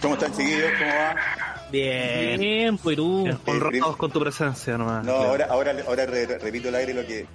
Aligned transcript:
¿Cómo 0.00 0.14
están, 0.14 0.30
chiquillos? 0.32 0.70
¿Cómo 0.78 0.90
va? 0.90 1.16
Bien. 1.72 2.40
Bien, 2.40 2.78
pues 2.78 2.96
tú. 2.96 3.28
Honrados 3.46 3.96
con 3.96 4.10
tu 4.10 4.20
presencia 4.20 4.78
nomás. 4.78 5.04
No, 5.04 5.12
ahora, 5.12 5.46
ahora, 5.50 5.74
ahora 5.86 6.06
re- 6.06 6.26
re- 6.26 6.38
repito 6.38 6.68
el 6.68 6.74
aire 6.76 6.94
lo 6.94 7.04
que, 7.06 7.26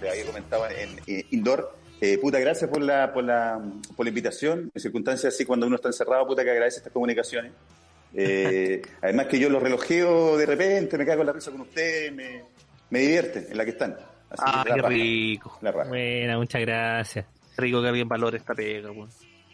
le 0.00 0.10
había 0.10 0.24
comentado 0.26 0.66
en, 0.70 0.98
en 1.06 1.26
Indoor. 1.30 1.76
Eh, 2.00 2.18
puta, 2.18 2.38
gracias 2.40 2.68
por 2.70 2.82
la, 2.82 3.12
por, 3.12 3.22
la, 3.24 3.60
por 3.96 4.04
la 4.06 4.08
invitación. 4.08 4.70
En 4.74 4.80
circunstancias 4.80 5.34
así, 5.34 5.44
cuando 5.44 5.66
uno 5.66 5.76
está 5.76 5.88
encerrado, 5.88 6.26
puta, 6.26 6.42
que 6.42 6.50
agradece 6.50 6.78
estas 6.78 6.92
comunicaciones. 6.92 7.52
Eh, 8.14 8.82
además 9.02 9.26
que 9.26 9.38
yo 9.38 9.48
los 9.50 9.62
relojeo 9.62 10.36
de 10.36 10.46
repente, 10.46 10.96
me 10.98 11.04
cago 11.06 11.20
en 11.20 11.26
la 11.28 11.32
risa 11.34 11.50
con 11.50 11.60
ustedes, 11.60 12.12
me, 12.12 12.42
me 12.90 12.98
divierten 13.00 13.46
en 13.50 13.56
la 13.58 13.64
que 13.64 13.70
están. 13.70 13.92
Así 14.30 14.42
Ah, 14.44 14.62
que 14.64 14.70
la 14.70 14.74
qué 14.76 14.82
raja, 14.82 14.94
rico. 14.94 15.58
La 15.62 15.70
raja. 15.70 15.88
Buena, 15.90 16.38
muchas 16.38 16.60
gracias. 16.62 17.26
Rico 17.56 17.80
que 17.82 17.88
alguien 17.88 18.08
valore 18.08 18.38
esta 18.38 18.54
pega, 18.54 18.90
weón. 18.90 19.10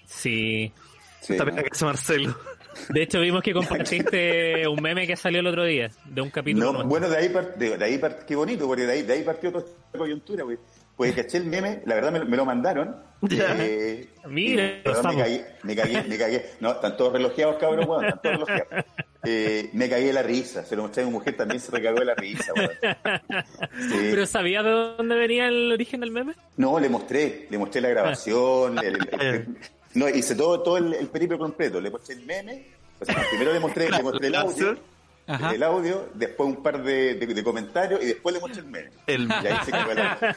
Sí. 0.06 0.72
Sí, 1.20 1.34
Esta 1.34 1.44
¿no? 1.44 1.50
pega 1.50 1.62
que 1.64 1.68
hace 1.72 1.84
Marcelo. 1.84 2.36
De 2.88 3.02
hecho, 3.02 3.20
vimos 3.20 3.42
que 3.42 3.52
compartiste 3.52 4.66
un 4.66 4.80
meme 4.80 5.06
que 5.06 5.16
salió 5.16 5.40
el 5.40 5.46
otro 5.48 5.64
día, 5.64 5.90
de 6.06 6.20
un 6.22 6.30
capítulo. 6.30 6.72
No, 6.72 6.84
bueno, 6.84 7.10
de 7.10 7.16
ahí, 7.16 7.28
de, 7.56 7.76
de 7.76 7.84
ahí 7.84 7.98
part- 7.98 8.24
qué 8.24 8.36
bonito, 8.36 8.66
porque 8.66 8.84
de 8.86 8.92
ahí, 8.92 9.02
de 9.02 9.12
ahí 9.12 9.22
partió 9.22 9.52
toda 9.52 9.64
esta 9.66 9.98
coyuntura, 9.98 10.44
güey. 10.44 10.56
Pues 10.96 11.14
caché 11.14 11.38
el 11.38 11.44
meme, 11.46 11.82
la 11.84 11.94
verdad 11.96 12.12
me, 12.12 12.18
lo- 12.20 12.26
me 12.26 12.36
lo 12.36 12.44
mandaron. 12.44 12.96
Eh, 13.30 14.08
Mira, 14.28 14.80
me 14.84 15.16
cagué, 15.16 15.44
me 15.62 15.76
cagué, 15.76 16.02
me 16.04 16.16
cagué. 16.16 16.50
No, 16.60 16.70
están 16.72 16.96
todos 16.96 17.12
relojeados, 17.12 17.56
cabrón, 17.56 17.86
weón, 17.88 18.04
están 18.06 18.20
todos 18.22 18.48
relojeados. 18.48 18.84
Eh, 19.24 19.68
me 19.74 19.88
cagué 19.90 20.06
de 20.06 20.12
la 20.14 20.22
risa, 20.22 20.64
se 20.64 20.74
lo 20.76 20.82
mostré 20.84 21.02
a 21.02 21.06
mi 21.06 21.12
mujer, 21.12 21.36
también 21.36 21.60
se 21.60 21.70
recagó 21.70 21.98
de 21.98 22.06
la 22.06 22.14
risa. 22.14 22.52
Sí. 22.54 23.98
¿Pero 24.10 24.26
sabías 24.26 24.64
de 24.64 24.70
dónde 24.70 25.14
venía 25.14 25.48
el 25.48 25.70
origen 25.72 26.00
del 26.00 26.10
meme? 26.10 26.34
No, 26.56 26.78
le 26.80 26.88
mostré, 26.88 27.46
le 27.50 27.58
mostré 27.58 27.80
la 27.82 27.88
grabación, 27.90 28.78
el- 28.78 28.96
el- 29.12 29.20
el- 29.20 29.56
no, 29.94 30.08
hice 30.08 30.34
todo, 30.34 30.60
todo 30.62 30.78
el, 30.78 30.94
el 30.94 31.08
periplo 31.08 31.38
completo, 31.38 31.80
le 31.80 31.90
mostré 31.90 32.14
el 32.14 32.24
meme, 32.24 32.66
o 33.00 33.04
sea, 33.04 33.16
primero 33.30 33.52
le 33.52 33.60
mostré, 33.60 33.90
le 33.90 34.02
mostré 34.02 34.28
el 34.28 34.34
audio, 34.36 34.78
Ajá. 35.26 35.54
el 35.54 35.62
audio, 35.64 36.08
después 36.14 36.48
un 36.48 36.62
par 36.62 36.82
de, 36.82 37.14
de- 37.14 37.26
de 37.34 37.44
comentarios 37.44 38.02
y 38.02 38.06
después 38.06 38.34
le 38.34 38.40
mostré 38.40 38.60
el 38.62 38.68
meme. 38.68 38.90
El- 39.06 39.28
Y 39.28 39.46
ahí 39.46 39.56
se 39.64 39.70
cagó 39.70 39.92
la 39.94 40.36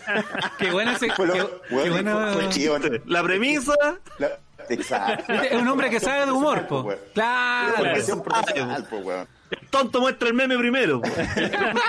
Qué 0.59 0.71
buena 0.71 0.93
ese. 0.93 1.09
Fue 1.11 1.25
lo- 1.27 1.33
qué- 1.33 1.67
qué 1.69 1.89
buena- 1.89 2.35
La 3.05 3.23
premisa. 3.23 3.73
la- 4.19 4.39
Exacto. 4.69 5.33
Es 5.33 5.53
un 5.53 5.67
hombre 5.67 5.89
que 5.89 6.00
sabe 6.00 6.25
de 6.25 6.31
humor, 6.31 6.67
po. 6.67 6.94
Claro. 7.14 7.72
Información 7.78 8.23
profesional, 8.23 8.86
po, 8.89 8.97
weón. 8.97 9.28
El 9.52 9.67
tonto 9.69 10.02
muestra 10.02 10.28
el 10.30 10.33
meme 10.33 10.58
primero. 10.58 11.00
po. 11.02 11.09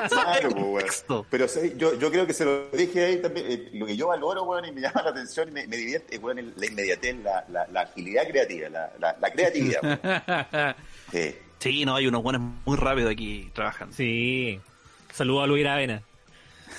Claro, 0.08 0.48
po, 0.50 0.60
weón. 0.66 0.84
Texto. 0.84 1.26
Pero 1.30 1.48
sí, 1.48 1.74
yo, 1.76 1.98
yo 1.98 2.10
creo 2.10 2.26
que 2.26 2.34
se 2.34 2.44
lo 2.44 2.68
dije 2.70 3.04
ahí 3.04 3.16
también. 3.22 3.46
eh, 3.48 3.70
lo 3.74 3.86
que 3.86 3.96
yo 3.96 4.08
valoro, 4.08 4.42
weón, 4.44 4.64
y 4.66 4.72
me 4.72 4.80
llama 4.80 5.02
la 5.02 5.10
atención 5.10 5.48
y 5.48 5.52
me, 5.52 5.66
me 5.66 5.76
divierte, 5.76 6.18
weón, 6.18 6.38
el- 6.38 6.52
la 6.56 6.66
inmediatez, 6.66 7.16
la, 7.22 7.44
la, 7.48 7.66
la 7.68 7.80
agilidad 7.82 8.26
creativa, 8.28 8.68
la, 8.68 8.92
la, 8.98 9.16
la 9.20 9.30
creatividad. 9.30 10.76
Sí. 11.12 11.34
Sí, 11.58 11.84
no, 11.84 11.96
hay 11.96 12.06
unos 12.06 12.22
buenos 12.22 12.42
muy 12.66 12.76
rápidos 12.76 13.10
aquí 13.12 13.48
trabajando. 13.54 13.94
Sí. 13.94 14.60
Saludos 15.12 15.44
a 15.44 15.46
Luis 15.46 15.64
Avena. 15.66 16.02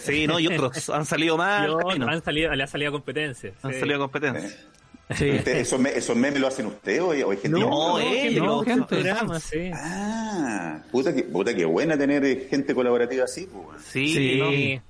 Sí, 0.04 0.28
no, 0.28 0.40
y 0.40 0.48
otros 0.48 0.90
han 0.90 1.06
salido 1.06 1.38
más. 1.38 1.66
Yo, 1.68 1.80
han 1.90 2.22
salido, 2.24 2.54
le 2.54 2.64
ha 2.64 2.68
salido 2.68 2.92
competencia. 2.92 3.54
Han 3.64 3.74
sí. 3.74 3.80
salido 3.80 3.96
a 3.98 4.00
competencia. 4.02 4.56
Sí. 5.16 5.30
¿Esos, 5.46 5.80
me- 5.80 5.92
¿Esos 5.96 6.16
memes 6.16 6.40
lo 6.42 6.48
hacen 6.48 6.66
ustedes 6.66 7.02
o, 7.02 7.08
o 7.10 7.32
hay 7.32 7.38
gente 7.38 7.50
No, 7.60 7.96
que- 7.98 8.28
ellos. 8.28 8.46
no, 8.46 8.62
gente. 8.64 8.86
programa, 8.88 9.40
sí. 9.40 9.72
Ah, 9.74 10.80
puta 10.92 11.14
que, 11.14 11.24
puta 11.24 11.54
que 11.54 11.66
buena 11.66 11.98
tener 11.98 12.24
eh, 12.26 12.48
gente 12.50 12.74
colaborativa 12.74 13.26
así, 13.26 13.48
weón. 13.54 13.78
Sí, 13.80 14.14
Sí. 14.14 14.38
no, 14.40 14.82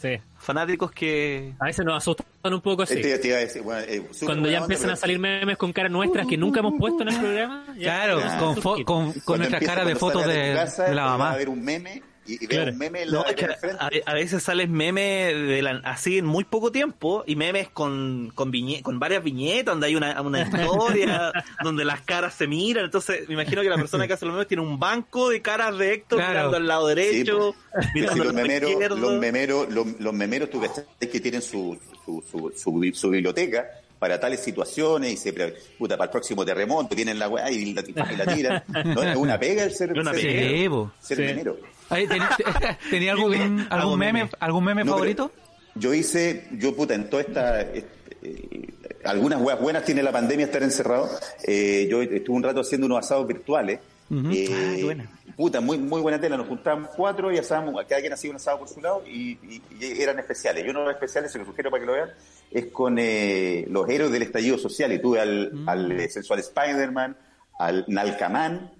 Sí. 0.00 0.16
fanáticos 0.38 0.92
que. 0.92 1.52
A 1.58 1.66
veces 1.66 1.84
nos 1.84 1.96
asustan 1.98 2.26
un 2.54 2.60
poco 2.62 2.82
así. 2.84 2.94
Este, 2.94 3.18
te 3.18 3.28
iba 3.28 3.36
a 3.36 3.40
decir, 3.40 3.60
bueno, 3.60 3.82
eh, 3.86 4.02
Cuando 4.24 4.48
ya 4.48 4.54
onda, 4.58 4.64
empiezan 4.64 4.84
pero- 4.84 4.92
a 4.94 4.96
salir 4.96 5.18
memes 5.18 5.56
con 5.58 5.72
caras 5.74 5.92
nuestras 5.92 6.26
que 6.26 6.36
nunca 6.38 6.60
hemos 6.60 6.74
puesto 6.78 7.02
en 7.02 7.08
el 7.08 7.16
programa. 7.20 7.64
ya- 7.76 7.82
Claro, 8.06 8.20
ya- 8.20 8.38
con, 8.38 8.54
con, 8.84 9.12
con 9.12 9.42
empieza- 9.42 9.66
caras 9.66 9.86
de 9.86 9.96
fotos 9.96 10.26
de, 10.26 10.54
casa, 10.54 10.84
de 10.84 10.94
la 10.94 11.04
mamá. 11.06 11.32
a 11.32 11.36
ver 11.36 11.48
un 11.50 11.62
meme 11.62 12.02
y, 12.26 12.34
y 12.34 12.38
ve 12.46 12.46
Claro. 12.48 12.72
un 12.72 12.78
meme 12.78 13.02
en 13.02 13.12
la, 13.12 13.22
el 13.22 13.36
frente. 13.56 13.76
a, 13.80 13.90
a 14.10 14.14
veces 14.14 14.42
salen 14.42 14.72
memes 14.72 15.34
de 15.34 15.62
la- 15.62 15.80
así 15.84 16.18
en 16.18 16.26
muy 16.26 16.44
poco 16.44 16.70
tiempo 16.70 17.24
y 17.26 17.34
memes 17.36 17.68
con 17.70 18.30
con, 18.34 18.52
viñe- 18.52 18.82
con 18.82 18.98
varias 18.98 19.24
viñetas 19.24 19.72
donde 19.74 19.86
hay 19.86 19.96
una, 19.96 20.20
una 20.20 20.42
historia 20.42 21.32
donde 21.62 21.84
las 21.84 22.02
caras 22.02 22.34
se 22.34 22.46
miran 22.46 22.84
entonces 22.84 23.26
me 23.28 23.34
imagino 23.34 23.62
que 23.62 23.68
la 23.70 23.76
persona 23.76 24.06
que 24.06 24.12
hace 24.12 24.26
los 24.26 24.34
memes 24.34 24.48
tiene 24.48 24.62
un 24.62 24.78
banco 24.78 25.28
de 25.30 25.40
caras 25.42 25.76
de 25.78 25.94
Héctor 25.94 26.18
Claro. 26.18 26.32
mirando 26.34 26.56
al 26.58 26.66
lado 26.66 26.86
derecho 26.88 27.54
Sí, 27.80 27.88
mirando 27.94 28.24
los 28.24 28.28
al 28.30 28.34
lado 28.36 28.46
memeros, 28.48 28.70
izquierdo 28.70 28.96
los 28.96 29.12
memeros, 29.18 29.68
los, 29.72 29.86
los 30.00 30.12
memeros, 30.14 30.50
tú 30.50 30.60
que 31.00 31.20
tienen 31.20 31.40
su, 31.42 31.78
su, 32.04 32.52
su, 32.54 32.92
su 32.94 33.08
biblioteca 33.10 33.66
para 34.00 34.18
tales 34.18 34.40
situaciones 34.40 35.12
y 35.12 35.16
se 35.16 35.32
pre- 35.32 35.54
puta 35.78 35.96
para 35.96 36.06
el 36.06 36.10
próximo 36.10 36.44
terremoto 36.44 36.96
tienen 36.96 37.18
la 37.20 37.28
weá 37.28 37.48
y 37.50 37.72
la, 37.74 37.82
y 37.86 38.16
la 38.16 38.34
tiran. 38.34 38.64
¿no? 38.86 39.02
Es 39.04 39.16
una 39.16 39.38
pega 39.38 39.62
el 39.62 39.72
ser, 39.72 39.92
una 39.92 40.12
ser, 40.12 40.22
pega. 40.22 40.92
Ser 41.00 41.16
Sí. 41.18 41.22
memero. 41.22 41.58
Ay, 41.90 42.06
¿teni- 42.06 42.76
¿Tenía 42.90 43.12
algún, 43.12 43.66
algún 43.70 43.98
meme, 43.98 44.28
algún 44.40 44.64
meme 44.64 44.82
No, 44.84 44.92
favorito? 44.92 45.30
Yo 45.76 45.94
hice, 45.94 46.48
yo 46.52 46.74
puta, 46.74 46.94
en 46.94 47.08
toda 47.08 47.22
esta, 47.22 47.60
este, 47.60 47.86
eh, 48.22 48.68
algunas 49.04 49.40
weas 49.40 49.60
buenas 49.60 49.84
tiene 49.84 50.02
la 50.02 50.10
pandemia 50.12 50.46
estar 50.46 50.62
encerrado. 50.62 51.08
Eh, 51.46 51.86
yo 51.90 52.02
estuve 52.02 52.36
un 52.36 52.42
rato 52.42 52.60
haciendo 52.60 52.86
unos 52.86 52.98
asados 52.98 53.26
virtuales. 53.26 53.78
Ujú. 54.10 54.30
Eh, 54.32 54.48
Ah, 54.50 54.72
qué 54.76 54.84
buena. 54.84 55.10
Puta, 55.36 55.60
muy, 55.60 55.78
muy 55.78 56.00
buena 56.00 56.20
tela. 56.20 56.36
Nos 56.36 56.48
juntábamos 56.48 56.90
cuatro 56.96 57.32
y 57.32 57.38
asábamos, 57.38 57.74
cada 57.88 58.00
quien 58.00 58.12
hacía 58.12 58.30
un 58.30 58.36
asado 58.36 58.58
por 58.60 58.68
su 58.68 58.80
lado 58.80 59.02
y, 59.06 59.32
y- 59.42 59.62
y 59.80 60.00
eran 60.02 60.18
especiales. 60.18 60.64
Y 60.64 60.68
uno 60.70 60.80
de 60.80 60.86
los 60.86 60.94
especiales, 60.94 61.30
se 61.32 61.38
los 61.38 61.46
sugiero 61.46 61.70
para 61.70 61.80
que 61.80 61.86
lo 61.86 61.92
vean, 61.92 62.10
es 62.50 62.66
con 62.66 62.96
eh, 62.98 63.64
los 63.68 63.88
héroes 63.88 64.12
del 64.12 64.22
estallido 64.22 64.58
social. 64.58 64.92
Y 64.92 64.98
tuve 65.00 65.20
al, 65.20 65.52
al 65.66 65.92
eh, 65.92 66.08
sensual 66.08 66.38
Spider-Man, 66.40 67.16
al 67.58 67.84
Nalcamán, 67.88 68.72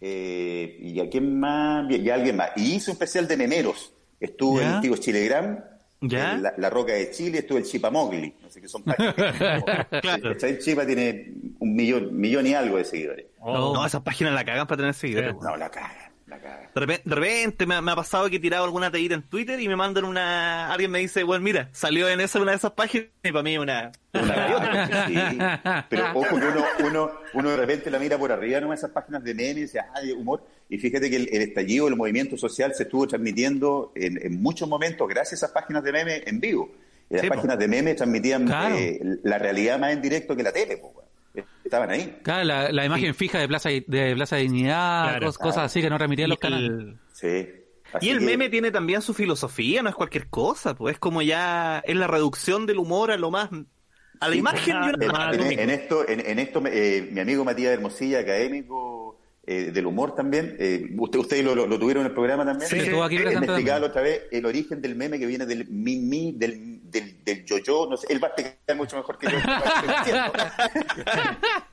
eh, 0.00 0.76
y 0.80 1.00
a 1.00 1.08
quién 1.08 1.38
más, 1.38 1.90
y 1.90 2.10
a 2.10 2.14
alguien 2.14 2.36
más. 2.36 2.50
Y 2.56 2.74
hice 2.74 2.90
un 2.90 2.94
especial 2.94 3.26
de 3.28 3.36
memeros. 3.36 3.92
Estuvo 4.20 4.60
¿Ya? 4.60 4.76
el 4.76 4.80
tío 4.80 4.96
Chilegram, 4.96 5.58
¿Ya? 6.00 6.36
la, 6.36 6.54
la 6.56 6.70
Roca 6.70 6.92
de 6.94 7.10
Chile, 7.10 7.38
estuvo 7.38 7.58
el 7.58 7.64
Chipamogli. 7.64 8.34
Así 8.46 8.60
que 8.60 8.68
son 8.68 8.82
páginas. 8.84 9.14
Claro. 10.02 10.32
El 10.40 10.58
Chipa 10.58 10.86
tiene 10.86 11.32
un 11.58 11.74
millón, 11.74 12.16
millón 12.18 12.46
y 12.46 12.54
algo 12.54 12.76
de 12.78 12.84
seguidores. 12.84 13.26
Oh, 13.48 13.74
no 13.74 13.86
esas 13.86 14.02
páginas 14.02 14.32
la 14.34 14.44
cagan 14.44 14.66
para 14.66 14.78
tener 14.78 14.94
seguidores 14.94 15.32
Sí. 15.32 15.38
No, 15.42 15.56
la 15.56 15.70
caga, 15.70 16.10
la 16.26 16.38
caga. 16.38 16.70
De 16.74 16.80
repente, 16.80 17.02
de 17.08 17.14
repente 17.14 17.66
me, 17.66 17.80
me 17.80 17.92
ha 17.92 17.96
pasado 17.96 18.28
que 18.28 18.36
he 18.36 18.40
tirado 18.40 18.64
alguna 18.64 18.90
teíta 18.90 19.14
en 19.14 19.22
Twitter 19.22 19.58
y 19.60 19.68
me 19.68 19.76
mandan 19.76 20.04
una. 20.04 20.72
Alguien 20.72 20.90
me 20.90 20.98
dice, 20.98 21.22
bueno, 21.22 21.42
mira, 21.44 21.68
salió 21.72 22.08
en 22.08 22.20
esa 22.20 22.40
una 22.40 22.50
de 22.50 22.56
esas 22.58 22.72
páginas 22.72 23.06
y 23.22 23.30
para 23.32 23.42
mí 23.42 23.54
es 23.54 23.60
una. 23.60 23.92
Una 24.12 25.06
sí. 25.06 25.14
Pero 25.88 26.04
ojo 26.14 26.28
que 26.38 26.44
uno, 26.46 26.64
uno, 26.84 27.10
uno 27.34 27.50
de 27.50 27.56
repente 27.56 27.90
la 27.90 27.98
mira 27.98 28.18
por 28.18 28.32
arriba, 28.32 28.60
¿no? 28.60 28.72
Esas 28.72 28.90
páginas 28.90 29.22
de 29.22 29.34
memes 29.34 29.56
y 29.56 29.60
dice, 29.62 29.80
ah, 29.80 30.00
de 30.00 30.12
humor. 30.12 30.44
Y 30.68 30.78
fíjate 30.78 31.08
que 31.08 31.16
el, 31.16 31.28
el 31.32 31.42
estallido, 31.42 31.86
el 31.88 31.96
movimiento 31.96 32.36
social 32.36 32.74
se 32.74 32.82
estuvo 32.84 33.06
transmitiendo 33.06 33.92
en, 33.94 34.18
en 34.20 34.42
muchos 34.42 34.68
momentos 34.68 35.06
gracias 35.08 35.42
a 35.42 35.46
esas 35.46 35.50
páginas 35.54 35.82
de 35.84 35.92
memes 35.92 36.22
en 36.26 36.40
vivo. 36.40 36.72
Y 37.08 37.14
las 37.14 37.22
Sí, 37.22 37.28
po. 37.28 37.34
páginas 37.36 37.58
de 37.58 37.68
memes 37.68 37.96
transmitían 37.96 38.44
Claro. 38.46 38.74
eh, 38.76 39.00
la 39.22 39.38
realidad 39.38 39.78
más 39.78 39.92
en 39.92 40.02
directo 40.02 40.34
que 40.34 40.42
la 40.42 40.52
tele, 40.52 40.76
po. 40.78 40.92
Estaban 41.64 41.90
ahí. 41.90 42.18
Claro, 42.22 42.44
la, 42.44 42.70
la 42.72 42.84
imagen 42.84 43.14
fija 43.14 43.38
de 43.38 43.48
Plaza 43.48 43.68
de 43.70 44.12
Plaza 44.14 44.36
Dignidad, 44.36 45.18
Claro. 45.18 45.32
cosas 45.34 45.64
así 45.64 45.80
que 45.82 45.90
no 45.90 45.98
remitían 45.98 46.28
los 46.30 46.38
canales. 46.38 46.70
el- 46.70 46.96
Sí. 47.12 47.48
Así 47.92 48.06
Y 48.06 48.10
el 48.10 48.18
que- 48.18 48.24
meme 48.24 48.48
tiene 48.48 48.70
también 48.70 49.00
su 49.02 49.14
filosofía, 49.14 49.82
no 49.82 49.88
es 49.88 49.94
cualquier 49.94 50.28
cosa, 50.28 50.74
pues 50.74 50.94
es 50.94 50.98
como 50.98 51.22
ya 51.22 51.82
es 51.86 51.96
la 51.96 52.06
reducción 52.06 52.66
del 52.66 52.78
humor 52.78 53.10
a 53.10 53.16
lo 53.16 53.30
más 53.30 53.48
a 54.20 54.26
la 54.28 54.32
Sí, 54.32 54.38
imagen 54.38 54.76
de 54.98 55.08
una 55.08 55.18
más-. 55.18 55.36
En, 55.36 55.58
en 55.60 55.70
esto, 55.70 56.08
en, 56.08 56.20
en 56.26 56.38
esto 56.38 56.62
eh, 56.66 57.08
mi 57.12 57.20
amigo 57.20 57.44
Matías 57.44 57.72
Hermosilla, 57.74 58.20
académico 58.20 59.20
eh, 59.46 59.70
del 59.72 59.86
humor 59.86 60.14
también, 60.16 60.56
eh, 60.58 60.88
usted, 60.98 61.18
ustedes 61.20 61.44
lo, 61.44 61.54
lo- 61.54 61.66
lo 61.68 61.78
tuvieron 61.78 62.00
en 62.02 62.08
el 62.08 62.14
programa 62.14 62.44
también. 62.44 62.68
Sí, 62.68 62.76
Él 62.78 62.90
me 62.90 62.98
explicaba 62.98 63.46
también. 63.46 63.66
la 63.80 63.86
otra 63.86 64.02
vez 64.02 64.22
el 64.32 64.44
origen 64.46 64.82
del 64.82 64.96
meme 64.96 65.18
que 65.20 65.26
viene 65.26 65.46
del 65.46 65.68
mi-mi, 65.68 66.32
del, 66.32 66.75
del, 66.90 67.22
del 67.24 67.44
yo-yo, 67.44 67.86
no 67.88 67.96
sé, 67.96 68.12
él 68.12 68.22
va 68.22 68.28
a 68.28 68.30
explicar 68.30 68.76
mucho 68.76 68.96
mejor 68.96 69.18
que 69.18 69.28
yo. 69.30 69.38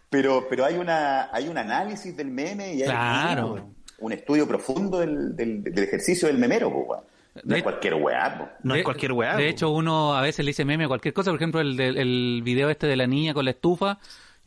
pero, 0.10 0.46
pero 0.50 0.66
hay 0.66 0.76
una, 0.78 1.30
hay 1.34 1.48
un 1.48 1.58
análisis 1.58 2.16
del 2.16 2.28
meme 2.28 2.76
y 2.76 2.82
hay 2.84 2.90
Claro. 2.90 3.54
un, 3.54 3.76
un 4.00 4.14
estudio 4.14 4.48
profundo 4.48 5.00
del, 5.00 5.36
del, 5.36 5.64
del 5.64 5.84
ejercicio 5.84 6.28
del 6.28 6.38
memero. 6.38 6.70
No 6.70 7.04
De- 7.44 7.58
es 7.58 7.64
cualquier 7.64 7.96
weá, 7.96 8.38
po. 8.38 8.48
No 8.64 8.74
de, 8.76 8.82
es 8.82 8.86
cualquier 8.86 9.12
weá. 9.14 9.36
De 9.36 9.50
hecho, 9.50 9.72
uno 9.72 10.16
a 10.16 10.22
veces 10.22 10.46
le 10.46 10.50
dice 10.50 10.66
meme 10.66 10.86
a 10.86 10.88
cualquier 10.88 11.14
cosa. 11.16 11.32
Por 11.32 11.40
ejemplo, 11.40 11.62
el, 11.62 11.76
del- 11.76 11.98
el 11.98 12.42
video 12.44 12.70
este 12.70 12.86
de 12.88 12.96
la 12.96 13.08
niña 13.08 13.34
con 13.34 13.46
la 13.46 13.52
estufa. 13.52 13.98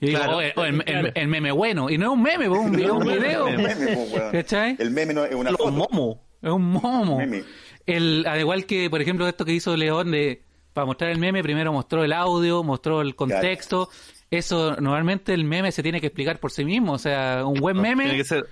Digo, 0.00 0.18
Claro. 0.18 0.36
"Oh, 0.36 0.40
el, 0.40 0.52
oh, 0.56 0.64
el- 0.64 0.82
el- 0.86 1.12
el 1.14 1.28
meme 1.28 1.50
bueno. 1.50 1.90
Y 1.90 1.98
no 1.98 2.06
es 2.06 2.12
un 2.12 2.22
meme, 2.22 2.44
es 2.44 2.50
un 2.50 2.70
video. 2.70 2.88
No, 2.88 2.94
un 3.00 3.10
el 3.10 3.18
video. 3.18 3.46
meme, 3.50 3.94
po, 3.96 4.02
weón. 4.14 4.32
¿Cachai? 4.32 4.76
El 4.78 4.90
meme 4.92 5.14
no 5.14 5.24
es 5.24 5.34
una 5.34 5.50
Los 5.50 5.58
foto. 5.58 5.72
momos. 5.72 6.16
Es 6.42 6.50
un 6.50 6.62
momo. 6.64 7.16
Meme. 7.18 7.42
El, 7.86 8.24
al 8.28 8.38
igual 8.40 8.66
que, 8.66 8.88
por 8.90 9.00
ejemplo, 9.00 9.26
esto 9.26 9.44
que 9.44 9.52
hizo 9.52 9.76
León 9.76 10.10
de 10.12 10.42
para 10.76 10.84
mostrar 10.84 11.10
el 11.10 11.18
meme, 11.18 11.42
primero 11.42 11.72
mostró 11.72 12.04
el 12.04 12.12
audio, 12.12 12.62
mostró 12.62 13.00
el 13.00 13.16
contexto. 13.16 13.88
Eso, 14.30 14.76
normalmente 14.78 15.32
el 15.32 15.42
meme 15.42 15.72
se 15.72 15.82
tiene 15.82 16.02
que 16.02 16.08
explicar 16.08 16.38
por 16.38 16.52
sí 16.52 16.66
mismo. 16.66 16.92
O 16.92 16.98
sea, 16.98 17.46
un 17.46 17.54
buen 17.54 17.76
Tiene 17.80 17.96
meme. 17.96 18.14
que 18.14 18.24
ser 18.24 18.44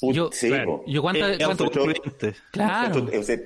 Put- 0.00 0.14
Yo- 0.14 0.30
sí, 0.32 0.46
claro. 0.48 0.78
po. 0.78 0.84
Yo 0.86 1.02
cuánta, 1.02 1.32
eh, 1.32 1.38
cuánto- 1.44 1.70
claro. 2.52 3.08
Esto, 3.10 3.18
o 3.18 3.22
sea, 3.24 3.36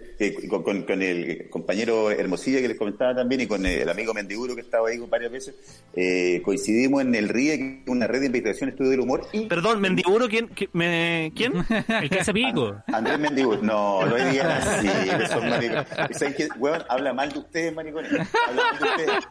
con, 0.51 0.63
con- 0.63 0.83
con 0.83 1.01
el 1.03 1.49
compañero 1.49 2.11
Hermosilla 2.11 2.61
que 2.61 2.69
les 2.69 2.77
comentaba 2.77 3.15
también 3.15 3.41
y 3.43 3.47
con 3.47 3.65
el 3.65 3.89
amigo 3.89 4.13
Mendiguro 4.13 4.55
que 4.55 4.61
estaba 4.61 4.89
ahí 4.91 4.99
varias 4.99 5.33
veces, 5.33 5.55
eh, 5.95 6.43
coincidimos 6.45 7.01
en 7.03 7.15
el 7.15 7.31
RIE, 7.31 7.57
que 7.59 7.83
es 7.85 7.89
una 7.89 8.07
red 8.07 8.21
de 8.21 8.27
investigación 8.27 8.69
estudio 8.69 8.91
del 8.91 9.01
humor, 9.01 9.27
y 9.33 9.47
Perdón, 9.47 9.81
Mendiguro, 9.81 10.29
¿quién? 10.29 10.49
¿Quién? 10.49 10.69
me- 10.75 11.33
¿quién? 11.35 11.53
El 11.89 12.11
que 12.11 12.21
hace 12.21 12.35
pico. 12.35 12.77
Andrés 12.89 13.19
Mendiguro, 13.19 13.63
no, 13.63 14.05
no 14.05 14.15
digan 14.17 14.51
así, 14.51 14.89
esos 14.89 15.43
maricones. 15.45 15.87
¿Saben 16.19 16.35
qué? 16.35 16.49
Weón, 16.59 16.83
habla 16.91 17.15
mal 17.15 17.33
de 17.33 17.39
ustedes, 17.39 17.75
maricones, 17.75 18.13
habla 18.13 18.63
mal 18.73 18.79
de 18.79 18.85
ustedes. 18.91 19.25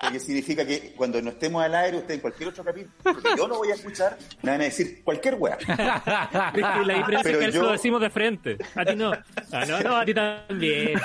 Porque 0.00 0.18
significa 0.20 0.66
que 0.66 0.94
cuando 0.96 1.20
no 1.20 1.30
estemos 1.30 1.62
al 1.62 1.74
aire, 1.74 1.98
ustedes 1.98 2.16
en 2.16 2.20
cualquier 2.22 2.48
otro 2.48 2.64
capítulo, 2.64 2.92
porque 3.02 3.28
yo 3.36 3.46
no 3.46 3.58
voy 3.58 3.70
a 3.70 3.74
escuchar, 3.74 4.16
me 4.42 4.50
van 4.52 4.60
a 4.62 4.64
decir 4.64 5.02
cualquier 5.04 5.34
weá. 5.34 5.58
La 6.86 6.94
diferencia 6.94 7.20
Pero 7.22 7.28
es 7.30 7.38
que 7.38 7.44
él 7.44 7.52
yo- 7.52 7.62
lo 7.62 7.72
decimos 7.72 8.00
de 8.00 8.10
frente. 8.10 8.56
A 8.74 8.84
ti 8.84 8.96
no. 8.96 9.12
Ah, 9.52 9.64
no, 9.68 9.80
no, 9.80 9.96
a 9.96 10.04
ti 10.04 10.14
también. 10.14 10.98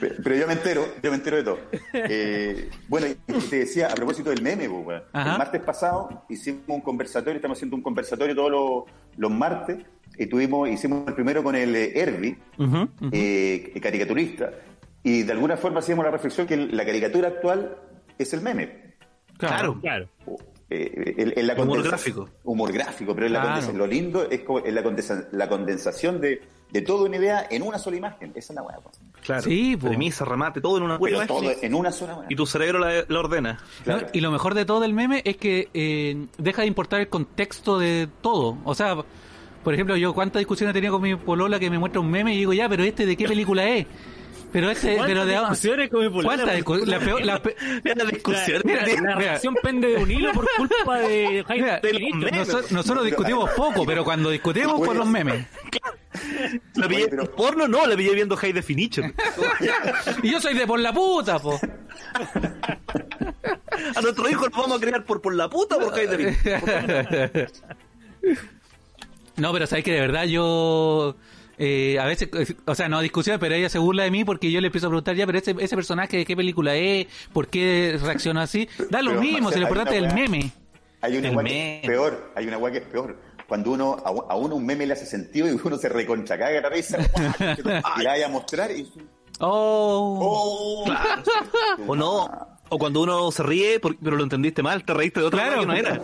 Pero, 0.00 0.14
pero 0.22 0.36
yo 0.36 0.46
me 0.46 0.52
entero, 0.52 0.86
yo 1.02 1.10
me 1.10 1.16
entero 1.16 1.36
de 1.38 1.42
todo. 1.42 1.58
Eh, 1.92 2.70
bueno, 2.88 3.06
te 3.48 3.60
decía, 3.60 3.88
a 3.88 3.94
propósito 3.94 4.30
del 4.30 4.42
meme, 4.42 4.68
pues, 4.68 4.86
weón. 4.86 5.02
Ajá. 5.12 5.32
el 5.32 5.38
martes 5.38 5.60
pasado 5.62 6.24
hicimos 6.28 6.62
un 6.68 6.80
conversatorio, 6.80 7.36
estamos 7.36 7.58
haciendo 7.58 7.76
un 7.76 7.82
conversatorio 7.82 8.34
todos 8.34 8.50
los, 8.50 8.84
los 9.16 9.30
martes, 9.30 9.78
y 10.18 10.26
tuvimos, 10.26 10.68
hicimos 10.68 11.06
el 11.08 11.14
primero 11.14 11.42
con 11.42 11.54
el 11.56 11.74
eh, 11.74 11.92
Herbie, 11.98 12.36
Ujú. 12.58 12.88
eh, 13.12 13.72
caricaturista, 13.80 14.50
y 15.02 15.22
de 15.22 15.32
alguna 15.32 15.56
forma 15.56 15.78
hacíamos 15.80 16.04
la 16.04 16.10
reflexión 16.10 16.46
que 16.46 16.56
la 16.56 16.84
caricatura 16.84 17.28
actual 17.28 17.76
es 18.18 18.32
el 18.34 18.42
meme. 18.42 18.90
Claro. 19.38 19.80
Claro. 19.80 20.08
Eh, 20.72 21.14
en- 21.18 21.32
en 21.36 21.46
la 21.48 21.54
Humor 21.60 21.82
gráfico. 21.82 22.28
Humor 22.44 22.72
gráfico, 22.72 23.12
pero 23.14 23.28
la 23.28 23.42
Claro. 23.42 23.72
lo 23.76 23.86
lindo 23.88 24.30
es, 24.30 24.42
como 24.42 24.64
en 24.64 24.72
la, 24.74 24.84
condensa- 24.84 25.26
la 25.32 25.48
condensación 25.48 26.20
de, 26.20 26.42
de 26.70 26.82
toda 26.82 27.06
una 27.08 27.16
idea 27.16 27.44
en 27.50 27.62
una 27.62 27.76
sola 27.78 27.96
imagen. 27.96 28.30
Esa 28.36 28.52
es 28.52 28.56
la 28.56 28.62
po. 28.62 28.90
Claro. 29.24 29.42
Sí. 29.42 29.76
Premisa, 29.76 30.24
remate, 30.24 30.60
todo 30.60 30.76
en 30.76 30.84
una 30.84 30.98
Pero 31.00 31.26
todo 31.26 31.50
en 31.60 31.74
una 31.74 31.90
sola 31.90 32.14
weá. 32.18 32.26
Y 32.30 32.36
tu 32.36 32.46
cerebro 32.46 32.78
la, 32.78 33.04
la 33.08 33.18
ordena. 33.18 33.58
Claro. 33.82 34.02
¿no? 34.02 34.06
Y 34.12 34.20
lo 34.20 34.30
mejor 34.30 34.54
de 34.54 34.64
todo 34.64 34.78
del 34.80 34.94
meme 34.94 35.22
es 35.24 35.36
que 35.38 35.68
eh, 35.74 36.26
deja 36.38 36.62
de 36.62 36.68
importar 36.68 37.00
el 37.00 37.08
contexto 37.08 37.78
de 37.80 38.08
todo. 38.22 38.56
O 38.64 38.74
sea, 38.76 38.96
por 39.64 39.74
ejemplo, 39.74 39.96
yo 39.96 40.14
cuántas 40.14 40.38
discusiones 40.38 40.70
he 40.70 40.74
tenido 40.74 40.92
con 40.94 41.02
mi 41.02 41.16
polola 41.16 41.58
que 41.58 41.68
me 41.68 41.78
muestra 41.80 42.00
un 42.00 42.10
meme 42.10 42.32
y 42.34 42.38
digo, 42.38 42.52
ya, 42.52 42.68
pero 42.68 42.84
este 42.84 43.06
de 43.06 43.16
qué 43.16 43.26
película 43.26 43.68
es. 43.68 43.86
Pero 44.52 44.70
este, 44.70 44.98
pero 45.06 45.24
de 45.26 45.38
discusiones 45.38 45.90
con 45.90 46.00
mi 46.02 46.08
polola? 46.10 46.24
¿Cuántas 46.36 46.58
discu- 46.58 46.84
la 46.86 46.98
peor- 46.98 47.24
la 47.24 47.40
pe- 47.42 47.56
la 47.94 48.04
discusión. 48.04 48.62
Mira, 48.64 48.82
Mira, 48.84 48.94
la 48.96 49.00
mira. 49.02 49.14
reacción 49.16 49.54
pende 49.62 49.88
de 49.88 49.96
un 50.02 50.10
hilo 50.10 50.32
por 50.32 50.46
culpa 50.56 50.98
de 50.98 51.44
Jaime 51.46 51.80
Mira, 52.14 52.44
nosotros 52.70 53.04
discutimos 53.04 53.50
poco, 53.50 53.84
pero 53.86 54.02
cuando 54.04 54.30
discutimos 54.30 54.80
por 54.84 54.96
los 54.96 55.06
memes. 55.06 55.46
¿La 56.74 56.88
pillé 56.88 57.02
Oye, 57.04 57.08
pero- 57.10 57.30
porno? 57.36 57.68
No, 57.68 57.86
la 57.86 57.96
pillé 57.96 58.14
viendo 58.14 58.36
High 58.36 58.52
Definition. 58.52 59.14
Y 60.22 60.30
yo 60.32 60.40
soy 60.40 60.54
de 60.54 60.66
por 60.66 60.80
la 60.80 60.92
puta, 60.92 61.38
po. 61.38 61.58
A 63.94 64.00
nuestro 64.00 64.28
hijo 64.28 64.46
lo 64.46 64.50
vamos 64.62 64.78
a 64.78 64.80
crear 64.80 65.04
por, 65.04 65.20
por 65.20 65.34
la 65.34 65.48
puta 65.48 65.76
o 65.76 65.80
por 65.80 65.92
High 65.94 66.06
Definition. 66.08 67.46
No, 69.36 69.52
pero 69.54 69.66
sabes 69.66 69.84
que 69.84 69.92
de 69.92 70.00
verdad 70.00 70.24
yo 70.24 71.16
eh, 71.62 71.98
a 72.00 72.06
veces, 72.06 72.30
eh, 72.32 72.56
o 72.64 72.74
sea, 72.74 72.88
no 72.88 73.02
discusión, 73.02 73.38
pero 73.38 73.54
ella 73.54 73.68
se 73.68 73.78
burla 73.78 74.04
de 74.04 74.10
mí 74.10 74.24
porque 74.24 74.50
yo 74.50 74.62
le 74.62 74.68
empiezo 74.68 74.86
a 74.86 74.90
preguntar 74.90 75.14
ya, 75.14 75.26
pero 75.26 75.36
ese, 75.36 75.54
ese 75.58 75.76
personaje 75.76 76.16
de 76.16 76.24
qué 76.24 76.34
película 76.34 76.74
es, 76.74 77.06
por 77.34 77.48
qué 77.48 77.98
reacciona 78.02 78.42
así. 78.42 78.66
Da 78.90 79.02
lo 79.02 79.10
Pero, 79.10 79.20
mismo, 79.20 79.40
Marcelo, 79.42 79.52
si 79.52 79.60
lo 79.60 79.66
importante 79.66 79.98
es 79.98 80.04
el 80.04 80.14
meme. 80.14 80.52
Hay 81.02 81.18
una 81.18 81.30
weá 81.32 81.44
que 81.44 81.80
es 81.80 81.86
peor, 81.86 82.32
hay 82.34 82.46
una 82.46 82.56
weá 82.56 82.72
que 82.72 82.78
es 82.78 82.84
peor. 82.86 83.20
Cuando 83.46 83.72
uno, 83.72 83.96
a, 84.02 84.08
a 84.08 84.36
uno 84.36 84.56
un 84.56 84.64
meme 84.64 84.86
le 84.86 84.94
hace 84.94 85.04
sentido 85.04 85.48
y 85.48 85.60
uno 85.62 85.76
se 85.76 85.90
reconchacaga 85.90 86.50
de 86.50 86.60
la 86.62 86.70
risa 86.70 86.98
y 87.98 88.02
la 88.02 88.10
vaya 88.10 88.24
a 88.24 88.30
mostrar 88.30 88.70
y... 88.70 88.90
Oh. 89.40 90.86
¡Oh! 90.86 90.94
O 91.86 91.94
no. 91.94 92.58
O 92.72 92.78
cuando 92.78 93.02
uno 93.02 93.30
se 93.32 93.42
ríe, 93.42 93.80
pero 93.80 94.16
lo 94.16 94.22
entendiste 94.22 94.62
mal, 94.62 94.84
te 94.84 94.94
reíste 94.94 95.20
de 95.20 95.26
otra 95.26 95.42
Claro. 95.44 95.60
que 95.60 95.66
no 95.66 95.74
era. 95.74 96.00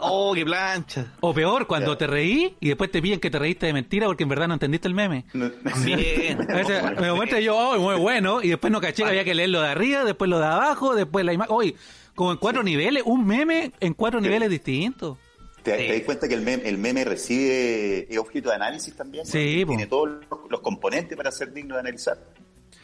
Oh, 0.00 0.32
qué 0.34 0.44
plancha. 0.44 1.12
O 1.20 1.32
peor, 1.34 1.66
cuando 1.66 1.96
te 1.96 2.06
reí 2.06 2.56
y 2.58 2.68
después 2.68 2.90
te 2.90 3.00
piden 3.02 3.20
que 3.20 3.30
te 3.30 3.38
reíste 3.38 3.66
de 3.66 3.72
mentira 3.74 4.06
porque 4.06 4.22
en 4.22 4.30
verdad 4.30 4.48
no 4.48 4.54
entendiste 4.54 4.88
el 4.88 4.94
meme. 4.94 5.26
No- 5.34 5.50
Bien. 5.84 6.40
A 6.50 6.54
veces 6.54 6.82
me 7.00 7.12
muestra 7.12 7.38
yo, 7.40 7.56
oh, 7.56 7.78
muy 7.78 7.96
bueno, 7.96 8.42
y 8.42 8.48
después 8.48 8.72
no 8.72 8.80
caché 8.80 9.02
que 9.02 9.08
había 9.10 9.24
que 9.24 9.34
leer 9.34 9.50
lo 9.50 9.60
de 9.60 9.68
arriba, 9.68 10.04
después 10.04 10.28
lo 10.30 10.38
de 10.38 10.46
abajo, 10.46 10.94
después 10.94 11.24
la 11.24 11.32
imagen. 11.34 11.54
Oye, 11.54 11.76
como 12.14 12.32
en 12.32 12.38
cuatro 12.38 12.62
niveles, 12.62 13.02
un 13.04 13.26
meme 13.26 13.72
en 13.78 13.92
cuatro 13.94 14.20
niveles 14.20 14.48
distintos. 14.50 15.18
¿Te, 15.62 15.72
Sí. 15.78 15.86
te 15.88 15.92
das 15.94 16.02
cuenta 16.04 16.28
que 16.28 16.34
el 16.34 16.42
meme, 16.42 16.66
el 16.68 16.78
meme 16.78 17.04
recibe 17.04 18.06
es 18.10 18.16
objeto 18.18 18.48
de 18.50 18.54
análisis 18.54 18.94
también? 18.96 19.26
Sí. 19.26 19.64
Tiene 19.66 19.86
todos 19.86 20.08
los, 20.30 20.40
los 20.50 20.60
componentes 20.60 21.14
para 21.16 21.30
ser 21.30 21.52
digno 21.52 21.74
de 21.74 21.80
analizar. 21.80 22.16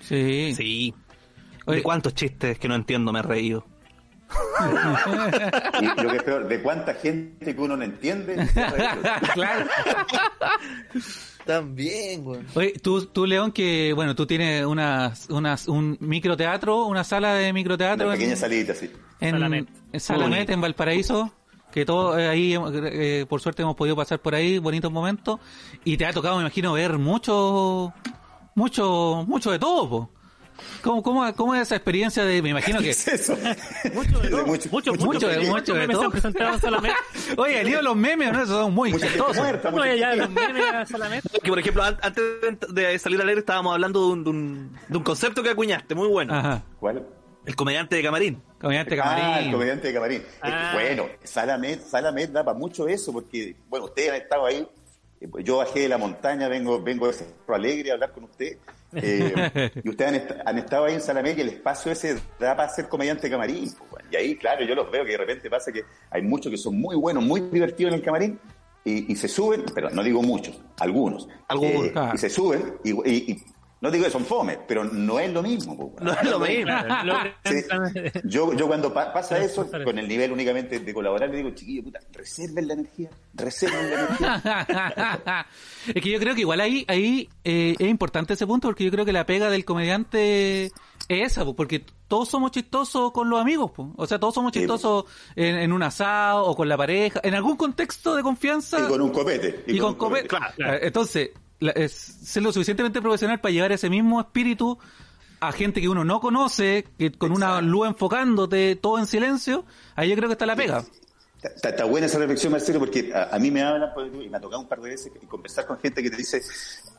Sí. 0.02 0.52
Sí. 0.54 0.94
Oye. 1.66 1.78
¿De 1.78 1.82
cuántos 1.82 2.14
chistes 2.14 2.58
que 2.58 2.68
no 2.68 2.74
entiendo 2.74 3.12
me 3.12 3.20
he 3.20 3.22
reído? 3.22 3.64
Y 5.80 6.02
lo 6.02 6.10
que 6.10 6.16
es 6.16 6.22
peor, 6.22 6.48
de 6.48 6.62
cuánta 6.62 6.94
gente 6.94 7.54
que 7.54 7.60
uno 7.60 7.76
no 7.76 7.84
entiende. 7.84 8.36
claro. 9.34 9.66
También, 11.44 12.24
güey. 12.24 12.40
Oye, 12.54 12.72
tú, 12.80 13.06
tú, 13.06 13.26
León, 13.26 13.52
que, 13.52 13.92
bueno, 13.94 14.14
tú 14.14 14.26
tienes 14.26 14.64
unas, 14.64 15.28
unas, 15.28 15.68
un 15.68 15.96
microteatro, 16.00 16.86
una 16.86 17.04
sala 17.04 17.34
de 17.34 17.52
microteatro 17.52 18.06
Una 18.06 18.14
en, 18.14 18.20
pequeña 18.20 18.36
salita, 18.36 18.74
sí. 18.74 18.90
en 19.20 19.32
Salamet. 20.00 20.48
en 20.48 20.54
en 20.54 20.60
Valparaíso, 20.60 21.32
que 21.72 21.84
todo 21.84 22.16
eh, 22.18 22.28
ahí, 22.28 22.54
eh, 22.54 23.26
por 23.28 23.40
suerte 23.40 23.62
hemos 23.62 23.74
podido 23.74 23.96
pasar 23.96 24.20
por 24.20 24.34
ahí, 24.34 24.58
bonitos 24.58 24.92
momentos, 24.92 25.40
y 25.84 25.96
te 25.96 26.06
ha 26.06 26.12
tocado, 26.12 26.36
me 26.36 26.42
imagino, 26.42 26.72
ver 26.74 26.98
mucho, 26.98 27.92
mucho, 28.54 29.24
mucho 29.26 29.50
de 29.50 29.58
todo, 29.58 29.88
po. 29.90 30.10
¿Cómo, 30.82 31.02
cómo, 31.02 31.34
¿Cómo 31.34 31.54
es 31.54 31.62
esa 31.62 31.76
experiencia 31.76 32.24
de, 32.24 32.42
me 32.42 32.50
imagino 32.50 32.78
que... 32.78 32.84
¿Qué 32.84 32.90
es 32.90 33.08
eso? 33.08 33.36
Mucho 33.94 34.18
de 34.20 34.28
todo. 34.28 34.46
Mucho- 34.46 34.68
Mucho, 34.70 34.92
mucho 34.92 35.04
mucho, 35.06 35.28
de- 35.28 35.38
mucho, 35.38 35.50
mucho 35.52 35.74
de 35.74 35.80
memes 35.80 35.88
se 35.88 35.98
todo. 35.98 36.04
han 36.04 36.10
presentado 36.12 36.58
solamente. 36.60 36.96
Oye, 37.36 37.60
el 37.60 37.66
lío 37.66 37.76
de 37.78 37.82
los 37.82 37.96
memes, 37.96 38.32
¿no? 38.32 38.42
Esos 38.42 38.56
son 38.62 38.74
muy 38.74 38.92
chistosos. 38.92 39.36
No, 39.72 39.94
ya, 39.94 40.14
los 40.16 40.30
memes 40.30 40.88
solamente. 40.88 41.28
Que 41.42 41.48
por 41.48 41.58
ejemplo, 41.58 41.82
an- 41.82 41.98
antes 42.02 42.24
de- 42.74 42.82
de 42.82 42.98
salir 42.98 43.20
al 43.20 43.28
aire 43.28 43.40
estábamos 43.40 43.72
hablando 43.74 44.06
de 44.06 44.12
un, 44.12 44.24
de 44.24 44.30
un, 44.30 44.78
de 44.88 44.96
un 44.96 45.02
concepto 45.04 45.42
que 45.42 45.50
acuñaste, 45.50 45.94
muy 45.94 46.08
bueno. 46.08 46.34
Ajá. 46.34 46.62
¿Cuál? 46.80 47.06
El 47.44 47.56
comediante 47.56 47.96
de 47.96 48.02
camarín. 48.04 48.42
Comediante 48.60 49.00
Ah, 49.00 49.16
el 49.16 49.20
camarín. 49.24 49.52
comediante 49.52 49.88
de 49.88 49.94
camarín. 49.94 50.18
Es 50.18 50.26
que, 50.26 50.38
Ah. 50.42 50.70
bueno, 50.74 51.06
Salamed, 51.24 51.80
Salamed 51.80 52.28
da 52.28 52.44
para 52.44 52.56
mucho 52.56 52.86
eso, 52.86 53.12
porque, 53.12 53.56
bueno, 53.68 53.86
ustedes 53.86 54.10
han 54.10 54.16
estado 54.16 54.46
ahí. 54.46 54.66
Yo 55.44 55.56
bajé 55.58 55.80
de 55.80 55.88
la 55.88 55.98
montaña, 55.98 56.48
vengo, 56.48 56.80
vengo 56.82 57.06
de 57.08 57.12
Cerro 57.14 57.54
Alegre 57.54 57.90
a 57.90 57.94
hablar 57.94 58.12
con 58.12 58.24
usted. 58.24 58.58
Eh, 58.94 59.70
y 59.82 59.88
ustedes 59.88 60.08
han, 60.10 60.14
est- 60.16 60.46
han 60.46 60.58
estado 60.58 60.84
ahí 60.84 60.94
en 60.94 61.00
Salamed 61.00 61.36
y 61.36 61.40
el 61.40 61.48
espacio 61.50 61.92
ese 61.92 62.14
da 62.38 62.56
para 62.56 62.68
ser 62.68 62.88
comediante 62.88 63.28
camarín. 63.30 63.70
pues. 63.90 64.04
Y 64.10 64.16
ahí, 64.16 64.36
claro, 64.36 64.64
yo 64.64 64.74
los 64.74 64.90
veo 64.90 65.04
que 65.04 65.12
de 65.12 65.18
repente 65.18 65.48
pasa 65.50 65.72
que 65.72 65.82
hay 66.10 66.22
muchos 66.22 66.50
que 66.50 66.58
son 66.58 66.78
muy 66.80 66.96
buenos, 66.96 67.24
muy 67.24 67.40
divertidos 67.40 67.92
en 67.92 67.98
el 68.00 68.04
camarín. 68.04 68.38
Y, 68.84 69.12
y 69.12 69.14
se 69.16 69.28
suben, 69.28 69.64
pero 69.74 69.90
no 69.90 70.02
digo 70.02 70.22
muchos, 70.22 70.60
algunos. 70.80 71.28
Algunos, 71.46 71.84
Eh, 71.86 71.92
claro. 71.92 72.14
Y 72.14 72.18
se 72.18 72.28
suben, 72.28 72.74
y 72.82 73.36
no 73.82 73.90
digo 73.90 74.04
que 74.06 74.10
son 74.10 74.24
fomes, 74.24 74.58
pero 74.66 74.84
no 74.84 75.18
es 75.20 75.30
lo 75.30 75.42
mismo. 75.42 75.76
pues, 75.76 75.92
bueno. 75.92 76.12
No 76.12 76.18
es 76.20 76.30
lo 76.30 76.38
mismo. 76.40 76.72
Sí. 77.44 78.20
Yo, 78.24 78.54
yo 78.54 78.66
cuando 78.66 78.94
pa- 78.94 79.12
pasa 79.12 79.36
eso, 79.38 79.68
con 79.84 79.98
el 79.98 80.08
nivel 80.08 80.32
únicamente 80.32 80.78
de 80.78 80.94
colaborar, 80.94 81.28
le 81.28 81.36
digo, 81.38 81.50
chiquillo, 81.50 81.82
puta, 81.82 81.98
reserven 82.12 82.68
la 82.68 82.74
energía, 82.74 83.10
reserven 83.34 83.90
la 83.90 84.00
energía. 84.00 85.46
es 85.94 86.02
que 86.02 86.10
yo 86.10 86.18
creo 86.18 86.34
que 86.34 86.40
igual 86.42 86.60
ahí, 86.60 86.84
ahí 86.88 87.28
eh, 87.44 87.74
es 87.78 87.88
importante 87.88 88.32
ese 88.34 88.46
punto 88.46 88.68
porque 88.68 88.84
yo 88.84 88.90
creo 88.90 89.04
que 89.04 89.12
la 89.12 89.26
pega 89.26 89.50
del 89.50 89.64
comediante 89.64 90.66
es 90.66 90.72
esa, 91.08 91.44
po, 91.44 91.54
porque 91.54 91.84
todos 92.08 92.28
somos 92.28 92.52
chistosos 92.52 93.10
con 93.12 93.28
los 93.28 93.40
amigos, 93.40 93.72
po. 93.72 93.92
o 93.96 94.06
sea, 94.06 94.18
todos 94.20 94.34
somos 94.34 94.52
Sí, 94.52 94.60
chistosos 94.60 95.04
en, 95.34 95.56
en 95.56 95.72
un 95.72 95.82
asado 95.82 96.44
o 96.44 96.54
con 96.54 96.68
la 96.68 96.76
pareja, 96.76 97.20
en 97.22 97.34
algún 97.34 97.56
contexto 97.56 98.14
de 98.14 98.22
confianza 98.22 98.78
Y 98.80 98.88
con 98.88 99.00
un 99.00 99.10
copete. 99.10 99.64
y, 99.66 99.78
con, 99.78 99.90
un 99.90 99.94
copete. 99.96 100.28
Claro, 100.28 100.46
claro. 100.54 100.78
Entonces, 100.82 101.30
la- 101.62 101.72
es 101.72 101.92
ser 101.92 102.42
lo 102.42 102.52
suficientemente 102.52 103.00
profesional 103.00 103.40
para 103.40 103.52
llevar 103.52 103.72
ese 103.72 103.88
mismo 103.90 104.20
espíritu 104.20 104.78
a 105.40 105.50
gente 105.52 105.80
que 105.80 105.88
uno 105.88 106.04
no 106.04 106.20
conoce, 106.20 106.86
que 106.98 107.10
con 107.12 107.32
una 107.32 107.60
luz 107.60 107.88
enfocándote 107.88 108.76
todo 108.76 108.98
en 108.98 109.06
silencio, 109.06 109.64
ahí 109.96 110.08
yo 110.10 110.16
creo 110.16 110.28
que 110.28 110.34
está 110.34 110.46
la 110.46 110.54
pega. 110.56 110.84
Está, 111.42 111.70
está 111.70 111.84
buena 111.86 112.06
esa 112.06 112.20
reflexión, 112.20 112.52
Marcelo, 112.52 112.78
porque 112.78 113.12
a, 113.12 113.34
a 113.34 113.38
mí 113.40 113.50
me 113.50 113.62
hablan 113.62 113.90
y 114.22 114.28
me 114.28 114.36
ha 114.36 114.40
tocado 114.40 114.62
un 114.62 114.68
par 114.68 114.80
de 114.80 114.90
veces 114.90 115.10
y 115.20 115.26
conversar 115.26 115.66
con 115.66 115.76
gente 115.80 116.00
que 116.00 116.08
te 116.10 116.16
dice, 116.16 116.40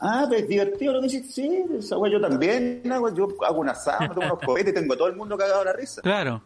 ah, 0.01 0.25
pues 0.27 0.41
es 0.41 0.49
divertido 0.49 0.91
lo 0.91 0.99
que 1.01 1.07
dices, 1.07 1.33
sí, 1.33 1.63
esa 1.79 1.97
weá 1.97 2.11
yo 2.11 2.19
también 2.19 2.81
hago, 2.91 3.13
yo 3.15 3.29
hago 3.45 3.61
un 3.61 3.69
asado, 3.69 4.13
tomo 4.13 4.27
unos 4.27 4.39
cohetes, 4.39 4.73
tengo 4.73 4.93
a 4.93 4.97
todo 4.97 5.07
el 5.07 5.15
mundo 5.15 5.37
cagado 5.37 5.61
a 5.61 5.65
la 5.65 5.71
risa. 5.73 6.01
Claro. 6.01 6.43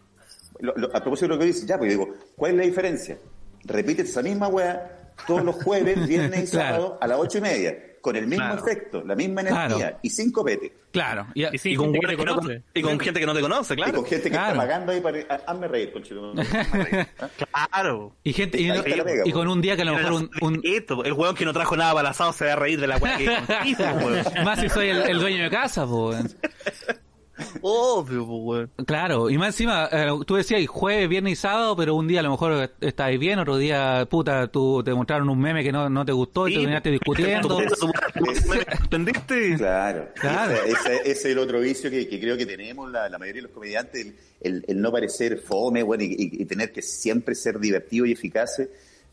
Lo- 0.60 0.76
lo- 0.76 0.96
a 0.96 1.02
propósito 1.02 1.26
de 1.28 1.34
lo 1.36 1.40
que 1.40 1.46
dices, 1.46 1.66
ya, 1.66 1.80
pues 1.80 1.90
digo, 1.90 2.08
¿cuál 2.36 2.52
es 2.52 2.58
la 2.58 2.64
diferencia? 2.66 3.18
Repites 3.64 4.10
esa 4.12 4.22
misma 4.22 4.48
weá 4.48 5.14
todos 5.26 5.44
los 5.44 5.56
jueves, 5.64 6.08
viernes 6.08 6.50
y 6.50 6.52
Claro. 6.52 6.76
sábado 6.78 6.98
a 7.02 7.08
las 7.08 7.18
ocho 7.20 7.40
y 7.40 7.42
media, 7.42 7.76
con 8.02 8.16
el 8.16 8.28
mismo 8.28 8.46
Claro. 8.46 8.62
efecto, 8.66 9.04
la 9.06 9.16
misma 9.16 9.42
energía 9.42 9.68
Claro. 9.78 9.98
y 10.02 10.10
sin 10.10 10.32
copete. 10.32 10.74
Claro. 10.92 11.28
Y, 11.36 11.46
Y 11.46 11.58
sí, 11.58 11.72
y 11.72 11.76
con, 11.76 11.92
gente 11.94 12.00
que 12.00 12.08
te 12.16 12.18
gente 12.18 12.42
que 12.48 12.54
no- 12.56 12.62
y 12.74 12.82
con 12.82 13.00
gente 13.00 13.20
que 13.20 13.26
no 13.26 13.34
te 13.34 13.42
conoce, 13.42 13.74
Y 13.74 13.78
claro. 13.78 13.94
con 13.94 14.06
gente 14.06 14.24
que 14.24 14.30
Claro. 14.30 14.48
está 14.54 14.58
pagando 14.62 14.92
ahí 14.92 15.02
para... 15.02 15.20
Hazme 15.46 15.68
reír, 15.68 15.92
conchito. 15.92 16.32
Hazme 16.32 16.84
reír. 16.84 17.08
¿ah? 17.20 17.30
Claro. 17.72 18.16
y 18.24 18.34
gente 18.34 18.60
y, 18.62 18.72
pega, 18.82 19.04
y 19.26 19.32
con 19.32 19.48
un 19.48 19.62
día 19.62 19.76
que 19.76 19.82
a 19.82 19.86
lo 19.86 19.96
mejor 19.96 20.14
un, 20.14 20.30
un- 20.42 20.62
Esto, 20.64 21.04
el 21.04 21.14
hueón 21.14 21.36
que 21.36 21.46
no 21.46 21.54
trajo 21.54 21.76
nada 21.78 21.92
para 21.94 22.08
el 22.08 22.12
asado 22.12 22.34
se 22.34 22.46
va 22.46 22.54
a 22.54 22.56
reír 22.56 22.80
de 22.80 22.88
la 22.88 22.98
weá 22.98 23.18
que 23.18 23.26
hizo, 23.66 23.84
más 24.44 24.60
si 24.60 24.70
soy 24.70 24.90
el, 24.90 25.02
el 25.10 25.20
dueño 25.20 25.44
de 25.44 25.50
casa, 25.50 25.86
weón. 25.86 26.30
Obvio, 27.62 28.26
pues, 28.26 28.40
weón. 28.78 28.86
Claro, 28.86 29.30
y 29.30 29.38
más 29.38 29.50
encima, 29.50 29.90
eh, 29.92 30.08
tú 30.26 30.36
decías 30.36 30.66
jueves, 30.68 31.08
viernes 31.10 31.34
y 31.34 31.36
sábado, 31.36 31.76
pero 31.76 31.96
un 31.96 32.08
día 32.08 32.20
a 32.22 32.24
lo 32.24 32.32
mejor 32.32 32.72
estáis 32.82 33.20
bien, 33.20 33.40
otro 33.40 33.58
día, 33.58 34.08
puta, 34.10 34.48
tú 34.48 34.82
te 34.84 34.94
mostraron 34.94 35.30
un 35.30 35.40
meme 35.40 35.64
que 35.64 35.72
no, 35.72 35.90
no 35.90 36.06
te 36.06 36.12
gustó 36.12 36.48
y 36.48 36.54
te 36.54 36.60
terminaste 36.60 36.92
discutiendo. 36.92 37.60
¿Me 38.20 38.62
entendiste? 38.84 39.56
Claro, 39.58 40.10
Claro. 40.16 40.54
Ese, 40.54 40.72
ese- 40.72 40.96
ese 41.02 41.12
es 41.12 41.26
el 41.26 41.38
otro 41.40 41.60
vicio 41.60 41.90
que, 41.90 42.08
que 42.08 42.20
creo 42.20 42.38
que 42.38 42.46
tenemos 42.46 42.92
la, 42.92 43.10
la 43.10 43.18
mayoría 43.18 43.42
de 43.42 43.48
los 43.48 43.52
comediantes, 43.56 44.06
el, 44.06 44.16
el- 44.42 44.66
el 44.68 44.82
no 44.82 44.92
parecer 44.92 45.38
fome, 45.40 45.84
bueno, 45.84 46.04
y, 46.04 46.08
y- 46.08 46.42
y 46.42 46.46
tener 46.46 46.72
que 46.72 46.82
siempre 46.82 47.36
ser 47.36 47.60
divertido 47.60 48.06
y 48.06 48.12
eficaz. 48.14 48.62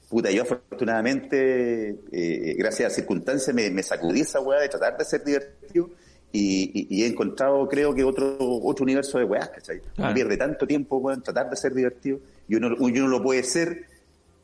Puta, 0.09 0.31
yo 0.31 0.43
afortunadamente, 0.43 1.97
eh, 2.13 2.55
gracias 2.59 2.93
a 2.93 2.95
circunstancias, 2.95 3.55
me, 3.55 3.71
me 3.71 3.83
sacudí 3.83 4.21
esa 4.21 4.41
weá 4.41 4.61
de 4.61 4.69
tratar 4.69 4.97
de 4.97 5.05
ser 5.05 5.25
divertido 5.25 5.91
y, 6.37 6.71
y- 6.75 6.87
y 6.91 7.05
he 7.05 7.07
encontrado, 7.07 7.67
creo 7.69 7.95
que 7.95 8.03
otro 8.05 8.37
otro 8.41 8.83
universo 8.83 9.19
de 9.19 9.25
weás, 9.25 9.49
¿cachai? 9.51 9.81
Claro. 9.81 9.93
Uno 10.11 10.15
pierde 10.15 10.37
tanto 10.37 10.67
tiempo, 10.67 10.97
weón, 10.97 11.19
en 11.21 11.23
tratar 11.23 11.49
de 11.49 11.57
ser 11.57 11.73
divertido 11.75 12.19
y 12.49 12.57
uno, 12.57 12.75
uno 12.79 13.07
lo 13.09 13.23
puede 13.23 13.43
ser 13.45 13.95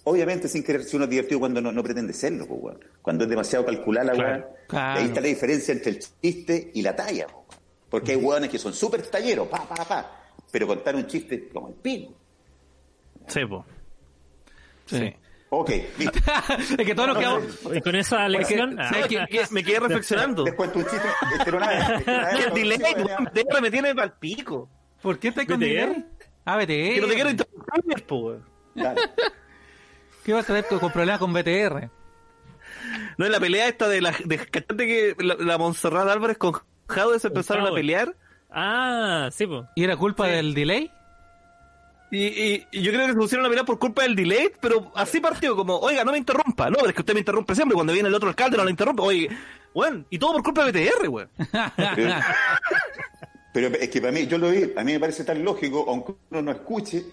Obviamente 0.02 0.48
sin 0.48 0.62
querer 0.62 0.82
ser 0.84 0.96
uno 0.96 1.06
divertido 1.06 1.38
cuando 1.40 1.60
no, 1.60 1.70
no 1.72 1.82
pretende 1.82 2.14
serlo, 2.14 2.46
pues, 2.46 2.60
weón. 2.62 2.78
Cuando 3.02 3.24
es 3.24 3.30
demasiado 3.30 3.66
calcular 3.66 4.06
la 4.06 4.12
Claro, 4.12 4.30
weá. 4.46 4.48
claro. 4.66 4.98
Ahí 5.00 5.06
está 5.06 5.20
la 5.20 5.26
diferencia 5.26 5.72
entre 5.74 5.90
el 5.92 5.98
chiste 5.98 6.70
y 6.72 6.80
la 6.80 6.96
talla, 6.96 7.26
po, 7.26 7.44
weón. 7.46 7.60
Porque 7.90 8.12
hay 8.12 8.16
weones 8.16 8.48
que 8.48 8.58
son 8.58 8.72
súper 8.72 9.02
talleros, 9.02 9.46
pa, 9.48 9.68
pa, 9.68 9.84
pa. 9.84 10.22
Pero 10.50 10.66
contar 10.66 10.96
un 10.96 11.06
chiste 11.06 11.50
como 11.52 11.68
el 11.68 11.74
pico. 11.74 12.14
Sí, 13.26 13.44
po. 13.44 13.66
Sí. 14.86 15.12
Ok, 15.52 15.70
listo. 15.98 16.18
es 16.78 16.86
que 16.86 16.94
todos 16.94 17.08
nos 17.08 17.18
quedamos... 17.18 17.44
Con 17.82 17.96
esa 17.96 18.28
lección. 18.28 18.76
que- 18.76 18.82
ah, 18.82 18.88
¿sabes 18.88 19.10
Me 19.10 19.26
quedé- 19.26 19.48
me 19.50 19.64
quedé 19.64 19.80
reflexionando. 19.80 20.44
Cuento 20.56 20.78
un 20.78 20.84
chiste. 20.86 21.56
Una 21.56 21.68
vez, 21.68 21.88
El 22.46 22.54
delay, 22.54 22.78
sí, 22.78 23.44
me 23.60 23.70
tiene 23.70 23.94
pa'l 23.94 24.12
pico. 24.12 24.68
¿Por 25.02 25.18
qué 25.18 25.28
estás 25.28 25.46
con 25.46 25.56
BTR? 25.58 25.66
delay? 25.66 26.04
Ah, 26.44 26.56
BTR. 26.56 26.66
Que 26.66 26.98
no 27.00 27.06
te 27.08 27.14
quiero 27.14 27.30
interrumpir, 27.30 28.06
po. 28.06 28.36
Dale. 28.74 29.00
¿Qué 30.24 30.32
vas 30.32 30.44
a 30.44 30.46
tener 30.46 30.66
con, 30.66 30.92
problemas 30.92 31.18
con 31.18 31.32
BTR? 31.32 31.90
No, 33.18 33.26
en 33.26 33.32
la 33.32 33.40
pelea 33.40 33.66
esta 33.68 33.88
de 33.88 34.00
la 34.00 34.14
de 34.24 34.38
¿cachaste 34.38 34.86
que 34.86 35.16
la, 35.18 35.34
la 35.38 35.58
Montserrat 35.58 36.06
Álvarez 36.08 36.38
con 36.38 36.52
Jaude 36.88 37.18
se 37.18 37.28
empezaron 37.28 37.66
a 37.66 37.72
pelear. 37.72 38.14
Ah, 38.50 39.28
sí, 39.32 39.46
pues. 39.46 39.64
¿Y 39.74 39.84
era 39.84 39.96
culpa 39.96 40.26
del 40.28 40.54
delay? 40.54 40.90
Y, 42.12 42.24
y- 42.26 42.66
y 42.72 42.82
yo 42.82 42.90
creo 42.92 43.06
que 43.06 43.12
se 43.12 43.18
pusieron 43.18 43.46
a 43.46 43.48
pelear 43.48 43.64
por 43.66 43.78
culpa 43.78 44.02
del 44.02 44.16
delay, 44.16 44.50
pero 44.60 44.90
así 44.96 45.20
partió 45.20 45.54
como, 45.54 45.78
oiga, 45.78 46.02
no 46.04 46.12
me 46.12 46.18
interrumpa. 46.18 46.68
No, 46.68 46.76
pero 46.78 46.88
es 46.88 46.94
que 46.94 47.02
usted 47.02 47.14
me 47.14 47.20
interrumpe 47.20 47.54
siempre. 47.54 47.74
Cuando 47.74 47.92
viene 47.92 48.08
el 48.08 48.14
otro 48.14 48.28
alcalde 48.28 48.56
no 48.56 48.64
lo 48.64 48.70
interrumpe. 48.70 49.02
Oye, 49.02 49.28
weón, 49.74 50.06
y 50.10 50.18
todo 50.18 50.32
por 50.34 50.42
culpa 50.42 50.64
de 50.64 50.72
BTR, 50.72 51.08
weón. 51.08 51.28
Pero, 51.94 52.14
pero 53.52 53.68
es 53.68 53.88
que 53.88 54.00
para 54.00 54.12
mí, 54.12 54.26
yo 54.26 54.38
lo 54.38 54.50
vi, 54.50 54.72
a 54.76 54.82
mí 54.84 54.92
me 54.92 55.00
parece 55.00 55.24
tan 55.24 55.42
lógico, 55.44 55.84
aunque 55.88 56.14
uno 56.30 56.42
no 56.42 56.50
escuche, 56.50 57.04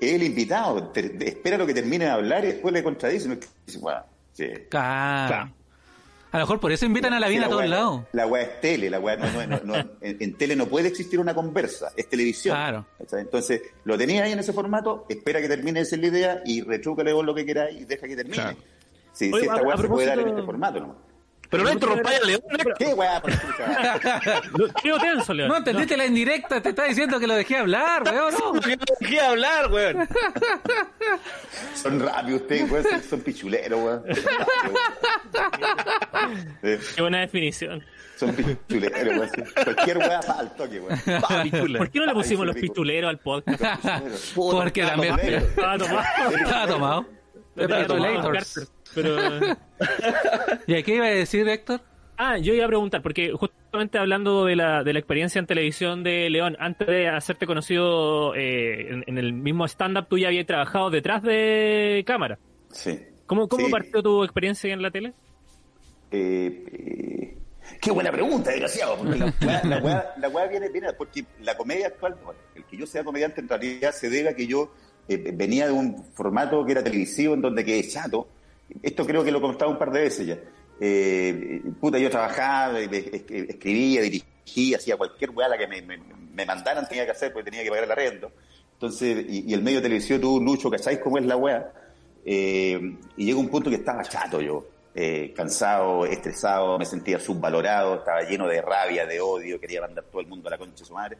es 0.00 0.12
el 0.14 0.22
invitado, 0.22 0.88
te- 0.88 1.28
espera 1.28 1.56
lo 1.58 1.66
que 1.66 1.74
termine 1.74 2.04
de 2.06 2.10
hablar 2.12 2.44
y 2.44 2.48
después 2.48 2.72
le 2.72 2.82
contradice. 2.82 3.26
No 3.28 3.34
es 3.34 3.40
que 3.40 3.46
dice, 3.66 3.78
"Bueno, 3.78 4.00
sí". 4.32 4.46
Claro. 4.70 5.28
Claro. 5.28 5.50
A 6.34 6.38
lo 6.38 6.42
mejor 6.46 6.58
por 6.58 6.72
eso 6.72 6.84
invitan 6.84 7.12
a 7.12 7.20
la 7.20 7.28
vida 7.28 7.42
a 7.42 7.44
Sí, 7.44 7.50
todos 7.50 7.62
weá- 7.62 7.68
lados. 7.68 8.00
La 8.12 8.26
weá 8.26 8.42
es 8.42 8.60
tele, 8.60 8.90
la 8.90 8.98
weá 8.98 9.14
no, 9.16 9.26
no- 9.32 9.46
no- 9.46 9.60
no- 9.64 9.90
en, 10.00 10.16
en 10.20 10.34
tele 10.36 10.56
no 10.56 10.66
puede 10.66 10.88
existir 10.88 11.20
una 11.20 11.32
conversa, 11.32 11.92
es 11.96 12.08
televisión. 12.08 12.56
Claro. 12.56 12.86
Entonces, 13.12 13.62
lo 13.84 13.96
tenía 13.96 14.24
ahí 14.24 14.32
en 14.32 14.40
ese 14.40 14.52
formato, 14.52 15.06
espera 15.08 15.40
que 15.40 15.46
termine 15.46 15.74
de 15.74 15.80
decir 15.84 16.00
la 16.00 16.06
idea 16.08 16.42
y 16.44 16.62
retrucale 16.62 17.12
vos 17.12 17.24
lo 17.24 17.36
que 17.36 17.46
queráis 17.46 17.80
y 17.80 17.84
deja 17.84 18.08
que 18.08 18.16
termine. 18.16 18.34
Claro. 18.36 18.56
Sí, 19.12 19.30
Oye, 19.32 19.42
sí, 19.42 19.46
esta 19.48 19.60
a- 19.60 19.62
weá 19.62 19.74
a 19.76 19.78
se 19.78 19.86
puede 19.88 20.06
dar 20.08 20.18
en 20.18 20.28
este 20.28 20.42
formato, 20.42 20.80
¿no? 20.80 20.96
Pero 21.54 21.64
no 21.64 21.72
interrumpáis 21.72 22.20
al 22.20 22.26
León, 22.26 22.42
¿no? 22.50 22.74
¿Qué 22.76 22.86
weá? 22.94 23.22
Lo- 24.58 24.68
Quedo 24.82 24.98
tenso, 24.98 25.32
León. 25.32 25.48
No 25.48 25.56
entendiste 25.58 25.96
la 25.96 26.04
indirecta, 26.06 26.60
te 26.60 26.70
está 26.70 26.84
diciendo 26.84 27.20
que 27.20 27.28
lo 27.28 27.34
dejé 27.34 27.58
hablar, 27.58 28.02
weón. 28.06 28.34
No. 28.34 28.60
Que 28.60 28.76
no 28.76 28.84
dejé 28.98 29.20
hablar, 29.20 29.70
weón. 29.70 30.08
Son 31.74 32.00
rápidos 32.00 32.42
ustedes, 32.42 32.70
weón, 32.70 32.84
son, 33.08 33.20
pichuleros, 33.20 33.80
weón. 33.80 34.02
Qué 36.62 37.00
buena 37.02 37.20
definición. 37.20 37.84
Son 38.16 38.34
pichuleros, 38.34 39.16
weón. 39.16 39.30
Cualquier 39.64 39.98
weá 39.98 40.20
para 40.20 40.40
al 40.40 40.54
toque, 40.56 40.80
weón. 40.80 41.78
¿Por 41.78 41.90
qué 41.90 41.98
no 42.00 42.06
le 42.06 42.12
pusimos 42.14 42.46
los 42.46 42.56
pichuleros 42.56 43.10
al 43.10 43.18
podcast? 43.18 43.60
Porque 44.34 44.82
también. 44.82 45.18
Estaba 45.20 45.78
tomado. 45.78 46.02
estaba 46.36 46.66
tomado. 46.66 47.06
Pero 47.54 47.86
tomado, 47.86 48.14
Lators. 48.14 48.54
Carter. 48.54 48.74
Pero... 48.94 49.56
¿Y 50.66 50.74
a 50.74 50.82
qué 50.82 50.94
iba 50.94 51.06
a 51.06 51.10
decir, 51.10 51.48
Héctor? 51.48 51.80
Ah, 52.16 52.38
yo 52.38 52.54
iba 52.54 52.64
a 52.64 52.68
preguntar, 52.68 53.02
porque 53.02 53.32
justamente 53.32 53.98
hablando 53.98 54.44
de 54.44 54.54
la, 54.54 54.84
de 54.84 54.92
la 54.92 54.98
experiencia 55.00 55.40
en 55.40 55.46
televisión 55.46 56.04
de 56.04 56.30
León, 56.30 56.56
antes 56.60 56.86
de 56.86 57.08
hacerte 57.08 57.44
conocido 57.46 58.34
eh, 58.36 58.88
en, 58.92 59.04
en 59.06 59.18
el 59.18 59.32
mismo 59.32 59.64
stand-up, 59.66 60.06
tú 60.08 60.16
ya 60.16 60.28
habías 60.28 60.46
trabajado 60.46 60.90
detrás 60.90 61.22
de 61.24 62.04
cámara. 62.06 62.38
Sí. 62.70 63.00
¿Cómo, 63.26 63.48
cómo 63.48 63.66
Sí. 63.66 63.72
partió 63.72 64.02
tu 64.02 64.22
experiencia 64.22 64.72
en 64.72 64.80
la 64.82 64.90
tele? 64.92 65.12
Eh, 66.12 66.64
eh, 66.72 67.36
qué 67.80 67.90
buena 67.90 68.12
pregunta, 68.12 68.50
desgraciado. 68.50 68.96
Porque 68.96 69.18
la 69.18 69.32
weá, 69.42 69.62
la 69.64 70.14
la 70.18 70.28
weá 70.28 70.46
viene, 70.46 70.68
viene 70.68 70.92
porque 70.92 71.24
la 71.40 71.56
comedia 71.56 71.88
actual, 71.88 72.14
bueno, 72.24 72.38
el 72.54 72.64
que 72.64 72.76
yo 72.76 72.86
sea 72.86 73.02
comediante 73.02 73.40
en 73.40 73.48
realidad 73.48 73.90
se 73.92 74.08
debe 74.08 74.28
a 74.28 74.36
que 74.36 74.46
yo 74.46 74.72
eh, 75.08 75.32
venía 75.34 75.66
de 75.66 75.72
un 75.72 76.04
formato 76.14 76.64
que 76.64 76.72
era 76.72 76.82
televisivo 76.82 77.34
en 77.34 77.40
donde 77.42 77.64
quedé 77.64 77.86
chato. 77.88 78.26
Esto 78.82 79.06
creo 79.06 79.22
que 79.24 79.30
lo 79.30 79.40
contado 79.40 79.70
un 79.70 79.78
par 79.78 79.90
de 79.92 80.00
veces 80.00 80.26
ya. 80.26 80.38
Eh, 80.80 81.62
puta, 81.80 81.98
yo 81.98 82.10
trabajaba, 82.10 82.80
eh, 82.80 82.88
es- 82.90 83.22
escribía, 83.48 84.02
dirigía, 84.02 84.76
hacía 84.78 84.96
cualquier 84.96 85.30
weá 85.30 85.48
la 85.48 85.56
que 85.58 85.66
me, 85.68 85.82
me- 85.82 85.98
me 85.98 86.44
mandaran 86.46 86.88
tenía 86.88 87.04
que 87.04 87.12
hacer 87.12 87.32
porque 87.32 87.50
tenía 87.50 87.62
que 87.64 87.68
pagar 87.70 87.84
el 87.84 87.92
arrendo. 87.92 88.32
Entonces, 88.72 89.24
y, 89.28 89.52
el 89.54 89.62
medio 89.62 89.78
de 89.78 89.82
televisión 89.84 90.20
tuvo 90.20 90.36
un 90.36 90.44
lucho, 90.44 90.68
¿cacháis 90.70 90.98
cómo 90.98 91.18
es 91.18 91.24
la 91.26 91.36
weá? 91.36 91.72
Eh, 92.24 92.96
y 93.16 93.24
llegó 93.26 93.38
un 93.40 93.48
punto 93.48 93.70
que 93.70 93.76
estaba 93.76 94.02
chato 94.02 94.40
yo, 94.40 94.66
cansado, 95.34 96.06
estresado, 96.06 96.78
me 96.78 96.84
sentía 96.86 97.18
subvalorado, 97.20 97.96
estaba 97.96 98.22
lleno 98.22 98.46
de 98.48 98.60
rabia, 98.62 99.06
de 99.06 99.20
odio, 99.20 99.60
quería 99.60 99.80
mandar 99.80 100.04
todo 100.04 100.20
el 100.20 100.26
mundo 100.26 100.48
a 100.48 100.52
la 100.52 100.58
concha 100.58 100.80
de 100.80 100.84
su 100.84 100.94
madre. 100.94 101.18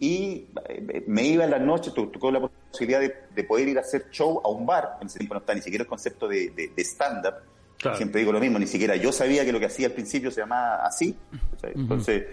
Y 0.00 0.48
eh, 0.68 1.04
me 1.06 1.22
iba 1.22 1.44
en 1.44 1.50
las 1.50 1.60
noches, 1.60 1.94
tocó 1.94 2.30
la 2.30 2.40
posibilidad 2.40 3.00
de, 3.00 3.14
de 3.34 3.44
poder 3.44 3.68
ir 3.68 3.78
a 3.78 3.82
hacer 3.82 4.06
show 4.10 4.40
a 4.44 4.48
un 4.48 4.66
bar, 4.66 4.98
en 5.00 5.06
ese 5.06 5.18
tiempo 5.18 5.34
no 5.34 5.40
está 5.40 5.54
ni 5.54 5.62
siquiera 5.62 5.82
el 5.82 5.88
concepto 5.88 6.26
de, 6.28 6.50
de- 6.50 6.68
de 6.74 6.82
stand-up, 6.82 7.34
Claro. 7.78 7.96
siempre 7.98 8.20
digo 8.20 8.32
lo 8.32 8.40
mismo, 8.40 8.58
ni 8.58 8.66
siquiera 8.66 8.96
yo 8.96 9.12
sabía 9.12 9.44
que 9.44 9.52
lo 9.52 9.58
que 9.60 9.66
hacía 9.66 9.86
al 9.88 9.92
principio 9.92 10.30
se 10.30 10.40
llamaba 10.40 10.86
así. 10.86 11.14
Entonces, 11.62 12.24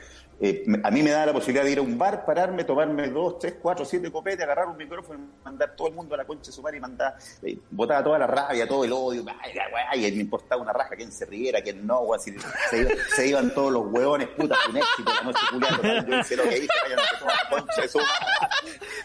eh, 0.41 0.65
a 0.83 0.89
mí 0.89 1.03
me 1.03 1.11
daba 1.11 1.27
la 1.27 1.33
posibilidad 1.33 1.63
de 1.63 1.71
ir 1.71 1.77
a 1.77 1.81
un 1.81 1.97
bar, 1.97 2.25
pararme, 2.25 2.63
tomarme 2.63 3.09
dos, 3.09 3.37
tres, 3.37 3.55
cuatro, 3.61 3.85
siete 3.85 4.11
copetes, 4.11 4.43
agarrar 4.43 4.67
un 4.67 4.77
micrófono, 4.77 5.19
y 5.19 5.43
mandar 5.45 5.75
todo 5.75 5.87
el 5.87 5.93
mundo 5.93 6.15
a 6.15 6.17
la 6.17 6.25
concha 6.25 6.47
de 6.47 6.51
su 6.51 6.61
madre 6.61 6.77
y 6.77 6.79
mandar, 6.79 7.15
eh, 7.43 7.59
botaba 7.69 8.03
toda 8.03 8.19
la 8.19 8.27
rabia, 8.27 8.67
todo 8.67 8.83
el 8.83 8.91
odio, 8.91 9.23
ay, 9.39 9.53
la 9.53 9.67
weá, 9.71 9.95
y 9.95 10.11
me 10.13 10.21
importaba 10.21 10.61
una 10.61 10.73
raja, 10.73 10.95
quién 10.95 11.11
se 11.11 11.25
riera, 11.25 11.61
quién 11.61 11.85
no, 11.85 12.01
si 12.19 12.35
se, 12.69 12.97
se 13.15 13.27
iban 13.27 13.53
todos 13.53 13.71
los 13.71 13.85
hueones, 13.87 14.29
puta, 14.29 14.57
un 14.67 14.77
éxito, 14.77 15.11
la 15.13 15.21
noche 15.21 15.45
culiada, 15.51 16.05
yo 16.07 16.19
hice 16.19 16.35
lo 16.35 16.43
que 16.43 16.57
hice, 16.57 16.67
vayan 16.83 16.99
a 16.99 17.25
la 17.25 17.49
concha 17.49 17.81
de 17.81 17.87
su 17.87 17.97
madre. 17.99 18.09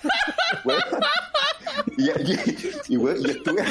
Y, 1.96 2.04
y, 2.10 2.70
y, 2.88 2.96
weón, 2.96 3.16
y 3.26 3.30
estuve 3.30 3.64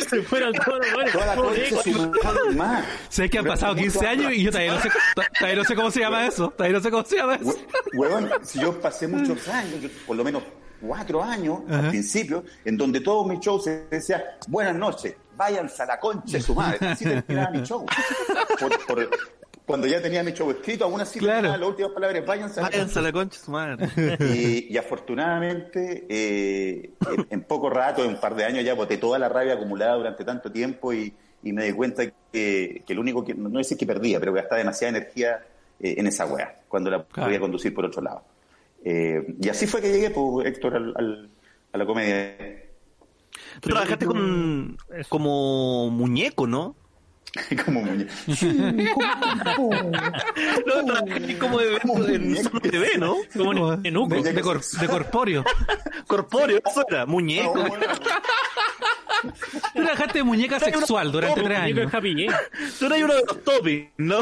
Se 0.08 0.22
fueron 0.22 0.52
todos 0.54 0.78
los 0.96 1.12
toda 1.12 1.26
la 1.26 1.36
concha 1.36 1.60
de 1.60 1.82
su 1.82 1.92
madre, 1.92 2.54
más. 2.56 2.84
Sé 3.08 3.28
que 3.30 3.38
han 3.38 3.44
pasado 3.46 3.74
15 3.74 4.06
años 4.06 4.32
y 4.32 4.42
yo 4.44 4.50
todavía 4.50 4.74
no 4.74 4.80
sé, 4.82 4.90
todavía 5.38 5.58
no 5.58 5.64
sé 5.64 5.74
cómo 5.74 5.90
se 5.90 6.00
llama 6.00 6.26
eso. 6.26 6.50
Todavía 6.50 6.78
no 6.78 6.82
sé 6.82 6.90
cómo 6.90 7.04
se 7.04 7.16
llama 7.16 7.34
eso. 7.36 7.44
Hue- 7.46 7.58
Huevón, 7.98 8.30
si 8.42 8.60
yo 8.60 8.80
pasé 8.80 9.06
muchos 9.08 9.48
años, 9.48 9.80
yo- 9.80 9.88
por 10.06 10.16
lo 10.16 10.24
menos 10.24 10.42
cuatro 10.80 11.22
años 11.22 11.60
al 11.70 11.88
principio, 11.90 12.44
en 12.64 12.76
donde 12.76 13.00
todos 13.00 13.26
mis 13.26 13.40
shows 13.40 13.64
se 13.64 13.86
decía, 13.90 14.22
buenas 14.48 14.74
noches, 14.74 15.14
váyanse 15.36 15.82
a 15.82 15.86
la 15.86 16.00
concha 16.00 16.38
de 16.38 16.42
su 16.42 16.54
madre. 16.54 16.78
Así 16.88 17.04
terminaba 17.04 17.50
mi 17.50 17.62
show. 17.62 17.84
Por, 18.58 18.86
por- 18.86 19.10
cuando 19.66 19.86
ya 19.86 20.02
tenía 20.02 20.22
mi 20.22 20.32
show 20.32 20.50
escrito, 20.50 20.84
aún 20.84 21.00
así 21.00 21.18
Claro. 21.18 21.48
las 21.48 21.60
últimas 21.68 21.92
palabras, 21.92 22.26
váyanse 22.26 22.60
a 22.60 22.64
la 22.64 22.68
Váyanse 22.70 22.98
a 22.98 23.02
la 23.02 23.12
concha 23.12 23.38
su 23.38 23.50
madre. 23.50 23.88
y, 24.34 24.72
y 24.72 24.76
afortunadamente, 24.76 26.06
eh, 26.08 26.90
en, 27.10 27.26
en 27.30 27.42
poco 27.44 27.70
rato, 27.70 28.04
en 28.04 28.10
un 28.10 28.20
par 28.20 28.34
de 28.34 28.44
años, 28.44 28.64
ya 28.64 28.74
boté 28.74 28.98
toda 28.98 29.18
la 29.18 29.28
rabia 29.28 29.54
acumulada 29.54 29.94
durante 29.94 30.24
tanto 30.24 30.50
tiempo 30.50 30.92
y, 30.92 31.12
y 31.42 31.52
me 31.52 31.64
di 31.64 31.72
cuenta 31.72 32.04
que, 32.32 32.82
que 32.86 32.94
lo 32.94 33.00
único 33.00 33.24
que, 33.24 33.34
no 33.34 33.50
decir 33.58 33.76
que 33.78 33.86
perdía, 33.86 34.18
pero 34.20 34.32
que 34.32 34.40
gastaba 34.40 34.58
demasiada 34.58 34.96
energía 34.98 35.40
eh, 35.80 35.94
en 35.98 36.06
esa 36.06 36.26
weá, 36.26 36.60
cuando 36.68 36.90
la 36.90 37.04
Claro. 37.04 37.28
podía 37.28 37.40
conducir 37.40 37.72
por 37.74 37.84
otro 37.84 38.02
lado. 38.02 38.22
Eh, 38.84 39.34
y 39.40 39.48
así 39.48 39.66
fue 39.66 39.80
que 39.80 39.92
llegué, 39.92 40.10
pues, 40.10 40.46
Héctor, 40.46 40.74
al, 40.76 40.92
al- 40.96 41.30
a 41.72 41.78
la 41.78 41.86
comedia. 41.86 42.36
Tú 43.60 43.70
trabajaste 43.70 44.06
con, 44.06 44.76
Eso. 44.94 45.08
como 45.08 45.88
muñeco, 45.90 46.46
¿no? 46.46 46.74
Como 47.64 47.80
muñe- 47.82 48.06
No, 50.66 50.84
trabajaste 50.84 51.38
como 51.38 51.58
de 51.60 52.14
en 52.14 52.42
Solo 52.44 52.60
TV, 52.60 52.98
¿no? 52.98 53.16
Como 53.36 53.72
en 53.74 53.86
Enuco. 53.86 54.14
de, 54.22 54.32
de 54.32 54.40
cor- 54.42 54.62
de 54.80 54.86
corpóreo. 54.88 55.44
Corpóreo, 56.06 56.60
eso 56.64 56.84
era, 56.88 57.06
muñeco. 57.06 57.54
Tú 59.22 59.82
trabajaste 59.82 60.18
de 60.18 60.24
muñeca 60.24 60.58
sexual 60.58 61.12
durante 61.12 61.40
tres 61.42 61.58
Muñeco 61.60 61.80
años. 61.80 61.92
de 61.92 62.10
Jane. 62.26 62.26
Tú 62.78 62.86
eras 62.86 62.98
uno 63.02 63.14
de 63.14 63.22
los 63.26 63.44
topis, 63.44 63.84
¿no? 63.96 64.18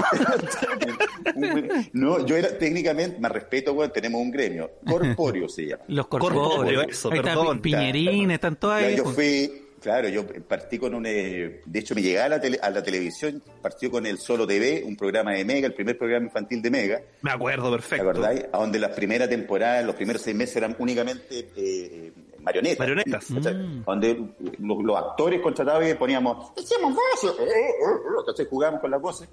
No, 1.93 2.27
yo 2.27 2.37
era 2.37 2.57
técnicamente, 2.59 3.19
más 3.19 3.33
respeto, 3.33 3.73
weón, 3.73 3.91
tenemos 3.93 4.21
un 4.21 4.31
gremio. 4.31 4.71
Corpóreo 4.87 5.49
se 5.49 5.67
llama. 5.67 5.83
Los 5.89 6.07
Corpóreo, 6.07 6.43
corpóreos. 6.43 6.87
eso, 6.89 7.11
Ahí 7.11 7.19
está 7.19 7.35
Piñerín, 7.63 8.31
están 8.31 8.57
todas 8.57 8.83
ahí. 8.83 8.97
yo 8.97 9.05
pues. 9.05 9.15
fui, 9.17 9.53
claro, 9.81 10.09
yo 10.09 10.25
partí 10.47 10.79
con 10.79 10.95
un, 10.95 11.05
eh, 11.07 11.61
de 11.65 11.79
hecho 11.79 11.95
me 11.95 12.03
llegué 12.03 12.21
a 12.21 12.29
la, 12.29 12.41
tele- 12.41 12.59
a 12.63 12.71
la 12.71 12.83
televisión, 12.83 13.43
partió 13.63 13.91
con 13.91 14.07
el 14.07 14.19
Solo 14.19 14.47
TV, 14.47 14.83
un 14.87 14.97
programa 14.97 15.33
de 15.33 15.45
Mega, 15.45 15.67
el 15.67 15.75
primer 15.75 15.97
programa 15.99 16.27
infantil 16.27 16.63
de 16.63 16.71
Mega, 16.71 17.01
Me 17.23 17.31
acuerdo, 17.33 17.71
¿te 17.71 17.77
perfecto. 17.77 18.09
acordáis? 18.11 18.45
A 18.53 18.59
donde 18.59 18.79
las 18.79 18.91
primeras 18.93 19.29
temporadas, 19.29 19.85
los 19.85 19.95
primeros 19.97 20.23
seis 20.23 20.37
meses 20.37 20.57
eran 20.57 20.77
únicamente 20.79 21.49
eh, 21.57 22.13
marionetas. 22.41 22.79
Marionetas. 22.79 23.31
Mm. 23.31 23.83
Donde 23.85 24.21
los, 24.59 24.83
los 24.85 24.97
actores 24.97 25.41
contratados 25.41 25.89
y 25.89 25.95
poníamos, 25.95 26.53
hacíamos 26.59 26.95
voces, 26.95 27.39
eh, 27.41 27.51
eh, 27.51 28.33
eh, 28.43 28.47
jugábamos 28.49 28.81
con 28.81 28.91
las 28.91 29.01
voces. 29.01 29.29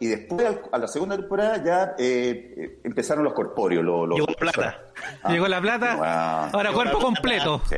Y 0.00 0.06
después, 0.06 0.46
a 0.70 0.78
la 0.78 0.86
segunda 0.86 1.16
temporada, 1.16 1.64
ya 1.64 1.94
eh, 1.98 2.78
empezaron 2.84 3.24
los 3.24 3.32
corpóreos. 3.32 3.84
Los, 3.84 4.08
los- 4.08 4.16
Llegó 4.20 4.30
la 4.30 4.36
plata. 4.52 4.82
Ah. 5.24 5.32
Llegó 5.32 5.48
la 5.48 5.60
plata. 5.60 5.94
Wow. 5.96 6.04
Ahora 6.56 6.72
cuerpo 6.72 6.98
completo. 7.00 7.60
Sí. 7.68 7.76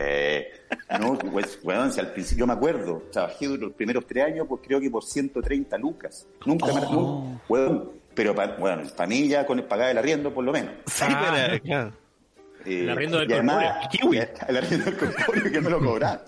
No, 1.01 1.19
pues, 1.19 1.59
weón, 1.63 1.93
si 1.93 2.01
al 2.01 2.13
principio 2.13 2.43
yo 2.43 2.47
me 2.47 2.53
acuerdo, 2.53 3.03
trabajé 3.13 3.47
los 3.49 3.73
primeros 3.73 4.07
tres 4.07 4.25
años, 4.25 4.47
pues 4.49 4.61
creo 4.65 4.81
que 4.81 4.91
por 4.91 5.03
130 5.05 5.77
lucas. 5.79 6.27
Nunca 6.47 6.67
me, 6.67 6.73
Oh. 6.87 6.93
nunca, 6.93 7.43
weón, 7.49 7.91
pero 8.15 8.35
para, 8.35 8.57
bueno, 8.57 8.83
para 8.97 9.09
mí 9.09 9.29
ya 9.29 9.47
con 9.47 9.59
el 9.59 9.65
pagar 9.65 9.91
el 9.91 9.99
arriendo, 9.99 10.33
por 10.33 10.45
lo 10.45 10.53
menos. 10.53 10.73
Sí, 10.87 11.05
Ah. 11.07 11.33
pero, 11.49 11.63
claro. 11.63 11.93
Eh, 12.67 12.81
El 12.83 12.91
arriendo 12.91 13.19
del 13.19 13.29
corpóreo, 13.29 13.71
el 13.83 13.89
kiwi. 13.89 14.19
El 14.49 14.57
arriendo 14.57 14.85
del 14.91 14.97
corpóreo 14.99 15.53
que 15.53 15.61
me 15.61 15.71
lo 15.71 15.81
cobraron. 15.81 16.21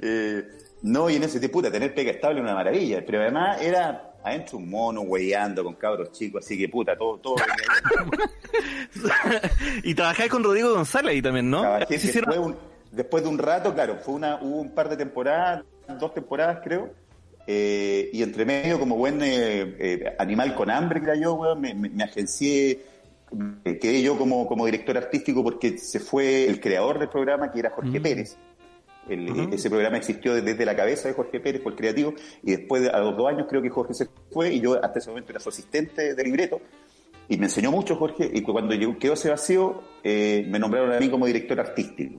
Eh, 0.00 0.44
no, 0.82 1.10
y 1.10 1.16
en 1.16 1.24
ese 1.24 1.40
tipo, 1.40 1.54
puta, 1.54 1.70
tener 1.72 1.92
pega 1.94 2.12
estable 2.12 2.38
es 2.38 2.44
una 2.44 2.54
maravilla, 2.54 3.02
pero 3.04 3.20
además 3.20 3.60
era 3.60 4.12
adentro 4.22 4.58
un 4.58 4.70
mono, 4.70 5.00
weyando 5.02 5.64
con 5.64 5.74
cabros 5.74 6.12
chicos, 6.12 6.44
así 6.44 6.56
que 6.58 6.68
puta, 6.68 6.96
todo, 6.96 7.18
todo. 7.18 7.36
y 9.82 9.94
trabajáis 9.94 10.30
con 10.30 10.42
Rodrigo 10.44 10.74
González 10.74 11.12
ahí 11.12 11.22
también, 11.22 11.50
¿no? 11.50 11.60
Trabajé 11.60 11.98
Sí, 11.98 12.08
hicieron- 12.08 12.30
después, 12.30 12.38
un- 12.38 12.75
después 12.96 13.22
de 13.22 13.28
un 13.28 13.38
rato, 13.38 13.72
claro, 13.74 13.96
fue 13.96 14.14
una, 14.14 14.36
hubo 14.42 14.60
un 14.60 14.70
par 14.70 14.88
de 14.88 14.96
temporadas, 14.96 15.62
dos 16.00 16.12
temporadas 16.14 16.60
creo, 16.64 16.90
eh, 17.46 18.10
y 18.12 18.22
entre 18.22 18.44
medio, 18.44 18.78
como 18.80 18.96
buen 18.96 19.22
eh, 19.22 19.76
eh, 19.78 20.16
animal 20.18 20.54
con 20.56 20.70
hambre, 20.70 21.00
creo 21.00 21.14
yo, 21.14 21.34
weón, 21.34 21.60
me, 21.60 21.74
me, 21.74 21.88
me 21.90 22.02
agencié, 22.04 22.80
quedé 23.64 24.02
yo 24.02 24.16
como, 24.18 24.46
como 24.46 24.66
director 24.66 24.96
artístico 24.96 25.44
porque 25.44 25.78
se 25.78 26.00
fue 26.00 26.46
el 26.46 26.60
creador 26.60 26.98
del 26.98 27.08
programa, 27.08 27.52
que 27.52 27.60
era 27.60 27.70
Jorge 27.70 28.00
Mm. 28.00 28.02
Pérez. 28.02 28.36
El- 29.08 29.52
Ese 29.52 29.70
programa 29.70 29.98
existió 29.98 30.34
desde 30.34 30.64
la 30.64 30.74
cabeza 30.74 31.06
de 31.06 31.14
Jorge 31.14 31.38
Pérez, 31.38 31.62
el 31.64 31.74
creativo, 31.76 32.12
y 32.42 32.50
después, 32.56 32.82
de, 32.82 32.88
a 32.90 32.98
los 32.98 33.16
dos 33.16 33.28
años, 33.28 33.46
creo 33.48 33.62
que 33.62 33.70
Jorge 33.70 33.94
se 33.94 34.08
fue, 34.32 34.52
y 34.54 34.60
yo 34.60 34.82
hasta 34.82 34.98
ese 34.98 35.10
momento 35.10 35.30
era 35.30 35.38
su 35.38 35.48
asistente 35.50 36.14
de 36.14 36.24
libreto, 36.24 36.60
y 37.28 37.36
me 37.36 37.44
enseñó 37.46 37.70
mucho 37.70 37.94
Jorge, 37.94 38.28
y 38.32 38.42
cuando 38.42 38.74
llegó- 38.74 38.98
quedó 38.98 39.12
ese 39.12 39.30
vacío, 39.30 39.80
eh, 40.02 40.44
me 40.48 40.58
nombraron 40.58 40.92
a 40.92 40.98
mí 40.98 41.08
como 41.08 41.26
director 41.26 41.60
artístico. 41.60 42.18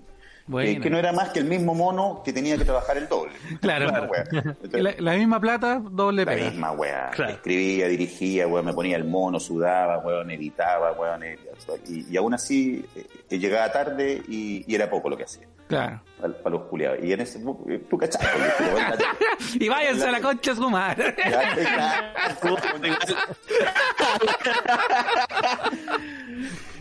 Eh, 0.59 0.79
que 0.79 0.89
no 0.89 0.97
era 0.97 1.11
más 1.11 1.29
que 1.29 1.39
el 1.39 1.45
mismo 1.45 1.73
mono 1.75 2.21
que 2.23 2.31
tenía 2.31 2.57
que 2.57 2.63
trabajar 2.63 2.97
el 2.97 3.07
doble. 3.09 3.33
Claro. 3.61 3.91
La 3.91 4.01
wea. 4.03 4.23
Entonces, 4.31 4.81
La, 4.81 4.93
la 4.97 5.13
misma 5.17 5.39
plata, 5.41 5.81
doble 5.83 6.23
la 6.25 6.31
pega. 6.31 6.49
misma 6.49 6.71
weá. 6.71 7.09
Claro. 7.11 7.33
Escribía, 7.33 7.87
dirigía, 7.87 8.47
weón, 8.47 8.65
me 8.65 8.73
ponía 8.73 8.95
el 8.97 9.03
mono, 9.03 9.39
sudaba, 9.39 9.99
weón, 9.99 10.31
editaba, 10.31 10.93
weón, 10.93 11.23
eh, 11.23 11.37
y, 11.87 12.13
y 12.13 12.17
aún 12.17 12.33
así 12.33 12.85
eh, 12.95 13.37
llegaba 13.37 13.71
tarde 13.71 14.21
y, 14.27 14.63
y 14.71 14.75
era 14.75 14.89
poco 14.89 15.09
lo 15.09 15.17
que 15.17 15.23
hacía. 15.25 15.47
Claro. 15.67 15.99
Para, 16.21 16.49
los 16.49 16.61
culiados. 16.69 16.99
Y 17.03 17.11
en 17.11 17.19
ese, 17.19 17.39
eh, 17.67 17.83
tú 17.89 17.97
cachai, 17.97 18.25
la- 18.39 18.97
Y 19.59 19.67
váyanse 19.67 20.07
a 20.07 20.11
la 20.11 20.21
concha 20.21 20.55
su 20.55 20.69
madre. 20.69 21.13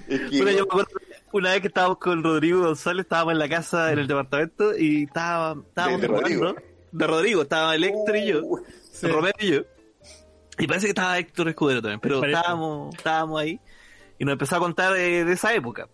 Es 0.09 0.21
que, 0.31 0.37
Bueno, 0.43 0.51
yo 0.53 0.57
me 0.59 0.61
acuerdo 0.63 0.89
una 1.37 1.51
vez 1.53 1.61
que 1.61 1.69
estábamos 1.69 1.99
con 1.99 2.23
Rodrigo 2.23 2.61
González, 2.63 3.05
estábamos 3.05 3.33
en 3.33 3.39
la 3.39 3.49
casa, 3.49 3.93
en 3.93 3.99
el 4.01 4.07
departamento, 4.07 4.77
y 4.77 5.05
estaba, 5.05 5.57
estábamos 5.69 6.01
De- 6.01 6.09
de 6.09 6.15
jugando. 6.15 6.45
Rodrigo. 6.45 6.57
De 6.93 7.07
Rodrigo, 7.07 7.43
estaba 7.43 7.75
el 7.75 7.85
Héctor 7.85 8.17
y 8.17 8.27
yo, 8.27 8.41
Uh, 8.45 8.59
Romero 9.03 9.37
y 9.41 9.51
yo. 9.53 9.61
Y 10.59 10.67
parece 10.67 10.87
que 10.87 10.91
estaba 10.91 11.19
Héctor 11.19 11.49
Escudero 11.49 11.83
también, 11.83 12.01
pero 12.01 12.21
Parece. 12.21 12.39
estábamos, 12.39 12.95
estábamos 12.97 13.41
ahí. 13.41 13.61
Y 14.19 14.25
nos 14.25 14.33
empezó 14.33 14.57
a 14.57 14.59
contar 14.61 14.97
eh, 14.97 15.25
de 15.25 15.33
esa 15.35 15.53
época. 15.55 15.89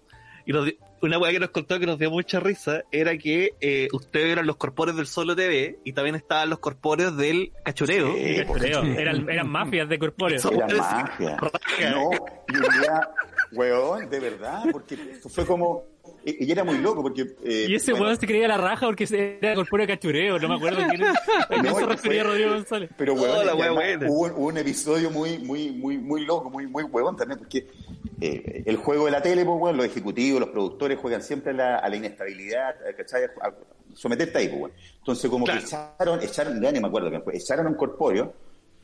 Y 0.46 0.52
nos 0.52 0.68
una 1.02 1.18
weá 1.18 1.32
que 1.32 1.40
nos 1.40 1.50
contó 1.50 1.78
que 1.78 1.86
nos 1.86 1.98
dio 1.98 2.10
mucha 2.10 2.40
risa 2.40 2.82
era 2.92 3.16
que 3.18 3.54
eh, 3.60 3.88
ustedes 3.92 4.32
eran 4.32 4.46
los 4.46 4.56
corpóreos 4.56 4.96
del 4.96 5.06
Solo 5.06 5.34
TV 5.36 5.78
y 5.84 5.92
también 5.92 6.14
estaban 6.16 6.48
los 6.50 6.58
corpóreos 6.60 7.16
del 7.16 7.52
Cachureo. 7.64 8.14
Sí. 8.14 8.42
Creo. 8.54 8.82
Eran, 8.84 9.28
eran 9.28 9.48
mafias 9.48 9.88
de 9.88 9.98
corpóreo. 9.98 10.36
Eso- 10.38 10.52
Era 10.52 10.66
Es 10.66 10.74
magia. 10.78 11.36
raja. 11.36 11.90
No, 11.90 12.10
y 12.48 12.56
un 12.56 12.62
día, 12.80 13.08
weón, 13.52 14.08
de 14.10 14.20
verdad, 14.20 14.62
porque 14.72 14.96
fue 15.28 15.44
como. 15.46 15.91
Y, 16.24 16.46
y 16.46 16.52
era 16.52 16.62
muy 16.64 16.78
loco, 16.78 17.02
porque. 17.02 17.22
eh, 17.44 17.66
Y 17.68 17.74
ese 17.74 17.92
bueno, 17.92 18.06
weón 18.06 18.20
se 18.20 18.26
creía 18.26 18.46
la 18.48 18.56
raja 18.56 18.86
porque 18.86 19.38
era 19.40 19.54
corpóreo 19.54 19.86
cachureo, 19.86 20.38
no 20.38 20.48
me 20.48 20.54
acuerdo 20.56 20.78
quién 20.88 21.02
era. 21.02 21.12
¿A 21.40 21.46
quién 21.48 21.62
No, 21.64 21.74
se 21.74 21.86
refería 21.86 22.22
fue- 22.22 22.30
Rodrigo 22.30 22.50
González? 22.54 22.90
Pero 22.96 23.14
weón, 23.14 23.48
además 23.48 24.08
hubo, 24.08 24.26
hubo 24.26 24.46
un 24.46 24.58
episodio 24.58 25.10
muy, 25.10 25.38
muy, 25.38 25.70
muy, 25.72 25.98
muy 25.98 26.24
loco, 26.24 26.48
muy, 26.50 26.66
muy 26.66 26.84
huevón 26.84 27.16
también, 27.16 27.38
porque 27.40 27.66
eh, 28.20 28.62
el 28.66 28.76
juego 28.76 29.06
de 29.06 29.10
la 29.12 29.20
tele, 29.22 29.44
pues, 29.44 29.56
weón, 29.60 29.76
los 29.76 29.86
ejecutivos, 29.86 30.40
los 30.40 30.50
productores 30.50 30.98
juegan 30.98 31.22
siempre 31.22 31.50
a 31.52 31.54
la, 31.54 31.76
a 31.78 31.88
la 31.88 31.96
inestabilidad, 31.96 32.76
¿cachai? 32.96 33.24
A, 33.24 33.48
a 33.48 33.54
someterte 33.94 34.38
ahí, 34.38 34.48
pues, 34.48 34.60
weón. 34.60 34.72
Entonces, 34.98 35.28
como 35.30 35.44
Claro. 35.44 35.60
que 35.60 35.66
echaron, 35.66 36.22
echaron, 36.22 36.62
ya 36.62 36.70
ni 36.72 36.80
me 36.80 36.86
acuerdo 36.86 37.20
fue, 37.22 37.36
echaron 37.36 37.66
a 37.66 37.68
un 37.70 37.74
corpóreo, 37.76 38.32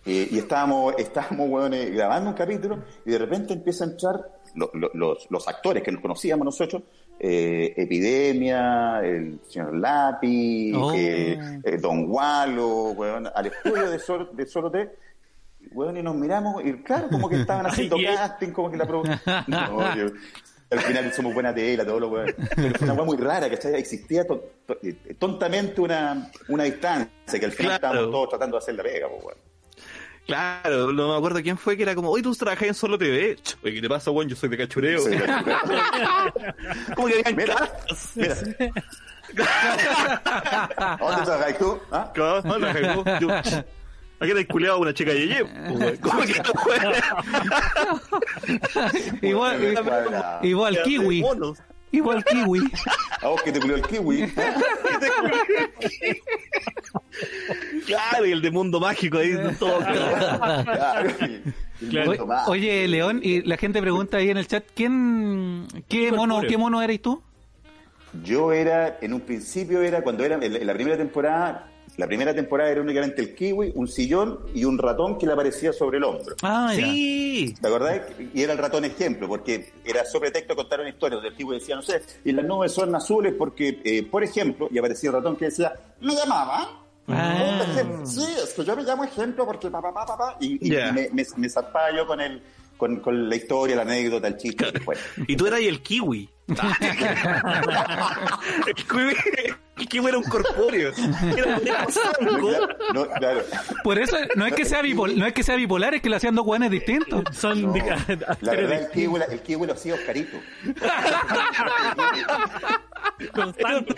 eh, 0.07 0.28
y 0.31 0.38
estábamos, 0.38 0.94
estábamos, 0.98 1.48
weón, 1.50 1.74
eh, 1.74 1.90
grabando 1.90 2.31
un 2.31 2.37
capítulo, 2.37 2.83
y 3.07 3.11
de 3.12 3.18
repente 3.18 3.52
empieza 3.52 3.85
a 3.85 3.88
entrar 3.88 4.20
lo- 4.54 4.70
lo- 4.74 4.90
los, 4.94 5.26
los 5.31 5.46
actores 5.46 5.83
que 5.83 5.92
nos 5.92 6.00
conocíamos 6.00 6.44
nosotros, 6.44 6.83
eh, 7.20 7.74
Epidemia, 7.76 9.00
el 9.02 9.40
señor 9.48 9.76
Lápiz, 9.76 10.72
Oh. 10.76 10.92
eh, 10.94 11.61
eh, 11.64 11.76
Don 11.78 12.11
Walo, 12.11 12.90
weón, 12.92 13.28
al 13.35 13.46
estudio 13.46 13.90
de, 13.90 13.98
Sol, 13.98 14.31
de 14.35 14.46
Solo 14.46 14.70
T, 14.70 14.88
weón, 15.72 15.96
y 15.96 16.02
nos 16.02 16.14
miramos, 16.14 16.64
y 16.64 16.72
claro, 16.83 17.09
como 17.09 17.28
que 17.28 17.40
estaban 17.40 17.66
haciendo 17.88 17.96
Ay, 17.96 18.04
casting, 18.07 18.50
como 18.52 18.70
que 18.70 18.76
la 18.76 18.87
pro... 18.87 19.02
No, 19.46 19.94
yo- 19.96 20.07
al 20.70 20.81
final 20.81 21.11
somos 21.14 21.33
buena 21.33 21.54
tela, 21.54 21.83
todo 21.83 21.98
lo 21.98 22.09
weón. 22.09 22.35
Pero 22.54 22.78
fue 22.78 22.90
una 22.90 23.02
muy 23.02 23.16
rara, 23.16 23.48
¿cachai? 23.48 23.74
Existía 23.76 24.26
to- 24.26 24.44
to- 24.66 24.76
eh, 24.83 25.14
tontamente 25.18 25.81
una, 25.81 26.31
una 26.48 26.64
distancia, 26.64 27.09
que 27.40 27.46
al 27.46 27.52
final 27.52 27.78
Claro. 27.78 27.94
estábamos 27.94 28.11
todos 28.12 28.28
tratando 28.28 28.57
de 28.59 28.62
hacer 28.62 28.74
la 28.74 28.83
pega, 28.83 29.09
pues, 29.09 29.24
weón. 29.24 29.38
Claro, 30.29 30.93
no 30.93 31.09
me 31.09 31.17
acuerdo 31.17 31.41
quién 31.43 31.57
fue 31.57 31.75
que 31.75 31.85
era 31.85 31.95
como, 31.95 32.11
hoy 32.11 32.21
tú 32.21 32.35
trabajas 32.35 32.69
en 32.69 32.75
Solo 32.75 32.99
TV. 32.99 33.38
Oye, 33.64 33.75
¿qué 33.75 33.81
te 33.81 33.88
pasa, 33.88 34.11
weón? 34.11 34.29
Yo 34.29 34.37
soy 34.37 34.51
de 34.51 34.59
cachureo. 34.59 35.01
Sí, 35.01 35.11
Como 36.95 37.09
que 37.09 37.23
habían 37.25 37.35
Mira, 37.35 37.71
mira. 38.14 38.35
¿Dónde 41.01 41.25
trabajas 41.25 41.59
tú? 41.59 41.81
¿Ah? 41.91 42.12
Cagó. 42.14 43.05
Yo, 43.21 43.29
ch, 43.41 43.64
¿A 44.21 44.27
qué 44.27 44.35
te 44.35 44.41
has 44.41 44.47
culeado 44.49 44.81
una 44.81 44.93
chica 44.93 45.14
yeye? 45.14 45.47
¿Cómo 46.03 46.21
que 46.21 46.43
no 46.43 46.53
fue? 46.62 46.77
igual, 49.29 49.62
igual 50.43 50.83
kiwi. 50.83 51.25
Igual 51.91 52.23
kiwi. 52.23 52.71
A 53.23 53.29
vos 53.29 53.41
que 53.43 53.51
te 53.53 53.61
culió 53.61 53.77
el 53.77 53.83
kiwi. 53.83 54.31
Claro, 57.88 58.27
y 58.27 58.33
el 58.33 58.42
de 58.42 58.51
mundo 58.51 58.79
mágico 58.81 59.18
ahí, 59.18 59.33
todo. 59.59 59.79
Claro. 59.79 61.11
Claro. 61.90 62.12
Oye, 62.48 62.88
León, 62.88 63.20
y 63.22 63.42
la 63.42 63.57
gente 63.57 63.81
pregunta 63.81 64.16
ahí 64.16 64.31
en 64.31 64.37
el 64.37 64.48
chat, 64.48 64.64
¿quién, 64.74 65.68
qué 65.88 66.11
mono, 66.11 66.40
qué 66.40 66.59
mono 66.59 66.83
eres 66.83 67.01
tú? 67.01 67.22
Yo 68.24 68.53
era, 68.53 68.98
en 69.01 69.14
un 69.14 69.20
principio 69.20 69.81
era, 69.83 70.03
cuando 70.03 70.24
era, 70.24 70.40
en 70.44 70.66
la- 70.66 70.74
primera 70.74 70.96
temporada, 70.96 71.70
La 71.96 72.07
primera 72.09 72.35
temporada 72.35 72.70
era 72.70 72.81
únicamente 72.81 73.22
el 73.22 73.35
kiwi, 73.35 73.72
un 73.77 73.87
sillón 73.88 74.40
y 74.55 74.64
un 74.64 74.77
ratón 74.79 75.18
que 75.18 75.27
le 75.27 75.33
aparecía 75.35 75.72
sobre 75.72 75.98
el 75.98 76.05
hombro. 76.05 76.35
Ah. 76.42 76.72
Sí. 76.74 77.55
¿Te 77.61 77.66
acordás? 77.68 78.01
Y 78.35 78.42
era 78.42 78.53
el 78.53 78.59
ratón 78.59 78.85
ejemplo, 78.85 79.27
porque 79.29 79.72
era 79.85 80.05
sobre 80.05 80.31
texto 80.33 80.55
contar 80.57 80.81
una 80.81 80.90
historia 80.90 81.14
donde 81.16 81.31
el 81.31 81.37
kiwi 81.37 81.59
decía, 81.59 81.77
no 81.77 81.83
sé, 81.83 82.03
y 82.24 82.33
las 82.33 82.44
nubes 82.44 82.72
son 82.72 82.92
azules 82.94 83.35
porque, 83.38 83.81
eh, 83.85 84.03
por 84.03 84.22
ejemplo, 84.24 84.68
y 84.70 84.79
aparecía 84.79 85.11
el 85.11 85.14
ratón 85.16 85.37
que 85.37 85.44
decía, 85.46 85.72
me 86.01 86.14
llamaba. 86.14 86.85
Ah. 87.09 87.64
Sí, 88.05 88.27
es 88.42 88.55
que 88.55 88.64
yo 88.64 88.75
me 88.77 88.83
llamo 88.83 89.05
ejemplo 89.05 89.47
porque 89.47 89.71
papá, 89.71 89.92
papá, 89.92 90.16
papá. 90.16 90.37
Y, 90.40 90.59
me, 90.71 91.09
me, 91.12 91.25
me 91.37 91.49
zarpaba 91.49 91.94
yo 91.94 92.05
con 92.07 92.21
el, 92.21 92.42
con, 92.79 93.01
con 93.01 93.29
la 93.29 93.37
historia, 93.37 93.77
la 93.77 93.83
anécdota, 93.83 94.29
el 94.29 94.37
chiste. 94.38 94.64
Y 95.27 95.37
tú 95.37 95.47
eras 95.47 95.61
el 95.61 95.83
kiwi. 95.83 96.31
el, 96.49 96.57
kiwi 98.75 99.14
el 99.77 99.88
kiwi 99.88 100.09
era 100.09 100.16
un 100.16 100.25
corpóreo. 100.25 100.92
Era 101.37 101.57
un. 101.57 101.62
No, 102.94 103.07
claro. 103.07 103.42
Por 103.85 103.99
eso 103.99 104.16
no 104.35 104.47
es 104.47 104.55
que 104.55 104.64
sea 104.64 104.81
bipolar, 104.81 105.18
no 105.18 105.27
es 105.27 105.35
que 105.35 105.42
sea 105.42 105.57
bipolar, 105.57 105.92
es 105.94 106.01
que 106.01 106.09
lo 106.09 106.16
hacían 106.16 106.35
dos 106.35 106.47
guanes 106.47 106.71
distintos. 106.71 107.23
Son 107.37 107.61
No, 107.61 107.75
la 108.40 108.53
verdad, 108.53 108.83
el 108.83 108.90
kiwi, 108.90 109.21
el 109.31 109.42
kiwi 109.42 109.66
lo 109.66 109.75
hacía 109.75 109.92
Oscarito. 109.94 110.38
constantes, 113.33 113.97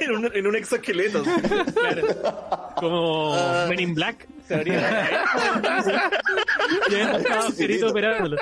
en, 0.00 0.10
un, 0.12 0.30
en 0.34 0.46
un 0.46 0.56
exoesqueleto. 0.56 1.22
claro. 1.74 2.72
Como 2.76 3.34
Men 3.68 3.80
in 3.80 3.94
Black. 3.94 4.26
Se 4.46 4.54
habría. 4.54 4.80
Ya 6.90 7.12
estaba 7.18 7.46
Oscarito 7.46 7.88
operándolo. 7.88 8.36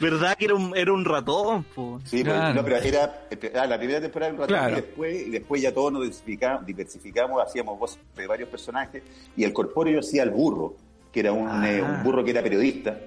¿Verdad 0.00 0.36
que 0.36 0.46
era 0.46 0.54
un, 0.54 0.76
era 0.76 0.92
un 0.92 1.04
ratón? 1.04 1.62
po? 1.64 2.00
Sí, 2.04 2.24
Claro. 2.24 2.54
no, 2.54 2.64
pero 2.64 2.76
era 2.78 3.20
ah, 3.54 3.66
la 3.66 3.78
primera 3.78 4.00
temporada 4.00 4.32
era 4.32 4.34
un 4.34 4.40
ratón 4.40 4.56
Claro. 4.58 4.72
y 4.72 4.80
después, 4.80 5.26
y 5.26 5.30
después 5.30 5.62
ya 5.62 5.72
todos 5.72 5.92
nos 5.92 6.02
diversificamos, 6.02 6.66
diversificamos, 6.66 7.42
hacíamos 7.42 7.78
voces 7.78 8.00
de 8.16 8.26
varios 8.26 8.48
personajes 8.48 9.02
y 9.36 9.44
el 9.44 9.52
corpóreo 9.52 10.00
hacía 10.00 10.24
el 10.24 10.30
burro, 10.30 10.74
que 11.12 11.20
era 11.20 11.32
un, 11.32 11.64
eh, 11.64 11.80
un 11.80 12.02
burro 12.02 12.24
que 12.24 12.32
era 12.32 12.42
periodista, 12.42 12.98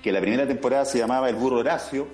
que 0.00 0.12
la 0.12 0.20
primera 0.20 0.46
temporada 0.46 0.84
se 0.84 0.98
llamaba 0.98 1.28
el 1.28 1.34
burro 1.34 1.56
Horacio 1.58 2.06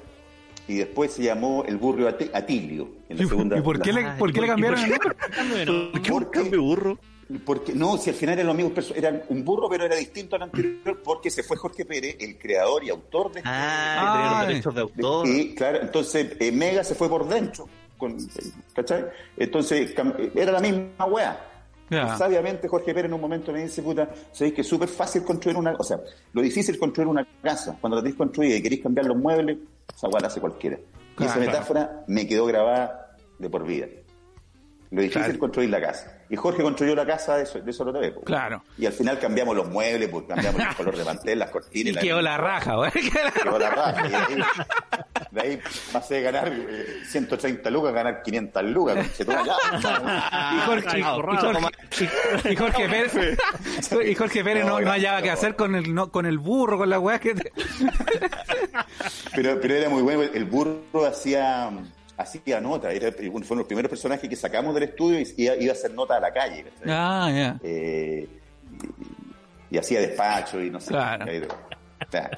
y 0.68 0.74
después 0.78 1.12
se 1.12 1.22
llamó 1.22 1.64
el 1.66 1.76
burro 1.76 2.08
Ati- 2.08 2.30
Atilio. 2.34 2.88
En 3.08 3.18
la 3.18 3.24
¿Y, 3.24 3.28
segunda 3.28 3.58
y 3.58 3.62
por 3.62 3.80
qué 3.80 3.92
le, 3.92 4.04
Ay, 4.04 4.18
por 4.18 4.32
qué 4.32 4.40
le 4.40 4.46
¿y 4.46 4.50
por 4.50 4.54
cambiaron 4.54 4.80
el 4.80 4.90
nombre? 4.90 5.90
¿Por 5.92 6.02
qué 6.02 6.12
un 6.12 6.24
cambio 6.24 6.62
burro? 6.62 6.98
Porque, 7.44 7.72
no, 7.74 7.96
si 7.98 8.10
al 8.10 8.16
final 8.16 8.34
eran 8.34 8.46
los 8.46 8.54
mismos 8.56 8.72
perso- 8.74 8.94
eran 8.96 9.22
un 9.30 9.44
burro, 9.44 9.68
pero 9.68 9.84
era 9.84 9.96
distinto 9.96 10.36
al 10.36 10.42
anterior 10.42 11.00
porque 11.02 11.28
se 11.28 11.42
fue 11.42 11.56
Jorge 11.56 11.84
Pérez, 11.84 12.16
el 12.20 12.38
creador 12.38 12.84
y 12.84 12.90
autor 12.90 13.32
de 13.32 13.40
este 13.40 13.50
Ah, 13.52 14.40
Ay. 14.42 14.48
derechos 14.48 14.74
de 14.74 14.80
autor. 14.82 15.26
Y 15.26 15.54
claro, 15.56 15.78
entonces 15.82 16.36
eh, 16.38 16.52
Mega 16.52 16.84
se 16.84 16.94
fue 16.94 17.08
por 17.08 17.26
dentro, 17.28 17.68
con, 17.98 18.16
¿cachai? 18.74 19.06
Entonces 19.36 19.92
era 20.36 20.52
la 20.52 20.60
misma 20.60 21.04
weá. 21.06 21.55
Sabiamente 22.16 22.68
Jorge 22.68 22.92
Pérez 22.92 23.06
en 23.08 23.14
un 23.14 23.20
momento 23.20 23.52
me 23.52 23.62
dice, 23.62 23.82
puta, 23.82 24.08
sabéis 24.32 24.54
que 24.54 24.60
es 24.62 24.66
súper 24.66 24.88
fácil 24.88 25.22
construir 25.22 25.56
una, 25.56 25.74
o 25.78 25.84
sea, 25.84 25.98
lo 26.32 26.42
difícil 26.42 26.74
es 26.74 26.80
construir 26.80 27.08
una 27.08 27.26
casa. 27.42 27.76
Cuando 27.80 27.96
la 27.96 28.02
tenéis 28.02 28.16
construida 28.18 28.56
y 28.56 28.62
queréis 28.62 28.82
cambiar 28.82 29.06
los 29.06 29.16
muebles, 29.16 29.58
esa 29.94 30.08
la 30.08 30.26
hace 30.26 30.40
cualquiera. 30.40 30.78
Y 31.18 31.24
esa 31.24 31.34
Claro. 31.34 31.40
metáfora 31.50 32.04
me 32.08 32.26
quedó 32.26 32.46
grabada 32.46 33.16
de 33.38 33.48
por 33.50 33.64
vida. 33.64 33.86
Lo 34.90 35.00
difícil 35.02 35.20
Claro. 35.22 35.32
es 35.32 35.38
construir 35.38 35.70
la 35.70 35.80
casa. 35.80 36.12
Y 36.28 36.36
Jorge 36.36 36.62
construyó 36.62 36.94
la 36.94 37.06
casa 37.06 37.36
de 37.36 37.42
eso, 37.44 37.60
de 37.60 37.70
eso 37.70 37.84
lo 37.84 37.92
ve. 37.92 38.14
Claro. 38.24 38.62
Y 38.78 38.86
al 38.86 38.92
final 38.92 39.18
cambiamos 39.18 39.56
los 39.56 39.68
muebles, 39.68 40.08
pues, 40.08 40.24
cambiamos 40.28 40.60
el 40.60 40.74
color 40.76 40.96
de 40.96 41.04
mantel, 41.04 41.38
las 41.38 41.50
cortinas. 41.50 41.90
Y 41.90 41.92
la- 41.92 42.00
quedó 42.00 42.22
la 42.22 42.36
raja, 42.36 42.74
güey. 42.76 42.90
quedó 43.42 43.58
la 43.58 43.70
raja. 43.70 44.06
Y 44.06 44.10
de 44.10 44.16
ahí, 44.16 44.42
de 45.30 45.40
ahí 45.40 45.60
pasé 45.92 46.14
de 46.16 46.22
ganar 46.22 46.52
eh, 46.52 46.86
130 47.06 47.70
lucas 47.70 47.90
a 47.90 47.94
ganar 47.94 48.22
500 48.22 48.64
lucas. 48.64 48.96
Ya. 49.18 49.34
Y 50.54 50.60
Jorge, 50.66 50.98
y 50.98 51.02
Jorge, 51.02 52.50
y 52.50 52.56
Jorge 52.56 52.88
Pérez, 52.88 53.38
y 54.08 54.14
Jorge 54.14 54.44
Pérez 54.44 54.64
no, 54.64 54.80
no 54.80 54.90
hallaba 54.90 55.22
qué 55.22 55.30
hacer 55.30 55.56
con 55.56 55.74
el, 55.74 55.94
no, 55.94 56.10
con 56.10 56.26
el 56.26 56.38
burro, 56.38 56.78
con 56.78 56.90
la 56.90 56.98
weá 57.00 57.18
que... 57.18 57.34
Pero, 59.34 59.60
pero 59.60 59.74
era 59.74 59.88
muy 59.88 60.02
bueno. 60.02 60.22
El 60.22 60.44
burro 60.44 61.06
hacía, 61.06 61.70
hacía 62.18 62.60
nota. 62.60 62.90
Era, 62.92 63.12
fueron 63.12 63.58
los 63.58 63.66
primeros 63.66 63.88
personajes 63.90 64.28
que 64.28 64.36
sacamos 64.36 64.74
del 64.74 64.84
estudio 64.84 65.20
y 65.20 65.26
iba, 65.36 65.54
iba 65.56 65.72
a 65.72 65.74
hacer 65.76 65.92
nota 65.94 66.16
a 66.16 66.20
la 66.20 66.32
calle. 66.32 66.64
Ah, 66.86 67.30
ya. 67.34 67.58
Eh, 67.62 68.26
y, 69.70 69.74
y 69.74 69.78
hacía 69.78 70.00
despacho 70.00 70.60
y 70.62 70.70
no 70.70 70.80
sé. 70.80 70.88
Claro. 70.88 71.26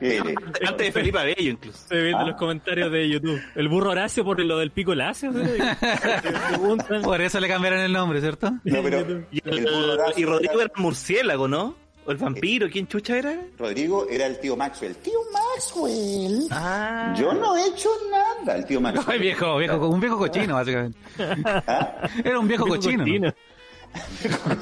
Que- 0.01 0.35
Antes 0.67 0.87
de 0.87 0.93
Felipe 0.93 1.19
Abello, 1.19 1.51
incluso. 1.51 1.79
Se 1.89 1.97
ve 1.97 2.13
Ah. 2.17 2.23
los 2.25 2.37
comentarios 2.37 2.91
de 2.93 3.09
YouTube. 3.09 3.41
El 3.57 3.69
burro 3.69 3.91
Horacio 3.91 4.25
por 4.25 4.41
lo 4.41 4.57
del 4.59 4.71
pico 4.71 4.95
lacio. 4.95 5.31
Por 7.03 7.21
eso 7.21 7.41
le 7.41 7.49
cambiaron 7.49 7.81
el 7.81 7.93
nombre, 7.93 8.21
¿cierto? 8.21 8.51
no, 8.65 8.83
pero 8.83 9.25
Y, 9.31 9.41
el 9.45 9.65
burro 9.65 9.93
Horacio 9.95 10.15
y 10.17 10.25
Rodrigo 10.25 10.53
era- 10.55 10.63
era 10.65 10.73
el 10.77 10.83
murciélago, 10.83 11.49
¿no? 11.49 11.77
O 12.09 12.11
el 12.13 12.17
vampiro, 12.17 12.69
¿quién 12.73 12.89
chucha 12.89 13.19
era? 13.19 13.39
Rodrigo 13.59 14.07
era 14.09 14.25
el 14.27 14.41
tío 14.41 14.57
Maxwell. 14.57 14.97
Tío 14.97 15.19
Maxwell. 15.31 16.47
Ah. 16.51 17.15
Yo 17.19 17.35
no 17.35 17.55
he 17.55 17.67
hecho 17.69 17.91
nada. 18.11 18.57
El 18.57 18.65
tío 18.65 18.81
Maxwell. 18.81 19.05
Ay, 19.09 19.19
viejo, 19.19 19.59
viejo, 19.59 19.89
un 19.89 20.01
viejo 20.01 20.17
cochino, 20.17 20.55
básicamente. 20.55 20.99
¿Ah? 21.67 22.09
Era 22.25 22.39
un 22.39 22.49
viejo 22.49 22.67
cochino. 22.67 23.05
¿no? 23.05 23.35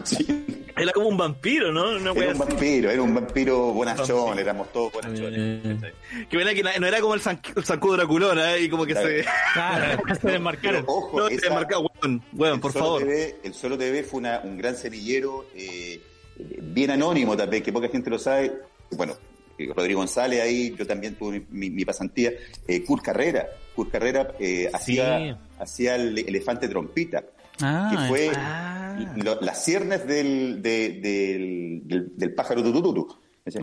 Sí. 0.05 0.45
Era 0.77 0.93
como 0.93 1.09
un 1.09 1.17
vampiro, 1.17 1.73
¿no? 1.73 1.93
Era 1.97 2.11
un 2.13 2.19
así. 2.19 2.39
vampiro, 2.39 2.91
era 2.91 3.01
un 3.03 3.15
vampiro 3.15 3.73
bonachón, 3.73 4.39
éramos 4.39 4.73
todos 4.73 4.93
bonachones. 4.93 5.65
Eh, 5.65 5.93
Que 6.29 6.37
buena 6.37 6.53
que 6.53 6.63
no 6.63 6.87
era 6.87 7.01
como 7.01 7.15
el, 7.15 7.21
san, 7.21 7.41
el 7.55 7.63
Draculón, 7.97 8.39
¿eh? 8.41 8.61
Y 8.61 8.69
como 8.69 8.85
que 8.85 8.93
Claro. 8.93 9.09
se... 9.09 9.25
Claro. 9.55 10.03
se 10.09 10.21
Pero 10.21 10.33
desmarcaron. 10.33 10.85
ojo, 10.87 11.19
No, 11.21 11.29
se 11.29 11.49
marca, 11.51 11.79
weón, 11.79 12.23
weón, 12.35 12.55
el 12.57 12.61
por 12.61 12.73
favor. 12.73 13.03
TV, 13.03 13.37
el 13.45 13.55
Solo 13.55 13.79
TV 13.79 14.03
fue 14.03 14.19
una- 14.19 14.41
un 14.45 14.59
gran 14.59 14.77
semillero, 14.77 15.47
eh, 15.55 16.01
bien 16.38 16.90
anónimo 16.90 17.37
también, 17.37 17.62
que 17.62 17.72
poca 17.72 17.88
gente 17.88 18.11
lo 18.11 18.18
sabe. 18.18 18.53
Bueno, 18.90 19.14
eh, 19.59 19.68
Rodrigo 19.75 20.01
González 20.01 20.40
ahí, 20.42 20.75
yo 20.79 20.87
también 20.87 21.14
tuve 21.14 21.44
mi, 21.51 21.70
pasantía. 21.85 22.33
Eh, 22.68 22.85
Kurt 22.85 23.03
Carrera, 23.05 23.46
Kurt 23.75 23.90
Carrera 23.90 24.29
eh, 24.38 24.70
hacía, 24.72 25.38
hacía 25.59 25.96
el 25.96 26.18
elefante 26.18 26.68
trompita, 26.68 27.25
Ah, 27.62 27.88
que 27.90 28.09
fue 28.09 28.31
Ah. 28.37 29.14
lo- 29.16 29.40
las 29.40 29.64
ciernes 29.64 30.07
del, 30.07 30.61
de- 30.61 31.01
del, 31.01 31.81
del, 31.85 32.12
del 32.16 32.35
pájaro 32.35 32.62
tutututu. 32.62 33.09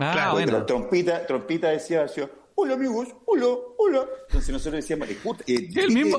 Ah, 0.00 0.12
Claro, 0.12 0.32
bueno. 0.32 0.66
trompita, 0.66 1.24
trompita 1.26 1.68
decía, 1.70 2.02
decía, 2.02 2.28
hola 2.56 2.74
amigos, 2.74 3.08
hola, 3.26 3.46
hola. 3.78 4.06
Entonces 4.28 4.50
nosotros 4.50 4.74
decíamos, 4.82 5.08
eh, 5.10 5.18
Kurt, 5.22 5.40
eh, 5.48 5.68
El 5.74 5.90
mismo. 5.90 6.18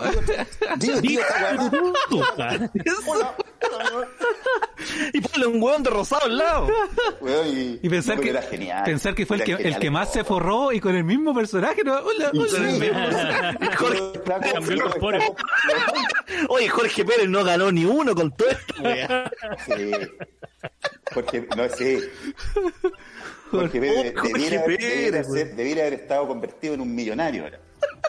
Digo, 0.77 1.01
digo, 1.01 1.21
esta 1.21 1.55
weá. 2.11 2.69
Y 5.13 5.21
ponle 5.21 5.47
un 5.47 5.61
weón 5.63 5.81
de 5.83 5.89
rosado 5.89 6.25
al 6.25 6.37
lado. 6.37 6.67
Y, 7.47 7.79
Y 7.81 7.89
pensar 7.89 8.17
no, 8.17 8.21
que, 8.21 8.33
genial. 8.43 8.83
pensar 8.83 9.15
que 9.15 9.25
fue 9.25 9.37
el 9.37 9.43
que, 9.43 9.51
el 9.53 9.57
genial 9.57 9.79
que 9.79 9.91
más 9.91 10.13
se 10.13 10.23
forró 10.23 10.71
y 10.71 10.79
con 10.79 10.95
el 10.95 11.03
mismo 11.03 11.33
personaje. 11.33 11.83
¿no? 11.83 11.93
Hola, 11.97 12.31
hola. 12.33 12.49
sí, 12.49 12.89
Jorge- 13.77 14.11
el 14.13 14.21
flacos- 14.23 15.35
Oye, 16.49 16.69
Jorge 16.69 17.05
Pérez 17.05 17.29
no 17.29 17.43
ganó 17.43 17.71
ni 17.71 17.85
uno 17.85 18.13
con 18.13 18.31
todo 18.35 18.49
esto. 18.49 18.73
Sí. 19.65 19.91
Jorge, 21.13 21.47
no 21.55 21.69
sé. 21.69 22.09
Jorge 23.51 23.79
Pérez 23.79 24.13
debiera, 24.34 25.23
ser- 25.23 25.53
haber 25.53 25.93
estado 25.93 26.27
convertido 26.27 26.73
en 26.73 26.81
un 26.81 26.93
millonario 26.93 27.43
ahora. 27.43 27.60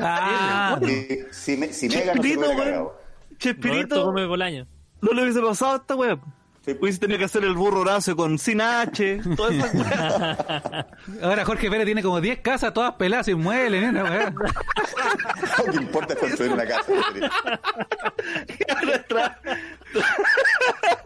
Ah, 0.01 0.79
Si, 0.85 1.19
si, 1.31 1.57
me- 1.57 1.73
si 1.73 1.89
Mega 1.89 2.15
no 2.15 2.23
se 2.23 2.29
Chespirito, 2.29 2.41
hubiera 2.41 2.65
cagado. 2.65 3.01
Chespirito, 3.39 4.13
no 4.13 5.13
le 5.13 5.23
hubiese 5.23 5.41
pasado 5.41 5.73
a 5.73 5.77
esta 5.77 5.95
wea. 5.95 6.19
Sí. 6.65 6.77
Hubiese 6.81 6.99
tenido 6.99 7.19
que 7.21 7.27
hacer 7.27 7.45
el 7.45 7.53
burro 7.55 7.83
Horacio 7.83 8.17
con 8.17 8.39
sin 8.41 8.61
H, 8.61 9.21
todas 9.37 9.55
esas 9.55 9.73
weas. 9.75 10.87
ahora 11.23 11.45
Jorge 11.45 11.71
Pérez 11.71 11.85
tiene 11.87 12.03
como 12.03 12.21
10 12.21 12.41
casas, 12.41 12.75
todas 12.75 12.95
peladas 12.95 13.27
sin 13.27 13.39
muebles. 13.39 13.93
¿no? 13.93 14.05
Que 15.71 15.77
importa 15.77 16.15
es 16.15 16.19
construir 16.19 16.53
una 16.55 16.67
casa. 16.67 16.91
Y 18.49 18.51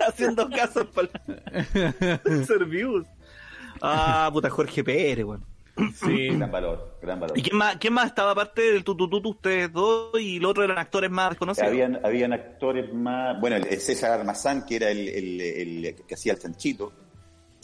haciendo 0.09 0.49
casos 0.51 0.87
para 0.95 1.09
el 2.25 2.47
Servius. 2.47 3.07
Ah, 3.83 4.31
puta 4.33 4.51
Jorge 4.51 4.83
Pérez, 4.85 5.25
weón. 5.25 5.45
Sí. 5.95 6.29
Gran 6.29 6.51
valor, 6.51 6.99
gran 7.01 7.19
valor. 7.21 7.39
¿Y 7.39 7.43
quién 7.43 7.57
más, 7.57 7.77
quién 7.77 7.93
más 7.95 8.07
estaba 8.07 8.33
aparte 8.33 8.61
del 8.61 8.85
tutututu 8.85 9.31
ustedes 9.31 9.73
dos 9.73 10.11
y 10.21 10.39
los 10.39 10.51
otros 10.51 10.65
eran 10.67 10.79
actores 10.79 11.11
más 11.11 11.31
desconocidos? 11.31 11.69
Habían, 11.71 12.05
habían 12.05 12.33
actores 12.35 12.93
más. 12.93 13.41
Bueno, 13.41 13.57
el, 13.57 13.67
el 13.67 13.81
César 13.81 14.11
Armazán, 14.21 14.67
que 14.67 14.77
era 14.77 14.91
el, 14.91 15.09
el- 15.09 15.41
el 15.87 15.95
que 16.07 16.15
hacía 16.15 16.33
el 16.35 16.39
chanchito. 16.39 16.93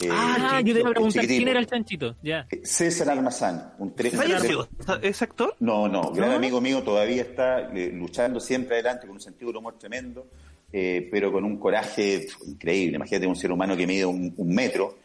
Eh, 0.01 0.09
Ah, 0.11 0.57
el 0.59 0.65
yo 0.65 0.73
te 0.73 0.79
iba 0.79 0.89
a 0.89 0.93
preguntar 0.93 1.25
quién 1.27 1.47
era 1.47 1.59
el 1.59 1.67
chanchito. 1.67 2.15
Ya. 2.23 2.47
Eh, 2.49 2.61
César 2.63 3.09
Almazán, 3.09 3.73
un 3.77 3.93
tres. 3.95 4.15
¿Falleció 4.15 4.67
ese 5.01 5.23
actor? 5.23 5.55
No, 5.59 5.87
no, 5.87 6.11
gran 6.11 6.29
¿No? 6.31 6.35
amigo 6.37 6.59
mío, 6.61 6.81
todavía 6.83 7.21
está 7.21 7.71
eh, 7.75 7.91
luchando 7.93 8.39
siempre 8.39 8.75
adelante 8.75 9.05
con 9.05 9.15
un 9.17 9.21
sentido 9.21 9.49
del 9.49 9.57
humor 9.57 9.77
tremendo, 9.77 10.25
eh, 10.71 11.07
pero 11.11 11.31
con 11.31 11.43
un 11.43 11.57
coraje 11.59 12.27
increíble. 12.47 12.95
Imagínate 12.95 13.27
un 13.27 13.35
ser 13.35 13.51
humano 13.51 13.75
que 13.77 13.85
mide 13.85 14.05
un, 14.05 14.33
un 14.37 14.55
metro 14.55 14.97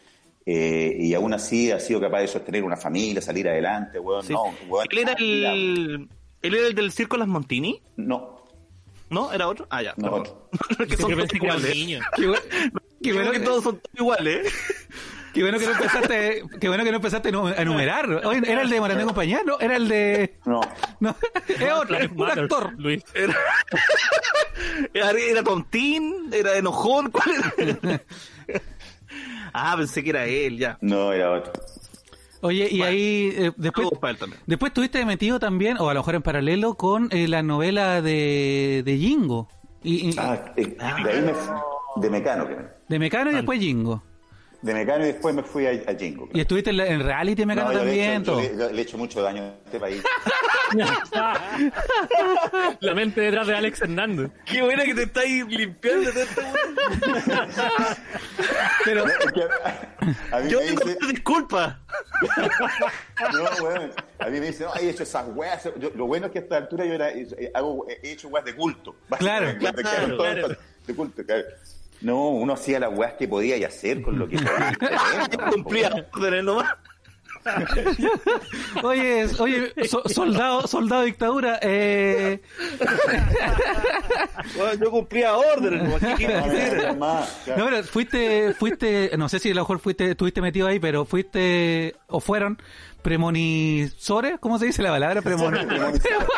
eh, 0.46 0.96
y 0.98 1.14
aún 1.14 1.32
así 1.34 1.70
ha 1.70 1.78
sido 1.80 2.00
capaz 2.00 2.20
de 2.20 2.28
sostener 2.28 2.64
una 2.64 2.76
familia, 2.76 3.20
salir 3.22 3.48
adelante, 3.48 3.98
weón. 3.98 4.24
Sí. 4.24 4.32
No, 4.32 4.44
weón, 4.68 4.86
¿Él 4.90 4.98
era 4.98 5.12
el, 5.14 6.08
él 6.42 6.54
era 6.54 6.66
el 6.68 6.74
del 6.74 6.92
circo 6.92 7.16
Las 7.16 7.28
Montini? 7.28 7.80
No, 7.96 8.40
¿No? 9.10 9.30
¿Era 9.30 9.46
otro? 9.46 9.66
Ah, 9.68 9.82
ya. 9.82 9.92
No, 9.98 10.10
otro. 10.10 10.48
que 10.88 10.96
son 10.96 11.10
todos 11.12 11.24
era 11.28 11.36
iguales. 11.36 11.74
niño. 11.74 12.00
Qué, 12.16 12.22
bu- 12.28 12.40
qué 13.02 13.12
bueno 13.12 13.30
que 13.30 13.40
todos 13.40 13.62
son 13.62 13.80
iguales. 13.98 14.50
qué 15.34 15.42
bueno 15.42 15.58
que 15.58 15.66
no 15.66 15.72
empezaste, 15.72 16.42
qué 16.58 16.68
bueno 16.68 16.82
que 16.82 16.90
no 16.90 16.96
empezaste 16.96 17.28
a 17.28 17.32
nu- 17.32 17.46
a 17.48 17.56
enumerar. 17.60 18.08
Oye, 18.24 18.40
¿Era 18.50 18.62
el 18.62 18.70
de 18.70 18.80
Morandé 18.80 19.02
y 19.02 19.06
compañía? 19.06 19.42
No, 19.44 19.60
era 19.60 19.76
el 19.76 19.86
de... 19.88 20.38
No, 20.46 20.62
No, 21.00 21.14
es 21.48 21.72
otro, 21.72 21.96
es 21.96 22.02
Life 22.10 22.14
un 22.16 22.30
actor. 22.30 22.72
Luis. 22.78 23.04
Era, 23.14 23.36
era, 24.94 25.10
era 25.10 25.42
tontín, 25.42 26.30
era 26.32 26.56
enojón, 26.56 27.10
¿cuál 27.10 27.30
era? 27.58 28.02
Ah, 29.52 29.74
pensé 29.76 30.02
que 30.02 30.10
era 30.10 30.24
él, 30.26 30.58
ya. 30.58 30.78
no, 30.80 31.12
era 31.12 31.32
otro. 31.32 31.52
Oye, 32.44 32.66
y 32.70 32.82
ahí 32.82 33.32
eh, 33.36 33.52
después... 33.56 33.88
Después 34.46 34.70
estuviste 34.70 35.04
metido 35.06 35.38
también, 35.38 35.76
o 35.78 35.88
a 35.88 35.94
lo 35.94 36.00
mejor 36.00 36.16
en 36.16 36.22
paralelo, 36.22 36.74
con 36.74 37.08
eh, 37.12 37.28
la 37.28 37.42
novela 37.42 38.02
de, 38.02 38.82
de 38.84 38.98
Jingo. 38.98 39.48
Y, 39.84 40.10
y- 40.10 40.14
Ah, 40.18 40.52
eh, 40.56 40.76
de 40.76 41.10
ahí 41.10 41.22
me 41.22 41.32
de 42.02 42.10
Mecano, 42.10 42.48
que 42.48 42.56
me- 42.56 42.64
de 42.88 42.98
Mecano 42.98 43.30
y 43.30 43.34
después 43.34 43.60
Jingo. 43.60 44.02
De 44.62 44.74
Mecano 44.74 45.04
y 45.04 45.08
después 45.08 45.34
me 45.34 45.42
fui 45.42 45.66
a, 45.66 45.70
a 45.90 45.94
Jingo. 45.94 46.28
Y 46.32 46.40
estuviste 46.40 46.70
en, 46.70 46.76
la- 46.76 46.86
en 46.86 47.00
reality 47.02 47.42
de 47.42 47.46
Mecano 47.46 47.72
No, 47.72 47.78
yo 47.78 47.84
le, 47.84 47.90
he 47.92 47.96
también, 48.12 48.22
hecho, 48.22 48.40
yo 48.40 48.48
todo. 48.58 48.70
le- 48.72 48.78
he 48.78 48.82
hecho 48.82 48.98
mucho 48.98 49.20
daño 49.22 49.42
a 49.42 49.46
este 49.66 49.80
país. 49.80 50.02
La 52.80 52.94
mente 52.94 53.20
detrás 53.20 53.46
de 53.46 53.54
Alex 53.56 53.82
Hernández. 53.82 54.30
Qué 54.46 54.62
bueno 54.62 54.82
que 54.84 54.94
te 54.94 55.02
estáis 55.02 55.46
limpiando 55.46 56.10
de 56.12 56.22
esta 56.22 56.42
Pero, 58.84 59.06
Es 59.06 59.32
que 59.32 59.42
a, 59.42 60.36
a 60.36 60.40
mí 60.40 60.50
Yo 60.50 60.60
me 60.60 60.66
tengo 60.66 60.84
dice, 60.84 60.98
disculpas. 61.08 61.76
no, 63.32 63.64
weón, 63.64 63.92
a 64.18 64.26
mí 64.26 64.40
me 64.40 64.46
dice, 64.46 64.64
no, 64.64 64.74
he 64.76 64.88
hecho 64.90 65.02
esas 65.02 65.26
weas. 65.34 65.64
Yo- 65.78 65.90
lo 65.94 66.06
bueno 66.06 66.26
es 66.26 66.32
que 66.32 66.38
a 66.38 66.42
esta 66.42 66.56
altura 66.56 66.84
yo 66.84 66.94
era, 66.94 67.10
eh, 67.10 67.50
hago, 67.54 67.86
he 67.88 68.12
hecho 68.12 68.28
weas 68.28 68.44
de 68.44 68.54
culto. 68.54 68.96
Claro, 69.18 69.54
claro, 69.58 70.16
claro. 70.16 70.48
De 70.86 70.94
culto, 70.94 71.24
claro. 71.24 71.44
No, 72.02 72.28
uno 72.30 72.52
hacía 72.54 72.80
las 72.80 72.96
weas 72.96 73.14
que 73.14 73.28
podía 73.28 73.56
y 73.56 73.64
hacer 73.64 74.02
con 74.02 74.18
lo 74.18 74.28
que 74.28 74.36
podía. 74.38 75.50
Cumplía 75.50 76.08
órdenes 76.14 76.44
nomás. 76.44 76.68
oye, 78.84 79.26
oye, 79.40 79.72
so- 79.88 80.02
soldado, 80.08 80.66
soldado 80.68 81.02
dictadura, 81.02 81.58
eh, 81.60 82.40
Bueno, 84.56 84.74
yo 84.84 84.90
cumplía 84.90 85.36
órdenes 85.36 85.82
nomás. 85.82 86.00
¿Qué 86.00 86.14
quieres 86.14 86.96
No, 86.96 87.20
no, 87.20 87.20
no, 87.56 87.64
pero 87.66 87.82
fuiste, 87.84 88.54
fuiste, 88.54 89.10
no 89.16 89.28
sé 89.28 89.38
si 89.40 89.50
a 89.50 89.54
lo 89.54 89.62
mejor 89.62 89.78
fuiste, 89.80 90.10
estuviste 90.12 90.40
metido 90.40 90.66
ahí, 90.68 90.78
pero 90.78 91.04
fuiste, 91.04 91.96
o 92.06 92.20
fueron, 92.20 92.60
premonisores, 93.02 94.38
¿cómo 94.38 94.58
se 94.60 94.66
dice 94.66 94.82
la 94.82 94.90
palabra? 94.90 95.20
Premoni- 95.22 95.66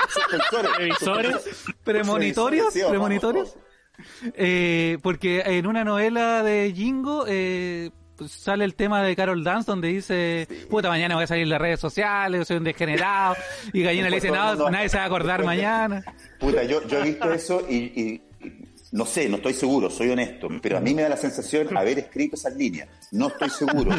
Suspensores. 0.08 0.76
Revisores. 0.78 1.64
premonitorios, 1.84 2.72
premonitorios. 2.88 3.56
Eh, 4.36 4.98
porque 5.02 5.42
en 5.46 5.66
una 5.66 5.84
novela 5.84 6.42
de 6.42 6.72
Jingo 6.74 7.24
eh, 7.28 7.90
pues, 8.16 8.32
sale 8.32 8.64
el 8.64 8.74
tema 8.74 9.02
de 9.02 9.14
Carol 9.16 9.44
Dance 9.44 9.70
donde 9.70 9.88
dice, 9.88 10.48
puta, 10.70 10.88
mañana 10.88 11.14
voy 11.14 11.24
a 11.24 11.26
salir 11.26 11.44
en 11.44 11.50
las 11.50 11.60
redes 11.60 11.80
sociales, 11.80 12.46
soy 12.48 12.56
un 12.58 12.64
degenerado. 12.64 13.36
Y 13.72 13.82
Gallina 13.82 14.08
le 14.10 14.16
dice, 14.16 14.30
no, 14.30 14.70
nadie 14.70 14.88
se 14.88 14.96
va 14.96 15.04
a 15.04 15.06
acordar 15.06 15.40
después 15.40 15.56
mañana. 15.56 16.02
Puta, 16.40 16.62
yo, 16.64 16.86
yo 16.88 16.98
he 17.00 17.02
visto 17.04 17.32
eso 17.32 17.60
y, 17.70 18.20
no 18.92 19.04
sé, 19.06 19.28
no 19.28 19.36
estoy 19.36 19.54
seguro, 19.54 19.90
soy 19.90 20.10
honesto, 20.10 20.48
pero 20.62 20.78
a 20.78 20.80
mí 20.80 20.94
me 20.94 21.02
da 21.02 21.08
la 21.08 21.16
sensación 21.16 21.76
haber 21.76 21.98
escrito 21.98 22.36
esas 22.36 22.54
líneas. 22.54 22.88
No 23.12 23.28
estoy 23.28 23.50
seguro, 23.50 23.90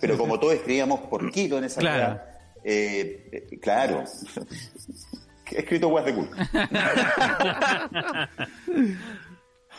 pero 0.00 0.16
como 0.16 0.38
todos 0.40 0.54
escribíamos 0.54 1.00
por 1.00 1.30
kilo 1.30 1.58
en 1.58 1.64
esa 1.64 1.80
Claro. 1.80 2.02
weá, 2.14 2.40
eh, 2.64 3.28
eh, 3.50 3.58
claro. 3.60 4.04
He 5.52 5.58
escrito 5.58 5.88
weas 5.88 6.06
de 6.06 6.14
culto. 6.14 6.36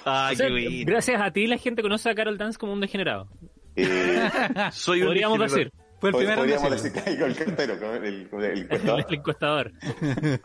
Ay, 0.05 0.33
O 0.33 0.37
sea, 0.37 0.47
qué 0.47 0.51
bueno. 0.53 0.69
gracias 0.85 1.21
a 1.21 1.31
ti 1.31 1.47
la 1.47 1.57
gente 1.57 1.81
conoce 1.81 2.09
a 2.09 2.15
Carol 2.15 2.37
Dance 2.37 2.57
como 2.57 2.73
un 2.73 2.79
degenerado. 2.81 3.27
Eh, 3.75 4.29
Soy 4.71 5.01
un 5.01 5.07
Podríamos 5.07 5.39
degenerado. 5.39 5.57
decir. 5.71 5.71
Fue 5.99 6.09
el 6.09 6.15
primero 6.15 6.37
podríamos 6.41 6.71
decir 6.71 6.91
que 6.93 7.19
con 7.19 7.29
el 7.29 7.35
cartero, 7.37 7.93
el, 7.95 8.03
el 8.03 8.43
El, 8.43 8.57
encuestador. 8.63 9.05
el 9.07 9.15
encuestador. 9.15 9.71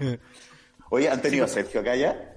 Oye, 0.90 1.09
¿han 1.09 1.23
tenido 1.23 1.45
a 1.45 1.49
Sergio 1.49 1.81
acá 1.81 1.97
ya? 1.97 2.33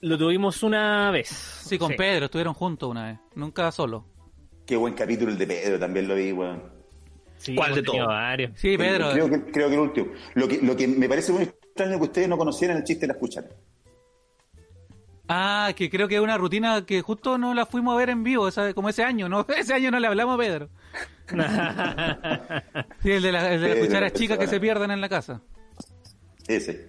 Lo 0.00 0.16
tuvimos 0.18 0.62
una 0.62 1.10
vez. 1.10 1.28
Sí, 1.28 1.78
con 1.78 1.94
Pedro, 1.96 2.26
estuvieron 2.26 2.54
juntos 2.54 2.88
una 2.90 3.06
vez, 3.06 3.18
nunca 3.34 3.70
solo. 3.72 4.06
Qué 4.66 4.76
buen 4.76 4.94
capítulo 4.94 5.30
el 5.32 5.38
de 5.38 5.46
Pedro, 5.46 5.78
también 5.78 6.06
lo 6.08 6.14
vi, 6.14 6.32
weón. 6.32 6.62
Sí, 7.36 7.54
¿Cuál 7.54 7.74
de 7.74 7.82
todos? 7.82 8.06
varios. 8.06 8.52
Sí, 8.58 8.78
Pedro. 8.78 9.10
Creo 9.12 9.28
que, 9.28 9.42
creo 9.50 9.68
que 9.68 9.74
el 9.74 9.80
último. 9.80 10.06
Lo 10.34 10.46
que, 10.48 10.58
lo 10.62 10.76
que 10.76 10.86
me 10.88 11.08
parece 11.08 11.32
muy 11.32 11.42
extraño 11.42 11.96
que 11.98 12.04
ustedes 12.04 12.28
no 12.28 12.38
conocieran 12.38 12.76
el 12.78 12.84
chiste 12.84 13.02
de 13.06 13.08
las 13.12 13.16
cucharas. 13.18 13.50
Ah, 15.28 15.72
que 15.74 15.88
creo 15.88 16.06
que 16.06 16.16
es 16.16 16.20
una 16.20 16.36
rutina 16.36 16.84
que 16.84 17.00
justo 17.00 17.38
no 17.38 17.54
la 17.54 17.64
fuimos 17.66 17.94
a 17.94 17.96
ver 17.98 18.10
en 18.10 18.22
vivo, 18.24 18.46
esa- 18.46 18.74
como 18.74 18.88
ese 18.90 19.02
año, 19.04 19.28
¿no? 19.28 19.46
Ese 19.56 19.72
año 19.74 19.90
no 19.90 19.98
le 19.98 20.06
hablamos 20.06 20.34
a 20.34 20.38
Pedro. 20.38 20.68
Sí, 23.02 23.10
el 23.10 23.22
de, 23.22 23.32
la- 23.32 23.52
el 23.54 23.60
de 23.60 23.68
las 23.68 23.76
Pedro, 23.76 23.86
cucharas 23.86 24.12
chicas 24.12 24.38
que 24.38 24.46
se 24.46 24.60
pierden 24.60 24.90
en 24.90 25.00
la 25.00 25.08
casa. 25.08 25.40
Ese. 26.46 26.88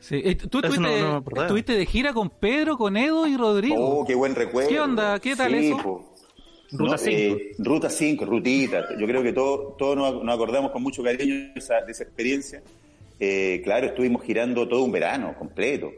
Sí. 0.00 0.20
Eh, 0.24 0.34
¿Tú 0.34 0.58
estuviste, 0.58 1.00
no- 1.00 1.20
no 1.20 1.42
estuviste 1.42 1.74
de 1.74 1.86
gira 1.86 2.12
con 2.12 2.30
Pedro, 2.30 2.76
con 2.76 2.96
Edo 2.96 3.26
y 3.26 3.36
Rodrigo? 3.36 3.76
Oh, 4.00 4.06
qué 4.06 4.14
buen 4.14 4.34
recuerdo. 4.34 4.68
¿Qué 4.70 4.80
onda? 4.80 5.18
¿Qué 5.20 5.36
tal 5.36 5.54
eso? 5.54 5.76
po. 5.78 6.14
Ruta 6.72 6.92
No, 6.92 6.98
5. 6.98 7.10
eh, 7.16 7.54
ruta 7.58 7.90
5, 7.90 8.24
rutita. 8.24 8.84
Yo 8.98 9.06
creo 9.06 9.22
que 9.22 9.32
todos 9.32 9.76
todos 9.76 9.96
nos, 9.96 10.22
nos 10.24 10.34
acordamos 10.34 10.70
con 10.70 10.82
mucho 10.82 11.02
cariño 11.02 11.34
de 11.34 11.52
esa, 11.56 11.80
de 11.82 11.90
esa 11.92 12.04
experiencia. 12.04 12.62
Eh, 13.18 13.60
claro, 13.64 13.88
estuvimos 13.88 14.22
girando 14.22 14.66
todo 14.68 14.82
un 14.84 14.92
verano 14.92 15.34
completo. 15.38 15.90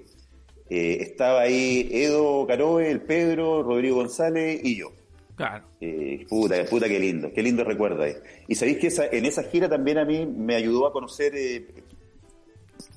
Eh, 0.74 1.02
estaba 1.02 1.42
ahí 1.42 1.86
Edo 1.92 2.46
Caroe, 2.46 2.90
el 2.90 3.02
Pedro, 3.02 3.62
Rodrigo 3.62 3.96
González 3.96 4.58
y 4.64 4.78
yo. 4.78 4.90
Claro. 5.36 5.66
Eh, 5.82 6.24
puta, 6.26 6.64
puta, 6.64 6.88
qué 6.88 6.98
lindo, 6.98 7.30
qué 7.30 7.42
lindo 7.42 7.62
recuerdo 7.62 8.04
ahí. 8.04 8.14
Y 8.48 8.54
sabéis 8.54 8.78
que 8.78 8.86
esa, 8.86 9.04
en 9.04 9.26
esa 9.26 9.42
gira 9.42 9.68
también 9.68 9.98
a 9.98 10.06
mí 10.06 10.24
me 10.24 10.54
ayudó 10.54 10.86
a 10.86 10.92
conocer 10.94 11.34
eh, 11.36 11.66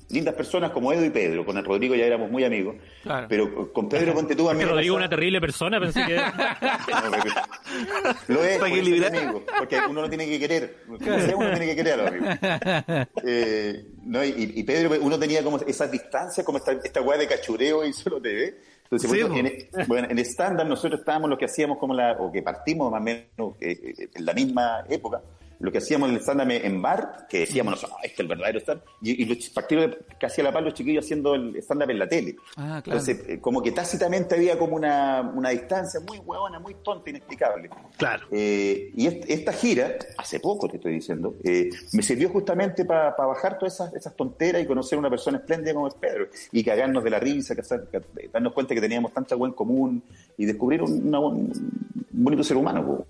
lindas 0.08 0.34
personas 0.34 0.70
como 0.70 0.92
Edo 0.92 1.04
y 1.04 1.10
Pedro. 1.10 1.44
Con 1.44 1.56
el 1.56 1.64
Rodrigo 1.64 1.94
ya 1.94 2.04
éramos 2.06 2.30
muy 2.30 2.44
amigos. 2.44 2.76
Claro. 3.02 3.26
Pero 3.28 3.72
con 3.72 3.88
Pedro 3.88 4.14
Ponte 4.14 4.36
tú 4.36 4.48
a 4.48 4.54
mí 4.54 4.62
Rodrigo 4.64 4.78
es 4.80 4.86
pasaba- 4.86 4.96
una 4.98 5.08
terrible 5.08 5.40
persona, 5.40 5.80
pensé 5.80 6.04
que... 6.06 6.16
Lo 8.28 8.42
es, 8.44 8.58
Para 8.58 8.70
por 8.70 8.78
amigo, 9.16 9.42
porque 9.58 9.78
uno 9.88 10.02
lo 10.02 10.08
tiene 10.08 10.26
que 10.26 10.38
querer. 10.38 10.76
Como 10.86 10.98
sea, 11.20 11.36
uno 11.36 11.50
tiene 11.50 11.66
que 11.66 11.76
querer 11.76 11.92
a 11.94 11.96
los 11.96 12.06
amigos. 12.08 12.28
Eh, 13.28 13.84
no, 14.04 14.24
y, 14.24 14.52
y 14.56 14.62
Pedro, 14.62 14.94
uno 15.00 15.18
tenía 15.18 15.42
como 15.42 15.58
esas 15.58 15.90
distancias, 15.90 16.44
como 16.46 16.58
esta, 16.58 16.72
esta 16.72 17.00
weá 17.02 17.18
de 17.18 17.26
cachureo 17.26 17.84
y 17.84 17.92
solo 17.92 18.20
TV. 18.20 18.56
Entonces, 18.84 19.10
Sí, 19.10 19.18
por 19.18 19.28
po. 19.28 19.34
eso, 19.36 19.46
en, 19.46 19.86
bueno, 19.88 20.08
en 20.10 20.18
estándar 20.18 20.66
nosotros 20.66 21.00
estábamos 21.00 21.28
lo 21.30 21.36
que 21.38 21.46
hacíamos 21.46 21.78
como 21.78 21.94
la, 21.94 22.12
o 22.12 22.30
que 22.30 22.42
partimos 22.42 22.90
más 22.90 23.00
o 23.00 23.04
menos 23.04 23.54
eh, 23.60 23.94
eh, 23.98 24.08
en 24.14 24.24
la 24.24 24.32
misma 24.32 24.84
época, 24.88 25.20
lo 25.58 25.72
que 25.72 25.78
hacíamos 25.78 26.08
en 26.10 26.14
el 26.16 26.20
stand 26.20 26.50
en 26.50 26.82
bar, 26.82 27.26
que 27.28 27.40
decíamos 27.40 27.72
nosotros, 27.72 27.96
"Ah, 27.98 28.02
este 28.04 28.14
es 28.14 28.20
el 28.20 28.28
verdadero 28.28 28.58
stand, 28.60 28.80
y, 29.02 29.22
y 29.22 29.24
los 29.24 29.38
ch- 29.38 29.52
partimos 29.54 29.86
de- 29.90 29.98
casi 30.20 30.40
a 30.40 30.44
la 30.44 30.52
par 30.52 30.62
los 30.62 30.74
chiquillos 30.74 31.04
haciendo 31.04 31.34
el 31.34 31.56
stand-up 31.56 31.90
en 31.90 31.98
la 31.98 32.08
tele. 32.08 32.36
Ah, 32.56 32.80
claro. 32.84 33.00
Entonces, 33.00 33.24
eh, 33.28 33.40
como 33.40 33.62
que 33.62 33.72
tácitamente 33.72 34.34
había 34.34 34.58
como 34.58 34.76
una, 34.76 35.22
una 35.34 35.50
distancia 35.50 36.00
muy 36.00 36.18
huevona, 36.18 36.58
muy 36.58 36.74
tonta, 36.84 37.08
inexplicable. 37.10 37.70
Claro. 37.96 38.26
Eh, 38.30 38.90
y 38.94 39.06
est- 39.06 39.24
esta 39.28 39.52
gira, 39.52 39.96
hace 40.18 40.40
poco 40.40 40.68
te 40.68 40.76
estoy 40.76 40.92
diciendo, 40.94 41.34
eh, 41.44 41.70
me 41.92 42.02
sirvió 42.02 42.28
justamente 42.28 42.84
para 42.84 43.10
bajar 43.16 43.58
todas 43.58 43.74
esas, 43.74 43.94
esas 43.94 44.14
tonteras 44.14 44.62
y 44.62 44.66
conocer 44.66 44.96
a 44.96 45.00
una 45.00 45.10
persona 45.10 45.38
espléndida 45.38 45.72
como 45.74 45.88
es 45.88 45.94
Pedro 45.94 46.26
y 46.52 46.62
cagarnos 46.62 47.02
de 47.02 47.10
la 47.10 47.18
risa, 47.18 47.54
que 47.54 47.62
que- 47.62 48.28
darnos 48.32 48.52
cuenta 48.52 48.74
que 48.74 48.80
teníamos 48.80 49.12
tanta 49.12 49.34
buen 49.34 49.52
común 49.52 50.02
y 50.36 50.44
descubrir 50.44 50.82
un, 50.82 51.08
una 51.08 51.18
buen- 51.18 51.36
un 51.36 52.24
bonito 52.24 52.42
ser 52.44 52.56
humano. 52.56 52.84
po. 52.86 53.06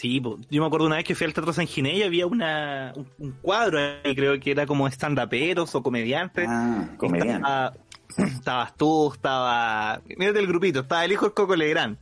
Sí, 0.00 0.18
po. 0.18 0.38
yo 0.48 0.62
me 0.62 0.66
acuerdo 0.66 0.86
una 0.86 0.96
vez 0.96 1.04
que 1.04 1.14
fui 1.14 1.26
al 1.26 1.34
Teatro 1.34 1.52
San 1.52 1.66
Ginés 1.66 1.96
y 1.96 2.02
había 2.02 2.26
una, 2.26 2.94
un, 2.96 3.06
un 3.18 3.32
cuadro 3.32 3.78
ahí, 3.78 4.14
creo 4.14 4.40
que 4.40 4.50
era 4.52 4.64
como 4.64 4.86
stand-uperos 4.88 5.74
o 5.74 5.82
comediantes. 5.82 6.46
Ah, 6.48 6.88
comediante. 6.96 7.34
Estaba, 7.34 7.74
estabas 8.34 8.76
tú, 8.78 9.12
estaba... 9.12 10.00
Mírate 10.16 10.38
el 10.38 10.46
grupito, 10.46 10.80
estaba 10.80 11.04
el 11.04 11.12
hijo 11.12 11.26
del 11.26 11.34
Coco 11.34 11.54
Legrand. 11.54 11.98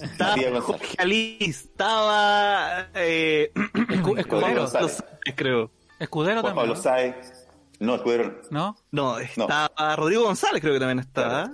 Estaba. 0.00 0.36
Jorge 0.62 0.96
Alice, 0.96 1.66
estaba... 1.66 2.88
Eh, 2.94 3.52
Escu- 3.54 4.18
escudero. 4.18 4.40
Rodrigo 4.40 4.60
González. 4.62 5.04
creo. 5.36 5.70
Escudero 6.00 6.40
Juan 6.40 6.54
también. 6.54 6.68
Pablo 6.74 6.82
Sáez. 6.82 7.46
No, 7.78 7.96
Escudero. 7.96 8.40
¿No? 8.50 8.74
No, 8.90 9.18
estaba 9.18 9.96
Rodrigo 9.96 10.22
González 10.24 10.62
creo 10.62 10.72
que 10.72 10.80
también 10.80 11.00
estaba. 11.00 11.50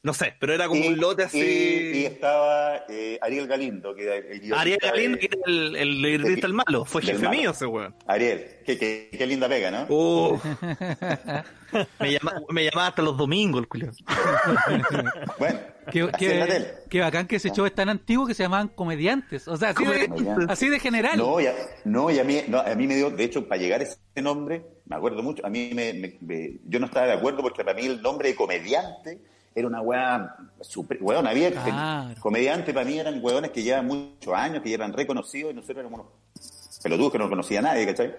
No 0.00 0.14
sé, 0.14 0.32
pero 0.38 0.54
era 0.54 0.68
como 0.68 0.80
Y- 0.82 0.88
un 0.88 0.96
lote 0.98 1.24
así. 1.24 1.38
y 1.40 2.04
estaba 2.04 2.84
eh, 2.88 3.18
Ariel 3.20 3.48
Galindo, 3.48 3.94
que 3.96 4.04
era 4.04 4.14
el 4.16 4.24
guionista 4.40 4.60
Ariel 4.60 4.78
de- 4.80 4.88
Galindo, 4.88 5.18
que 5.18 5.26
era 5.26 5.36
el, 5.46 5.76
el 5.76 6.00
guionista 6.18 6.46
del 6.46 6.54
malo. 6.54 6.84
Fue 6.84 7.02
jefe 7.02 7.18
malo. 7.24 7.30
mío 7.36 7.50
ese 7.50 7.66
weón. 7.66 7.94
Ariel, 8.06 8.46
qué, 8.64 8.78
qué, 8.78 9.10
qué 9.10 9.26
linda 9.26 9.48
pega, 9.48 9.72
¿no? 9.72 9.86
Uh. 9.88 10.38
me, 12.00 12.12
llama, 12.12 12.32
me 12.48 12.64
llamaba 12.64 12.86
hasta 12.88 13.02
los 13.02 13.16
domingos 13.16 13.60
el. 13.60 13.96
Bueno, 15.38 15.58
Qué, 15.90 16.02
así 16.02 16.12
qué- 16.18 16.32
es 16.32 16.38
la 16.38 16.46
tele. 16.46 16.66
qué 16.90 17.00
bacán 17.00 17.26
que 17.26 17.36
ese 17.36 17.50
show 17.50 17.66
es 17.66 17.74
tan 17.74 17.88
antiguo 17.88 18.26
que 18.26 18.34
se 18.34 18.42
llamaban 18.42 18.68
comediantes. 18.68 19.48
O 19.48 19.56
sea, 19.56 19.70
así, 19.70 19.84
de, 19.84 20.08
así 20.48 20.68
de 20.68 20.78
general. 20.78 21.16
No, 21.18 21.40
ya, 21.40 21.54
no, 21.84 22.10
y 22.10 22.18
a 22.18 22.24
mí, 22.24 22.42
no, 22.46 22.58
a 22.60 22.74
mí 22.74 22.86
me 22.86 22.94
dio, 22.96 23.10
de 23.10 23.24
hecho, 23.24 23.48
para 23.48 23.60
llegar 23.60 23.80
a 23.80 23.84
ese 23.84 23.98
nombre, 24.22 24.62
me 24.86 24.96
acuerdo 24.96 25.22
mucho, 25.22 25.44
a 25.46 25.50
mí 25.50 25.70
me, 25.74 25.92
me- 25.94 26.18
me- 26.20 26.52
yo 26.66 26.78
no 26.78 26.86
estaba 26.86 27.06
de 27.06 27.12
acuerdo 27.14 27.42
porque 27.42 27.64
para 27.64 27.76
mí 27.76 27.86
el 27.86 28.00
nombre 28.02 28.28
de 28.28 28.34
comediante 28.36 29.18
era 29.58 29.68
una 29.68 29.80
weá 29.80 30.36
super, 30.60 30.98
weón, 31.00 31.26
había 31.26 31.50
Claro. 31.50 32.14
comediante 32.20 32.72
para 32.72 32.86
mí 32.86 32.98
eran 32.98 33.22
weones 33.22 33.50
que 33.50 33.62
llevan 33.62 33.86
muchos 33.86 34.32
años, 34.34 34.62
que 34.62 34.70
ya 34.70 34.76
eran 34.76 34.92
reconocidos 34.92 35.52
y 35.52 35.54
nosotros 35.54 35.78
éramos 35.78 36.00
unos 36.00 36.80
pelotudos 36.82 37.12
que 37.12 37.18
no 37.18 37.28
conocía 37.28 37.58
a 37.58 37.62
nadie, 37.62 37.86
¿cachai? 37.86 38.14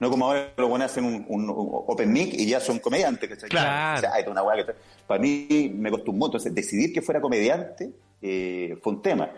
No 0.00 0.10
como 0.10 0.26
ahora 0.26 0.52
los 0.56 0.68
buenos 0.68 0.90
hacen 0.90 1.04
un, 1.04 1.24
un- 1.28 1.50
un 1.50 1.68
open 1.86 2.12
mic 2.12 2.34
y 2.34 2.46
ya 2.46 2.58
son 2.60 2.78
comediantes, 2.80 3.28
¿cachai? 3.30 3.48
Claro. 3.48 3.98
O 3.98 4.00
sea, 4.00 4.18
es 4.18 4.26
una 4.26 4.42
weá 4.42 4.64
que- 4.64 4.74
Para 5.06 5.20
mí 5.20 5.72
me 5.74 5.90
costó 5.90 6.10
un 6.10 6.18
montón. 6.18 6.40
Entonces, 6.40 6.54
decidir 6.54 6.92
que 6.92 7.00
fuera 7.02 7.20
comediante 7.20 7.90
eh, 8.20 8.76
fue 8.82 8.92
un 8.94 9.02
tema. 9.02 9.30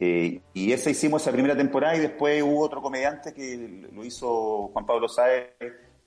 Eh, 0.00 0.40
y 0.54 0.72
esa 0.72 0.90
hicimos 0.90 1.22
esa 1.22 1.32
primera 1.32 1.56
temporada 1.56 1.96
y 1.96 2.00
después 2.00 2.42
hubo 2.42 2.60
otro 2.64 2.80
comediante 2.82 3.32
que 3.32 3.88
lo 3.92 4.04
hizo 4.04 4.68
Juan 4.72 4.86
Pablo 4.86 5.08
Sáez 5.08 5.54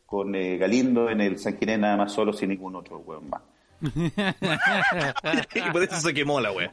con 0.06 0.34
eh, 0.36 0.58
Galindo 0.58 1.10
en 1.10 1.22
el 1.22 1.40
San 1.40 1.58
nada 1.80 1.98
más 1.98 2.12
solo 2.14 2.32
sin 2.34 2.50
ningún 2.50 2.76
otro 2.76 3.00
weón 3.00 3.30
más. 3.30 3.42
y 5.56 5.62
por 5.72 5.84
eso 5.84 5.96
se 6.00 6.14
quemó 6.14 6.40
la 6.40 6.52
wea. 6.52 6.72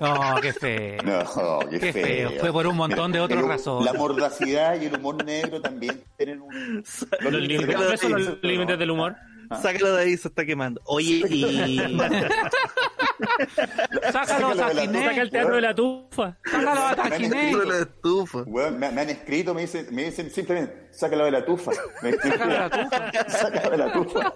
No, 0.00 0.40
qué 0.40 0.52
feo. 0.52 1.02
No, 1.02 1.60
qué, 1.70 1.78
Qué 1.78 1.92
feo. 1.92 2.30
feo. 2.30 2.40
Fue 2.40 2.52
por 2.52 2.66
un 2.66 2.76
montón 2.76 3.12
de 3.12 3.20
otras 3.20 3.44
razones. 3.44 3.84
La 3.92 3.98
mordacidad 3.98 4.80
y 4.80 4.86
el 4.86 4.94
humor 4.96 5.24
negro 5.24 5.60
también 5.60 6.02
tienen 6.16 6.40
un... 6.40 6.84
Los 7.20 7.32
límites, 7.32 7.66
Sácalo 7.66 7.80
de 7.80 7.84
¿cuáles 7.86 8.00
son 8.00 8.14
ahí, 8.14 8.22
los 8.24 8.38
límites 8.42 8.78
del 8.78 8.90
humor? 8.90 9.14
Sácalo 9.62 9.94
de 9.94 10.02
ahí, 10.02 10.16
se 10.16 10.28
está 10.28 10.44
quemando. 10.44 10.80
Oye, 10.84 11.22
y. 11.28 11.78
Sácalo, 14.12 14.56
Taquiné. 14.56 15.04
Saca 15.04 15.22
el 15.22 15.30
teatro 15.30 15.54
de 15.56 15.60
la 15.60 15.74
tufa. 15.74 16.36
Sácalo 16.44 16.70
a. 16.70 16.94
Weón, 18.46 18.78
me, 18.78 18.90
me 18.90 19.00
han 19.00 19.10
escrito, 19.10 19.54
me 19.54 19.62
dicen, 19.62 19.86
me 19.90 20.04
dicen 20.04 20.30
simplemente, 20.30 20.88
sácalo 20.90 21.24
de 21.24 21.30
la 21.30 21.44
tufa. 21.44 21.72
Me 22.02 22.10
escriben, 22.10 22.38
Sácalo 22.38 22.50
de 22.52 22.58
la 22.58 22.70
tufa. 22.70 23.24
sácalo 23.28 23.70
de 23.70 23.78
la 23.78 23.92
tufa. 23.92 24.34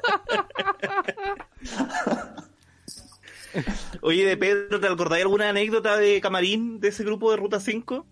Oye, 4.03 4.25
de 4.25 4.37
Pedro, 4.37 4.79
¿te 4.81 4.87
acordáis 4.87 5.23
alguna 5.25 5.49
anécdota 5.49 5.97
de 5.97 6.21
camarín 6.21 6.81
de 6.81 6.89
ese 6.89 7.03
grupo 7.05 7.31
de 7.31 7.37
Ruta 7.39 7.61
5? 7.61 8.07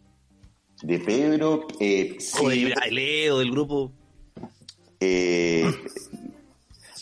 De 0.83 0.99
Pedro, 0.99 1.67
eh, 1.81 2.17
O 2.41 2.49
de 2.49 2.55
sí, 2.57 2.73
Leo, 2.91 3.39
del 3.39 3.51
grupo. 3.51 3.93
eh, 5.01 5.65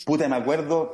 puta, 0.05 0.27
me 0.29 0.35
acuerdo, 0.35 0.93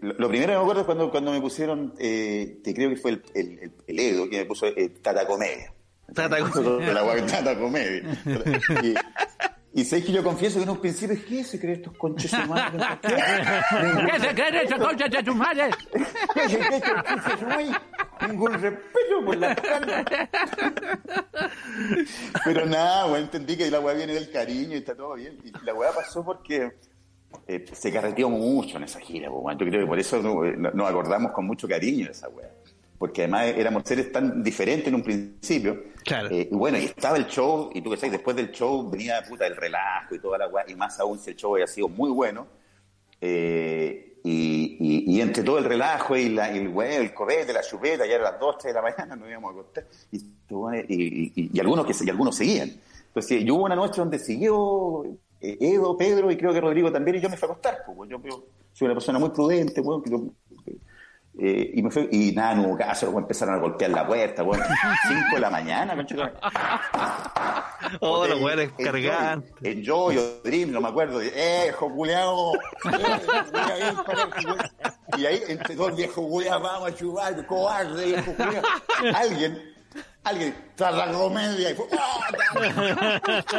lo 0.00 0.28
primero 0.28 0.52
que 0.52 0.56
me 0.56 0.62
acuerdo 0.62 0.80
es 0.80 0.86
cuando, 0.86 1.10
cuando 1.10 1.32
me 1.32 1.40
pusieron, 1.40 1.94
eh, 1.98 2.58
que 2.64 2.72
creo 2.74 2.90
que 2.90 2.96
fue 2.96 3.10
el, 3.12 3.22
el, 3.34 3.58
el- 3.60 3.72
el 3.86 3.98
Edo, 4.00 4.28
que 4.30 4.38
me 4.38 4.44
puso 4.46 4.66
eh, 4.66 4.88
Tata 5.02 5.26
Comedia. 5.26 5.72
Tata 6.14 6.38
guay, 6.40 7.22
Tata 7.22 7.58
Comedia. 7.58 8.02
Y, 8.82 8.94
y 9.80 9.84
sabéis 9.84 10.04
que 10.06 10.12
yo 10.12 10.22
confieso 10.22 10.58
que 10.58 10.64
en 10.64 10.70
un 10.70 10.80
principio, 10.80 11.16
¿qué 11.26 11.42
se 11.44 11.58
creen 11.58 11.76
estos 11.76 11.96
conches 11.96 12.32
humanos? 12.34 12.86
¿Qué? 13.00 13.08
¿Qué 14.12 14.20
se 14.20 14.34
creen 14.34 14.54
esos 14.56 14.78
conchas 14.78 15.10
de 15.10 15.24
su 15.24 15.34
madre? 15.34 15.70
¿Qué 16.34 16.48
se 16.48 16.58
creen 16.58 16.72
estos 16.74 17.02
conches 17.02 17.42
humanos? 17.42 17.80
Ningún 18.28 18.52
respeto 18.52 19.24
por 19.24 19.36
la 19.36 19.52
espalda. 19.52 20.04
Pero 22.44 22.66
nada, 22.66 23.18
entendí 23.18 23.56
que 23.56 23.70
la 23.70 23.80
weá 23.80 23.94
viene 23.94 24.12
del 24.14 24.30
cariño 24.30 24.74
y 24.74 24.78
está 24.78 24.94
todo 24.94 25.14
bien. 25.14 25.38
Y 25.44 25.52
la 25.64 25.74
weá 25.74 25.92
pasó 25.92 26.24
porque 26.24 26.72
eh, 27.46 27.64
se 27.72 27.92
carreteó 27.92 28.28
mucho 28.30 28.76
en 28.76 28.84
esa 28.84 29.00
gira, 29.00 29.30
weón. 29.30 29.58
Yo 29.58 29.66
creo 29.66 29.80
que 29.82 29.86
por 29.86 29.98
eso 29.98 30.22
no- 30.22 30.42
nos 30.72 30.90
acordamos 30.90 31.32
con 31.32 31.46
mucho 31.46 31.66
cariño 31.68 32.06
de 32.06 32.12
esa 32.12 32.28
weá. 32.28 32.50
Porque 32.98 33.22
además 33.22 33.46
éramos 33.56 33.82
seres 33.84 34.12
tan 34.12 34.42
diferentes 34.44 34.86
en 34.88 34.94
un 34.94 35.02
principio. 35.02 35.82
Claro. 36.04 36.28
Eh, 36.30 36.48
y 36.50 36.54
bueno, 36.54 36.78
y 36.78 36.84
estaba 36.84 37.16
el 37.16 37.26
show, 37.26 37.70
y 37.74 37.80
tú 37.80 37.90
que 37.90 37.96
sabes, 37.96 38.12
después 38.12 38.36
del 38.36 38.52
show 38.52 38.88
venía 38.88 39.20
puta 39.28 39.46
el 39.46 39.56
relajo 39.56 40.14
y 40.14 40.20
toda 40.20 40.38
la 40.38 40.46
weá, 40.48 40.64
y 40.68 40.74
más 40.76 40.98
aún 41.00 41.18
si 41.18 41.30
el 41.30 41.36
show 41.36 41.54
había 41.54 41.66
sido 41.66 41.88
muy 41.88 42.10
bueno. 42.10 42.46
Eh, 43.20 44.18
y, 44.24 44.76
y- 44.78 45.16
y 45.16 45.20
entre 45.20 45.42
todo 45.42 45.58
el 45.58 45.64
relajo 45.64 46.16
y, 46.16 46.28
la, 46.28 46.54
y 46.54 46.58
el 46.58 46.68
huevo, 46.68 47.02
el 47.02 47.12
cobete, 47.12 47.52
la 47.52 47.62
chupeta, 47.62 48.06
ya 48.06 48.14
eran 48.14 48.32
las 48.32 48.38
2, 48.40 48.56
3 48.58 48.72
de 48.74 48.80
la 48.80 48.82
mañana, 48.82 49.16
nos 49.16 49.28
íbamos 49.28 49.50
a 49.50 49.52
acostar. 49.60 49.84
Y, 50.88 51.48
y, 51.52 51.60
algunos, 51.60 51.86
que, 51.86 52.04
y 52.04 52.10
algunos 52.10 52.36
seguían. 52.36 52.70
Entonces, 53.08 53.44
yo 53.44 53.56
hubo 53.56 53.64
una 53.64 53.74
noche 53.76 54.00
donde 54.00 54.18
siguió 54.18 55.04
eh, 55.42 55.58
Edo, 55.60 55.96
Pedro 55.96 56.30
y 56.30 56.36
creo 56.36 56.52
que 56.52 56.60
Rodrigo 56.60 56.90
también, 56.92 57.16
y 57.16 57.20
yo 57.20 57.28
me 57.28 57.36
fui 57.36 57.48
a 57.48 57.52
acostar. 57.52 57.78
Pues, 57.84 58.08
yo, 58.10 58.20
yo 58.22 58.44
soy 58.72 58.86
una 58.86 58.94
persona 58.94 59.18
muy 59.18 59.30
prudente, 59.30 59.82
yo- 59.82 60.24
eh, 61.38 61.70
y 61.74 61.82
me 61.82 61.90
fui, 61.90 62.08
y 62.12 62.32
nada, 62.32 62.54
no 62.54 62.68
hubo 62.68 62.76
caso, 62.76 63.10
empezaron 63.18 63.54
a 63.54 63.58
golpear 63.58 63.90
la 63.90 64.06
puerta, 64.06 64.42
weón. 64.42 64.62
5 65.08 65.34
de 65.34 65.40
la 65.40 65.48
mañana. 65.50 66.06
Oh, 68.00 68.26
los 68.26 68.40
weones 68.40 68.70
Enjoy, 68.78 68.84
cargantes. 68.84 69.52
Enjoy 69.62 70.18
o 70.18 70.42
Dream, 70.44 70.70
no 70.72 70.80
me 70.82 70.88
acuerdo. 70.88 71.20
¡Eh, 71.22 71.62
viejo 71.64 71.90
culeado! 71.94 72.52
y 75.16 75.26
ahí, 75.26 75.42
entre 75.48 75.74
dos 75.74 75.96
viejos 75.96 76.24
culeados, 76.26 76.62
vamos 76.62 76.88
a 76.90 76.94
chupar, 76.94 77.46
cobarde, 77.46 78.06
viejo 78.06 78.32
culeado. 78.34 78.66
Alguien, 79.14 79.71
alguien, 80.24 80.54
tras 80.76 80.94
la 80.94 81.12
comedia, 81.12 81.70
y 81.70 81.74
fue, 81.74 81.86
¡ah! 81.98 83.18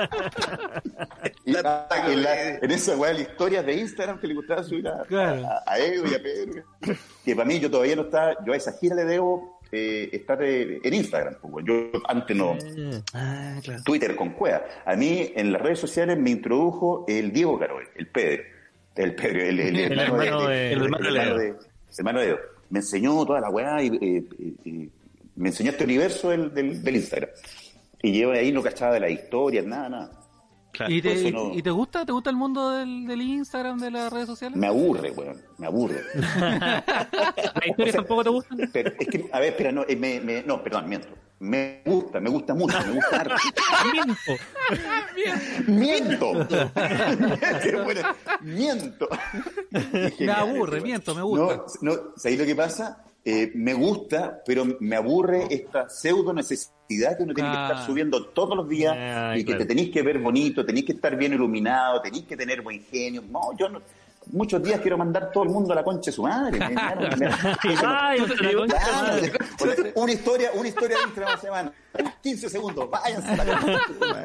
y 1.46 1.52
la- 1.52 1.88
en, 2.08 2.24
la- 2.24 2.50
en 2.56 2.72
esa 2.72 2.96
weá, 2.98 3.14
las 3.14 3.22
historias 3.24 3.66
de 3.66 3.74
Instagram 3.76 4.20
que 4.20 4.28
le 4.28 4.34
gustaba 4.36 4.64
subir 4.64 4.88
a, 4.88 5.04
Claro. 5.04 5.46
a, 5.46 5.64
a 5.72 5.80
Edo 5.80 6.06
y 6.10 6.14
a 6.16 6.22
Pedro. 6.24 6.64
Que 7.24 7.36
para 7.36 7.48
mí, 7.48 7.60
yo 7.60 7.70
todavía 7.70 7.96
no 7.96 8.04
estaba, 8.04 8.36
yo 8.46 8.54
a 8.54 8.56
esa 8.58 8.74
gira 8.74 8.96
le 8.96 9.06
debo 9.06 9.60
eh, 9.72 10.10
estar 10.14 10.42
eh, 10.44 10.80
en 10.84 10.94
Instagram. 10.94 11.36
pues, 11.42 11.66
Yo 11.68 11.92
antes 12.08 12.36
no. 12.38 12.58
Ah, 13.14 13.56
claro. 13.64 13.82
Twitter 13.84 14.16
con 14.16 14.30
Cueva. 14.32 14.64
A 14.86 14.96
mí 14.96 15.32
en 15.36 15.52
las 15.52 15.62
redes 15.62 15.80
sociales 15.80 16.18
me 16.18 16.30
introdujo 16.32 17.06
el 17.08 17.32
Diego 17.34 17.58
Caroy, 17.60 17.86
el 17.96 18.08
Pedro. 18.08 18.44
El 18.96 19.16
Pedro, 19.16 19.42
el, 19.42 19.60
el, 19.60 19.80
El 19.80 20.00
hermano 20.00 20.48
de- 20.48 20.72
el 20.74 20.82
hermano 20.84 21.06
de 21.12 21.12
de- 21.40 21.48
el 21.50 21.58
hermano 21.98 22.20
de 22.20 22.26
Leo. 22.28 22.40
Me 22.70 22.80
enseñó 22.80 23.26
toda 23.26 23.40
la 23.42 23.50
weá 23.50 23.82
y 23.84 23.88
eh, 23.88 24.24
eh, 24.40 24.54
eh, 24.66 24.90
me 25.36 25.50
enseñó 25.50 25.72
este 25.72 25.84
universo 25.84 26.30
del, 26.30 26.54
del, 26.54 26.84
del 26.84 26.96
Instagram. 26.96 27.30
Y 28.02 28.20
yo 28.20 28.32
ahí 28.32 28.52
no 28.52 28.62
cachaba 28.62 28.94
de 28.94 29.00
las 29.00 29.12
historias, 29.12 29.66
nada, 29.66 29.90
nada. 29.90 30.12
Claro. 30.74 30.92
¿Y 30.92 31.02
te, 31.04 31.14
y- 31.14 31.32
no- 31.32 31.54
y 31.54 31.62
te 31.62 31.70
gusta? 31.70 32.04
¿Te 32.06 32.12
gusta 32.12 32.30
el 32.32 32.36
mundo 32.36 32.72
del, 32.72 33.06
del 33.06 33.22
Instagram, 33.22 33.78
de 33.80 33.92
las 33.92 34.12
redes 34.12 34.26
sociales? 34.26 34.58
Me 34.58 34.66
aburre, 34.68 35.12
weón, 35.12 35.40
me 35.60 35.68
aburre. 35.68 36.02
¿Las 36.16 37.68
historias 37.68 37.96
tampoco 37.96 38.24
te 38.24 38.30
gustan? 38.32 38.58
Pero 38.74 38.92
es 39.00 39.08
que, 39.08 39.30
a 39.32 39.40
ver, 39.40 39.50
espera, 39.50 39.72
no, 39.72 39.84
eh, 39.88 39.96
me, 39.96 40.20
me- 40.20 40.42
no, 40.44 40.64
perdón, 40.64 40.90
miento. 40.90 41.10
Me 41.40 41.82
gusta, 41.86 42.20
me 42.22 42.30
gusta 42.30 42.54
mucho, 42.56 42.78
me 42.88 42.94
gusta 42.94 43.18
harto. 43.22 43.36
Miento. 43.92 44.44
¡Miento! 45.68 46.32
Bueno, 47.84 48.02
¡Miento! 48.42 49.10
Me 50.20 50.32
aburre, 50.32 50.82
miento, 50.82 51.14
me 51.16 51.22
gusta. 51.22 51.56
No, 51.82 51.92
no, 51.94 52.00
¿sabéis 52.18 52.40
lo 52.40 52.46
que 52.46 52.56
pasa? 52.56 53.04
Eh, 53.26 53.52
me 53.56 53.74
gusta, 53.74 54.42
pero 54.46 54.66
me 54.82 54.98
aburre 54.98 55.48
esta 55.50 55.90
pseudo 55.90 56.34
necesidad 56.34 57.16
que 57.18 57.24
uno 57.24 57.34
tiene 57.34 57.52
que 57.52 57.56
estar 57.62 57.86
subiendo 57.86 58.26
todos 58.28 58.58
los 58.58 58.68
días 58.68 58.94
Ah, 59.00 59.34
y 59.38 59.40
que 59.40 59.46
claro. 59.46 59.60
te 59.62 59.66
tenéis 59.68 59.92
que 59.92 60.02
ver 60.02 60.20
bonito, 60.20 60.66
tenéis 60.66 60.86
que 60.86 60.92
estar 60.92 61.16
bien 61.16 61.32
iluminado, 61.34 62.02
tenéis 62.02 62.26
que 62.26 62.36
tener 62.36 62.62
buen 62.62 62.82
genio. 62.84 63.24
No, 63.30 63.56
yo 63.58 63.70
no, 63.70 63.82
muchos 64.32 64.62
días 64.64 64.80
quiero 64.82 64.98
mandar 64.98 65.32
todo 65.32 65.44
el 65.44 65.50
mundo 65.50 65.74
a 65.74 65.76
la 65.76 65.84
concha 65.84 66.10
de 66.12 66.16
su 66.16 66.24
madre. 66.24 66.58
Su 67.62 67.76
Claro, 67.76 68.66
una 69.96 70.12
historia, 70.12 70.52
una 70.54 70.68
historia 70.68 70.98
de 70.98 71.04
Instagram 71.04 71.32
a 71.32 71.36
la 71.36 71.42
semana. 71.42 71.72
15 72.22 72.50
segundos, 72.50 72.90
váyanse 72.90 73.30
a 73.30 73.36
la 73.38 73.46
concha 73.46 73.68
de 73.88 73.94
su 73.94 74.00
madre. 74.00 74.24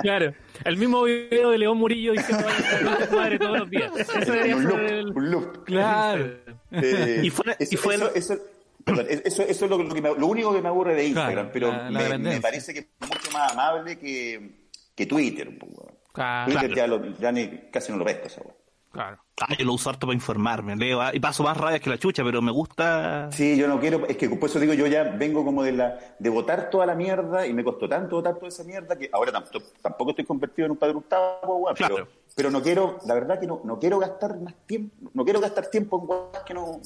Claro. 0.00 0.34
El 0.64 0.76
mismo 0.76 1.02
video 1.04 1.50
de 1.50 1.58
León 1.58 1.78
Murillo 1.78 2.12
diciendo 2.12 2.44
"Vaya, 2.46 3.08
tu 3.08 3.16
madre 3.16 3.38
todos 3.38 3.58
los 3.60 3.70
días. 3.70 3.92
Debería 4.26 4.56
un 4.56 4.62
ser 4.62 4.70
loop, 4.72 4.80
el... 4.88 5.06
un 5.16 5.30
loop. 5.30 5.64
Claro. 5.64 6.30
Eh, 6.72 7.20
Y 7.24 7.30
fue- 7.30 7.56
eso, 7.58 7.74
y 7.74 7.76
fue 7.76 7.94
el- 7.94 8.02
eso, 8.02 8.14
eso- 8.14 8.38
perdón, 8.84 9.06
eso, 9.08 9.42
eso 9.42 9.64
es 9.64 9.70
lo, 9.70 9.78
lo 9.82 9.94
que 9.94 10.02
me- 10.02 10.14
lo 10.14 10.26
único 10.26 10.52
que 10.54 10.60
me 10.62 10.68
aburre 10.68 10.94
de 10.94 11.06
Instagram, 11.06 11.34
Claro, 11.34 11.50
pero 11.52 11.72
la- 11.72 11.90
la 11.90 12.08
me, 12.18 12.18
me 12.18 12.40
parece 12.40 12.72
que 12.74 12.80
es 12.80 12.86
mucho 13.00 13.30
más 13.32 13.52
amable 13.52 13.98
que, 13.98 14.68
que 14.94 15.06
Twitter. 15.06 15.48
un 15.48 15.58
poco. 15.58 15.92
Claro. 16.12 16.52
Twitter 16.52 16.74
ya, 16.74 16.86
lo- 16.86 17.04
ya 17.18 17.32
ni, 17.32 17.48
casi 17.70 17.92
no 17.92 17.98
lo 17.98 18.04
pesco 18.04 18.26
esa 18.26 18.40
weá. 18.42 18.54
Claro. 18.92 19.18
Ah, 19.40 19.54
yo 19.56 19.64
lo 19.64 19.74
uso 19.74 19.90
harto 19.90 20.06
para 20.06 20.14
informarme, 20.14 20.74
leo, 20.74 21.00
ah, 21.00 21.10
y 21.14 21.20
paso 21.20 21.44
más 21.44 21.56
rabia 21.56 21.78
que 21.78 21.90
la 21.90 21.98
chucha, 21.98 22.24
pero 22.24 22.42
me 22.42 22.50
gusta... 22.50 23.30
Sí, 23.30 23.56
yo 23.56 23.68
no 23.68 23.78
quiero, 23.78 24.04
es 24.08 24.16
que 24.16 24.28
por 24.30 24.48
eso 24.48 24.58
digo, 24.58 24.74
yo 24.74 24.86
ya 24.88 25.04
vengo 25.04 25.44
como 25.44 25.62
de 25.62 25.72
la 25.72 25.98
de 26.18 26.28
votar 26.28 26.70
toda 26.70 26.86
la 26.86 26.94
mierda 26.96 27.46
y 27.46 27.52
me 27.52 27.62
costó 27.62 27.88
tanto 27.88 28.16
votar 28.16 28.34
toda 28.34 28.48
esa 28.48 28.64
mierda 28.64 28.96
que 28.96 29.08
ahora 29.12 29.30
tampoco, 29.30 29.64
tampoco 29.80 30.10
estoy 30.10 30.24
convertido 30.24 30.66
en 30.66 30.72
un 30.72 30.76
padre 30.78 30.94
Gustavo, 30.94 31.56
weón, 31.56 31.76
Claro. 31.76 31.94
pero, 31.94 32.08
pero 32.34 32.50
no 32.50 32.62
quiero, 32.62 32.98
la 33.06 33.14
verdad 33.14 33.38
que 33.38 33.46
no, 33.46 33.60
no 33.62 33.78
quiero 33.78 33.98
gastar 34.00 34.36
más 34.40 34.54
tiempo, 34.66 35.10
no 35.14 35.24
quiero 35.24 35.40
gastar 35.40 35.66
tiempo 35.66 36.00
en 36.02 36.08
weas 36.10 36.44
que 36.44 36.54
no, 36.54 36.80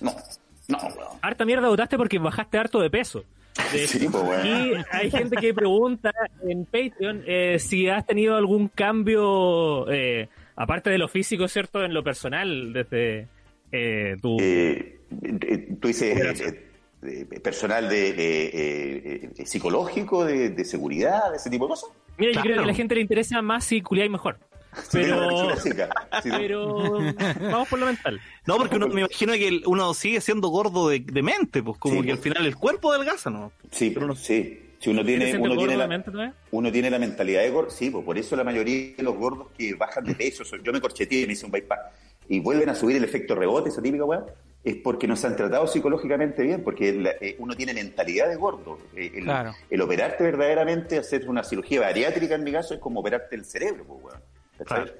no, 0.00 0.12
no, 0.68 0.78
weón. 0.78 1.18
Harta 1.22 1.44
mierda 1.46 1.68
votaste 1.68 1.96
porque 1.96 2.18
bajaste 2.18 2.58
harto 2.58 2.80
de 2.80 2.90
peso. 2.90 3.22
De 3.72 3.86
Sí, 3.88 4.08
pues, 4.10 4.22
weón. 4.22 4.46
Y 4.46 4.72
hay 4.90 5.10
gente 5.10 5.36
que 5.36 5.54
pregunta 5.54 6.12
en 6.46 6.64
Patreon 6.66 7.22
eh, 7.26 7.58
si 7.58 7.88
has 7.88 8.04
tenido 8.06 8.36
algún 8.36 8.68
cambio, 8.68 9.90
eh, 9.90 10.28
aparte 10.58 10.90
de 10.90 10.98
lo 10.98 11.08
físico, 11.08 11.48
¿cierto? 11.48 11.84
En 11.84 11.94
lo 11.94 12.02
personal, 12.02 12.72
desde 12.72 13.28
eh, 13.72 14.16
tu... 14.20 14.36
Eh, 14.40 14.98
eh, 15.22 15.68
tú 15.80 15.88
dices 15.88 16.40
eh, 17.02 17.26
personal 17.42 17.88
de, 17.88 18.12
de, 18.12 18.44
eh, 18.46 19.30
eh, 19.38 19.46
psicológico, 19.46 20.24
de, 20.24 20.50
de 20.50 20.64
seguridad, 20.64 21.30
de 21.30 21.36
ese 21.36 21.48
tipo 21.48 21.66
de 21.66 21.70
cosas. 21.70 21.90
Mira, 22.18 22.32
yo 22.32 22.40
creo 22.42 22.56
que 22.56 22.62
a 22.62 22.66
la 22.66 22.74
gente 22.74 22.96
le 22.96 23.00
interesa 23.02 23.40
más 23.40 23.64
si 23.64 23.80
culiáis 23.80 24.10
mejor. 24.10 24.38
Pero, 24.92 25.56
Sí, 25.62 25.70
pero 26.22 26.98
vamos 27.40 27.68
por 27.68 27.78
lo 27.78 27.86
mental. 27.86 28.20
No, 28.46 28.56
porque 28.56 28.76
uno, 28.76 28.88
me 28.88 29.00
imagino 29.02 29.32
que 29.34 29.62
uno 29.66 29.94
sigue 29.94 30.20
siendo 30.20 30.48
gordo 30.48 30.88
de, 30.88 31.00
de 31.00 31.22
mente, 31.22 31.62
pues 31.62 31.78
como 31.78 32.00
Sí, 32.00 32.06
que 32.06 32.12
al 32.12 32.18
pues. 32.18 32.24
final 32.34 32.46
el 32.46 32.56
cuerpo 32.56 32.92
adelgaza, 32.92 33.30
¿no? 33.30 33.52
Sí, 33.70 33.90
Pero 33.94 34.06
no- 34.08 34.14
sí. 34.16 34.64
Si 34.80 34.90
uno 34.90 35.04
¿Tienes 35.04 35.30
tiene, 35.30 35.44
uno 35.44 35.56
tiene 35.56 35.76
la, 35.76 36.34
uno 36.52 36.70
tiene 36.72 36.90
la 36.90 36.98
mentalidad 37.00 37.42
de 37.42 37.50
gordo, 37.50 37.70
sí, 37.70 37.90
pues 37.90 38.04
por 38.04 38.16
eso 38.16 38.36
la 38.36 38.44
mayoría 38.44 38.94
de 38.96 39.02
los 39.02 39.16
gordos 39.16 39.48
que 39.56 39.74
bajan 39.74 40.04
de 40.04 40.14
peso, 40.14 40.44
so- 40.44 40.56
yo 40.56 40.72
me 40.72 40.80
corcheteé 40.80 41.22
y 41.22 41.26
me 41.26 41.32
hice 41.32 41.46
un 41.46 41.50
bypass, 41.52 41.80
y 42.28 42.38
vuelven 42.38 42.68
a 42.68 42.74
subir 42.76 42.96
el 42.96 43.02
efecto 43.04 43.34
rebote, 43.34 43.70
esa 43.70 43.82
típica 43.82 44.04
weá, 44.04 44.24
es 44.62 44.76
porque 44.76 45.08
no 45.08 45.16
se 45.16 45.26
han 45.26 45.34
tratado 45.34 45.66
psicológicamente 45.66 46.42
bien, 46.44 46.62
porque 46.62 46.92
la- 46.92 47.10
eh, 47.20 47.34
uno 47.40 47.56
tiene 47.56 47.74
mentalidad 47.74 48.28
de 48.28 48.36
gordo. 48.36 48.78
Eh, 48.94 49.10
el, 49.16 49.24
Claro. 49.24 49.52
el 49.68 49.80
operarte 49.80 50.22
verdaderamente, 50.22 50.96
hacer 50.98 51.28
una 51.28 51.42
cirugía 51.42 51.80
bariátrica 51.80 52.36
en 52.36 52.44
mi 52.44 52.52
caso, 52.52 52.74
es 52.74 52.80
como 52.80 53.00
operarte 53.00 53.34
el 53.34 53.44
cerebro, 53.44 53.84
pues, 53.84 54.00
weón. 54.04 54.20
Claro. 54.64 54.92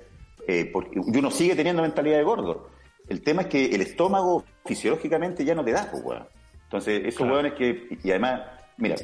Eh, 0.48 0.70
porque 0.72 0.98
y 0.98 1.18
uno 1.18 1.30
sigue 1.30 1.54
teniendo 1.54 1.82
mentalidad 1.82 2.16
de 2.16 2.24
gordo. 2.24 2.70
El 3.08 3.22
tema 3.22 3.42
es 3.42 3.48
que 3.48 3.66
el 3.66 3.80
estómago 3.82 4.44
fisiológicamente 4.64 5.44
ya 5.44 5.54
no 5.54 5.64
te 5.64 5.70
da, 5.72 5.88
pues, 5.90 6.02
weón. 6.04 6.26
Entonces, 6.64 7.00
esos 7.04 7.18
Claro. 7.18 7.34
weones 7.34 7.52
que, 7.54 7.88
y 8.02 8.10
además, 8.10 8.42
mira, 8.76 8.96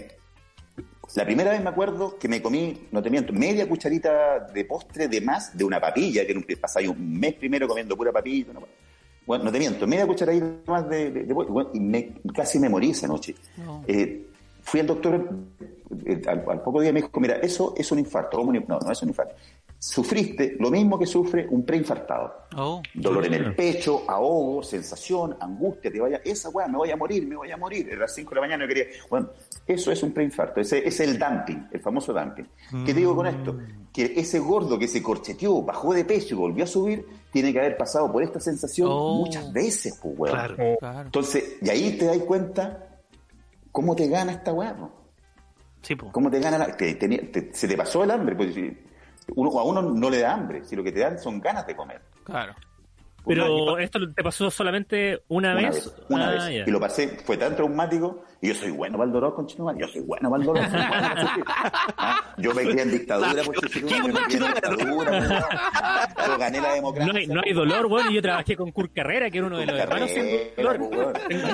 la 1.15 1.25
primera 1.25 1.51
vez 1.51 1.63
me 1.63 1.69
acuerdo 1.71 2.19
que 2.19 2.29
me 2.29 2.43
comí, 2.43 2.87
no 2.91 3.03
te 3.03 3.11
miento, 3.11 3.33
media 3.33 3.69
cucharita 3.69 4.41
de 4.53 4.65
postre 4.65 5.07
de 5.09 5.21
más 5.21 5.57
de 5.57 5.65
una 5.65 5.81
papilla, 5.81 6.25
que 6.27 6.33
en 6.33 6.39
un, 6.39 6.47
pasáis 6.61 6.89
un 6.89 7.19
mes 7.21 7.35
primero 7.35 7.69
comiendo 7.69 7.97
pura 7.97 8.11
papilla. 8.13 8.51
una- 8.51 8.61
bueno, 9.27 9.45
no 9.45 9.53
te 9.53 9.59
miento, 9.59 9.87
media 9.87 10.07
cucharadita 10.07 10.47
más 10.67 10.89
de, 10.89 11.11
de- 11.11 11.25
de- 11.25 11.33
bueno, 11.33 11.71
y 11.73 11.81
me- 11.81 12.15
casi 12.35 12.59
me 12.59 12.69
morí 12.69 12.91
esa 12.91 13.07
noche. 13.07 13.35
No. 13.57 13.83
Eh, 13.87 14.27
fui 14.63 14.81
al 14.81 14.87
doctor, 14.87 15.29
eh, 16.05 16.21
al, 16.27 16.45
al 16.49 16.61
poco 16.63 16.81
día 16.83 16.93
me 16.93 17.01
dijo, 17.01 17.21
mira, 17.21 17.37
eso 17.37 17.75
es 17.77 17.91
un 17.93 18.01
infarto. 18.01 18.37
¿Cómo 18.39 18.51
un- 18.51 18.65
No, 18.69 18.79
no 18.81 18.93
es 18.93 19.03
un 19.03 19.09
infarto. 19.09 19.35
Sufriste 19.87 20.57
lo 20.61 20.71
mismo 20.71 20.99
que 20.99 21.05
sufre 21.05 21.47
un 21.51 21.63
preinfartado. 21.63 22.47
Oh. 22.57 22.81
Dolor 22.95 23.27
en 23.27 23.35
el 23.35 23.55
pecho, 23.55 24.03
ahogo, 24.09 24.63
sensación, 24.63 25.37
angustia, 25.39 25.93
te 25.93 26.01
vaya, 26.01 26.23
esa 26.25 26.49
weá, 26.49 26.67
me 26.67 26.79
voy 26.79 26.91
a 26.91 26.97
morir, 26.97 27.27
me 27.27 27.37
voy 27.37 27.51
a 27.51 27.59
morir. 27.59 27.89
Era 27.91 28.01
las 28.01 28.15
5 28.15 28.31
de 28.31 28.35
la 28.37 28.41
mañana 28.41 28.65
yo 28.65 28.69
quería. 28.69 28.85
Bueno, 29.11 29.29
eso 29.67 29.93
es 29.93 30.03
un 30.03 30.13
preinfarto, 30.13 30.59
ese 30.63 30.89
es 30.89 30.99
el 31.01 31.19
dumping, 31.19 31.69
el 31.71 31.81
famoso 31.81 32.15
dumping. 32.15 32.47
¿Qué 32.87 32.95
te 32.95 33.01
digo 33.01 33.15
con 33.15 33.27
esto? 33.27 33.59
Que 33.93 34.15
ese 34.17 34.39
gordo 34.39 34.79
que 34.79 34.89
se 34.89 35.03
corcheteó, 35.03 35.61
bajó 35.63 35.93
de 35.93 36.07
peso 36.07 36.29
y 36.35 36.39
volvió 36.39 36.65
a 36.65 36.67
subir, 36.67 37.05
tiene 37.31 37.53
que 37.53 37.59
haber 37.59 37.77
pasado 37.77 38.11
por 38.11 38.23
esta 38.23 38.41
sensación 38.41 38.89
Oh. 38.91 39.17
muchas 39.19 39.53
veces, 39.53 39.99
pues, 40.03 40.15
weón. 40.19 40.35
Claro. 40.35 40.57
Claro. 40.81 41.01
Entonces, 41.03 41.57
y 41.61 41.69
ahí 41.69 41.99
te 41.99 42.07
das 42.07 42.17
cuenta 42.21 43.01
cómo 43.71 43.95
te 43.95 44.09
gana 44.09 44.33
esta 44.33 44.51
weá, 44.55 44.75
po. 44.75 44.91
Sí, 45.83 45.95
pues. 45.95 46.11
cómo 46.11 46.31
te 46.31 46.41
gana 46.41 46.57
la. 46.57 46.75
te- 46.75 46.95
te- 46.95 47.09
te- 47.19 47.55
se 47.55 47.69
te 47.69 47.77
pasó 47.77 48.03
el 48.03 48.11
hambre, 48.13 48.35
pues 48.35 48.55
uno, 49.35 49.59
a 49.59 49.65
uno 49.65 49.83
no 49.83 50.11
le 50.11 50.21
da 50.21 50.35
hambre, 50.35 50.65
si 50.65 50.77
lo 50.77 50.83
que 50.85 50.93
te 50.93 51.01
dan 51.01 51.19
son 51.19 51.41
ganas 51.41 51.67
de 51.67 51.75
comer. 51.77 52.01
Claro. 52.25 52.55
Pero 53.27 53.79
esto 53.79 53.99
te 54.13 54.23
pasó 54.23 54.51
solamente 54.51 55.23
una, 55.29 55.53
Una 55.53 55.71
vez. 55.71 55.75
vez, 55.87 55.95
una 56.11 56.29
Ah, 56.29 56.33
vez. 56.33 56.45
ya. 56.59 56.65
Y 56.67 56.71
lo 56.71 56.79
pasé, 56.79 57.09
fue 57.25 57.39
tan 57.39 57.57
traumático, 57.57 58.23
y 58.43 58.49
yo 58.49 58.55
soy 58.55 58.71
bueno 58.71 58.99
para 58.99 59.07
el 59.07 59.13
dolor 59.15 59.35
con 59.35 59.47
Chinomar, 59.47 59.77
yo 59.79 59.89
soy 59.89 60.03
bueno 60.03 60.29
para 60.29 60.43
el 60.43 60.47
dolor. 60.47 60.63
soy 60.65 60.73
bueno. 60.89 61.09
Ah, 61.97 62.35
Yo 62.37 62.53
me 62.55 62.65
crié 62.65 62.83
en 62.83 62.91
dictadura 62.91 63.43
por 63.43 63.55
Chinomar, 63.71 63.99
yo 63.99 64.09
me 64.13 64.21
crié 64.25 64.37
en 64.37 64.53
dictadura, 64.53 65.11
weón. 65.11 65.43
yo 66.27 66.39
gané 66.39 66.61
la 66.61 66.75
democracia. 66.75 67.13
No 67.15 67.19
hay, 67.19 67.27
no 67.29 67.41
hay 67.43 67.53
dolor, 67.55 67.89
bueno, 67.89 68.11
y 68.11 68.15
yo 68.17 68.21
trabajé 68.21 68.57
con 68.57 68.71
Kurt 68.73 68.93
Carrera, 68.95 69.31
que 69.31 69.39
era 69.39 69.47
uno 69.47 69.57
de 69.59 69.67
los 69.67 69.81
hermanos 69.81 70.11
sin 70.11 70.27
dolor. 70.55 70.79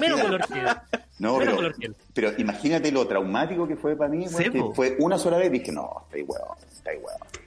menos 0.00 0.22
dolor 0.22 0.46
que 0.48 0.58
él. 0.58 0.66
No, 1.20 1.36
Menos 1.38 1.74
pero, 1.78 1.94
pero 2.14 2.32
imagínate 2.38 2.90
lo 2.90 3.06
traumático 3.06 3.68
que 3.68 3.76
fue 3.76 3.94
para 3.94 4.10
mí, 4.10 4.26
Sí, 4.26 4.50
que 4.50 4.60
fue 4.74 4.96
una 4.98 5.18
sola 5.18 5.36
vez, 5.36 5.52
dije, 5.52 5.70
no, 5.70 5.88
estoy 6.06 6.22
huevo, 6.22 6.56
estoy 6.68 6.94
huevo, 6.96 7.18
no. 7.20 7.40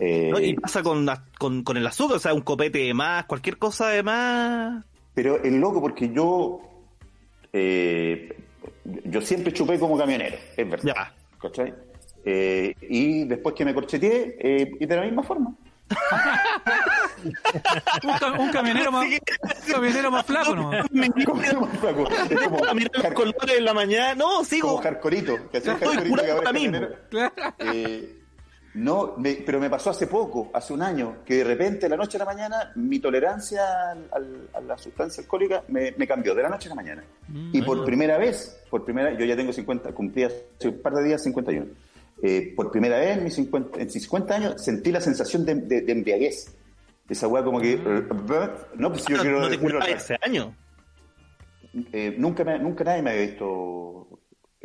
Eh, 0.00 0.28
¿No? 0.30 0.38
Y 0.40 0.54
pasa 0.54 0.82
con, 0.82 1.06
con, 1.38 1.62
con 1.62 1.76
el 1.76 1.86
azúcar, 1.86 2.16
o 2.16 2.20
sea, 2.20 2.34
un 2.34 2.42
copete 2.42 2.78
de 2.80 2.92
más, 2.94 3.24
cualquier 3.26 3.56
cosa 3.58 3.88
de 3.88 4.02
más. 4.02 4.84
Pero 5.14 5.42
es 5.42 5.52
loco 5.52 5.80
porque 5.80 6.10
yo 6.12 6.60
eh, 7.52 8.36
yo 9.04 9.20
siempre 9.22 9.52
chupé 9.52 9.78
como 9.78 9.96
camionero, 9.96 10.36
es 10.56 10.68
verdad. 10.70 10.84
Ya. 10.94 11.14
¿Cachai? 11.40 11.74
Eh, 12.24 12.74
y 12.90 13.24
después 13.24 13.54
que 13.54 13.64
me 13.64 13.72
corcheteé, 13.72 14.36
eh, 14.40 14.70
y 14.80 14.84
de 14.86 14.96
la 14.96 15.02
misma 15.02 15.22
forma. 15.22 15.54
Un, 18.02 18.10
cam- 18.14 18.38
un 18.40 18.50
camionero 18.50 18.90
más, 18.92 19.06
un 19.06 19.72
camionero 19.72 20.10
más 20.10 20.26
flaco, 20.26 20.54
¿no? 20.56 20.70
Como- 21.24 21.42
como 21.54 21.66
flaco. 21.68 22.08
Es 22.30 22.40
como, 22.40 22.64
A 22.64 22.74
mirar 22.74 22.90
los 22.94 23.02
jar- 23.04 23.14
colores 23.14 23.58
en 23.58 23.64
la 23.64 23.74
mañana. 23.74 24.14
No, 24.14 24.24
como 24.30 24.44
sigo. 24.44 24.76
jarcorito. 24.78 25.48
que 25.50 25.58
hacía 25.58 25.76
jarcorito 25.76 26.16
que 26.22 26.30
ahora 26.30 26.34
es 26.34 26.40
camionero. 26.42 26.88
Eh, 27.58 28.15
no, 28.76 29.14
me- 29.16 29.42
pero 29.44 29.58
me 29.58 29.68
pasó 29.70 29.90
hace 29.90 30.06
poco, 30.06 30.50
hace 30.54 30.72
un 30.72 30.82
año, 30.82 31.16
que 31.24 31.36
de 31.36 31.44
repente, 31.44 31.80
de 31.80 31.88
la 31.88 31.96
noche 31.96 32.16
a 32.16 32.20
la 32.20 32.24
mañana, 32.26 32.72
mi 32.76 32.98
tolerancia 33.00 33.90
al- 33.92 34.08
al- 34.12 34.48
a 34.54 34.60
la 34.60 34.78
sustancia 34.78 35.22
alcohólica 35.22 35.62
me, 35.68 35.92
me 35.96 36.06
cambió, 36.06 36.34
de 36.34 36.42
la 36.42 36.48
noche 36.48 36.66
a 36.68 36.70
la 36.70 36.74
mañana. 36.76 37.02
y 37.52 37.62
por 37.62 37.84
primera 37.84 38.18
vez, 38.18 38.62
por 38.70 38.84
primera 38.84 39.16
yo 39.18 39.24
ya 39.24 39.34
tengo 39.36 39.52
50, 39.52 39.92
cumplí 39.92 40.24
hace 40.24 40.68
un 40.68 40.80
par 40.82 40.94
de 40.94 41.04
días 41.04 41.22
51. 41.22 41.66
Eh, 42.22 42.52
por 42.56 42.70
primera 42.70 42.98
vez 42.98 43.18
en 43.18 43.24
mis 43.24 43.34
50, 43.34 43.78
en 43.78 43.84
mis 43.84 43.92
50 44.02 44.34
años 44.34 44.62
sentí 44.62 44.90
la 44.92 45.00
sensación 45.00 45.44
de, 45.44 45.54
de- 45.56 45.80
de 45.82 45.92
embriaguez. 45.92 46.54
Esa 47.08 47.28
weá 47.28 47.44
como 47.44 47.60
que... 47.60 47.74
eh, 47.74 47.78
no, 48.76 48.90
pues 48.90 49.04
yo 49.06 49.16
no, 49.16 49.22
quiero 49.22 49.40
no 49.40 49.48
te 49.48 49.58
año. 50.22 50.54
eh, 51.92 52.14
nunca, 52.18 52.42
me- 52.44 52.58
nunca 52.58 52.84
nadie 52.84 53.02
me 53.02 53.10
había 53.10 53.22
visto 53.26 54.15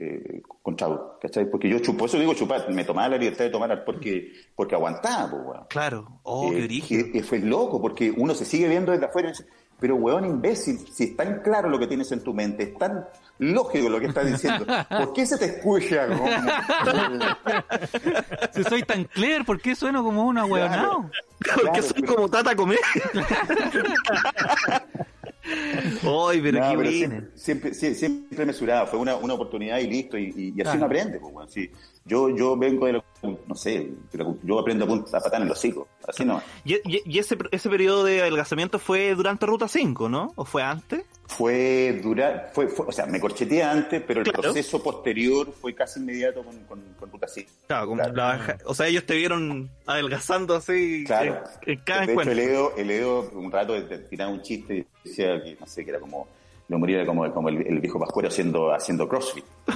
eh, 0.04 0.42
con 0.64 0.76
chavo, 0.76 1.18
¿cachai? 1.22 1.46
Porque 1.50 1.70
yo 1.70 1.78
chupo, 1.80 2.06
eso 2.06 2.18
digo 2.18 2.34
chupar, 2.34 2.68
me 2.74 2.84
tomaba 2.84 3.10
la 3.10 3.18
libertad 3.18 3.46
de 3.46 3.52
tomar 3.52 3.84
porque, 3.86 4.32
porque 4.56 4.76
aguantaba, 4.76 5.30
pues, 5.30 5.42
weón. 5.46 5.66
Claro. 5.70 6.20
Oh, 6.24 6.52
Eh, 6.52 6.56
qué 6.56 6.62
brígido. 6.64 7.06
y- 7.14 7.18
y 7.20 7.22
fue 7.22 7.40
loco, 7.40 7.80
porque 7.82 8.12
uno 8.16 8.34
se 8.34 8.46
sigue 8.46 8.68
viendo 8.68 8.92
desde 8.92 9.06
afuera 9.06 9.30
y 9.30 9.32
dice, 9.32 9.46
pero 9.80 9.96
weón 9.96 10.26
imbécil, 10.26 10.78
si 10.92 11.04
es 11.06 11.16
tan 11.18 11.42
claro 11.42 11.70
lo 11.70 11.80
que 11.80 11.88
tienes 11.88 12.12
en 12.12 12.24
tu 12.24 12.34
mente, 12.34 12.64
es 12.64 12.78
tan 12.78 13.06
lógico 13.40 13.90
lo 13.90 14.00
que 14.00 14.08
estás 14.08 14.26
diciendo, 14.28 14.66
¿por 14.90 15.14
qué 15.14 15.26
se 15.26 15.38
te 15.38 15.46
escucha? 15.46 16.08
como- 16.08 16.26
Si 18.54 18.64
soy 18.64 18.84
tan 18.84 19.04
clear, 19.06 19.46
¿por 19.46 19.60
qué 19.62 19.76
sueno 19.76 20.04
como 20.04 20.24
una 20.26 20.46
huevonao? 20.46 21.10
Porque 21.40 21.62
claro, 21.62 21.82
soy 21.84 22.02
pero- 22.02 22.16
como 22.16 22.30
tata 22.30 22.56
comer. 22.56 22.80
Ay, 25.44 26.42
pero 26.42 26.60
No, 26.60 26.70
qué 26.72 26.78
pero 26.78 26.90
bien. 26.90 27.32
siempre, 27.36 27.36
siempre, 27.36 27.72
sie- 27.74 27.94
siempre 27.96 28.46
mesurado, 28.46 28.88
fue 28.88 29.00
una, 29.00 29.16
una 29.16 29.34
oportunidad 29.34 29.80
y 29.80 29.88
listo, 29.88 30.18
y, 30.18 30.26
y- 30.36 30.48
y 30.48 30.50
así 30.50 30.62
Claro. 30.62 30.78
uno 30.78 30.86
aprende. 30.86 31.20
Pues, 31.20 31.34
weón. 31.34 31.50
Sí, 31.50 31.70
yo, 32.06 32.30
yo 32.36 32.58
vengo 32.58 32.86
de 32.86 32.94
la, 32.94 33.04
no 33.48 33.56
sé, 33.56 33.92
de 34.12 34.18
la- 34.18 34.34
yo 34.44 34.60
aprendo 34.60 34.86
a 34.86 35.20
patar 35.20 35.42
en 35.42 35.48
los 35.48 35.58
hocico, 35.58 35.88
así 36.08 36.26
no. 36.26 36.42
Y, 36.66 36.76
y- 36.76 37.02
y 37.06 37.20
ese, 37.20 37.38
ese 37.52 37.70
periodo 37.70 38.04
de 38.04 38.22
adelgazamiento 38.22 38.80
fue 38.80 39.14
durante 39.16 39.46
Ruta 39.46 39.68
5, 39.68 40.10
¿no? 40.10 40.32
¿O 40.36 40.46
fue 40.46 40.64
antes? 40.64 41.04
Fue 41.38 42.00
durar, 42.04 42.52
fue, 42.54 42.68
fue- 42.68 42.86
o 42.88 42.92
sea, 42.92 43.06
me 43.06 43.20
corcheteé 43.20 43.64
antes, 43.64 44.02
pero 44.06 44.20
el 44.20 44.26
Claro. 44.26 44.42
proceso 44.42 44.84
posterior 44.84 45.52
fue 45.60 45.74
casi 45.74 46.00
inmediato 46.02 46.44
con, 46.44 46.58
con, 46.66 46.82
con 47.00 47.10
Ruta 47.12 47.28
Sí. 47.28 47.48
Claro, 47.68 47.86
como 47.88 47.98
Claro. 48.02 48.16
la 48.16 48.24
baja- 48.26 48.58
o 48.66 48.76
sea, 48.76 48.88
ellos 48.88 49.06
te 49.06 49.16
vieron 49.16 49.70
adelgazando 49.86 50.56
así 50.56 51.04
Claro. 51.06 51.42
en, 51.66 51.72
en 51.74 51.80
cada 51.86 52.06
de 52.06 52.14
hecho, 52.14 52.22
el 52.32 52.40
Edo, 52.40 52.74
el 52.78 52.92
Edo 52.92 53.30
un 53.34 53.52
rato 53.52 53.82
tiraba 54.10 54.30
un 54.32 54.42
chiste 54.42 54.76
y 54.76 54.86
decía 55.08 55.42
que, 55.42 55.56
no 55.60 55.66
sé, 55.68 55.84
que 55.86 55.92
era 55.92 56.00
como, 56.02 56.28
lo 56.68 56.80
moría 56.80 57.06
como, 57.06 57.32
como 57.34 57.48
el, 57.50 57.66
el 57.66 57.80
viejo 57.80 57.98
Pascuero 58.00 58.28
haciendo, 58.28 58.74
haciendo 58.74 59.08
crossfit. 59.08 59.46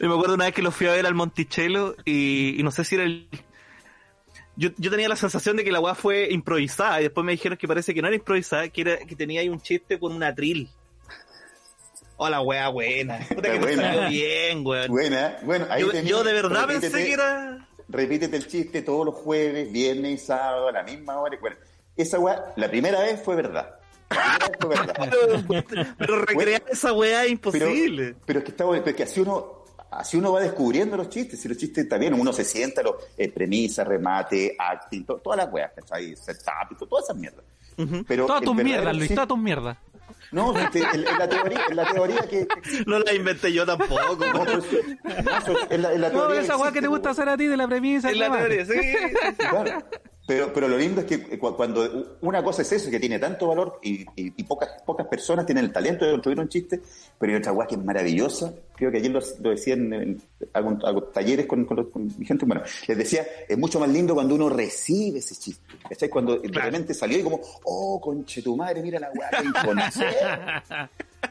Yo 0.00 0.08
me 0.08 0.14
acuerdo 0.14 0.34
una 0.34 0.44
vez 0.46 0.54
que 0.54 0.62
lo 0.62 0.70
fui 0.70 0.86
a 0.86 0.92
ver 0.92 1.06
al 1.06 1.14
Monticello 1.14 1.96
y, 2.04 2.58
y 2.58 2.62
no 2.62 2.70
sé 2.70 2.84
si 2.84 2.94
era 2.96 3.04
el... 3.04 3.28
Yo, 4.56 4.70
yo 4.76 4.90
tenía 4.90 5.08
la 5.08 5.16
sensación 5.16 5.56
de 5.56 5.64
que 5.64 5.72
la 5.72 5.80
weá 5.80 5.94
fue 5.94 6.28
improvisada 6.30 7.00
y 7.00 7.04
después 7.04 7.24
me 7.24 7.32
dijeron 7.32 7.58
que 7.58 7.66
parece 7.66 7.92
que 7.92 8.00
no 8.00 8.06
era 8.08 8.16
improvisada, 8.16 8.68
que, 8.68 8.80
era, 8.82 8.98
que 8.98 9.16
tenía 9.16 9.40
ahí 9.40 9.48
un 9.48 9.60
chiste 9.60 9.98
con 9.98 10.12
un 10.12 10.22
atril. 10.22 10.68
Oh, 12.16 12.28
la 12.28 12.40
weá 12.40 12.68
buena. 12.68 13.18
Puta 13.28 13.50
que 13.50 13.58
buena. 13.58 13.82
salió 13.94 14.08
bien, 14.10 14.64
weón. 14.64 14.88
Buena, 14.88 15.36
bueno, 15.42 15.66
ahí 15.70 15.82
Yo, 15.82 15.92
yo 16.02 16.22
de 16.24 16.32
verdad 16.32 16.68
repítete- 16.68 16.80
pensé 16.92 17.04
que 17.06 17.12
era... 17.12 17.68
repítete 17.88 18.36
el 18.36 18.46
chiste 18.46 18.82
todos 18.82 19.04
los 19.06 19.14
jueves, 19.16 19.72
viernes 19.72 20.12
y 20.22 20.24
sábado 20.24 20.68
a 20.68 20.72
la 20.72 20.84
misma 20.84 21.18
hora. 21.18 21.36
Bueno, 21.40 21.56
esa 21.96 22.20
weá, 22.20 22.52
la 22.56 22.70
primera 22.70 23.00
vez 23.00 23.20
fue 23.20 23.34
verdad. 23.34 23.74
La 24.10 24.48
primera 24.58 25.26
vez 25.26 25.44
fue 25.46 25.64
verdad. 25.66 25.94
Pero 25.98 26.18
recrear 26.24 26.62
esa 26.70 26.92
weá 26.92 27.24
es 27.24 27.36
Pero, 27.40 27.56
imposible. 27.66 28.14
pero 28.24 28.38
es 28.38 28.44
que 28.44 28.50
está 28.52 28.64
porque 28.64 29.02
así 29.02 29.18
uno, 29.20 29.63
así 29.98 30.16
uno 30.16 30.32
va 30.32 30.40
descubriendo 30.40 30.96
los 30.96 31.08
chistes, 31.08 31.40
si 31.40 31.48
los 31.48 31.56
chistes 31.58 31.88
también, 31.88 32.14
uno 32.14 32.32
se 32.32 32.44
sienta, 32.44 32.82
los, 32.82 32.94
eh, 33.16 33.30
premisa, 33.30 33.84
remate, 33.84 34.54
acting, 34.58 35.04
to- 35.04 35.16
todas 35.18 35.38
las 35.38 35.52
weas, 35.52 35.72
¿cachai? 35.74 36.14
Setup, 36.16 36.70
y 36.72 36.74
to- 36.76 36.86
todas 36.86 37.04
esas 37.06 37.16
mierdas. 37.16 37.44
Pero 38.06 38.26
Todas 38.26 38.42
tus 38.42 38.54
mierdas, 38.54 38.96
Luis, 38.96 39.10
todas 39.14 39.28
tus 39.28 39.38
mierdas. 39.38 39.76
No, 40.30 40.56
este, 40.58 40.80
en, 40.80 41.06
en 41.06 41.18
la 41.18 41.28
teoría, 41.28 41.60
en 41.68 41.76
la 41.76 41.92
teoría 41.92 42.20
que. 42.28 42.46
No 42.86 42.98
la 42.98 43.12
inventé 43.14 43.52
yo 43.52 43.64
tampoco. 43.66 44.00
No, 44.00 44.16
pues, 44.44 44.64
no, 45.24 45.38
eso- 45.38 45.70
en 45.70 45.82
la, 45.82 45.92
en 45.92 46.00
la 46.00 46.08
No, 46.10 46.20
teoría 46.22 46.40
esa 46.40 46.56
weá 46.56 46.72
que 46.72 46.80
te 46.80 46.86
gusta 46.88 47.10
hacer 47.10 47.28
a 47.28 47.36
ti 47.36 47.46
de 47.46 47.56
la 47.56 47.66
premisa. 47.68 48.10
En 48.10 48.18
la 48.18 48.30
teoría, 48.36 48.64
sí. 48.66 48.80
Claro. 49.38 49.82
Pero, 50.26 50.52
pero 50.54 50.68
lo 50.68 50.78
lindo 50.78 51.02
es 51.02 51.06
que 51.06 51.14
eh, 51.16 51.38
cu- 51.38 51.54
cuando 51.54 52.16
una 52.22 52.42
cosa 52.42 52.62
es 52.62 52.72
eso, 52.72 52.90
que 52.90 52.98
tiene 52.98 53.18
tanto 53.18 53.46
valor 53.48 53.78
y, 53.82 54.00
y- 54.16 54.32
y 54.36 54.42
pocas, 54.44 54.70
pocas 54.86 55.06
personas 55.06 55.44
tienen 55.44 55.64
el 55.66 55.72
talento 55.72 56.06
de 56.06 56.12
construir 56.12 56.40
un 56.40 56.48
chiste, 56.48 56.80
pero 57.18 57.32
hay 57.32 57.38
otra 57.38 57.52
guay 57.52 57.68
que 57.68 57.74
es 57.74 57.84
maravillosa. 57.84 58.54
Creo 58.74 58.90
que 58.90 58.96
ayer 58.98 59.10
lo, 59.10 59.20
lo 59.42 59.50
decía 59.50 59.74
en, 59.74 60.20
talleres 61.12 61.46
con, 61.46 61.64
con 61.66 61.84
con 61.90 62.06
mi 62.18 62.24
gente. 62.24 62.46
Bueno, 62.46 62.62
les 62.88 62.96
decía, 62.98 63.26
es 63.48 63.58
mucho 63.58 63.78
más 63.78 63.88
lindo 63.90 64.14
cuando 64.14 64.34
uno 64.34 64.48
recibe 64.48 65.18
ese 65.18 65.34
chiste. 65.34 65.62
¿Cachai? 65.88 66.08
Cuando 66.08 66.38
de 66.38 66.48
repente 66.48 66.94
salió 66.94 67.18
y 67.18 67.22
como, 67.22 67.40
oh, 67.64 68.00
conche 68.00 68.40
tu 68.42 68.56
madre, 68.56 68.80
mira 68.82 68.98
la 68.98 69.10
guay 69.10 69.28
que 69.42 69.48
encontré". 69.48 70.06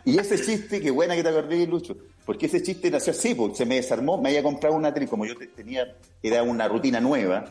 Y 0.06 0.18
ese 0.20 0.40
chiste, 0.42 0.82
qué 0.82 0.92
buena 0.92 1.16
que 1.16 1.24
te 1.24 1.30
acordé, 1.30 1.66
Lucho, 1.66 1.96
porque 2.26 2.46
ese 2.48 2.62
chiste 2.62 2.92
nació 2.92 3.12
así, 3.12 3.34
porque 3.36 3.56
se 3.56 3.66
me 3.66 3.76
desarmó, 3.76 4.20
me 4.22 4.30
había 4.30 4.44
comprado 4.44 4.76
una 4.76 4.94
tele, 4.94 5.08
como 5.08 5.26
yo 5.26 5.36
te- 5.36 5.48
tenía, 5.48 5.96
era 6.22 6.44
una 6.44 6.68
rutina 6.68 7.00
nueva, 7.00 7.46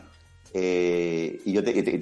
eh, 0.53 1.41
y 1.45 1.51
yo 1.53 1.63
te- 1.63 1.81
te- 1.83 1.97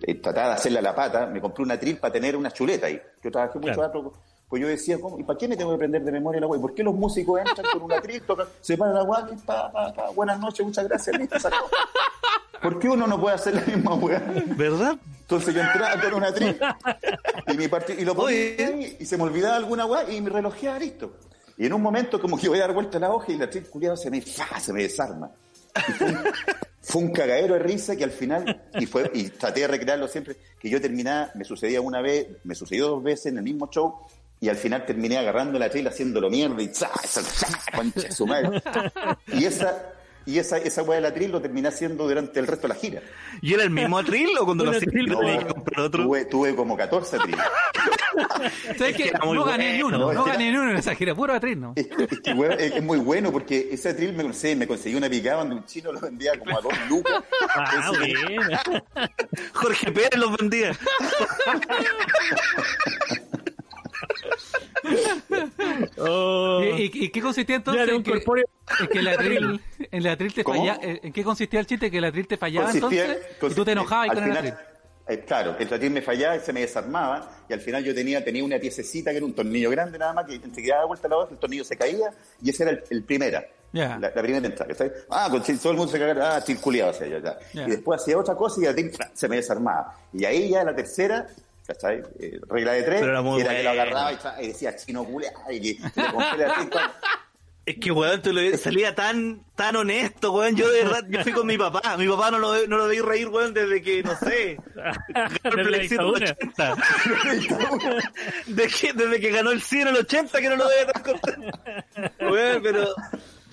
te- 0.00 0.14
trataba 0.16 0.48
de 0.48 0.54
hacerla 0.54 0.80
a 0.80 0.82
la 0.82 0.94
pata, 0.94 1.26
me 1.26 1.40
compré 1.40 1.62
una 1.64 1.78
tril 1.78 1.98
para 1.98 2.12
tener 2.12 2.36
una 2.36 2.50
chuleta 2.50 2.86
ahí. 2.86 3.00
Yo 3.22 3.30
trabajé 3.30 3.58
mucho 3.58 3.72
Claro. 3.74 3.82
rato, 3.82 4.12
pues 4.48 4.60
yo 4.60 4.68
decía, 4.68 4.98
¿cómo? 5.00 5.18
¿y 5.18 5.22
para 5.24 5.38
qué 5.38 5.48
me 5.48 5.56
tengo 5.56 5.70
que 5.70 5.76
aprender 5.76 6.02
de 6.04 6.12
memoria 6.12 6.40
la 6.40 6.46
guay? 6.46 6.60
¿Por 6.60 6.74
qué 6.74 6.82
los 6.82 6.94
músicos 6.94 7.40
entran 7.40 7.66
con 7.72 7.82
una 7.82 8.00
tril, 8.00 8.20
tocan, 8.22 8.46
se 8.60 8.76
paran 8.76 8.94
la 8.94 9.02
guay, 9.02 9.22
pa, 9.46 9.70
pa, 9.72 9.92
pa, 9.94 10.10
buenas 10.10 10.38
noches, 10.38 10.66
muchas 10.66 10.86
gracias, 10.88 11.16
listo, 11.18 11.38
se 11.38 11.48
acabó. 11.48 11.68
¿Por 12.60 12.78
qué 12.78 12.88
uno 12.88 13.06
no 13.06 13.20
puede 13.20 13.34
hacer 13.34 13.54
la 13.54 13.62
misma 13.62 13.94
weá? 13.94 14.22
¿Verdad? 14.56 14.96
Entonces 15.22 15.54
yo 15.54 15.62
entraba 15.62 16.00
con 16.00 16.14
una 16.14 16.32
tril 16.32 16.56
y, 17.48 17.56
mi 17.56 17.64
y 17.98 18.04
lo 18.04 18.14
ponía 18.14 18.38
ahí, 18.68 18.96
y 19.00 19.04
se 19.06 19.16
me 19.16 19.22
olvidaba 19.24 19.56
alguna 19.56 19.86
weá 19.86 20.10
y 20.12 20.20
mi 20.20 20.28
relojeaba 20.28 20.78
listo. 20.78 21.16
Y 21.56 21.66
en 21.66 21.72
un 21.72 21.82
momento 21.82 22.20
como 22.20 22.36
que 22.38 22.48
voy 22.48 22.58
a 22.58 22.62
dar 22.62 22.72
vuelta 22.74 22.98
a 22.98 23.00
la 23.00 23.10
hoja 23.10 23.32
y 23.32 23.36
la 23.38 23.48
tril 23.48 23.68
culiada 23.68 23.96
se 23.96 24.10
me, 24.10 24.20
¡fa! 24.20 24.60
se 24.60 24.72
me 24.72 24.82
desarma. 24.82 25.30
Y 25.88 25.92
fue, 25.92 26.14
fue 26.92 27.00
un 27.00 27.10
cagadero 27.10 27.54
de 27.54 27.60
risa 27.60 27.96
que 27.96 28.04
al 28.04 28.10
final, 28.10 28.64
y 28.78 28.84
fue 28.84 29.10
y 29.14 29.30
traté 29.30 29.60
de 29.60 29.66
recrearlo 29.66 30.06
siempre, 30.08 30.36
que 30.60 30.68
yo 30.68 30.78
terminaba, 30.78 31.30
me 31.34 31.42
sucedía 31.42 31.80
una 31.80 32.02
vez, 32.02 32.26
me 32.44 32.54
sucedió 32.54 32.88
dos 32.88 33.02
veces 33.02 33.32
en 33.32 33.38
el 33.38 33.44
mismo 33.44 33.66
show, 33.70 33.94
y 34.38 34.50
al 34.50 34.56
final 34.56 34.84
terminé 34.84 35.16
agarrando 35.16 35.58
la 35.58 35.70
tril 35.70 35.88
haciéndolo 35.88 36.28
mierda 36.28 36.60
y 36.60 36.70
su 38.10 38.26
madre. 38.26 38.62
Y 39.28 39.46
esa, 39.46 39.94
y 40.26 40.38
esa, 40.38 40.58
esa 40.58 40.82
weá 40.82 40.96
de 40.96 41.02
la 41.02 41.14
tril 41.14 41.32
lo 41.32 41.40
terminé 41.40 41.68
haciendo 41.68 42.06
durante 42.06 42.38
el 42.40 42.46
resto 42.46 42.68
de 42.68 42.74
la 42.74 42.80
gira. 42.80 43.00
¿Y 43.40 43.54
era 43.54 43.62
el 43.64 43.70
mismo 43.70 43.98
atril 43.98 44.28
o 44.40 44.44
cuando 44.44 44.64
lo 44.64 44.70
hacía 44.70 44.88
atril, 44.88 45.06
no, 45.06 45.18
pero- 45.18 45.30
tenía 45.30 45.46
que 45.46 45.54
comprar 45.54 45.80
otro? 45.80 46.02
Tuve, 46.04 46.24
tuve 46.26 46.54
como 46.54 46.76
14 46.76 47.18
triles. 47.18 47.40
¿Sabes 48.78 48.96
muy 49.24 49.36
No 49.36 49.44
gané 49.44 49.76
ni 49.76 49.82
uno, 49.82 50.12
no 50.12 50.24
que 50.24 50.30
gané 50.30 50.50
ni 50.50 50.56
uno 50.56 50.70
en 50.70 50.76
esa 50.76 50.94
gira, 50.94 51.14
puro 51.14 51.34
atril, 51.34 51.60
¿no? 51.60 51.72
Es, 51.76 51.86
es 51.86 52.20
que, 52.20 52.30
es, 52.30 52.72
es 52.74 52.82
muy 52.82 52.98
bueno 52.98 53.32
porque 53.32 53.68
ese 53.70 53.90
atril 53.90 54.12
me, 54.12 54.32
sé, 54.32 54.54
me 54.54 54.66
conseguí 54.66 54.94
una 54.94 55.08
picada 55.08 55.38
donde 55.40 55.56
un 55.56 55.64
chino 55.64 55.92
lo 55.92 56.00
vendía 56.00 56.38
como 56.38 56.58
a 56.58 56.60
dos 56.60 56.72
lucas. 56.88 57.22
Ah. 57.56 57.90
Jorge 59.54 59.92
Pérez 59.92 60.16
los 60.16 60.36
vendía. 60.36 60.76
Oh. 65.98 66.60
¿Y, 66.62 66.82
y- 66.82 67.04
y 67.04 67.08
qué 67.10 67.20
consistía 67.20 67.56
entonces? 67.56 67.86
Ya, 67.86 67.94
en 67.94 68.02
que, 68.02 68.12
en 68.12 68.88
que 68.88 68.98
el 68.98 69.08
atril, 69.08 69.60
en 69.78 69.88
el 69.92 70.06
atril 70.08 70.34
te 70.34 70.44
falla, 70.44 70.78
eh, 70.82 71.00
¿En 71.02 71.12
qué 71.12 71.24
consistía 71.24 71.60
el 71.60 71.66
chiste? 71.66 71.90
Que 71.90 71.98
el 71.98 72.04
atril 72.04 72.26
te 72.26 72.36
fallaba 72.36 72.66
consistía- 72.66 73.04
entonces 73.04 73.26
y 73.30 73.34
tú 73.34 73.40
consistía- 73.40 73.64
te 73.64 73.72
enojabas 73.72 74.08
al 74.10 74.14
con 74.14 74.24
el 74.24 74.30
final- 74.30 74.46
atril. 74.48 74.66
eh, 75.08 75.24
claro, 75.26 75.56
el 75.58 75.72
atril 75.74 75.90
me 75.90 76.02
fallaba 76.02 76.36
y 76.36 76.40
se 76.40 76.52
me 76.52 76.60
desarmaba 76.60 77.30
y 77.48 77.52
al 77.52 77.60
final 77.60 77.84
yo 77.84 77.94
tenía, 77.94 78.24
tenía 78.24 78.44
una 78.44 78.58
piececita 78.58 79.10
que 79.10 79.16
era 79.18 79.26
un 79.26 79.34
tornillo 79.34 79.70
grande 79.70 79.98
nada 79.98 80.12
más 80.12 80.26
que 80.26 80.34
enseguida 80.36 80.74
daba 80.76 80.86
vuelta 80.86 81.06
a 81.06 81.10
la 81.10 81.16
hoja, 81.18 81.28
el 81.32 81.38
tornillo 81.38 81.64
se 81.64 81.76
caía 81.76 82.10
y 82.42 82.50
ese 82.50 82.62
era 82.64 82.72
el, 82.72 82.82
el 82.90 83.02
primera. 83.04 83.44
Ya. 83.74 83.96
La, 83.98 84.12
la 84.14 84.22
primera 84.22 84.46
entrada, 84.46 84.70
¿cachai? 84.70 84.92
Ah, 85.08 85.28
con 85.30 85.42
todo 85.42 85.70
el 85.70 85.76
mundo 85.78 85.90
se 85.92 85.98
cagaba, 85.98 86.36
ah, 86.36 86.40
circuleaba 86.42 86.90
hacia 86.90 87.06
allá, 87.06 87.18
ya. 87.20 87.38
Ya. 87.54 87.66
Y 87.68 87.70
después 87.70 88.02
hacía 88.02 88.18
otra 88.18 88.34
cosa 88.34 88.60
y 88.60 88.64
el 88.64 88.70
atril 88.72 88.90
¡fra! 88.90 89.10
se 89.14 89.28
me 89.28 89.36
desarmaba. 89.36 89.96
Y 90.12 90.24
ahí 90.26 90.50
ya 90.50 90.62
la 90.62 90.74
tercera, 90.76 91.26
¿cachai? 91.72 92.02
Eh, 92.20 92.40
regla 92.48 92.72
de 92.72 92.82
tres, 92.82 93.00
Pero 93.00 93.12
era 93.12 93.22
muy 93.22 93.40
era 93.40 93.56
que 93.56 93.62
lo 93.62 93.70
agarraba 93.70 94.12
y, 94.40 94.46
decía 94.48 94.76
chino 94.76 95.04
culea 95.04 95.32
y 95.50 95.60
que 95.60 95.78
le 96.00 96.10
compré 96.12 96.44
el 96.44 96.50
atril. 96.50 96.68
¡fra! 96.70 96.92
Es 97.64 97.76
que, 97.78 97.92
weón, 97.92 98.20
tú 98.20 98.32
lo- 98.32 98.56
salía 98.58 98.92
tan, 98.92 99.44
tan 99.54 99.76
honesto, 99.76 100.32
weón. 100.32 100.56
Yo 100.56 100.68
de 100.68 100.82
verdad, 100.82 101.04
yo 101.08 101.22
fui 101.22 101.30
con 101.30 101.46
mi 101.46 101.56
papá. 101.56 101.96
Mi 101.96 102.08
papá 102.08 102.32
no 102.32 102.38
lo, 102.40 102.66
no 102.66 102.76
lo 102.76 102.88
veí 102.88 102.98
reír, 103.00 103.28
weón, 103.28 103.54
desde 103.54 103.80
que, 103.80 104.02
no 104.02 104.16
sé. 104.16 104.58
ganó 104.74 104.90
el 105.14 105.30
Desde 105.42 105.56
la 105.56 105.62
plebiscito 105.68 106.16
en 106.16 106.22
el 106.24 106.36
dictadura. 106.40 106.74
80. 106.74 106.76
De 108.48 108.66
que- 108.68 108.92
desde 108.92 109.20
que 109.20 109.30
ganó 109.30 109.52
el 109.52 109.62
100 109.62 109.82
en 109.82 109.88
el 109.88 109.96
80 109.98 110.40
que 110.40 110.48
no 110.48 110.56
lo 110.56 110.66
veo 110.68 110.86
tan 110.86 111.02
contento. 111.04 111.58
Weón, 112.20 112.62
pero... 112.64 112.88